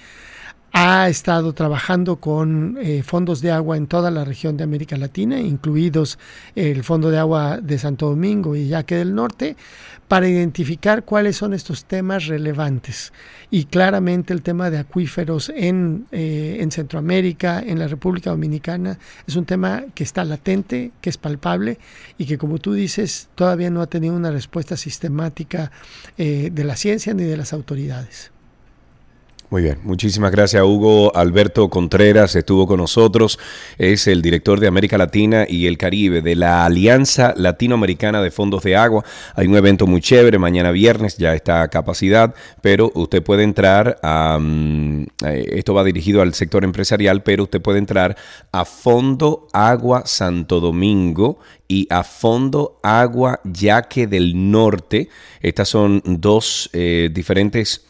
ha 0.77 1.07
estado 1.07 1.53
trabajando 1.53 2.17
con 2.17 2.77
eh, 2.81 3.01
fondos 3.01 3.39
de 3.39 3.49
agua 3.49 3.77
en 3.77 3.87
toda 3.87 4.11
la 4.11 4.25
región 4.25 4.57
de 4.57 4.65
América 4.65 4.97
Latina, 4.97 5.39
incluidos 5.39 6.19
el 6.53 6.83
Fondo 6.83 7.09
de 7.09 7.17
Agua 7.17 7.61
de 7.61 7.79
Santo 7.79 8.09
Domingo 8.09 8.57
y 8.57 8.67
Yaque 8.67 8.95
del 8.95 9.15
Norte, 9.15 9.55
para 10.09 10.27
identificar 10.27 11.05
cuáles 11.05 11.37
son 11.37 11.53
estos 11.53 11.85
temas 11.85 12.25
relevantes. 12.25 13.13
Y 13.49 13.65
claramente 13.65 14.33
el 14.33 14.41
tema 14.41 14.69
de 14.69 14.79
acuíferos 14.79 15.49
en, 15.55 16.07
eh, 16.11 16.57
en 16.59 16.69
Centroamérica, 16.71 17.63
en 17.65 17.79
la 17.79 17.87
República 17.87 18.31
Dominicana, 18.31 18.99
es 19.25 19.37
un 19.37 19.45
tema 19.45 19.85
que 19.95 20.03
está 20.03 20.25
latente, 20.25 20.91
que 20.99 21.09
es 21.09 21.17
palpable 21.17 21.79
y 22.17 22.25
que, 22.25 22.37
como 22.37 22.57
tú 22.57 22.73
dices, 22.73 23.29
todavía 23.35 23.69
no 23.69 23.81
ha 23.81 23.87
tenido 23.87 24.13
una 24.13 24.29
respuesta 24.29 24.75
sistemática 24.75 25.71
eh, 26.17 26.49
de 26.51 26.63
la 26.65 26.75
ciencia 26.75 27.13
ni 27.13 27.23
de 27.23 27.37
las 27.37 27.53
autoridades. 27.53 28.34
Muy 29.51 29.61
bien, 29.61 29.77
muchísimas 29.83 30.31
gracias 30.31 30.63
Hugo. 30.63 31.15
Alberto 31.15 31.69
Contreras 31.69 32.35
estuvo 32.35 32.65
con 32.65 32.79
nosotros, 32.79 33.37
es 33.77 34.07
el 34.07 34.23
director 34.23 34.59
de 34.59 34.65
América 34.65 34.97
Latina 34.97 35.45
y 35.47 35.67
el 35.67 35.77
Caribe 35.77 36.23
de 36.23 36.35
la 36.35 36.65
Alianza 36.65 37.31
Latinoamericana 37.37 38.23
de 38.23 38.31
Fondos 38.31 38.63
de 38.63 38.75
Agua. 38.75 39.05
Hay 39.35 39.45
un 39.45 39.55
evento 39.55 39.85
muy 39.85 40.01
chévere, 40.01 40.39
mañana 40.39 40.71
viernes 40.71 41.17
ya 41.17 41.35
está 41.35 41.61
a 41.61 41.67
capacidad, 41.67 42.33
pero 42.61 42.91
usted 42.95 43.21
puede 43.21 43.43
entrar 43.43 43.99
a... 44.01 44.39
Mm, 44.41 45.03
eh, 45.23 45.45
esto 45.51 45.75
va 45.75 45.83
dirigido 45.83 46.23
al 46.23 46.33
sector 46.33 46.63
empresarial, 46.63 47.21
pero 47.21 47.43
usted 47.43 47.61
puede 47.61 47.77
entrar 47.77 48.17
a 48.51 48.65
Fondo 48.65 49.47
Agua 49.53 50.07
Santo 50.07 50.59
Domingo 50.59 51.37
y 51.67 51.85
a 51.91 52.03
Fondo 52.03 52.79
Agua 52.81 53.41
Yaque 53.43 54.07
del 54.07 54.49
Norte. 54.49 55.07
Estas 55.39 55.69
son 55.69 56.01
dos 56.03 56.67
eh, 56.73 57.11
diferentes 57.13 57.85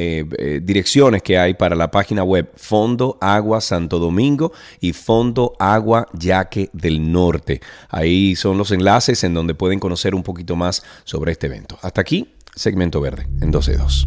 eh, 0.00 0.24
eh, 0.38 0.60
direcciones 0.62 1.24
que 1.24 1.36
hay 1.36 1.54
para 1.54 1.74
la 1.74 1.90
página 1.90 2.22
web 2.22 2.52
Fondo 2.54 3.18
Agua 3.20 3.60
Santo 3.60 3.98
Domingo 3.98 4.52
y 4.78 4.92
Fondo 4.92 5.54
Agua 5.58 6.06
Yaque 6.12 6.70
del 6.72 7.10
Norte. 7.10 7.60
Ahí 7.88 8.36
son 8.36 8.58
los 8.58 8.70
enlaces 8.70 9.24
en 9.24 9.34
donde 9.34 9.54
pueden 9.54 9.80
conocer 9.80 10.14
un 10.14 10.22
poquito 10.22 10.54
más 10.54 10.84
sobre 11.02 11.32
este 11.32 11.48
evento. 11.48 11.80
Hasta 11.82 12.00
aquí, 12.00 12.32
segmento 12.54 13.00
verde 13.00 13.26
en 13.40 13.52
12.2. 13.52 14.06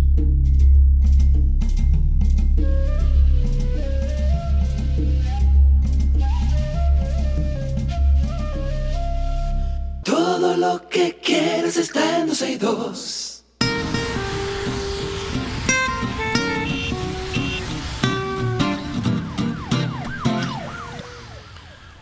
Todo 10.06 10.56
lo 10.56 10.88
que 10.88 11.20
quieres 11.22 11.76
está 11.76 12.22
en 12.22 12.30
12.2. 12.30 13.31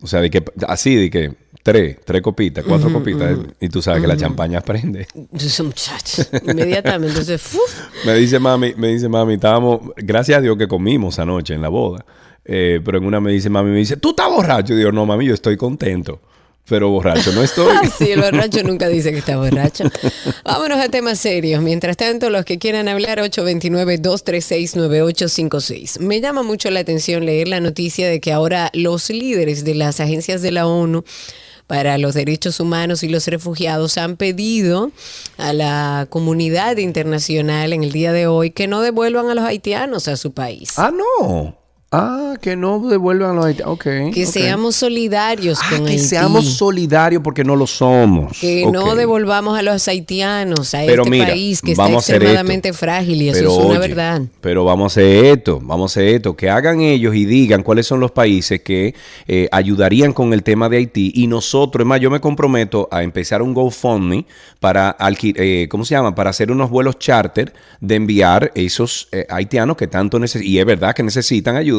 O 0.00 0.06
sea, 0.06 0.20
de 0.20 0.30
que, 0.30 0.44
así, 0.68 0.94
de 0.94 1.10
que 1.10 1.34
tres, 1.62 1.98
tres 2.04 2.22
copitas, 2.22 2.64
cuatro 2.64 2.92
copitas, 2.92 3.36
y 3.60 3.68
tú 3.68 3.82
sabes 3.82 4.00
que 4.00 4.06
la 4.06 4.16
champaña 4.16 4.60
prende. 4.60 5.08
Entonces, 5.12 5.60
muchacho, 5.60 6.22
inmediatamente. 6.44 7.18
Entonces. 7.18 7.58
Me 8.06 8.14
dice 8.14 8.38
mami, 8.38 8.74
me 8.76 8.88
dice 8.88 9.08
mami, 9.08 9.34
estábamos, 9.34 9.80
gracias 9.96 10.38
a 10.38 10.40
Dios 10.40 10.56
que 10.56 10.68
comimos 10.68 11.18
anoche 11.18 11.54
en 11.54 11.62
la 11.62 11.68
boda. 11.68 12.04
Eh, 12.44 12.80
pero 12.82 12.98
en 12.98 13.04
una 13.04 13.20
me 13.20 13.32
dice 13.32 13.50
mami, 13.50 13.70
me 13.70 13.78
dice, 13.78 13.96
¿tú 13.96 14.10
estás 14.10 14.30
borracho? 14.30 14.72
Y 14.72 14.76
digo, 14.76 14.92
no, 14.92 15.04
mami, 15.04 15.26
yo 15.26 15.34
estoy 15.34 15.56
contento. 15.56 16.20
Pero 16.68 16.90
borracho 16.90 17.32
no 17.32 17.42
estoy. 17.42 17.74
Sí, 17.98 18.10
el 18.10 18.20
borracho 18.20 18.62
nunca 18.62 18.88
dice 18.88 19.12
que 19.12 19.18
está 19.18 19.36
borracho. 19.36 19.84
Vámonos 20.44 20.78
a 20.78 20.88
temas 20.88 21.18
serios. 21.18 21.62
Mientras 21.62 21.96
tanto, 21.96 22.30
los 22.30 22.44
que 22.44 22.58
quieran 22.58 22.88
hablar, 22.88 23.18
829-236-9856. 23.18 26.00
Me 26.00 26.20
llama 26.20 26.42
mucho 26.42 26.70
la 26.70 26.80
atención 26.80 27.24
leer 27.26 27.48
la 27.48 27.60
noticia 27.60 28.08
de 28.08 28.20
que 28.20 28.32
ahora 28.32 28.70
los 28.74 29.10
líderes 29.10 29.64
de 29.64 29.74
las 29.74 30.00
agencias 30.00 30.42
de 30.42 30.52
la 30.52 30.66
ONU 30.66 31.04
para 31.66 31.98
los 31.98 32.14
derechos 32.14 32.60
humanos 32.60 33.02
y 33.02 33.08
los 33.08 33.26
refugiados 33.26 33.98
han 33.98 34.16
pedido 34.16 34.90
a 35.36 35.52
la 35.52 36.06
comunidad 36.08 36.78
internacional 36.78 37.74
en 37.74 37.84
el 37.84 37.92
día 37.92 38.12
de 38.12 38.26
hoy 38.26 38.50
que 38.50 38.66
no 38.66 38.80
devuelvan 38.80 39.28
a 39.28 39.34
los 39.34 39.44
haitianos 39.44 40.08
a 40.08 40.16
su 40.16 40.32
país. 40.32 40.78
ah, 40.78 40.90
no. 40.90 41.57
Ah, 41.90 42.34
que 42.42 42.54
no 42.54 42.80
devuelvan 42.86 43.34
los 43.36 43.46
haitianos. 43.46 43.72
Ok. 43.72 44.12
que 44.12 44.26
seamos 44.26 44.76
solidarios 44.76 45.58
Ah, 45.62 45.70
con 45.70 45.86
que 45.86 45.92
Haití. 45.92 46.04
seamos 46.04 46.44
solidarios 46.44 47.22
porque 47.22 47.44
no 47.44 47.56
lo 47.56 47.66
somos. 47.66 48.38
Que 48.38 48.66
no 48.70 48.94
devolvamos 48.94 49.58
a 49.58 49.62
los 49.62 49.88
haitianos 49.88 50.74
a 50.74 50.80
Pero 50.84 51.04
este 51.04 51.10
mira, 51.10 51.28
país 51.28 51.62
que 51.62 51.70
está 51.72 51.86
a 51.86 51.90
extremadamente 51.92 52.74
frágil 52.74 53.22
y 53.22 53.30
eso 53.30 53.38
Pero 53.38 53.50
es 53.52 53.56
una 53.56 53.66
oye, 53.68 53.78
verdad. 53.78 54.22
Pero 54.42 54.66
vamos 54.66 54.84
a 54.84 55.00
hacer 55.00 55.24
esto, 55.38 55.60
vamos 55.62 55.90
a 55.90 56.00
hacer 56.00 56.14
esto, 56.16 56.36
que 56.36 56.50
hagan 56.50 56.82
ellos 56.82 57.14
y 57.14 57.24
digan 57.24 57.62
cuáles 57.62 57.86
son 57.86 58.00
los 58.00 58.10
países 58.10 58.60
que 58.60 58.94
eh, 59.26 59.48
ayudarían 59.50 60.12
con 60.12 60.34
el 60.34 60.42
tema 60.42 60.68
de 60.68 60.76
Haití 60.76 61.12
y 61.14 61.26
nosotros, 61.26 61.80
es 61.84 61.86
más, 61.86 62.00
yo 62.00 62.10
me 62.10 62.20
comprometo 62.20 62.86
a 62.92 63.02
empezar 63.02 63.40
un 63.40 63.54
GoFundMe 63.54 64.26
para 64.60 64.94
eh, 65.22 65.68
¿cómo 65.70 65.86
se 65.86 65.94
llama? 65.94 66.14
Para 66.14 66.28
hacer 66.28 66.52
unos 66.52 66.68
vuelos 66.68 66.98
charter 66.98 67.54
de 67.80 67.94
enviar 67.94 68.52
esos 68.54 69.08
eh, 69.12 69.24
haitianos 69.30 69.78
que 69.78 69.86
tanto 69.86 70.18
necesitan, 70.18 70.52
y 70.52 70.58
es 70.58 70.66
verdad 70.66 70.94
que 70.94 71.02
necesitan 71.02 71.56
ayuda 71.56 71.77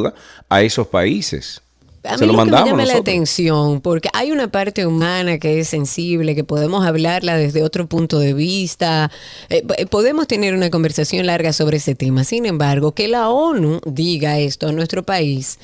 a 0.50 0.62
esos 0.62 0.88
países. 0.88 1.62
A 2.04 2.18
Se 2.18 2.26
lo 2.26 2.32
lo, 2.32 2.40
que 2.40 2.46
me 2.46 2.52
llama 2.52 2.66
la 2.72 2.76
nosotros. 2.78 3.02
atención, 3.02 3.82
porque 3.82 4.08
hay 4.14 4.32
una 4.32 4.50
parte 4.50 4.86
humana 4.86 5.38
que 5.38 5.60
es 5.60 5.68
sensible, 5.68 6.34
que 6.34 6.46
podemos 6.46 6.86
hablarla 6.86 7.36
desde 7.36 7.62
otro 7.62 7.88
punto 7.88 8.20
de 8.20 8.34
vista, 8.34 9.12
eh, 9.50 9.64
p- 9.68 9.86
podemos 9.88 10.26
tener 10.26 10.54
una 10.54 10.70
conversación 10.70 11.26
larga 11.26 11.52
sobre 11.52 11.76
ese 11.78 11.96
tema. 11.96 12.24
Sin 12.24 12.46
embargo, 12.46 12.94
que 12.94 13.10
la 13.10 13.30
ONU 13.30 13.82
diga 13.86 14.40
esto 14.40 14.68
a 14.68 14.72
nuestro 14.72 15.04
país, 15.04 15.60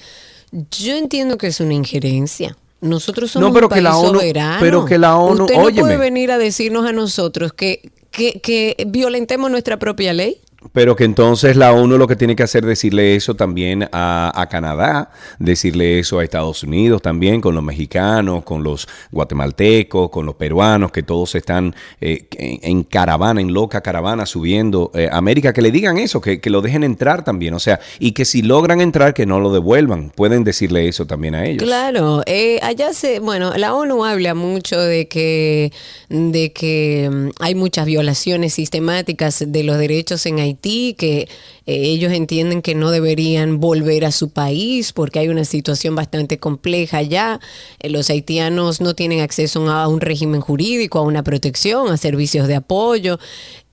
yo 0.72 0.96
entiendo 0.98 1.38
que 1.38 1.48
es 1.48 1.60
una 1.62 1.74
injerencia. 1.74 2.58
Nosotros 2.82 3.32
somos 3.32 3.48
No, 3.50 3.54
pero 3.54 3.68
un 3.68 3.70
que 3.70 3.74
país 3.76 3.84
la 3.86 3.96
ONU- 3.96 4.20
soberano. 4.20 4.58
pero 4.60 4.86
que 4.86 4.98
la 4.98 5.16
ONU- 5.16 5.44
Usted 5.46 5.56
no 5.56 5.82
puede 5.82 5.98
venir 5.98 6.32
a 6.32 6.38
decirnos 6.38 6.86
a 6.86 6.92
nosotros 6.92 7.54
que, 7.54 7.90
que, 8.12 8.42
que 8.42 8.76
violentemos 8.88 9.50
nuestra 9.50 9.80
propia 9.80 10.12
ley. 10.14 10.38
Pero 10.74 10.96
que 10.96 11.04
entonces 11.04 11.56
la 11.56 11.72
ONU 11.74 11.98
lo 11.98 12.08
que 12.08 12.16
tiene 12.16 12.36
que 12.36 12.44
hacer 12.44 12.64
es 12.64 12.70
decirle 12.70 13.16
eso 13.16 13.36
también 13.36 13.88
a, 13.92 14.48
Canadá, 14.50 15.12
decirle 15.40 16.00
eso 16.00 16.20
a 16.20 16.24
Estados 16.24 16.64
Unidos 16.64 17.02
también, 17.02 17.42
con 17.42 17.56
los 17.56 17.64
mexicanos, 17.64 18.44
con 18.44 18.64
los 18.64 18.88
guatemaltecos, 19.12 20.10
con 20.10 20.26
los 20.26 20.36
peruanos, 20.36 20.92
que 20.92 21.04
todos 21.04 21.36
están 21.36 21.76
eh, 22.00 22.28
en, 22.32 22.84
caravana, 22.84 23.42
en 23.42 23.54
loca 23.54 23.82
caravana, 23.82 24.26
subiendo 24.26 24.92
eh, 24.94 25.10
América, 25.12 25.54
que 25.54 25.62
le 25.62 25.72
digan 25.72 25.98
eso, 25.98 26.22
que, 26.22 26.40
que 26.40 26.50
lo 26.50 26.62
dejen 26.62 26.84
entrar 26.84 27.24
también, 27.24 27.54
o 27.54 27.60
sea, 27.60 27.80
y 28.00 28.12
que 28.12 28.26
si 28.26 28.42
logran 28.42 28.82
entrar, 28.82 29.14
que 29.14 29.26
no 29.26 29.40
lo 29.40 29.52
devuelvan. 29.52 30.12
Pueden 30.12 30.44
decirle 30.44 30.88
eso 30.88 31.06
también 31.06 31.36
a 31.36 31.46
ellos. 31.46 31.64
Claro, 31.64 32.22
eh, 32.26 32.60
allá 32.62 32.94
se, 32.94 33.20
bueno, 33.20 33.54
la 33.58 33.74
ONU 33.74 34.06
habla 34.06 34.34
mucho 34.34 34.80
de 34.80 35.08
que, 35.08 35.72
de 36.10 36.52
que 36.54 37.10
mm, 37.12 37.30
hay 37.40 37.56
muchas 37.56 37.86
violaciones 37.86 38.54
sistemáticas 38.54 39.44
de 39.48 39.64
los 39.64 39.78
derechos 39.78 40.26
en 40.26 40.40
Que 40.56 41.22
eh, 41.22 41.28
ellos 41.66 42.12
entienden 42.14 42.62
que 42.62 42.76
no 42.76 42.92
deberían 42.92 43.60
volver 43.60 44.06
a 44.06 44.12
su 44.12 44.30
país 44.30 44.94
porque 44.94 45.20
hay 45.20 45.30
una 45.30 45.46
situación 45.46 45.96
bastante 45.96 46.38
compleja 46.38 46.98
allá. 46.98 47.40
Eh, 47.80 47.90
los 47.90 48.10
haitianos 48.10 48.82
no 48.82 48.94
tienen 48.94 49.22
acceso 49.22 49.70
a 49.70 49.88
un 49.88 50.02
régimen 50.02 50.42
jurídico, 50.42 51.00
a 51.00 51.04
una 51.04 51.24
protección, 51.24 51.92
a 51.92 51.98
servicios 51.98 52.48
de 52.48 52.56
apoyo. 52.56 53.20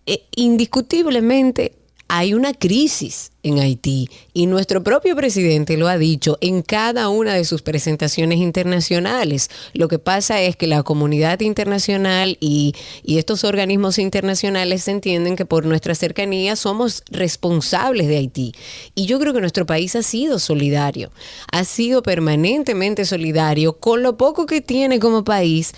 Eh, 0.06 0.24
indiscutiblemente 0.36 1.81
hay 2.08 2.34
una 2.34 2.52
crisis 2.52 3.32
en 3.42 3.58
Haití 3.58 4.08
y 4.32 4.46
nuestro 4.46 4.84
propio 4.84 5.16
presidente 5.16 5.76
lo 5.76 5.88
ha 5.88 5.98
dicho 5.98 6.38
en 6.40 6.62
cada 6.62 7.08
una 7.08 7.34
de 7.34 7.44
sus 7.44 7.62
presentaciones 7.62 8.38
internacionales. 8.38 9.50
Lo 9.72 9.88
que 9.88 9.98
pasa 9.98 10.40
es 10.40 10.56
que 10.56 10.66
la 10.66 10.82
comunidad 10.82 11.40
internacional 11.40 12.36
y, 12.40 12.74
estos 13.04 13.44
organismos 13.44 13.98
internacionales 13.98 14.88
entienden 14.88 15.36
que 15.36 15.46
por 15.46 15.64
nuestra 15.64 15.94
cercanía 15.94 16.56
somos 16.56 17.02
responsables 17.10 18.08
de 18.08 18.16
Haití. 18.16 18.54
Y 18.94 19.06
yo 19.06 19.18
creo 19.20 19.32
que 19.32 19.40
nuestro 19.40 19.66
país 19.66 19.94
ha 19.96 20.02
sido 20.02 20.38
solidario, 20.38 21.12
ha 21.52 21.64
sido 21.64 22.02
permanentemente 22.02 23.04
solidario 23.04 23.74
con 23.74 24.02
lo 24.02 24.16
poco 24.16 24.46
que 24.46 24.60
tiene 24.60 24.98
como 24.98 25.24
país 25.24 25.72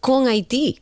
con 0.00 0.28
Haití. 0.28 0.78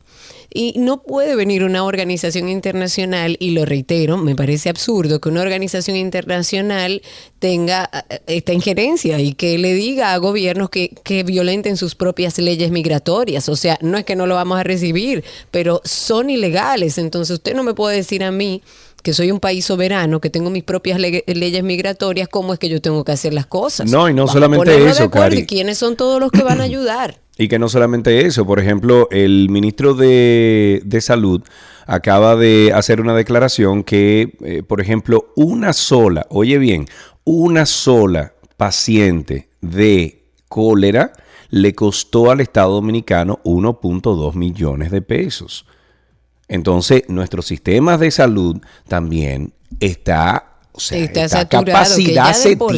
Y 0.55 0.75
no 0.77 1.01
puede 1.01 1.35
venir 1.35 1.63
una 1.63 1.83
organización 1.83 2.47
internacional, 2.47 3.37
y 3.39 3.51
lo 3.51 3.65
reitero, 3.65 4.17
me 4.17 4.35
parece 4.35 4.69
absurdo 4.69 5.19
que 5.19 5.29
una 5.29 5.41
organización 5.41 5.97
internacional 5.97 7.01
tenga 7.39 7.89
eh, 8.09 8.19
esta 8.27 8.53
injerencia 8.53 9.19
y 9.19 9.33
que 9.33 9.57
le 9.57 9.73
diga 9.73 10.13
a 10.13 10.17
gobiernos 10.17 10.69
que, 10.69 10.89
que 11.03 11.23
violenten 11.23 11.75
sus 11.75 11.95
propias 11.95 12.37
leyes 12.37 12.69
migratorias. 12.71 13.49
O 13.49 13.55
sea, 13.55 13.77
no 13.81 13.97
es 13.97 14.05
que 14.05 14.15
no 14.15 14.27
lo 14.27 14.35
vamos 14.35 14.59
a 14.59 14.63
recibir, 14.63 15.23
pero 15.49 15.81
son 15.85 16.29
ilegales. 16.29 16.97
Entonces 16.97 17.33
usted 17.33 17.55
no 17.55 17.63
me 17.63 17.73
puede 17.73 17.95
decir 17.95 18.23
a 18.23 18.31
mí 18.31 18.61
que 19.01 19.13
soy 19.13 19.31
un 19.31 19.39
país 19.39 19.65
soberano, 19.65 20.21
que 20.21 20.29
tengo 20.29 20.49
mis 20.49 20.63
propias 20.63 20.99
le- 20.99 21.23
leyes 21.27 21.63
migratorias, 21.63 22.29
cómo 22.29 22.53
es 22.53 22.59
que 22.59 22.69
yo 22.69 22.79
tengo 22.79 23.03
que 23.03 23.11
hacer 23.11 23.33
las 23.33 23.45
cosas. 23.47 23.91
No, 23.91 24.07
y 24.07 24.13
no 24.13 24.21
Vamos 24.27 24.33
solamente 24.33 24.85
eso, 24.87 25.09
Cari. 25.09 25.39
¿Y 25.39 25.45
quiénes 25.45 25.77
son 25.77 25.97
todos 25.97 26.19
los 26.21 26.31
que 26.31 26.43
van 26.43 26.61
a 26.61 26.63
ayudar? 26.63 27.19
Y 27.37 27.47
que 27.47 27.57
no 27.57 27.67
solamente 27.67 28.25
eso, 28.25 28.45
por 28.45 28.59
ejemplo, 28.59 29.07
el 29.09 29.49
ministro 29.49 29.95
de, 29.95 30.81
de 30.85 31.01
Salud 31.01 31.41
acaba 31.87 32.35
de 32.35 32.71
hacer 32.73 33.01
una 33.01 33.15
declaración 33.15 33.83
que, 33.83 34.37
eh, 34.43 34.63
por 34.63 34.81
ejemplo, 34.81 35.31
una 35.35 35.73
sola, 35.73 36.27
oye 36.29 36.57
bien, 36.57 36.87
una 37.23 37.65
sola 37.65 38.33
paciente 38.55 39.49
de 39.61 40.23
cólera 40.47 41.13
le 41.49 41.73
costó 41.73 42.31
al 42.31 42.41
Estado 42.41 42.73
Dominicano 42.73 43.39
1.2 43.43 44.33
millones 44.35 44.91
de 44.91 45.01
pesos. 45.01 45.65
Entonces, 46.47 47.03
nuestro 47.07 47.41
sistema 47.41 47.97
de 47.97 48.11
salud 48.11 48.57
también 48.87 49.53
está, 49.79 50.57
o 50.71 50.79
sea, 50.79 50.99
está, 50.99 51.25
está 51.25 51.37
saturado, 51.39 51.65
capacidad 51.65 52.29
hace 52.29 52.55
tiempo. 52.55 52.69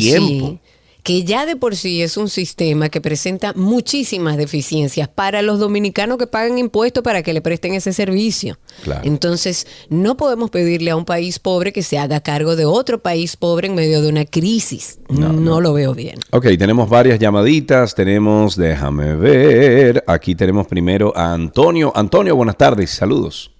sí 0.47 0.61
que 1.05 1.23
ya 1.23 1.45
de 1.45 1.55
por 1.55 1.75
sí 1.75 2.01
es 2.01 2.17
un 2.17 2.29
sistema 2.29 2.89
que 2.89 2.99
presenta 2.99 3.53
muchísimas 3.55 4.37
deficiencias 4.37 5.07
para 5.07 5.43
los 5.43 5.59
dominicanos 5.59 6.17
que 6.17 6.25
pagan 6.25 6.57
impuestos 6.57 7.03
para 7.03 7.21
que 7.21 7.31
le 7.31 7.41
presten 7.41 7.75
ese 7.75 7.93
servicio. 7.93 8.57
Claro. 8.83 9.01
Entonces, 9.03 9.67
no 9.91 10.17
podemos 10.17 10.49
pedirle 10.49 10.89
a 10.89 10.95
un 10.95 11.05
país 11.05 11.37
pobre 11.37 11.71
que 11.71 11.83
se 11.83 11.99
haga 11.99 12.21
cargo 12.21 12.55
de 12.55 12.65
otro 12.65 13.03
país 13.03 13.37
pobre 13.37 13.67
en 13.67 13.75
medio 13.75 14.01
de 14.01 14.09
una 14.09 14.25
crisis. 14.25 14.99
No, 15.07 15.61
lo 15.61 15.73
veo 15.73 15.93
bien. 15.93 16.17
Ok, 16.31 16.47
tenemos 16.57 16.89
varias 16.89 17.19
llamaditas. 17.19 17.93
Tenemos, 17.93 18.55
déjame 18.55 19.15
ver. 19.15 20.03
Aquí 20.07 20.33
tenemos 20.33 20.65
primero 20.65 21.15
a 21.15 21.33
Antonio. 21.33 21.93
Antonio, 21.95 22.35
buenas 22.35 22.57
tardes. 22.57 22.89
Saludos. 22.89 23.53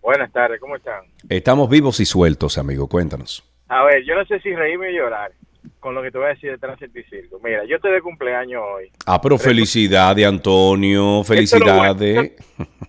Buenas 0.00 0.32
tardes, 0.32 0.58
¿cómo 0.58 0.76
están? 0.76 1.02
Estamos 1.28 1.68
vivos 1.68 2.00
y 2.00 2.06
sueltos, 2.06 2.56
amigo. 2.56 2.88
Cuéntanos. 2.88 3.44
A 3.68 3.84
ver, 3.84 4.02
yo 4.06 4.14
no 4.14 4.24
sé 4.24 4.40
si 4.40 4.54
reírme 4.54 4.88
o 4.88 4.90
llorar 4.90 5.37
con 5.88 5.94
lo 5.94 6.02
que 6.02 6.10
te 6.10 6.18
voy 6.18 6.26
a 6.26 6.30
decir 6.34 6.50
de 6.50 6.58
Transit 6.58 6.92
Circo. 7.08 7.40
Mira, 7.42 7.64
yo 7.64 7.76
estoy 7.76 7.92
de 7.92 8.02
cumpleaños 8.02 8.62
hoy. 8.62 8.92
Ah, 9.06 9.18
pero 9.18 9.38
felicidades, 9.38 10.26
Antonio. 10.26 11.24
Felicidades. 11.24 12.34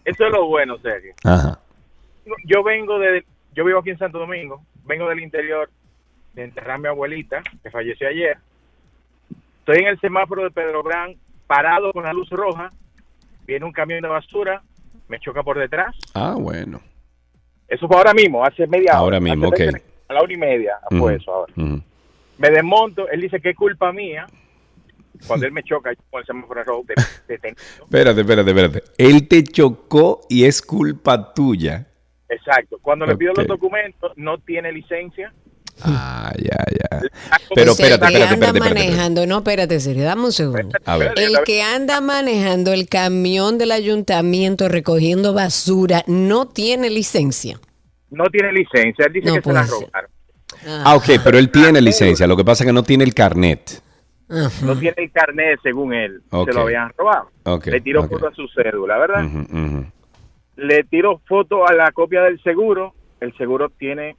Esto 0.03 0.25
es 0.25 0.31
lo 0.33 0.47
bueno, 0.47 0.77
Sergio. 0.79 1.13
Ajá. 1.23 1.61
Yo 2.43 2.61
vengo 2.61 2.99
de, 2.99 3.23
yo 3.55 3.63
vivo 3.63 3.79
aquí 3.79 3.91
en 3.91 3.97
Santo 3.99 4.19
Domingo, 4.19 4.65
vengo 4.83 5.07
del 5.07 5.21
interior 5.21 5.69
de 6.33 6.43
enterrar 6.43 6.71
a 6.71 6.77
mi 6.77 6.87
abuelita, 6.89 7.41
que 7.63 7.71
falleció 7.71 8.09
ayer. 8.09 8.37
Estoy 9.59 9.77
en 9.77 9.87
el 9.87 9.99
semáforo 10.01 10.43
de 10.43 10.51
Pedro 10.51 10.83
Gran, 10.83 11.15
parado 11.47 11.93
con 11.93 12.03
la 12.03 12.11
luz 12.11 12.29
roja. 12.29 12.69
Viene 13.47 13.65
un 13.65 13.71
camión 13.71 14.01
de 14.01 14.09
basura, 14.09 14.61
me 15.07 15.21
choca 15.21 15.41
por 15.41 15.57
detrás. 15.57 15.95
Ah, 16.13 16.35
bueno. 16.37 16.81
Eso 17.65 17.87
fue 17.87 17.95
ahora 17.95 18.13
mismo, 18.13 18.43
hace 18.43 18.67
media 18.67 18.91
hora. 18.91 18.99
Ahora 18.99 19.19
mismo, 19.21 19.47
ok. 19.47 19.57
20 19.57 19.83
A 20.09 20.13
la 20.15 20.21
hora 20.21 20.33
y 20.33 20.37
media 20.37 20.73
fue 20.89 21.15
eso 21.15 21.33
ahora. 21.33 21.53
Me 22.39 22.49
desmonto, 22.49 23.07
él 23.09 23.21
dice 23.21 23.39
que 23.39 23.51
es 23.51 23.55
culpa 23.55 23.91
mía. 23.93 24.25
Cuando 25.27 25.45
él 25.45 25.51
me 25.51 25.61
choca 25.63 25.91
yo 25.91 25.99
con 26.09 26.21
el 26.21 26.25
semáforo 26.25 26.61
en 26.61 26.65
rojo, 26.65 26.83
de- 26.87 26.95
detenido. 27.27 27.61
Espérate, 27.83 28.21
espérate, 28.21 28.49
espérate. 28.51 28.83
Él 28.97 29.27
te 29.27 29.43
chocó 29.43 30.21
y 30.29 30.45
es 30.45 30.61
culpa 30.61 31.33
tuya. 31.33 31.85
Exacto. 32.29 32.77
Cuando 32.81 33.05
le 33.05 33.17
pido 33.17 33.33
los 33.35 33.45
documentos, 33.45 34.13
no 34.15 34.37
tiene 34.37 34.71
licencia. 34.71 35.33
Ah, 35.81 36.31
ya, 36.37 36.57
ya. 36.71 37.01
Pero 37.55 37.73
sea, 37.73 37.87
espérate, 37.87 38.05
el 38.05 38.11
que 38.11 38.23
espérate, 38.23 38.33
anda 38.33 38.45
espérate, 38.47 38.57
espérate. 38.57 38.85
manejando, 38.91 39.25
no, 39.27 39.37
espérate, 39.39 39.79
serio, 39.79 40.03
dame 40.03 40.23
un 40.25 40.31
segundo. 40.31 40.77
A 40.85 40.97
ver. 40.97 41.13
El 41.17 41.37
que 41.45 41.61
anda 41.61 42.01
manejando 42.01 42.71
el 42.73 42.87
camión 42.87 43.57
del 43.57 43.71
ayuntamiento 43.71 44.67
recogiendo 44.69 45.33
basura 45.33 46.03
no 46.07 46.47
tiene 46.47 46.89
licencia. 46.89 47.59
No 48.09 48.25
tiene 48.29 48.51
licencia. 48.53 49.05
Él 49.07 49.13
dice 49.13 49.27
No 49.27 49.35
que 49.35 49.41
se 49.41 49.53
la 49.53 49.63
robaron. 49.63 50.09
Ah, 50.67 50.95
ok, 50.95 51.21
pero 51.23 51.37
él 51.37 51.49
tiene 51.51 51.81
licencia. 51.81 52.27
Lo 52.27 52.35
que 52.37 52.43
pasa 52.43 52.63
es 52.63 52.67
que 52.67 52.73
no 52.73 52.83
tiene 52.83 53.03
el 53.03 53.13
carnet. 53.13 53.81
No 54.61 54.75
tiene 54.77 54.95
el 54.97 55.11
carnet, 55.11 55.59
según 55.63 55.93
él. 55.93 56.21
Se 56.29 56.53
lo 56.53 56.61
habían 56.61 56.91
robado. 56.97 57.29
Ok, 57.43 57.67
Le 57.67 57.81
tiró 57.81 58.01
ok. 58.03 58.09
foto 58.11 58.27
a 58.27 58.33
su 58.33 58.47
cédula, 58.49 58.97
¿verdad? 58.97 59.23
Le 60.55 60.83
tiró 60.83 61.21
foto 61.27 61.67
a 61.67 61.73
la 61.73 61.91
copia 61.91 62.21
del 62.23 62.41
seguro. 62.43 62.93
El 63.21 63.35
seguro 63.37 63.69
tiene 63.69 64.15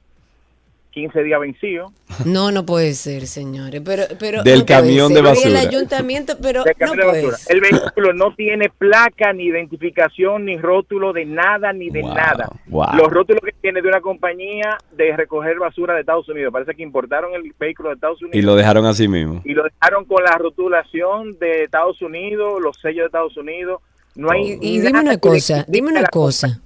15 0.91 1.23
días 1.23 1.39
vencido. 1.39 1.91
No, 2.25 2.51
no 2.51 2.65
puede 2.65 2.93
ser, 2.93 3.25
señores. 3.27 3.81
Pero, 3.83 4.03
pero 4.19 4.43
Del 4.43 4.59
no 4.59 4.65
camión 4.65 5.07
ser. 5.13 5.15
de 5.15 5.21
Y 5.21 5.31
El 5.31 5.35
basura. 5.53 5.59
ayuntamiento, 5.61 6.37
pero 6.41 6.63
de 6.63 6.71
no 6.71 6.77
camión 6.77 6.97
de 6.97 7.03
puede 7.03 7.21
basura. 7.23 7.37
ser. 7.37 7.55
El 7.55 7.61
vehículo 7.61 8.13
no 8.13 8.35
tiene 8.35 8.69
placa, 8.69 9.33
ni 9.33 9.45
identificación, 9.45 10.45
ni 10.45 10.57
rótulo 10.57 11.13
de 11.13 11.25
nada, 11.25 11.73
ni 11.73 11.89
de 11.89 12.01
Wow, 12.01 12.13
nada. 12.13 12.49
wow. 12.67 12.87
Los 12.95 13.07
rótulos 13.11 13.41
que 13.43 13.53
tiene 13.61 13.81
de 13.81 13.87
una 13.87 14.01
compañía 14.01 14.77
de 14.91 15.15
recoger 15.15 15.57
basura 15.59 15.93
de 15.93 16.01
Estados 16.01 16.27
Unidos. 16.29 16.51
Parece 16.53 16.75
que 16.75 16.83
importaron 16.83 17.33
el 17.33 17.53
vehículo 17.59 17.89
de 17.89 17.95
Estados 17.95 18.21
Unidos 18.21 18.35
Y 18.37 18.41
lo 18.41 18.55
dejaron 18.55 18.85
así 18.85 19.07
mismo. 19.07 19.41
y 19.45 19.53
lo 19.53 19.63
dejaron 19.63 20.05
con 20.05 20.23
la 20.23 20.37
rotulación 20.37 21.37
de 21.39 21.63
Estados 21.63 22.01
Unidos, 22.01 22.61
los 22.61 22.77
sellos 22.81 23.03
de 23.03 23.05
Estados 23.05 23.37
Unidos. 23.37 23.81
No 24.15 24.29
hay 24.31 24.57
Y, 24.61 24.75
y 24.75 24.79
dime 24.81 24.99
una 24.99 25.17
cosa, 25.17 25.65
dime 25.67 25.89
una 25.89 26.03
cosa. 26.07 26.59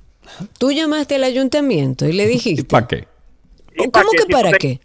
Tú 0.58 0.72
llamaste 0.72 1.16
al 1.16 1.24
ayuntamiento 1.24 2.08
y 2.08 2.14
le 2.14 2.24
¿Y 2.24 2.28
dijiste, 2.28 2.64
para 2.64 2.88
qué? 2.88 3.08
Compañía. 3.76 3.88
¿Y 3.88 3.92
¿cómo 3.92 4.12
que 4.12 4.24
Si 4.24 4.32
para 4.34 4.52
no 4.52 4.58
qué? 4.58 4.80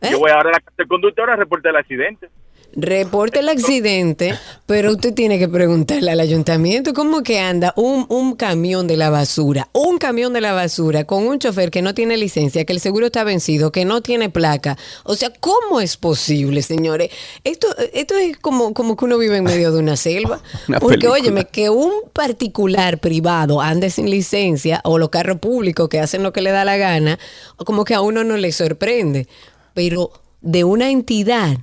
¿Eh? 0.00 0.08
Yo 0.10 0.18
voy 0.18 0.30
ahora 0.30 0.50
a 0.50 0.52
la 0.52 0.60
casa 0.60 0.76
del 0.78 0.88
conductor 0.88 1.30
a 1.30 1.36
reportar 1.36 1.70
el 1.70 1.76
accidente. 1.76 2.30
Reporte 2.72 3.40
el 3.40 3.48
accidente, 3.48 4.38
pero 4.66 4.92
usted 4.92 5.12
tiene 5.12 5.40
que 5.40 5.48
preguntarle 5.48 6.10
al 6.10 6.20
ayuntamiento 6.20 6.94
cómo 6.94 7.22
que 7.22 7.40
anda 7.40 7.72
un, 7.76 8.06
un 8.08 8.36
camión 8.36 8.86
de 8.86 8.96
la 8.96 9.10
basura, 9.10 9.68
un 9.72 9.98
camión 9.98 10.32
de 10.32 10.40
la 10.40 10.52
basura 10.52 11.04
con 11.04 11.26
un 11.26 11.40
chofer 11.40 11.70
que 11.72 11.82
no 11.82 11.94
tiene 11.94 12.16
licencia, 12.16 12.64
que 12.64 12.72
el 12.72 12.78
seguro 12.80 13.06
está 13.06 13.24
vencido, 13.24 13.72
que 13.72 13.84
no 13.84 14.02
tiene 14.02 14.30
placa. 14.30 14.78
O 15.04 15.16
sea, 15.16 15.30
¿cómo 15.40 15.80
es 15.80 15.96
posible, 15.96 16.62
señores? 16.62 17.10
Esto, 17.42 17.66
esto 17.92 18.14
es 18.16 18.36
como, 18.36 18.72
como 18.72 18.96
que 18.96 19.04
uno 19.04 19.18
vive 19.18 19.38
en 19.38 19.44
medio 19.44 19.72
de 19.72 19.78
una 19.80 19.96
selva. 19.96 20.40
Una 20.68 20.78
Porque, 20.78 21.08
película. 21.08 21.20
óyeme, 21.20 21.44
que 21.46 21.70
un 21.70 21.92
particular 22.12 22.98
privado 23.00 23.60
ande 23.60 23.90
sin 23.90 24.08
licencia 24.08 24.80
o 24.84 24.98
los 24.98 25.08
carros 25.08 25.38
públicos 25.38 25.88
que 25.88 25.98
hacen 25.98 26.22
lo 26.22 26.32
que 26.32 26.40
le 26.40 26.52
da 26.52 26.64
la 26.64 26.76
gana, 26.76 27.18
como 27.56 27.84
que 27.84 27.94
a 27.94 28.00
uno 28.00 28.22
no 28.22 28.36
le 28.36 28.52
sorprende. 28.52 29.26
Pero 29.74 30.12
de 30.40 30.64
una 30.64 30.90
entidad 30.90 31.58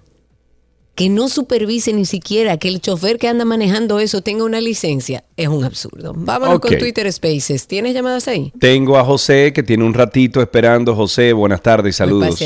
que 0.97 1.09
no 1.09 1.29
supervise 1.29 1.93
ni 1.93 2.05
siquiera 2.05 2.57
que 2.57 2.69
el 2.69 2.81
chofer 2.81 3.19
que 3.19 3.27
anda 3.27 3.45
manejando 3.45 3.99
eso 3.99 4.23
tenga 4.23 4.43
una 4.43 4.59
licencia, 4.59 5.23
es 5.37 5.47
un 5.47 5.63
absurdo. 5.63 6.13
Vámonos 6.15 6.59
con 6.59 6.75
Twitter 6.75 7.13
Spaces. 7.13 7.67
¿Tienes 7.67 7.93
llamadas 7.93 8.27
ahí? 8.27 8.51
Tengo 8.59 8.97
a 8.97 9.05
José 9.05 9.53
que 9.53 9.61
tiene 9.61 9.83
un 9.83 9.93
ratito 9.93 10.41
esperando. 10.41 10.95
José, 10.95 11.33
buenas 11.33 11.61
tardes, 11.61 11.97
saludos. 11.97 12.43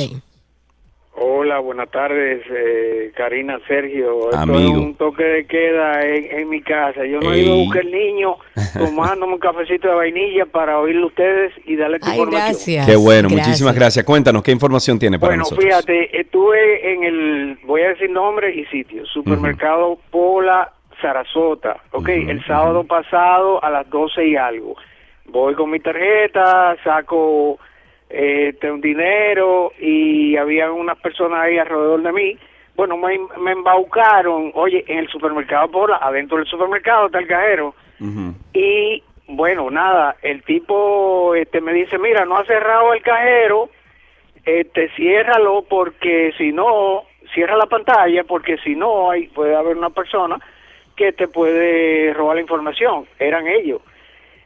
Hola, 1.23 1.59
buenas 1.59 1.91
tardes, 1.91 2.41
eh, 2.49 3.11
Karina, 3.15 3.59
Sergio. 3.67 4.31
Esto 4.31 4.39
Amigo. 4.41 4.59
es 4.71 4.77
un 4.77 4.95
toque 4.95 5.23
de 5.23 5.45
queda 5.45 6.01
en, 6.03 6.39
en 6.39 6.49
mi 6.49 6.61
casa. 6.61 7.05
Yo 7.05 7.19
no 7.19 7.31
he 7.31 7.41
ido 7.41 7.53
a 7.53 7.57
buscar 7.57 7.83
el 7.85 7.91
niño 7.91 8.37
tomándome 8.75 9.33
un 9.33 9.39
cafecito 9.39 9.87
de 9.87 9.93
vainilla 9.93 10.47
para 10.47 10.79
oírle 10.79 11.03
a 11.03 11.05
ustedes 11.05 11.53
y 11.65 11.75
darle 11.75 11.97
esta 11.97 12.09
Ay, 12.11 12.17
información. 12.19 12.47
gracias. 12.47 12.85
Qué 12.87 12.95
bueno, 12.95 13.29
muchísimas 13.29 13.75
gracias. 13.75 14.03
Cuéntanos, 14.03 14.41
¿qué 14.41 14.51
información 14.51 14.97
tiene 14.97 15.19
para 15.19 15.29
Bueno, 15.29 15.41
nosotros? 15.43 15.63
fíjate, 15.63 16.19
estuve 16.19 16.91
en 16.91 17.03
el, 17.03 17.59
voy 17.65 17.81
a 17.81 17.89
decir 17.89 18.09
nombre 18.09 18.55
y 18.55 18.65
sitio, 18.65 19.05
supermercado 19.05 19.99
Pola 20.09 20.71
Sarasota, 21.03 21.77
ok, 21.91 22.09
el 22.09 22.43
sábado 22.47 22.83
pasado 22.83 23.63
a 23.63 23.69
las 23.69 23.87
12 23.91 24.25
y 24.27 24.35
algo. 24.37 24.75
Voy 25.25 25.53
con 25.53 25.69
mi 25.69 25.79
tarjeta, 25.79 26.75
saco 26.83 27.59
este, 28.11 28.71
un 28.71 28.81
dinero 28.81 29.71
y 29.79 30.35
había 30.37 30.71
unas 30.71 30.97
personas 30.99 31.43
ahí 31.43 31.57
alrededor 31.57 32.01
de 32.01 32.11
mí. 32.11 32.37
Bueno, 32.75 32.97
me, 32.97 33.19
me 33.39 33.51
embaucaron, 33.51 34.51
oye, 34.55 34.83
en 34.87 34.99
el 34.99 35.07
supermercado 35.07 35.69
Pola, 35.69 35.97
adentro 36.01 36.37
del 36.37 36.47
supermercado 36.47 37.07
está 37.07 37.19
el 37.19 37.27
cajero. 37.27 37.75
Y 38.53 39.03
bueno, 39.27 39.69
nada, 39.69 40.15
el 40.21 40.43
tipo 40.43 41.35
este 41.35 41.61
me 41.61 41.73
dice, 41.73 41.97
mira, 41.97 42.25
no 42.25 42.37
ha 42.37 42.45
cerrado 42.45 42.93
el 42.93 43.01
cajero, 43.01 43.69
este 44.45 44.89
ciérralo 44.95 45.63
porque 45.69 46.33
si 46.37 46.51
no, 46.51 47.03
cierra 47.33 47.55
la 47.55 47.67
pantalla 47.67 48.23
porque 48.23 48.57
si 48.57 48.75
no 48.75 49.11
hay 49.11 49.27
puede 49.27 49.55
haber 49.55 49.77
una 49.77 49.91
persona 49.91 50.39
que 50.95 51.13
te 51.13 51.27
puede 51.27 52.13
robar 52.13 52.35
la 52.35 52.41
información. 52.41 53.05
Eran 53.19 53.47
ellos. 53.47 53.81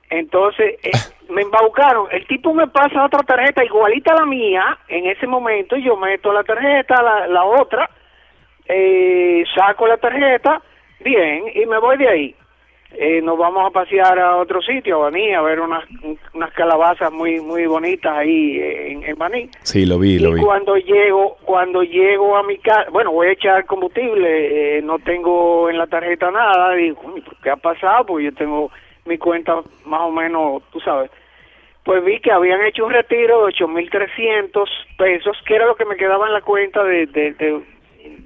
Entonces, 0.09 0.75
eh, 0.83 0.91
me 1.29 1.41
embaucaron. 1.41 2.07
El 2.11 2.25
tipo 2.27 2.53
me 2.53 2.67
pasa 2.67 3.05
otra 3.05 3.23
tarjeta 3.23 3.63
igualita 3.63 4.13
a 4.13 4.19
la 4.21 4.25
mía 4.25 4.77
en 4.87 5.05
ese 5.07 5.27
momento. 5.27 5.75
y 5.75 5.83
Yo 5.83 5.97
meto 5.97 6.31
la 6.33 6.43
tarjeta, 6.43 7.01
la, 7.01 7.27
la 7.27 7.43
otra, 7.43 7.89
eh, 8.67 9.43
saco 9.55 9.87
la 9.87 9.97
tarjeta, 9.97 10.61
bien, 11.01 11.43
y 11.53 11.65
me 11.65 11.79
voy 11.79 11.97
de 11.97 12.07
ahí. 12.09 12.35
Eh, 12.97 13.21
nos 13.21 13.37
vamos 13.37 13.67
a 13.67 13.71
pasear 13.71 14.17
a 14.19 14.37
otro 14.37 14.61
sitio, 14.61 14.95
a 14.95 15.09
Baní, 15.09 15.33
a 15.33 15.41
ver 15.41 15.59
unas, 15.59 15.83
unas 16.33 16.53
calabazas 16.53 17.11
muy 17.11 17.41
muy 17.41 17.65
bonitas 17.65 18.15
ahí 18.15 18.57
en, 18.61 19.03
en 19.03 19.17
Baní. 19.17 19.49
Sí, 19.63 19.85
lo 19.85 19.99
vi, 19.99 20.17
lo 20.17 20.29
Y 20.29 20.35
vi. 20.35 20.41
cuando 20.41 20.77
llego, 20.77 21.35
cuando 21.43 21.83
llego 21.83 22.37
a 22.37 22.43
mi 22.43 22.57
casa, 22.59 22.89
bueno, 22.91 23.11
voy 23.11 23.27
a 23.27 23.31
echar 23.33 23.65
combustible, 23.65 24.77
eh, 24.77 24.81
no 24.81 24.99
tengo 24.99 25.69
en 25.69 25.77
la 25.77 25.87
tarjeta 25.87 26.31
nada, 26.31 26.73
digo, 26.75 27.01
"Coño, 27.01 27.21
¿qué 27.43 27.49
ha 27.49 27.57
pasado? 27.57 28.05
Porque 28.05 28.25
yo 28.25 28.33
tengo 28.33 28.71
mi 29.05 29.17
cuenta 29.17 29.61
más 29.85 30.01
o 30.01 30.11
menos, 30.11 30.63
tú 30.71 30.79
sabes. 30.79 31.11
Pues 31.83 32.03
vi 32.03 32.19
que 32.19 32.31
habían 32.31 32.65
hecho 32.65 32.85
un 32.85 32.91
retiro 32.91 33.45
de 33.45 33.53
8.300 33.53 34.67
pesos, 34.97 35.37
que 35.45 35.55
era 35.55 35.67
lo 35.67 35.75
que 35.75 35.85
me 35.85 35.95
quedaba 35.95 36.25
en 36.25 36.33
la 36.33 36.41
cuenta 36.41 36.83
de, 36.83 37.05
de, 37.05 37.33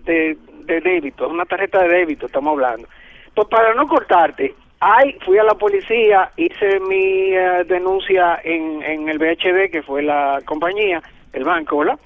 de, 0.05 0.81
débito, 0.81 1.27
una 1.27 1.45
tarjeta 1.45 1.83
de 1.83 1.89
débito, 1.89 2.27
estamos 2.27 2.53
hablando. 2.53 2.87
Pues 3.35 3.47
para 3.49 3.73
no 3.73 3.87
cortarte, 3.87 4.53
ay, 4.79 5.17
fui 5.25 5.37
a 5.37 5.43
la 5.43 5.55
policía, 5.55 6.31
hice 6.37 6.79
mi 6.79 7.35
eh, 7.35 7.65
denuncia 7.67 8.39
en, 8.43 8.81
en 8.81 9.09
el 9.09 9.17
BHD, 9.17 9.69
que 9.71 9.83
fue 9.83 10.03
la 10.03 10.39
compañía, 10.45 11.01
el 11.33 11.43
banco, 11.43 11.79
¿verdad? 11.79 11.99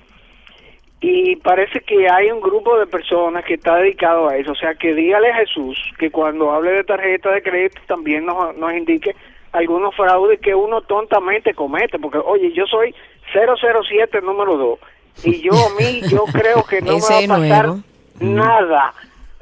Y 1.05 1.35
parece 1.35 1.81
que 1.81 2.09
hay 2.09 2.31
un 2.31 2.39
grupo 2.39 2.79
de 2.79 2.87
personas 2.87 3.43
que 3.43 3.55
está 3.55 3.75
dedicado 3.75 4.29
a 4.29 4.37
eso. 4.37 4.53
O 4.53 4.55
sea, 4.55 4.73
que 4.75 4.93
dígale 4.93 5.31
a 5.31 5.35
Jesús 5.35 5.77
que 5.99 6.09
cuando 6.09 6.49
hable 6.53 6.71
de 6.71 6.85
tarjeta 6.85 7.29
de 7.31 7.41
crédito 7.43 7.81
también 7.87 8.25
nos, 8.25 8.55
nos 8.55 8.73
indique 8.73 9.13
algunos 9.51 9.93
fraudes 9.97 10.39
que 10.39 10.55
uno 10.55 10.79
tontamente 10.83 11.53
comete. 11.53 11.99
Porque, 11.99 12.19
oye, 12.19 12.53
yo 12.53 12.65
soy 12.67 12.95
007 13.33 14.21
número 14.21 14.55
2. 14.55 14.79
Y 15.23 15.41
yo 15.41 15.51
a 15.67 15.69
mí, 15.71 16.03
yo 16.09 16.23
creo 16.23 16.63
que 16.63 16.81
no 16.81 16.93
Ese 16.95 17.27
me 17.27 17.27
va 17.27 17.35
a 17.35 17.39
pasar 17.49 17.65
nuevo. 17.67 17.83
nada. 18.21 18.93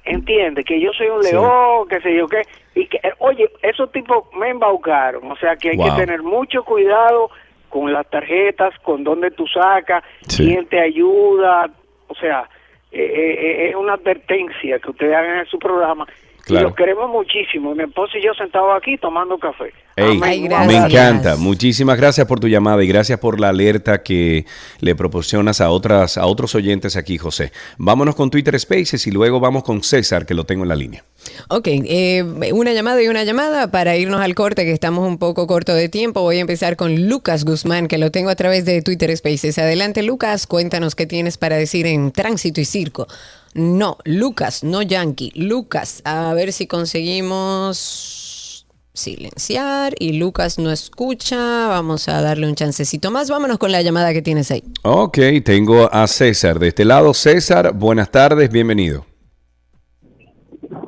Entiende 0.04 0.64
que 0.64 0.80
yo 0.82 0.92
soy 0.94 1.10
un 1.10 1.24
Sí. 1.24 1.32
león, 1.32 1.88
qué 1.88 2.02
sé 2.02 2.16
yo 2.16 2.28
qué. 2.28 2.42
Y 2.74 2.88
que, 2.88 3.00
oye, 3.20 3.48
esos 3.62 3.92
tipos 3.92 4.26
me 4.36 4.50
embaucaron. 4.50 5.32
O 5.32 5.36
sea, 5.36 5.56
que 5.58 5.70
hay 5.70 5.78
Wow. 5.78 5.86
que 5.96 6.02
tener 6.02 6.24
mucho 6.24 6.64
cuidado 6.64 7.30
con 7.72 7.92
las 7.92 8.08
tarjetas, 8.10 8.74
con 8.84 9.04
dónde 9.04 9.32
tú 9.32 9.48
sacas, 9.48 10.04
Sí. 10.28 10.46
quién 10.46 10.66
te 10.68 10.80
ayuda. 10.80 11.70
O 12.08 12.16
sea, 12.16 12.50
eh, 12.92 13.02
eh, 13.02 13.66
eh, 13.66 13.70
es 13.70 13.76
una 13.76 13.94
advertencia 13.94 14.78
que 14.80 14.90
ustedes 14.92 15.16
hagan 15.16 15.40
en 15.40 15.46
su 15.48 15.58
programa. 15.58 16.06
Claro. 16.44 16.62
Y 16.62 16.70
los 16.70 16.76
queremos 16.76 17.10
muchísimo. 17.10 17.74
Mi 17.76 17.84
esposo 17.84 18.18
y 18.18 18.24
yo 18.24 18.34
sentados 18.34 18.76
aquí 18.76 18.98
tomando 18.98 19.38
café. 19.38 19.72
Ey, 19.96 20.18
Amén. 20.18 20.50
Ay, 20.52 20.68
me 20.68 20.76
encanta. 20.78 21.36
Muchísimas 21.38 21.98
gracias 21.98 22.26
por 22.28 22.40
tu 22.40 22.48
llamada 22.48 22.84
y 22.84 22.88
gracias 22.88 23.20
por 23.20 23.40
la 23.40 23.50
alerta 23.50 24.02
que 24.02 24.46
le 24.80 24.96
proporcionas 24.96 25.62
a 25.62 25.70
otras 25.70 26.18
a 26.18 26.26
otros 26.26 26.56
oyentes 26.56 26.98
aquí, 26.98 27.20
José. 27.20 27.52
Vámonos 27.78 28.16
con 28.16 28.32
Twitter 28.32 28.60
Spaces 28.60 29.06
y 29.06 29.12
luego 29.12 29.40
vamos 29.40 29.64
con 29.64 29.84
César, 29.84 30.26
que 30.26 30.34
lo 30.34 30.44
tengo 30.44 30.64
en 30.64 30.70
la 30.70 30.76
línea. 30.76 31.04
Ok, 31.50 31.68
eh, 31.68 32.24
una 32.54 32.74
llamada 32.74 33.02
y 33.02 33.08
una 33.08 33.24
llamada 33.24 33.72
para 33.72 33.96
irnos 33.98 34.22
al 34.22 34.36
corte, 34.36 34.64
que 34.66 34.72
estamos 34.72 35.08
un 35.08 35.18
poco 35.18 35.48
corto 35.48 35.74
de 35.74 35.90
tiempo. 35.90 36.22
Voy 36.22 36.38
a 36.38 36.42
empezar 36.42 36.76
con 36.76 37.08
Lucas 37.08 37.46
Guzmán, 37.46 37.88
que 37.88 37.98
lo 37.98 38.12
tengo 38.12 38.30
a 38.30 38.36
través 38.36 38.66
de 38.66 38.82
Twitter 38.82 39.16
Spaces. 39.16 39.58
Adelante, 39.58 40.04
Lucas, 40.04 40.48
cuéntanos 40.48 40.96
qué 40.96 41.06
tienes 41.06 41.38
para 41.38 41.58
decir 41.58 41.86
en 41.86 42.12
Tránsito 42.12 42.62
y 42.62 42.66
Circo. 42.66 43.08
No, 43.54 43.98
Lucas, 44.06 44.64
no 44.64 44.82
Yankee. 44.82 45.32
Lucas, 45.36 46.02
a 46.06 46.34
ver 46.34 46.54
si 46.54 46.68
conseguimos. 46.68 48.66
silenciar 48.94 49.94
y 50.00 50.14
Lucas 50.14 50.58
no 50.58 50.72
escucha. 50.72 51.68
Vamos 51.68 52.08
a 52.08 52.22
darle 52.22 52.48
un 52.48 52.56
chancecito 52.56 53.12
más. 53.12 53.30
Vámonos 53.30 53.58
con 53.58 53.72
la 53.72 53.82
llamada 53.82 54.14
que 54.14 54.22
tienes 54.22 54.52
ahí. 54.52 54.64
Ok, 54.84 55.18
tengo 55.44 55.94
a 55.94 56.08
César 56.08 56.60
de 56.60 56.70
este 56.70 56.86
lado. 56.86 57.14
César, 57.14 57.74
buenas 57.74 58.12
tardes, 58.12 58.50
bienvenido. 58.50 59.11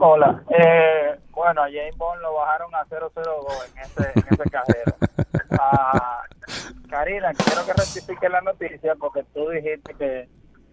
Hola. 0.05 0.43
Eh, 0.49 1.17
bueno, 1.31 1.61
a 1.61 1.67
James 1.67 1.95
Bond 1.95 2.21
lo 2.21 2.34
bajaron 2.34 2.75
a 2.75 2.84
002 2.84 3.71
en 3.73 3.81
ese, 3.84 4.19
en 4.19 4.25
ese 4.34 4.49
cajero. 4.51 4.95
Ah, 5.51 6.23
Karina, 6.89 7.31
quiero 7.34 7.65
que 7.65 7.71
rectifique 7.71 8.27
la 8.27 8.41
noticia 8.41 8.95
porque 8.95 9.23
tú 9.34 9.47
dijiste 9.47 9.93
que, 9.93 10.27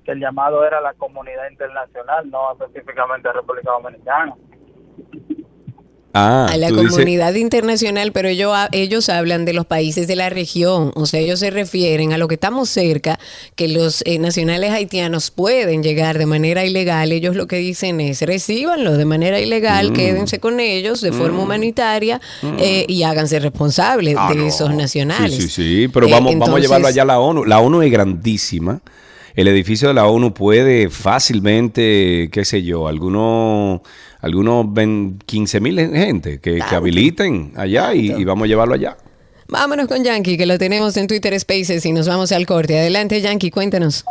que 0.05 0.11
el 0.11 0.19
llamado 0.19 0.65
era 0.65 0.81
la 0.81 0.95
comunidad 0.95 1.49
internacional, 1.49 2.29
no 2.29 2.51
específicamente 2.55 3.33
República 3.33 3.71
Dominicana. 3.71 4.35
Ah, 6.13 6.49
a 6.51 6.57
la 6.57 6.71
dices- 6.71 6.91
comunidad 6.91 7.35
internacional, 7.35 8.11
pero 8.11 8.29
ellos, 8.29 8.53
ellos 8.73 9.09
hablan 9.09 9.45
de 9.45 9.53
los 9.53 9.65
países 9.67 10.09
de 10.09 10.17
la 10.17 10.29
región, 10.29 10.91
o 10.97 11.07
sea, 11.07 11.21
ellos 11.21 11.39
se 11.39 11.51
refieren 11.51 12.13
a 12.13 12.19
lo 12.19 12.27
que 12.27 12.35
estamos 12.35 12.69
cerca, 12.69 13.19
que 13.55 13.69
los 13.69 14.03
eh, 14.07 14.19
nacionales 14.19 14.73
haitianos 14.73 15.31
pueden 15.31 15.83
llegar 15.85 16.19
de 16.19 16.27
manera 16.27 16.65
ilegal, 16.65 17.13
ellos 17.13 17.37
lo 17.37 17.47
que 17.47 17.57
dicen 17.59 18.01
es 18.01 18.23
recíbanlo 18.23 18.97
de 18.97 19.05
manera 19.05 19.39
ilegal, 19.39 19.91
Mm. 19.91 19.95
quédense 19.95 20.41
con 20.41 20.59
ellos 20.59 21.01
de 21.01 21.13
forma 21.13 21.39
Mm. 21.39 21.43
humanitaria 21.43 22.21
eh, 22.59 22.87
y 22.89 23.05
háganse 23.05 23.39
responsables 23.39 24.17
Ah, 24.19 24.31
de 24.31 24.37
no. 24.41 24.47
esos 24.47 24.75
nacionales. 24.75 25.37
Sí, 25.37 25.43
sí, 25.43 25.49
sí, 25.83 25.89
pero 25.89 26.09
Eh, 26.09 26.11
vamos, 26.11 26.33
vamos 26.39 26.57
a 26.57 26.61
llevarlo 26.61 26.89
allá 26.89 27.03
a 27.03 27.07
la 27.07 27.21
ONU. 27.21 27.45
La 27.45 27.61
ONU 27.61 27.83
es 27.83 27.93
grandísima. 27.93 28.81
El 29.37 29.47
edificio 29.47 29.87
de 29.89 29.95
la 29.95 30.07
ONU 30.09 30.35
puede 30.35 30.91
fácilmente, 30.91 32.29
qué 32.33 32.45
sé 32.45 32.63
yo, 32.65 32.89
algunos 32.89 33.81
algunos 34.21 34.67
15 35.27 35.61
mil 35.61 35.79
gente 35.79 36.41
que, 36.41 36.61
que 36.69 36.75
habiliten 36.75 37.53
allá 37.57 37.95
y, 37.95 38.13
y 38.13 38.25
vamos 38.25 38.45
a 38.45 38.49
llevarlo 38.49 38.75
allá. 38.75 38.97
Vámonos 39.49 39.89
con 39.89 40.05
Yankee, 40.05 40.39
que 40.39 40.47
lo 40.47 40.59
tenemos 40.59 40.97
en 40.97 41.09
Twitter 41.09 41.39
Spaces 41.39 41.85
y 41.85 41.93
nos 41.93 42.07
vamos 42.07 42.31
al 42.31 42.47
corte. 42.47 42.79
Adelante, 42.79 43.21
Yankee, 43.21 43.51
cuéntanos. 43.51 44.05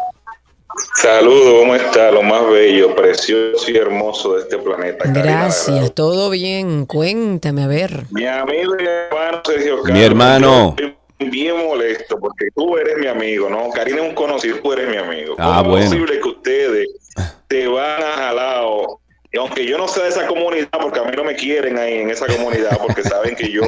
Saludos, 0.95 1.61
¿cómo 1.61 1.75
está? 1.75 2.11
Lo 2.11 2.21
más 2.23 2.49
bello, 2.49 2.95
precioso 2.95 3.71
y 3.71 3.77
hermoso 3.77 4.35
de 4.35 4.41
este 4.41 4.57
planeta. 4.57 5.05
Karina 5.05 5.23
Gracias, 5.23 5.93
todo 5.93 6.29
bien. 6.29 6.85
Cuéntame, 6.85 7.63
a 7.63 7.67
ver. 7.67 8.05
Mi 8.11 8.25
amigo 8.25 8.75
y 8.79 8.85
hermano 8.85 9.41
Sergio 9.45 9.81
Carlos. 9.81 9.97
Mi 9.97 10.03
hermano. 10.03 10.75
estoy 10.77 11.29
bien 11.29 11.57
molesto 11.57 12.19
porque 12.19 12.47
tú 12.55 12.77
eres 12.77 12.97
mi 12.97 13.07
amigo, 13.07 13.49
¿no? 13.49 13.69
Karina 13.71 14.01
es 14.01 14.09
un 14.09 14.15
conocido, 14.15 14.57
tú 14.61 14.73
eres 14.73 14.89
mi 14.89 14.97
amigo. 14.97 15.35
Ah, 15.37 15.59
¿Cómo 15.59 15.71
bueno. 15.71 15.85
es 15.85 15.91
posible 15.91 16.19
que 16.19 16.29
ustedes 16.29 16.87
te 17.47 17.67
van 17.67 18.03
a 18.03 18.11
jalao? 18.17 18.99
Y 19.31 19.37
aunque 19.37 19.65
yo 19.65 19.77
no 19.77 19.87
sea 19.87 20.03
de 20.03 20.09
esa 20.09 20.25
comunidad, 20.27 20.69
porque 20.81 20.99
a 20.99 21.03
mí 21.03 21.11
no 21.15 21.23
me 21.23 21.35
quieren 21.35 21.77
ahí 21.77 21.99
en 21.99 22.09
esa 22.09 22.25
comunidad, 22.25 22.77
porque 22.79 23.03
saben 23.03 23.35
que 23.35 23.51
yo, 23.51 23.63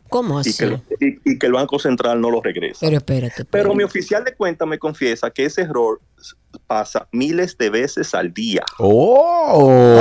¿Cómo 0.09 0.39
Y 0.39 0.41
así? 0.41 0.57
que, 0.57 0.79
y- 0.99 1.19
y 1.23 1.39
que 1.39 1.45
el 1.47 1.53
Banco 1.53 1.79
Central 1.79 2.19
no 2.19 2.29
los 2.29 2.43
regresa. 2.43 2.79
Pero 2.81 2.97
espérate. 2.97 3.45
Pero 3.45 3.73
mi 3.73 3.83
oficial 3.83 4.25
de 4.25 4.35
cuenta 4.35 4.65
me 4.65 4.77
confiesa 4.77 5.31
que 5.31 5.45
ese 5.45 5.61
error 5.61 6.01
pasa 6.67 7.07
miles 7.13 7.57
de 7.57 7.69
veces 7.69 8.13
al 8.13 8.33
día. 8.33 8.65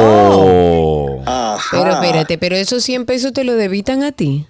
Oh. 0.03 1.23
Ajá. 1.27 1.69
Pero 1.71 1.91
espérate, 1.93 2.39
pero 2.39 2.57
esos 2.57 2.83
100 2.83 3.05
pesos 3.07 3.33
te 3.33 3.45
lo 3.45 3.55
debitan 3.55 4.03
a 4.03 4.11
ti. 4.13 4.49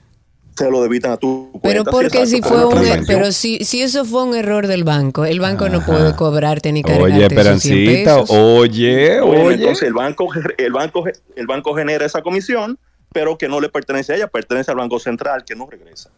Se 0.65 0.71
lo 0.71 0.83
debitan 0.83 1.13
a 1.13 1.17
tu 1.17 1.49
cuenta. 1.53 1.61
Pero 1.69 1.85
porque 1.85 2.27
si 2.27 2.41
fue 2.43 2.65
un 2.65 2.79
er- 2.85 3.05
pero 3.07 3.33
si, 3.33 3.65
si 3.65 3.83
eso 3.83 4.05
fue 4.05 4.25
un 4.25 4.35
error 4.35 4.67
del 4.67 4.85
banco, 4.85 5.25
el 5.25 5.41
banco 5.41 5.69
no 5.69 5.85
puede 5.85 6.15
cobrarte 6.15 6.73
ni 6.73 6.83
cargarte 6.83 7.05
Oye, 7.15 7.27
esos 7.27 7.63
100 7.63 7.79
Esperancita, 7.79 8.21
pesos. 8.23 8.31
oye, 8.31 9.21
Bueno, 9.21 9.45
oye. 9.45 9.55
Entonces 9.57 9.89
el 9.89 9.95
banco, 9.95 10.29
el, 10.59 10.73
banco, 10.73 11.05
el 11.37 11.47
banco 11.47 11.75
genera 11.75 12.05
esa 12.07 12.23
comisión, 12.23 12.79
pero 13.13 13.37
que 13.39 13.49
no 13.49 13.61
le 13.61 13.69
pertenece 13.69 14.13
a 14.13 14.17
ella, 14.17 14.27
pertenece 14.29 14.71
al 14.71 14.77
Banco 14.77 14.99
Central, 15.01 15.45
que 15.45 15.55
no 15.57 15.67
regresa. 15.69 16.11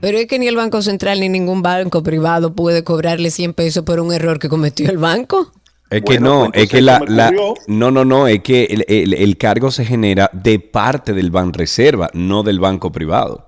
Pero 0.00 0.18
es 0.18 0.26
que 0.26 0.38
ni 0.38 0.46
el 0.46 0.56
Banco 0.56 0.82
Central 0.82 1.20
ni 1.20 1.28
ningún 1.30 1.62
banco 1.62 2.02
privado 2.02 2.52
puede 2.54 2.84
cobrarle 2.84 3.30
100 3.30 3.54
pesos 3.54 3.82
por 3.82 3.98
un 3.98 4.12
error 4.12 4.38
que 4.38 4.48
cometió 4.50 4.90
el 4.90 4.98
banco. 4.98 5.50
Es 5.90 6.02
que 6.02 6.18
Bueno, 6.18 6.44
no, 6.44 6.50
pues 6.50 6.64
es 6.64 6.70
que 6.70 6.82
la, 6.82 6.98
la- 7.08 7.30
no, 7.66 7.90
no, 7.90 8.04
no, 8.04 8.26
es 8.28 8.42
que 8.42 8.64
el, 8.64 8.84
el- 8.88 9.14
el 9.14 9.36
cargo 9.38 9.70
se 9.70 9.86
genera 9.86 10.28
de 10.34 10.58
parte 10.60 11.14
del 11.14 11.30
Banreserva, 11.30 12.10
no 12.12 12.42
del 12.42 12.60
banco 12.60 12.92
privado. 12.92 13.47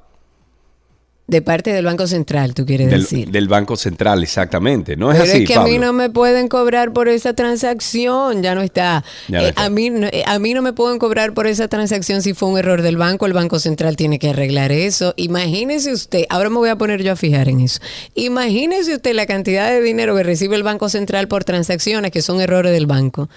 De 1.30 1.42
parte 1.42 1.72
del 1.72 1.84
Banco 1.84 2.06
Central, 2.08 2.54
tú 2.54 2.66
quieres 2.66 2.90
Del, 2.90 3.02
decir. 3.02 3.30
del 3.30 3.46
banco 3.46 3.76
central, 3.76 4.22
exactamente. 4.22 4.96
No 4.96 5.12
es 5.12 5.18
Pero 5.20 5.30
así, 5.32 5.42
es 5.42 5.48
que 5.48 5.54
a 5.54 5.62
mí 5.62 5.78
no 5.78 5.92
me 5.92 6.10
pueden 6.10 6.48
cobrar 6.48 6.92
por 6.92 7.08
esa 7.08 7.34
transacción, 7.34 8.42
ya 8.42 8.56
no 8.56 8.62
está. 8.62 9.04
Ya 9.28 9.40
no 9.42 9.46
Eh. 9.46 9.52
A, 9.54 9.70
mí, 9.70 9.90
no- 9.90 10.08
eh, 10.08 10.24
a 10.26 10.38
mí 10.40 10.54
no 10.54 10.60
me 10.60 10.72
pueden 10.72 10.98
cobrar 10.98 11.32
por 11.32 11.46
esa 11.46 11.68
transacción 11.68 12.20
si 12.22 12.34
fue 12.34 12.48
un 12.48 12.58
error 12.58 12.82
del 12.82 12.96
banco, 12.96 13.26
el 13.26 13.32
Banco 13.32 13.60
Central 13.60 13.94
tiene 13.94 14.18
que 14.18 14.30
arreglar 14.30 14.72
eso. 14.72 15.14
Imagínese 15.16 15.92
usted, 15.92 16.24
ahora 16.30 16.50
me 16.50 16.56
voy 16.56 16.68
a 16.68 16.76
poner 16.76 17.02
yo 17.04 17.12
a 17.12 17.16
fijar 17.16 17.48
en 17.48 17.60
eso. 17.60 17.78
Imagínese 18.16 18.96
usted 18.96 19.14
la 19.14 19.26
cantidad 19.26 19.70
de 19.70 19.80
dinero 19.82 20.16
que 20.16 20.24
recibe 20.24 20.56
el 20.56 20.64
Banco 20.64 20.88
Central 20.88 21.28
por 21.28 21.44
transacciones 21.44 22.10
que 22.10 22.22
son 22.22 22.40
errores 22.40 22.72
del 22.72 22.86
banco. 22.86 23.28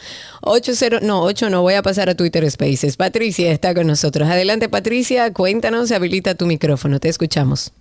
80, 0.41 0.99
no, 1.01 1.21
8 1.21 1.49
no, 1.51 1.61
voy 1.61 1.75
a 1.75 1.83
pasar 1.83 2.09
a 2.09 2.15
Twitter 2.15 2.49
Spaces. 2.49 2.97
Patricia 2.97 3.51
está 3.51 3.75
con 3.75 3.85
nosotros. 3.85 4.27
Adelante 4.27 4.67
Patricia, 4.67 5.31
cuéntanos, 5.31 5.91
habilita 5.91 6.33
tu 6.33 6.47
micrófono, 6.47 6.99
te 6.99 7.09
escuchamos. 7.09 7.71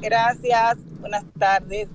Gracias, 0.00 0.76
buenas 1.00 1.24
tardes. 1.38 1.88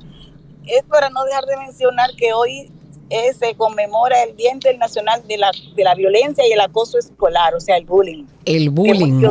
Es 0.66 0.84
para 0.84 1.10
no 1.10 1.24
dejar 1.26 1.46
de 1.46 1.58
mencionar 1.58 2.12
que 2.16 2.34
hoy 2.34 2.72
eh, 3.10 3.34
se 3.38 3.56
conmemora 3.56 4.24
el 4.24 4.36
Día 4.36 4.52
Internacional 4.52 5.22
de 5.28 5.38
la, 5.38 5.52
de 5.76 5.84
la 5.84 5.96
Violencia 5.96 6.48
y 6.48 6.52
el 6.52 6.62
Acoso 6.62 6.98
Escolar, 6.98 7.54
o 7.56 7.60
sea, 7.60 7.78
el 7.78 7.86
bullying. 7.86 8.26
El 8.46 8.70
bullying. 8.70 9.30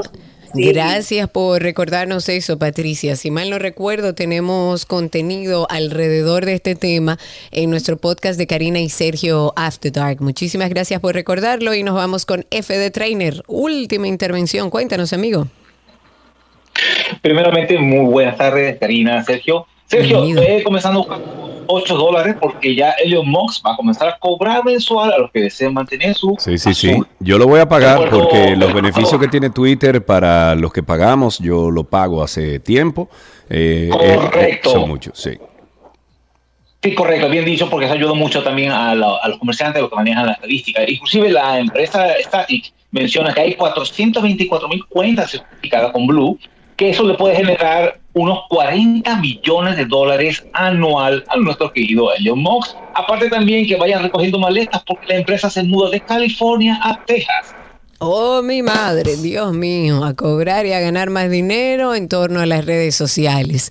Gracias 0.55 1.31
por 1.31 1.63
recordarnos 1.63 2.29
eso, 2.29 2.59
Patricia. 2.59 3.17
Si 3.17 3.31
mal 3.31 3.49
no 3.49 3.59
recuerdo, 3.59 4.15
tenemos 4.15 4.85
contenido 4.85 5.67
alrededor 5.71 6.45
de 6.45 6.55
este 6.55 6.75
tema 6.75 7.19
en 7.51 7.71
nuestro 7.71 7.97
podcast 7.97 8.39
de 8.39 8.47
Karina 8.47 8.81
y 8.81 8.91
Sergio 8.91 9.55
After 9.57 9.91
Dark. 9.91 10.21
Muchísimas 10.21 10.69
gracias 10.69 11.01
por 11.01 11.15
recordarlo 11.15 11.75
y 11.75 11.83
nos 11.83 11.95
vamos 11.95 12.27
con 12.27 12.45
F 12.51 12.77
de 12.77 12.91
Trainer. 12.91 13.43
Última 13.47 14.07
intervención. 14.07 14.69
Cuéntanos, 14.69 15.15
amigo. 15.15 15.49
Primeramente, 17.21 17.79
muy 17.79 18.11
buenas 18.11 18.37
tardes, 18.37 18.79
Karina, 18.79 19.23
Sergio. 19.25 19.67
Sergio, 19.87 20.25
estoy 20.25 20.63
comenzando 20.63 21.05
con 21.07 21.21
8 21.67 21.95
dólares 21.97 22.37
porque 22.41 22.75
ya 22.75 22.93
Elon 22.93 23.29
Musk 23.29 23.65
va 23.67 23.75
a 23.75 23.77
comenzar 23.77 24.09
a 24.09 24.19
cobrar 24.19 24.65
mensual 24.65 25.13
a 25.13 25.19
los 25.19 25.31
que 25.31 25.41
deseen 25.43 25.75
mantener 25.75 26.15
su. 26.15 26.35
Sí, 26.39 26.57
sí, 26.59 26.73
sí. 26.75 26.97
Yo 27.21 27.39
lo 27.39 27.47
voy 27.47 27.61
a 27.61 27.69
pagar 27.69 28.09
porque 28.11 28.57
los 28.57 28.73
beneficios 28.73 29.21
que 29.21 29.29
tiene 29.29 29.51
Twitter 29.51 30.05
para 30.05 30.55
los 30.55 30.73
que 30.73 30.83
pagamos, 30.83 31.39
yo 31.39 31.71
lo 31.71 31.85
pago 31.85 32.23
hace 32.23 32.59
tiempo. 32.59 33.11
Eh, 33.51 33.91
eh, 34.01 34.17
Correcto. 34.17 34.71
son 34.71 34.89
muchos, 34.89 35.19
sí. 35.19 35.33
Sí, 36.83 36.95
correcto, 36.95 37.29
bien 37.29 37.45
dicho, 37.45 37.71
porque 37.71 37.85
eso 37.87 37.95
ayuda 37.95 38.13
mucho 38.15 38.43
también 38.43 38.73
a, 38.73 38.93
la- 38.97 39.17
a 39.23 39.29
los 39.29 39.39
comerciantes, 39.39 39.79
a 39.79 39.83
los 39.83 39.91
que 39.91 39.97
manejan 39.97 40.27
la 40.27 40.33
estadística. 40.33 40.83
Inclusive 40.89 41.31
la 41.31 41.61
empresa 41.61 42.07
Static 42.25 42.73
menciona 42.91 43.33
que 43.33 43.41
hay 43.43 43.55
424 43.55 44.69
mil 44.69 44.85
cuentas 44.87 45.31
certificadas 45.31 45.93
con 45.93 46.07
Blue, 46.09 46.39
que 46.83 46.91
eso 46.91 47.05
le 47.05 47.15
puede 47.15 47.37
generar 47.37 48.01
unos 48.13 48.41
40 48.49 49.17
millones 49.19 49.77
de 49.77 49.85
dólares 49.85 50.45
anual 50.53 51.23
a 51.29 51.37
nuestro 51.37 51.73
querido 51.73 52.13
Elon 52.13 52.41
Musk. 52.41 52.77
Aparte 52.97 53.31
también 53.31 53.69
que 53.69 53.77
vayan 53.77 54.03
recogiendo 54.03 54.37
maletas 54.41 54.83
porque 54.85 55.07
la 55.07 55.19
empresa 55.19 55.49
se 55.49 55.63
muda 55.63 55.91
de 55.91 56.01
California 56.01 56.81
a 56.83 57.01
Texas. 57.05 57.55
Oh, 58.05 58.43
mi 58.43 58.63
madre, 58.63 59.17
Dios 59.17 59.53
mío, 59.53 60.05
a 60.05 60.15
cobrar 60.15 60.67
y 60.67 60.73
a 60.73 60.81
ganar 60.81 61.11
más 61.11 61.31
dinero 61.31 61.95
en 61.95 62.09
torno 62.09 62.41
a 62.41 62.47
las 62.47 62.65
redes 62.65 62.97
sociales. 62.97 63.71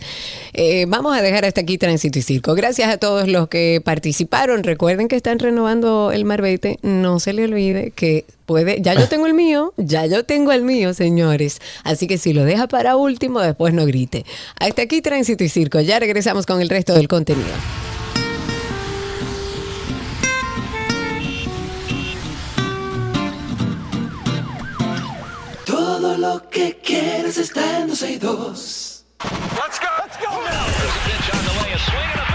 Eh, 0.54 0.86
vamos 0.88 1.18
a 1.18 1.22
dejar 1.22 1.44
hasta 1.44 1.60
aquí 1.60 1.78
Tránsito 1.78 2.18
y 2.18 2.22
Circo. 2.22 2.56
Gracias 2.56 2.90
a 2.90 2.98
todos 2.98 3.28
los 3.28 3.50
que 3.50 3.82
participaron. 3.84 4.64
Recuerden 4.64 5.10
que 5.10 5.18
están 5.18 5.38
renovando 5.38 6.14
el 6.14 6.24
Marbete. 6.24 6.80
No 6.82 7.20
se 7.20 7.34
le 7.34 7.44
olvide 7.44 7.92
que 7.92 8.24
puede, 8.46 8.82
ya 8.82 8.94
yo 8.94 9.10
tengo 9.10 9.28
el 9.28 9.34
mío, 9.34 9.74
ya 9.76 10.06
yo 10.06 10.24
tengo 10.24 10.54
el 10.54 10.64
mío, 10.64 10.94
señores. 10.94 11.60
Así 11.84 12.08
que 12.08 12.18
si 12.18 12.32
lo 12.32 12.46
deja 12.46 12.70
para 12.70 12.96
último, 12.96 13.42
después 13.42 13.74
no 13.74 13.86
grite. 13.86 14.26
Hasta 14.58 14.84
aquí 14.84 15.02
Tránsito 15.02 15.44
y 15.44 15.50
Circo. 15.50 15.82
Ya 15.82 16.00
regresamos 16.00 16.46
con 16.46 16.62
el 16.62 16.70
resto 16.70 16.94
del 16.94 17.10
contenido. 17.10 17.52
Todo 26.02 26.18
lo 26.18 26.50
que 26.50 26.80
quieres 26.84 27.38
está 27.38 27.78
en 27.78 27.90
12 27.90 28.12
y 28.14 28.18
2. 28.18 29.06
Let's 29.20 29.80
go. 29.80 29.86
Let's 30.00 30.18
go 30.18 30.42
now. 30.42 32.31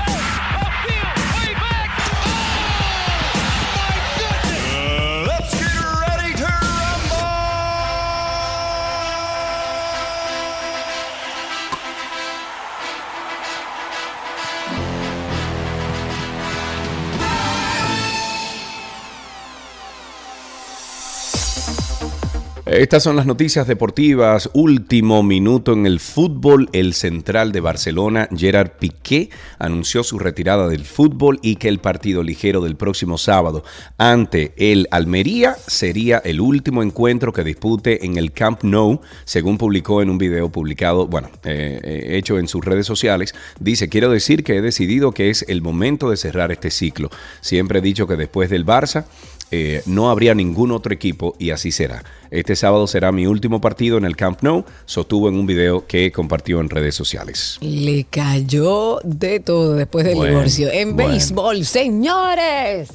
Estas 22.67 23.05
son 23.05 23.15
las 23.15 23.27
noticias 23.27 23.69
deportivas. 23.69 24.51
Último 24.53 25.23
minuto 25.23 25.73
en 25.73 25.87
el 25.87 26.01
fútbol. 26.01 26.69
El 26.73 26.95
central 26.95 27.53
de 27.53 27.61
Barcelona, 27.61 28.29
Gerard 28.37 28.73
Piqué, 28.81 29.31
anunció 29.61 30.03
su 30.03 30.19
retirada 30.19 30.67
del 30.67 30.85
fútbol 30.85 31.39
y 31.43 31.57
que 31.57 31.69
el 31.69 31.79
partido 31.79 32.25
ligero 32.25 32.61
del 32.61 32.75
próximo 32.75 33.19
sábado 33.19 33.63
ante 33.99 34.53
el 34.57 34.89
Almería 34.91 35.55
sería 35.69 36.19
el 36.19 36.41
último 36.41 36.83
encuentro 36.83 37.33
que 37.33 37.45
dispute 37.45 38.05
en 38.05 38.17
el 38.17 38.33
Camp 38.33 38.65
Nou, 38.65 39.01
según 39.25 39.59
publicó 39.59 40.03
en 40.03 40.11
un 40.11 40.19
video 40.19 40.51
publicado, 40.51 41.07
bueno, 41.07 41.31
eh, 41.45 41.81
eh, 41.85 42.17
hecho 42.17 42.37
en 42.37 42.49
sus 42.49 42.65
redes 42.65 42.85
sociales. 42.85 43.33
Dice, 43.61 43.89
quiero 43.89 44.11
decir 44.11 44.43
que 44.43 44.57
he 44.57 44.61
decidido 44.61 45.13
que 45.13 45.31
es 45.31 45.45
el 45.47 45.63
momento 45.63 46.11
de 46.11 46.17
cerrar 46.17 46.51
este 46.51 46.73
ciclo. 46.73 47.11
Siempre 47.43 47.79
he 47.79 47.83
dicho 47.83 48.09
que 48.09 48.17
después 48.17 48.51
del 48.51 48.67
Barça 48.67 49.05
eh, 49.51 49.83
no 49.87 50.11
habría 50.11 50.35
ningún 50.35 50.73
otro 50.73 50.93
equipo 50.93 51.35
y 51.39 51.51
así 51.51 51.71
será. 51.73 52.03
Este 52.31 52.57
sábado 52.57 52.87
será 52.87 53.13
mi 53.13 53.27
último 53.27 53.61
partido 53.61 53.99
en 53.99 54.05
el 54.05 54.17
Camp 54.17 54.43
Nou, 54.43 54.65
sostuvo 54.85 55.29
en 55.29 55.37
un 55.37 55.47
video 55.47 55.87
que 55.87 56.11
compartió 56.11 56.61
en 56.61 56.69
redes 56.69 56.95
sociales. 56.95 57.59
Le 57.61 58.05
cayó 58.05 58.99
de 59.05 59.41
todo 59.41 59.75
después 59.75 60.05
del 60.05 60.17
Bueno, 60.17 60.35
divorcio. 60.35 60.71
En 60.71 60.97
bueno. 60.97 61.11
béisbol, 61.11 61.65
señores. 61.65 62.89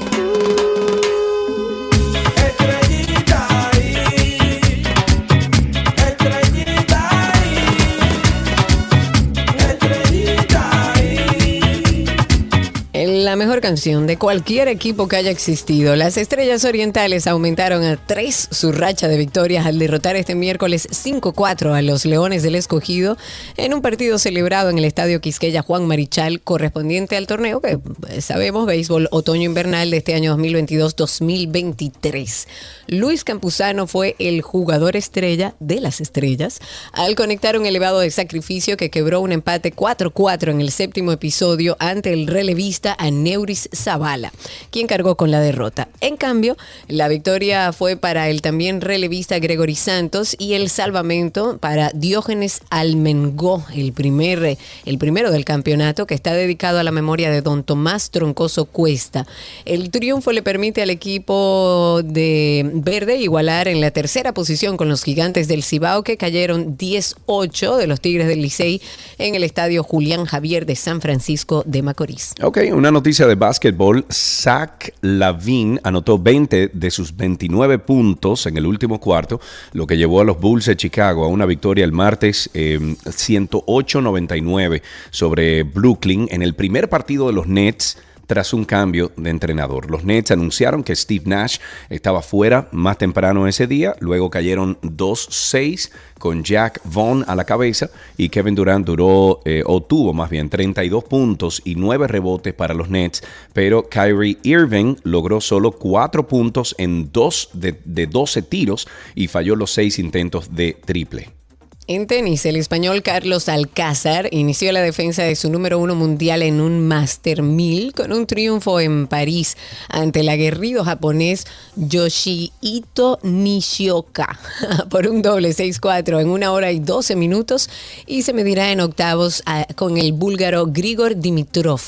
La 13.31 13.37
mejor 13.37 13.61
canción 13.61 14.07
de 14.07 14.17
cualquier 14.17 14.67
equipo 14.67 15.07
que 15.07 15.15
haya 15.15 15.31
existido. 15.31 15.95
Las 15.95 16.17
Estrellas 16.17 16.65
Orientales 16.65 17.27
aumentaron 17.27 17.85
a 17.85 17.95
tres 17.95 18.49
su 18.51 18.73
racha 18.73 19.07
de 19.07 19.17
victorias 19.17 19.65
al 19.65 19.79
derrotar 19.79 20.17
este 20.17 20.35
miércoles 20.35 20.85
5-4 20.91 21.73
a 21.73 21.81
los 21.81 22.03
Leones 22.03 22.43
del 22.43 22.55
Escogido 22.55 23.17
en 23.55 23.73
un 23.73 23.81
partido 23.81 24.19
celebrado 24.19 24.69
en 24.69 24.79
el 24.79 24.83
Estadio 24.83 25.21
Quisqueya 25.21 25.61
Juan 25.61 25.87
Marichal 25.87 26.41
correspondiente 26.41 27.15
al 27.15 27.25
torneo 27.25 27.61
que 27.61 27.79
eh, 28.09 28.19
sabemos 28.19 28.65
béisbol 28.65 29.07
otoño-invernal 29.11 29.91
de 29.91 29.97
este 29.97 30.13
año 30.13 30.37
2022-2023. 30.37 32.47
Luis 32.87 33.23
Campuzano 33.23 33.87
fue 33.87 34.17
el 34.19 34.41
jugador 34.41 34.97
estrella 34.97 35.55
de 35.61 35.79
las 35.79 36.01
Estrellas 36.01 36.59
al 36.91 37.15
conectar 37.15 37.57
un 37.57 37.65
elevado 37.65 38.01
de 38.01 38.11
sacrificio 38.11 38.75
que 38.75 38.89
quebró 38.89 39.21
un 39.21 39.31
empate 39.31 39.73
4-4 39.73 40.51
en 40.51 40.59
el 40.59 40.71
séptimo 40.71 41.13
episodio 41.13 41.77
ante 41.79 42.11
el 42.11 42.27
relevista 42.27 42.93
Aneuris 43.21 43.69
Zavala, 43.73 44.33
quien 44.71 44.87
cargó 44.87 45.15
con 45.15 45.29
la 45.29 45.39
derrota. 45.39 45.87
En 46.01 46.17
cambio, 46.17 46.57
la 46.87 47.07
victoria 47.07 47.71
fue 47.71 47.95
para 47.95 48.29
el 48.29 48.41
también 48.41 48.81
relevista 48.81 49.37
Gregory 49.37 49.75
Santos 49.75 50.35
y 50.39 50.53
el 50.53 50.69
salvamento 50.69 51.59
para 51.59 51.91
Diógenes 51.93 52.61
Almengó, 52.71 53.63
el, 53.75 53.93
primer, 53.93 54.57
el 54.85 54.97
primero 54.97 55.31
del 55.31 55.45
campeonato 55.45 56.07
que 56.07 56.15
está 56.15 56.33
dedicado 56.33 56.79
a 56.79 56.83
la 56.83 56.91
memoria 56.91 57.29
de 57.29 57.43
don 57.43 57.63
Tomás 57.63 58.09
Troncoso 58.09 58.65
Cuesta. 58.65 59.27
El 59.65 59.91
triunfo 59.91 60.31
le 60.31 60.41
permite 60.41 60.81
al 60.81 60.89
equipo 60.89 62.01
de 62.03 62.71
Verde 62.73 63.17
igualar 63.17 63.67
en 63.67 63.81
la 63.81 63.91
tercera 63.91 64.33
posición 64.33 64.77
con 64.77 64.89
los 64.89 65.03
gigantes 65.03 65.47
del 65.47 65.61
Cibao 65.61 66.03
que 66.03 66.17
cayeron 66.17 66.75
10-8 66.75 67.77
de 67.77 67.85
los 67.85 68.01
Tigres 68.01 68.27
del 68.27 68.41
Licey 68.41 68.81
en 69.19 69.35
el 69.35 69.43
estadio 69.43 69.83
Julián 69.83 70.25
Javier 70.25 70.65
de 70.65 70.75
San 70.75 71.01
Francisco 71.01 71.63
de 71.67 71.83
Macorís. 71.83 72.33
Ok, 72.41 72.59
una 72.73 72.89
noticia 72.89 73.10
de 73.17 73.35
básquetbol. 73.35 74.05
Zach 74.09 74.93
Lavin 75.01 75.79
anotó 75.83 76.17
20 76.17 76.71
de 76.73 76.91
sus 76.91 77.15
29 77.15 77.79
puntos 77.79 78.45
en 78.45 78.57
el 78.57 78.65
último 78.65 78.99
cuarto, 78.99 79.41
lo 79.73 79.85
que 79.85 79.97
llevó 79.97 80.21
a 80.21 80.23
los 80.23 80.39
Bulls 80.39 80.65
de 80.65 80.77
Chicago 80.77 81.25
a 81.25 81.27
una 81.27 81.45
victoria 81.45 81.83
el 81.83 81.91
martes 81.91 82.49
eh, 82.53 82.79
108-99 82.79 84.81
sobre 85.09 85.63
Brooklyn 85.63 86.27
en 86.31 86.41
el 86.41 86.55
primer 86.55 86.89
partido 86.89 87.27
de 87.27 87.33
los 87.33 87.47
Nets 87.47 87.97
tras 88.31 88.53
un 88.53 88.63
cambio 88.63 89.11
de 89.17 89.29
entrenador. 89.29 89.91
Los 89.91 90.05
Nets 90.05 90.31
anunciaron 90.31 90.85
que 90.85 90.95
Steve 90.95 91.25
Nash 91.25 91.57
estaba 91.89 92.21
fuera 92.21 92.69
más 92.71 92.97
temprano 92.97 93.45
ese 93.45 93.67
día, 93.67 93.93
luego 93.99 94.29
cayeron 94.29 94.79
2-6 94.83 95.91
con 96.17 96.41
Jack 96.41 96.79
Vaughn 96.85 97.25
a 97.27 97.35
la 97.35 97.43
cabeza 97.43 97.89
y 98.15 98.29
Kevin 98.29 98.55
Durant 98.55 98.85
duró 98.85 99.41
eh, 99.43 99.63
o 99.65 99.83
tuvo 99.83 100.13
más 100.13 100.29
bien 100.29 100.49
32 100.49 101.03
puntos 101.03 101.61
y 101.65 101.75
9 101.75 102.07
rebotes 102.07 102.53
para 102.53 102.73
los 102.73 102.89
Nets, 102.89 103.21
pero 103.51 103.89
Kyrie 103.89 104.37
Irving 104.43 104.95
logró 105.03 105.41
solo 105.41 105.73
4 105.73 106.25
puntos 106.25 106.73
en 106.77 107.11
2 107.11 107.49
de, 107.51 107.81
de 107.83 108.07
12 108.07 108.43
tiros 108.43 108.87
y 109.13 109.27
falló 109.27 109.57
los 109.57 109.73
6 109.73 109.99
intentos 109.99 110.55
de 110.55 110.77
triple. 110.85 111.40
En 111.87 112.05
tenis, 112.07 112.45
el 112.45 112.55
español 112.55 113.01
Carlos 113.01 113.49
Alcázar 113.49 114.29
inició 114.31 114.71
la 114.71 114.81
defensa 114.81 115.23
de 115.23 115.35
su 115.35 115.49
número 115.49 115.77
uno 115.79 115.93
mundial 115.95 116.41
en 116.43 116.61
un 116.61 116.87
Master 116.87 117.41
1000 117.41 117.91
con 117.93 118.13
un 118.13 118.27
triunfo 118.27 118.79
en 118.79 119.07
París 119.07 119.57
ante 119.89 120.21
el 120.21 120.29
aguerrido 120.29 120.85
japonés 120.85 121.45
Yoshihito 121.75 123.19
Nishioka 123.23 124.39
por 124.89 125.07
un 125.07 125.21
doble 125.21 125.49
6-4 125.49 126.21
en 126.21 126.29
una 126.29 126.53
hora 126.53 126.71
y 126.71 126.79
12 126.79 127.15
minutos 127.17 127.69
y 128.05 128.21
se 128.21 128.31
medirá 128.31 128.71
en 128.71 128.79
octavos 128.79 129.41
a- 129.45 129.65
con 129.75 129.97
el 129.97 130.13
búlgaro 130.13 130.67
Grigor 130.67 131.17
Dimitrov. 131.17 131.81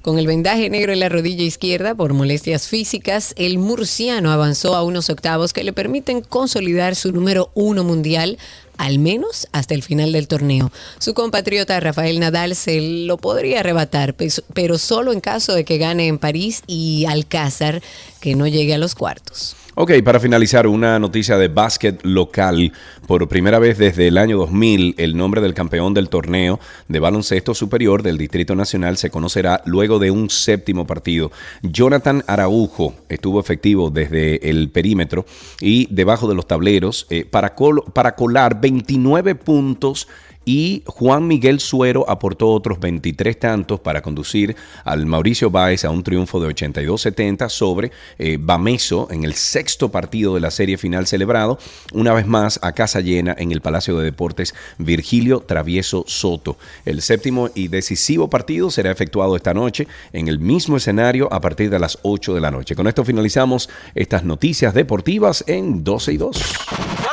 Con 0.00 0.18
el 0.18 0.26
vendaje 0.28 0.70
negro 0.70 0.92
en 0.94 1.00
la 1.00 1.10
rodilla 1.10 1.42
izquierda 1.44 1.94
por 1.94 2.14
molestias 2.14 2.66
físicas, 2.68 3.34
el 3.36 3.58
murciano 3.58 4.30
avanzó 4.30 4.74
a 4.74 4.84
unos 4.84 5.10
octavos 5.10 5.52
que 5.52 5.64
le 5.64 5.74
permiten 5.74 6.22
consolidar 6.22 6.94
su 6.96 7.12
número 7.12 7.50
uno 7.54 7.84
mundial 7.84 8.38
al 8.80 8.98
menos 8.98 9.46
hasta 9.52 9.74
el 9.74 9.82
final 9.82 10.12
del 10.12 10.26
torneo. 10.26 10.72
Su 10.98 11.12
compatriota 11.12 11.78
Rafael 11.80 12.18
Nadal 12.18 12.56
se 12.56 12.80
lo 12.80 13.18
podría 13.18 13.60
arrebatar, 13.60 14.14
pes- 14.14 14.42
pero 14.54 14.78
solo 14.78 15.12
en 15.12 15.20
caso 15.20 15.54
de 15.54 15.64
que 15.66 15.76
gane 15.76 16.06
en 16.06 16.18
París 16.18 16.62
y 16.66 17.04
Alcázar 17.06 17.82
que 18.20 18.34
no 18.34 18.46
llegue 18.46 18.72
a 18.74 18.78
los 18.78 18.94
cuartos. 18.94 19.54
Ok, 19.76 19.92
para 20.04 20.18
finalizar, 20.20 20.66
una 20.66 20.98
noticia 20.98 21.38
de 21.38 21.46
básquet 21.48 22.00
local. 22.04 22.72
Por 23.06 23.28
primera 23.28 23.60
vez 23.60 23.78
desde 23.78 24.08
el 24.08 24.18
año 24.18 24.36
2000, 24.36 24.96
el 24.98 25.16
nombre 25.16 25.40
del 25.40 25.54
campeón 25.54 25.94
del 25.94 26.08
torneo 26.08 26.58
de 26.88 26.98
baloncesto 26.98 27.54
superior 27.54 28.02
del 28.02 28.18
Distrito 28.18 28.56
Nacional 28.56 28.96
se 28.96 29.10
conocerá 29.10 29.62
luego 29.66 29.98
de 30.00 30.10
un 30.10 30.28
séptimo 30.28 30.86
partido. 30.88 31.30
Jonathan 31.62 32.24
Araujo 32.26 32.94
estuvo 33.08 33.38
efectivo 33.40 33.90
desde 33.90 34.50
el 34.50 34.70
perímetro 34.70 35.24
y 35.60 35.86
debajo 35.94 36.28
de 36.28 36.34
los 36.34 36.48
tableros 36.48 37.06
eh, 37.08 37.24
para, 37.24 37.54
col- 37.54 37.84
para 37.94 38.16
colar 38.16 38.60
29 38.60 39.36
puntos 39.36 40.08
y 40.44 40.82
Juan 40.86 41.26
Miguel 41.26 41.60
Suero 41.60 42.08
aportó 42.08 42.48
otros 42.48 42.80
23 42.80 43.38
tantos 43.38 43.80
para 43.80 44.02
conducir 44.02 44.56
al 44.84 45.06
Mauricio 45.06 45.50
Báez 45.50 45.84
a 45.84 45.90
un 45.90 46.02
triunfo 46.02 46.40
de 46.40 46.54
82-70 46.54 47.48
sobre 47.48 47.92
eh, 48.18 48.38
Bameso 48.40 49.08
en 49.10 49.24
el 49.24 49.34
sexto 49.34 49.90
partido 49.90 50.34
de 50.34 50.40
la 50.40 50.50
serie 50.50 50.78
final 50.78 51.06
celebrado, 51.06 51.58
una 51.92 52.12
vez 52.12 52.26
más 52.26 52.58
a 52.62 52.72
casa 52.72 53.00
llena 53.00 53.34
en 53.38 53.52
el 53.52 53.60
Palacio 53.60 53.98
de 53.98 54.04
Deportes 54.04 54.54
Virgilio 54.78 55.40
Travieso 55.40 56.04
Soto. 56.06 56.56
El 56.84 57.02
séptimo 57.02 57.50
y 57.54 57.68
decisivo 57.68 58.28
partido 58.30 58.70
será 58.70 58.90
efectuado 58.90 59.36
esta 59.36 59.54
noche 59.54 59.86
en 60.12 60.28
el 60.28 60.38
mismo 60.38 60.76
escenario 60.76 61.32
a 61.32 61.40
partir 61.40 61.70
de 61.70 61.78
las 61.78 61.98
8 62.02 62.34
de 62.34 62.40
la 62.40 62.50
noche. 62.50 62.74
Con 62.74 62.86
esto 62.86 63.04
finalizamos 63.04 63.68
estas 63.94 64.24
noticias 64.24 64.74
deportivas 64.74 65.44
en 65.46 65.84
12 65.84 66.12
y 66.12 66.16
2. 66.16 67.09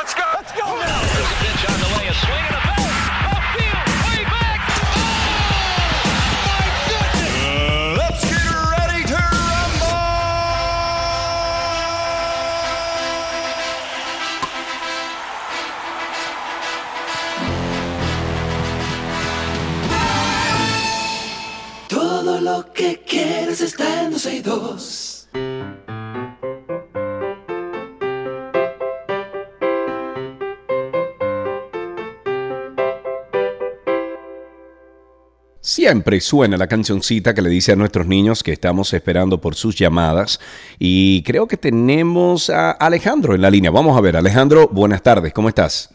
Siempre 35.60 36.20
suena 36.20 36.56
la 36.56 36.66
cancioncita 36.66 37.34
que 37.34 37.42
le 37.42 37.50
dice 37.50 37.72
a 37.72 37.76
nuestros 37.76 38.06
niños 38.06 38.42
que 38.42 38.52
estamos 38.52 38.92
esperando 38.94 39.40
por 39.40 39.54
sus 39.54 39.76
llamadas 39.76 40.40
y 40.78 41.22
creo 41.24 41.46
que 41.46 41.56
tenemos 41.56 42.48
a 42.48 42.70
Alejandro 42.70 43.34
en 43.34 43.42
la 43.42 43.50
línea. 43.50 43.70
Vamos 43.70 43.96
a 43.96 44.00
ver, 44.00 44.16
Alejandro, 44.16 44.68
buenas 44.68 45.02
tardes, 45.02 45.32
¿cómo 45.32 45.48
estás? 45.48 45.94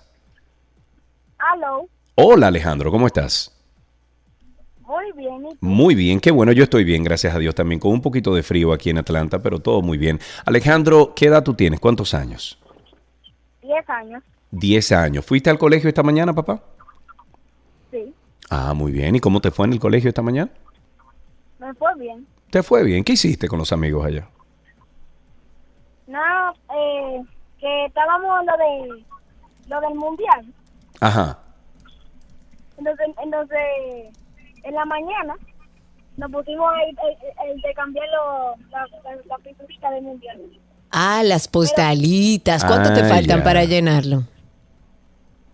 Hello. 1.39 1.87
Hola 2.15 2.47
Alejandro, 2.47 2.91
¿cómo 2.91 3.07
estás? 3.07 3.52
Muy 5.59 5.95
bien. 5.95 6.19
qué 6.19 6.31
bueno, 6.31 6.51
yo 6.51 6.63
estoy 6.63 6.83
bien, 6.83 7.03
gracias 7.03 7.35
a 7.35 7.39
Dios 7.39 7.55
también, 7.55 7.79
con 7.79 7.91
un 7.91 8.01
poquito 8.01 8.33
de 8.33 8.43
frío 8.43 8.73
aquí 8.73 8.89
en 8.89 8.97
Atlanta, 8.97 9.39
pero 9.39 9.59
todo 9.59 9.81
muy 9.81 9.97
bien. 9.97 10.19
Alejandro, 10.45 11.13
¿qué 11.15 11.27
edad 11.27 11.43
tú 11.43 11.53
tienes? 11.53 11.79
¿Cuántos 11.79 12.13
años? 12.13 12.59
Diez 13.61 13.89
años. 13.89 14.23
Diez 14.51 14.91
años. 14.91 15.25
¿Fuiste 15.25 15.49
al 15.49 15.57
colegio 15.57 15.87
esta 15.87 16.03
mañana, 16.03 16.33
papá? 16.33 16.61
Sí, 17.91 18.13
Ah, 18.49 18.73
muy 18.73 18.91
bien. 18.91 19.15
¿Y 19.15 19.19
cómo 19.19 19.41
te 19.41 19.49
fue 19.51 19.65
en 19.65 19.73
el 19.73 19.79
colegio 19.79 20.09
esta 20.09 20.21
mañana? 20.21 20.51
me 21.59 21.73
fue 21.75 21.95
bien. 21.97 22.27
¿Te 22.49 22.61
fue 22.61 22.83
bien? 22.83 23.03
¿Qué 23.03 23.13
hiciste 23.13 23.47
con 23.47 23.57
los 23.57 23.71
amigos 23.71 24.05
allá? 24.05 24.27
No, 26.07 26.51
eh, 26.75 27.23
que 27.59 27.85
estábamos 27.85 28.45
lo 28.45 28.57
de 28.57 29.03
lo 29.69 29.81
del 29.81 29.95
mundial. 29.95 30.53
Ajá. 30.99 31.39
Entonces, 32.77 33.07
entonces 33.23 33.57
en 34.63 34.73
la 34.73 34.85
mañana 34.85 35.35
nos 36.17 36.31
pusimos 36.31 36.71
a 36.73 36.77
ir- 36.85 36.97
el, 37.45 37.51
el 37.55 37.61
de 37.61 37.73
cambiar 37.73 38.05
lo- 38.09 38.55
la, 38.69 38.85
la, 39.03 39.15
la 39.25 39.37
pinturita 39.37 39.89
del 39.91 40.03
mundial. 40.03 40.41
Ah, 40.91 41.21
las 41.23 41.47
postalitas. 41.47 42.63
¿Cuánto 42.65 42.93
te 42.93 43.01
Ah, 43.01 43.09
faltan 43.09 43.39
ya. 43.39 43.43
para 43.43 43.63
llenarlo? 43.65 44.23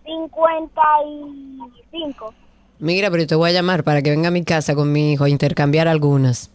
55. 0.04 2.34
Mira, 2.78 3.10
pero 3.10 3.22
yo 3.22 3.26
te 3.26 3.34
voy 3.34 3.50
a 3.50 3.52
llamar 3.52 3.84
para 3.84 4.00
que 4.02 4.10
venga 4.10 4.28
a 4.28 4.32
mi 4.32 4.44
casa 4.44 4.74
con 4.74 4.90
mi 4.92 5.12
hijo 5.12 5.24
a 5.24 5.28
intercambiar 5.28 5.88
algunas. 5.88 6.50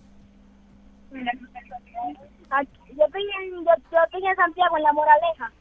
Aquí- 2.50 2.70
Yo 2.98 3.06
estoy, 3.06 3.24
en, 3.44 3.52
yo, 3.56 3.72
yo 3.92 3.98
estoy 4.06 4.26
en 4.28 4.36
Santiago, 4.36 4.78
en 4.78 4.84
La 4.84 4.94
Moraleja. 4.94 5.52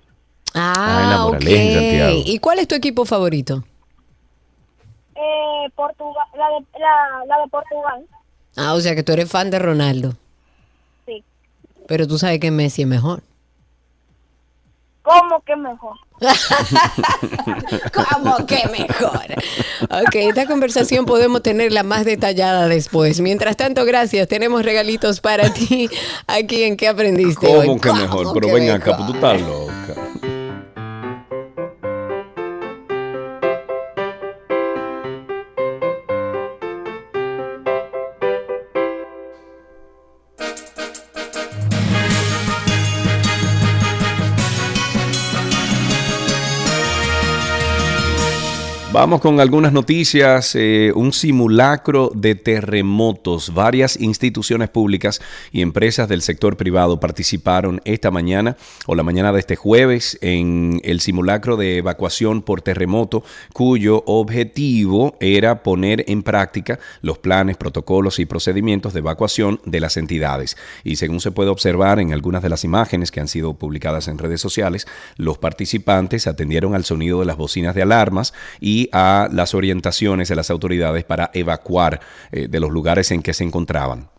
Ah, 0.55 1.01
en 1.03 1.11
la 1.11 1.27
ok. 1.27 1.33
Moraleja, 1.35 1.63
en 1.63 1.73
Santiago. 1.73 2.23
¿Y 2.27 2.39
cuál 2.39 2.59
es 2.61 2.69
tu 2.69 2.75
equipo 2.75 3.05
favorito? 3.05 3.65
Eh, 5.15 5.71
Portugal, 5.75 6.27
la 6.37 6.49
de, 6.49 6.79
la, 6.79 7.25
la 7.27 7.43
de 7.43 7.49
Portugal. 7.51 8.05
Ah, 8.57 8.75
o 8.75 8.81
sea 8.81 8.95
que 8.95 9.03
tú 9.03 9.13
eres 9.13 9.31
fan 9.31 9.51
de 9.51 9.59
Ronaldo. 9.59 10.15
Sí. 11.07 11.23
Pero 11.87 12.07
tú 12.07 12.19
sabes 12.19 12.41
que 12.41 12.51
Messi 12.51 12.83
es 12.83 12.89
mejor. 12.89 13.23
¿Cómo 15.03 15.43
que 15.43 15.55
mejor? 15.55 15.97
¿Cómo 17.93 18.47
que 18.47 18.63
mejor? 18.69 19.35
Ok, 19.91 20.15
esta 20.15 20.47
conversación 20.47 21.05
podemos 21.05 21.43
tenerla 21.43 21.83
más 21.83 22.07
detallada 22.07 22.69
después. 22.69 23.21
Mientras 23.21 23.57
tanto, 23.59 23.85
gracias. 23.85 24.27
Tenemos 24.29 24.65
regalitos 24.65 25.21
para 25.21 25.53
ti 25.53 25.91
aquí 26.27 26.63
en 26.63 26.79
¿Qué 26.79 26.89
aprendiste 26.89 27.47
hoy? 27.47 27.67
¿Cómo 27.67 27.81
que 27.81 27.93
mejor? 27.93 28.29
Pero 28.33 28.47
que 28.47 28.55
ven 28.55 28.71
acá, 28.71 28.97
mejor? 28.97 28.97
pues 28.97 29.07
tú 29.09 29.15
estás 29.15 29.41
loca. 29.43 29.95
Vamos 48.95 49.21
con 49.21 49.41
algunas 49.41 49.73
noticias. 49.73 50.55
eh, 50.55 50.93
un 50.95 51.13
simulacro 51.13 52.13
de 52.15 52.37
terremotos. 52.37 53.53
Varias 53.53 53.99
instituciones 53.99 54.69
públicas 54.69 55.21
y 55.51 55.63
empresas 55.63 56.09
del 56.09 56.23
sector 56.23 56.57
privado 56.57 57.01
participaron 57.01 57.81
esta 57.85 58.13
mañana 58.13 58.57
o 58.87 58.95
la 58.95 59.03
mañana 59.03 59.33
de 59.33 59.41
este 59.41 59.57
jueves 59.57 60.17
en 60.21 60.81
el 60.85 61.01
simulacro 61.01 61.57
de 61.57 61.79
evacuación 61.79 62.43
por 62.43 62.63
terremoto, 62.63 63.25
cuyo 63.53 64.05
objetivo 64.07 65.17
era 65.19 65.65
poner 65.65 66.05
en 66.07 66.23
práctica 66.23 66.79
los 67.03 67.19
planes, 67.19 67.57
protocolos 67.57 68.21
y 68.21 68.27
procedimientos 68.27 68.93
de 68.93 69.01
evacuación 69.01 69.61
de 69.65 69.81
las 69.81 69.97
entidades. 69.97 70.57
Y 70.85 70.97
según 70.97 71.21
se 71.21 71.33
puede 71.33 71.51
observar 71.51 71.99
en 71.99 72.13
algunas 72.13 72.45
de 72.45 72.49
las 72.49 72.63
imágenes 72.63 73.11
que 73.11 73.19
han 73.19 73.27
sido 73.27 73.55
publicadas 73.55 74.07
en 74.07 74.19
redes 74.19 74.41
sociales, 74.41 74.87
los 75.17 75.37
participantes 75.39 76.29
atendieron 76.29 76.77
al 76.77 76.85
sonido 76.85 77.19
de 77.19 77.27
las 77.27 77.37
bocinas 77.37 77.75
de 77.75 77.83
alarmas 77.83 78.35
y 78.61 78.84
a 78.93 79.29
las 79.33 79.55
orientaciones 79.55 80.29
de 80.29 80.37
las 80.37 80.51
autoridades 80.51 81.05
para 81.05 81.31
evacuar 81.35 82.01
eh, 82.33 82.49
de 82.49 82.61
los 82.61 82.71
lugares 82.71 83.11
en 83.11 83.23
que 83.23 83.35
se 83.35 83.45
encontraban. 83.45 84.14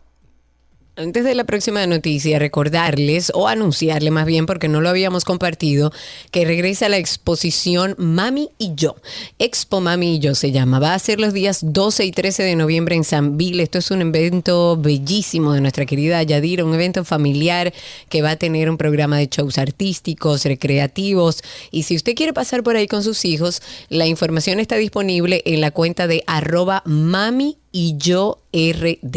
Antes 0.98 1.24
de 1.24 1.34
la 1.34 1.44
próxima 1.44 1.86
noticia, 1.86 2.38
recordarles 2.38 3.30
o 3.34 3.48
anunciarle 3.48 4.10
más 4.10 4.24
bien, 4.24 4.46
porque 4.46 4.66
no 4.66 4.80
lo 4.80 4.88
habíamos 4.88 5.26
compartido, 5.26 5.92
que 6.30 6.46
regresa 6.46 6.88
la 6.88 6.96
exposición 6.96 7.94
Mami 7.98 8.48
y 8.56 8.74
Yo. 8.76 8.96
Expo 9.38 9.82
Mami 9.82 10.14
y 10.14 10.18
Yo 10.20 10.34
se 10.34 10.52
llama. 10.52 10.78
Va 10.78 10.94
a 10.94 10.98
ser 10.98 11.20
los 11.20 11.34
días 11.34 11.58
12 11.62 12.06
y 12.06 12.12
13 12.12 12.44
de 12.44 12.56
noviembre 12.56 12.96
en 12.96 13.04
San 13.04 13.36
Vil. 13.36 13.60
Esto 13.60 13.76
es 13.76 13.90
un 13.90 14.00
evento 14.00 14.78
bellísimo 14.78 15.52
de 15.52 15.60
nuestra 15.60 15.84
querida 15.84 16.22
Yadira, 16.22 16.64
un 16.64 16.72
evento 16.72 17.04
familiar 17.04 17.74
que 18.08 18.22
va 18.22 18.30
a 18.30 18.36
tener 18.36 18.70
un 18.70 18.78
programa 18.78 19.18
de 19.18 19.26
shows 19.26 19.58
artísticos, 19.58 20.46
recreativos. 20.46 21.42
Y 21.70 21.82
si 21.82 21.94
usted 21.94 22.14
quiere 22.14 22.32
pasar 22.32 22.62
por 22.62 22.74
ahí 22.74 22.86
con 22.86 23.02
sus 23.02 23.26
hijos, 23.26 23.60
la 23.90 24.06
información 24.06 24.60
está 24.60 24.76
disponible 24.76 25.42
en 25.44 25.60
la 25.60 25.72
cuenta 25.72 26.06
de 26.06 26.24
arroba 26.26 26.82
mami 26.86 27.58
y 27.76 27.94
yo 27.98 28.38
RD. 28.54 29.16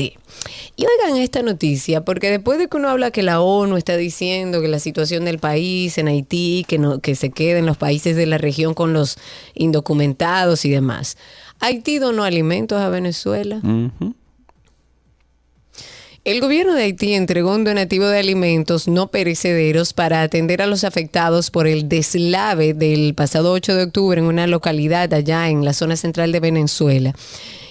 Y 0.75 0.85
oigan 0.85 1.15
esta 1.17 1.41
noticia, 1.43 2.03
porque 2.03 2.29
después 2.29 2.59
de 2.59 2.67
que 2.67 2.75
uno 2.75 2.89
habla 2.89 3.09
que 3.09 3.23
la 3.23 3.39
ONU 3.39 3.77
está 3.77 3.95
diciendo 3.95 4.61
que 4.61 4.67
la 4.67 4.79
situación 4.79 5.23
del 5.23 5.39
país 5.39 5.97
en 5.97 6.09
Haití, 6.09 6.65
que, 6.67 6.77
no, 6.77 6.99
que 6.99 7.15
se 7.15 7.29
queden 7.29 7.65
los 7.65 7.77
países 7.77 8.17
de 8.17 8.25
la 8.25 8.37
región 8.37 8.73
con 8.73 8.91
los 8.91 9.17
indocumentados 9.53 10.65
y 10.65 10.71
demás, 10.71 11.15
Haití 11.61 11.99
donó 11.99 12.25
alimentos 12.25 12.81
a 12.81 12.89
Venezuela. 12.89 13.61
El 16.25 16.41
gobierno 16.41 16.73
de 16.73 16.83
Haití 16.83 17.13
entregó 17.13 17.55
un 17.55 17.63
donativo 17.63 18.07
de 18.07 18.19
alimentos 18.19 18.89
no 18.89 19.07
perecederos 19.07 19.93
para 19.93 20.21
atender 20.21 20.61
a 20.61 20.67
los 20.67 20.83
afectados 20.83 21.49
por 21.49 21.65
el 21.65 21.87
deslave 21.87 22.73
del 22.73 23.15
pasado 23.15 23.53
8 23.53 23.75
de 23.75 23.83
octubre 23.83 24.19
en 24.19 24.27
una 24.27 24.47
localidad 24.47 25.13
allá 25.13 25.47
en 25.47 25.63
la 25.63 25.71
zona 25.71 25.95
central 25.95 26.33
de 26.33 26.41
Venezuela. 26.41 27.15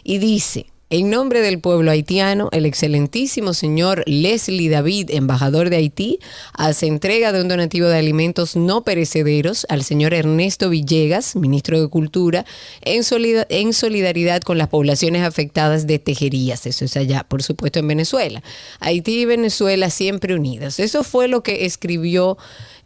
Y 0.03 0.17
dice, 0.17 0.65
en 0.91 1.11
nombre 1.11 1.43
del 1.43 1.61
pueblo 1.61 1.91
haitiano, 1.91 2.49
el 2.51 2.65
excelentísimo 2.65 3.53
señor 3.53 4.05
Leslie 4.07 4.71
David, 4.71 5.11
embajador 5.11 5.69
de 5.69 5.77
Haití, 5.77 6.19
hace 6.55 6.87
entrega 6.87 7.31
de 7.31 7.43
un 7.43 7.49
donativo 7.49 7.89
de 7.89 7.99
alimentos 7.99 8.57
no 8.57 8.85
perecederos 8.85 9.67
al 9.69 9.85
señor 9.85 10.15
Ernesto 10.15 10.71
Villegas, 10.71 11.37
ministro 11.37 11.79
de 11.79 11.89
Cultura, 11.89 12.47
en, 12.81 13.05
solida- 13.05 13.47
en 13.51 13.75
solidaridad 13.75 14.41
con 14.41 14.57
las 14.57 14.69
poblaciones 14.69 15.25
afectadas 15.25 15.87
de 15.87 15.99
tejerías. 15.99 16.65
Eso 16.67 16.87
es 16.87 16.97
allá, 16.97 17.23
por 17.29 17.43
supuesto, 17.43 17.79
en 17.81 17.89
Venezuela. 17.89 18.43
Haití 18.81 19.21
y 19.21 19.25
Venezuela 19.27 19.91
siempre 19.91 20.35
unidas. 20.35 20.81
Eso 20.81 21.05
fue 21.05 21.29
lo 21.29 21.43
que 21.43 21.67
escribió 21.67 22.39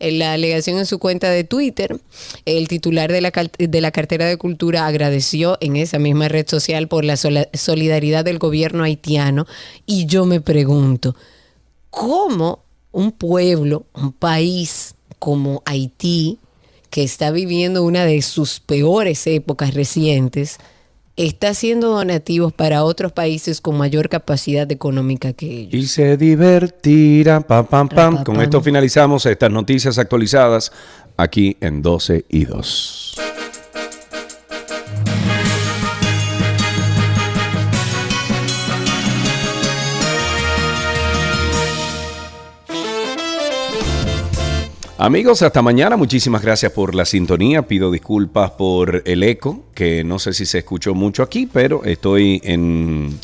la 0.03 0.33
alegación 0.33 0.79
en 0.79 0.87
su 0.87 0.99
cuenta 0.99 1.31
de 1.31 1.45
Twitter. 1.45 2.01
El 2.45 2.69
titular 2.69 3.13
de 3.13 3.21
la, 3.21 3.33
de 3.59 3.81
la 3.81 3.91
cartera 3.91 4.27
de 4.27 4.37
Cultura 4.37 4.87
agradeció 4.87 5.59
en 5.61 5.77
esa 5.77 5.99
misma 5.99 6.29
red 6.29 6.47
social 6.49 6.89
por 6.89 7.05
la 7.05 7.17
solidaridad 7.17 8.25
del 8.25 8.39
gobierno 8.39 8.85
haitiano. 8.85 9.47
Y 9.87 10.07
yo 10.07 10.27
me 10.27 10.41
pregunto, 10.41 11.15
¿cómo 11.91 12.65
un 12.93 13.13
pueblo, 13.13 13.87
un 13.95 14.13
país 14.13 14.95
como 15.19 15.63
Haití, 15.65 16.39
que 16.91 17.03
está 17.03 17.31
viviendo 17.31 17.83
una 17.83 18.05
de 18.05 18.21
sus 18.21 18.61
peores 18.61 19.27
épocas 19.27 19.73
recientes, 19.73 20.59
está 21.17 21.51
haciendo 21.51 21.91
donativos 21.91 22.53
para 22.53 22.85
otros 22.85 23.13
países 23.13 23.61
con 23.61 23.77
mayor 23.77 24.09
capacidad 24.09 24.71
económica 24.71 25.33
que 25.33 25.61
ellos? 25.61 25.75
Y 25.75 25.87
se 25.87 26.17
divertirá. 26.17 27.41
Pam, 27.41 27.67
pam, 27.67 27.89
pam. 27.89 28.25
Con 28.25 28.41
esto 28.41 28.61
finalizamos 28.61 29.27
estas 29.27 29.51
noticias 29.51 29.99
actualizadas 29.99 30.73
aquí 31.17 31.57
en 31.61 31.83
12 31.83 32.25
y 32.29 32.45
2. 32.45 33.32
Amigos, 45.05 45.43
hasta 45.43 45.63
mañana. 45.63 45.97
Muchísimas 45.97 46.43
gracias 46.43 46.71
por 46.71 46.95
la 46.95 47.05
sintonía. 47.05 47.63
Pido 47.63 47.91
disculpas 47.91 48.53
por 48.53 49.03
el 49.05 49.25
eco, 49.25 49.65
que 49.75 50.05
no 50.05 50.21
sé 50.21 50.33
si 50.33 50.47
se 50.47 50.59
escuchó 50.59 50.95
mucho 50.95 51.25
aquí, 51.25 51.51
pero 51.53 51.83
estoy 51.83 52.41
en, 52.45 53.19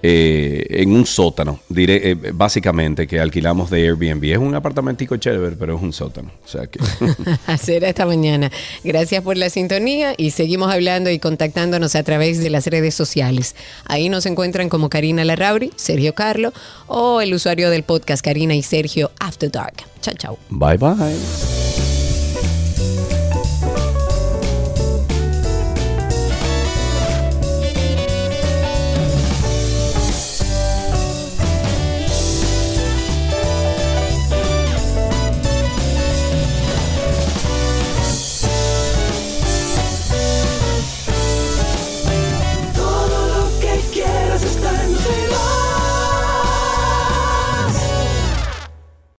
eh, 0.00 0.64
en 0.70 0.92
un 0.92 1.06
sótano, 1.06 1.60
diré, 1.68 2.10
eh, 2.10 2.16
básicamente, 2.32 3.06
que 3.06 3.18
alquilamos 3.18 3.68
de 3.70 3.88
Airbnb. 3.88 4.24
Es 4.24 4.38
un 4.38 4.54
apartamentico 4.54 5.16
chévere, 5.16 5.56
pero 5.56 5.76
es 5.76 5.82
un 5.82 5.92
sótano. 5.92 6.30
O 6.44 6.48
sea 6.48 6.66
que... 6.66 6.78
Será 7.58 7.88
esta 7.88 8.06
mañana. 8.06 8.50
Gracias 8.84 9.22
por 9.22 9.36
la 9.36 9.50
sintonía 9.50 10.14
y 10.16 10.30
seguimos 10.30 10.72
hablando 10.72 11.10
y 11.10 11.18
contactándonos 11.18 11.96
a 11.96 12.02
través 12.04 12.38
de 12.38 12.50
las 12.50 12.66
redes 12.66 12.94
sociales. 12.94 13.56
Ahí 13.86 14.08
nos 14.08 14.26
encuentran 14.26 14.68
como 14.68 14.88
Karina 14.88 15.24
Larrauri, 15.24 15.72
Sergio 15.76 16.14
Carlo 16.14 16.52
o 16.86 17.20
el 17.20 17.34
usuario 17.34 17.70
del 17.70 17.82
podcast 17.82 18.24
Karina 18.24 18.54
y 18.54 18.62
Sergio 18.62 19.10
After 19.18 19.50
Dark. 19.50 19.84
Chao, 20.00 20.14
chao. 20.16 20.38
bye 20.50 20.76
bye. 20.76 21.97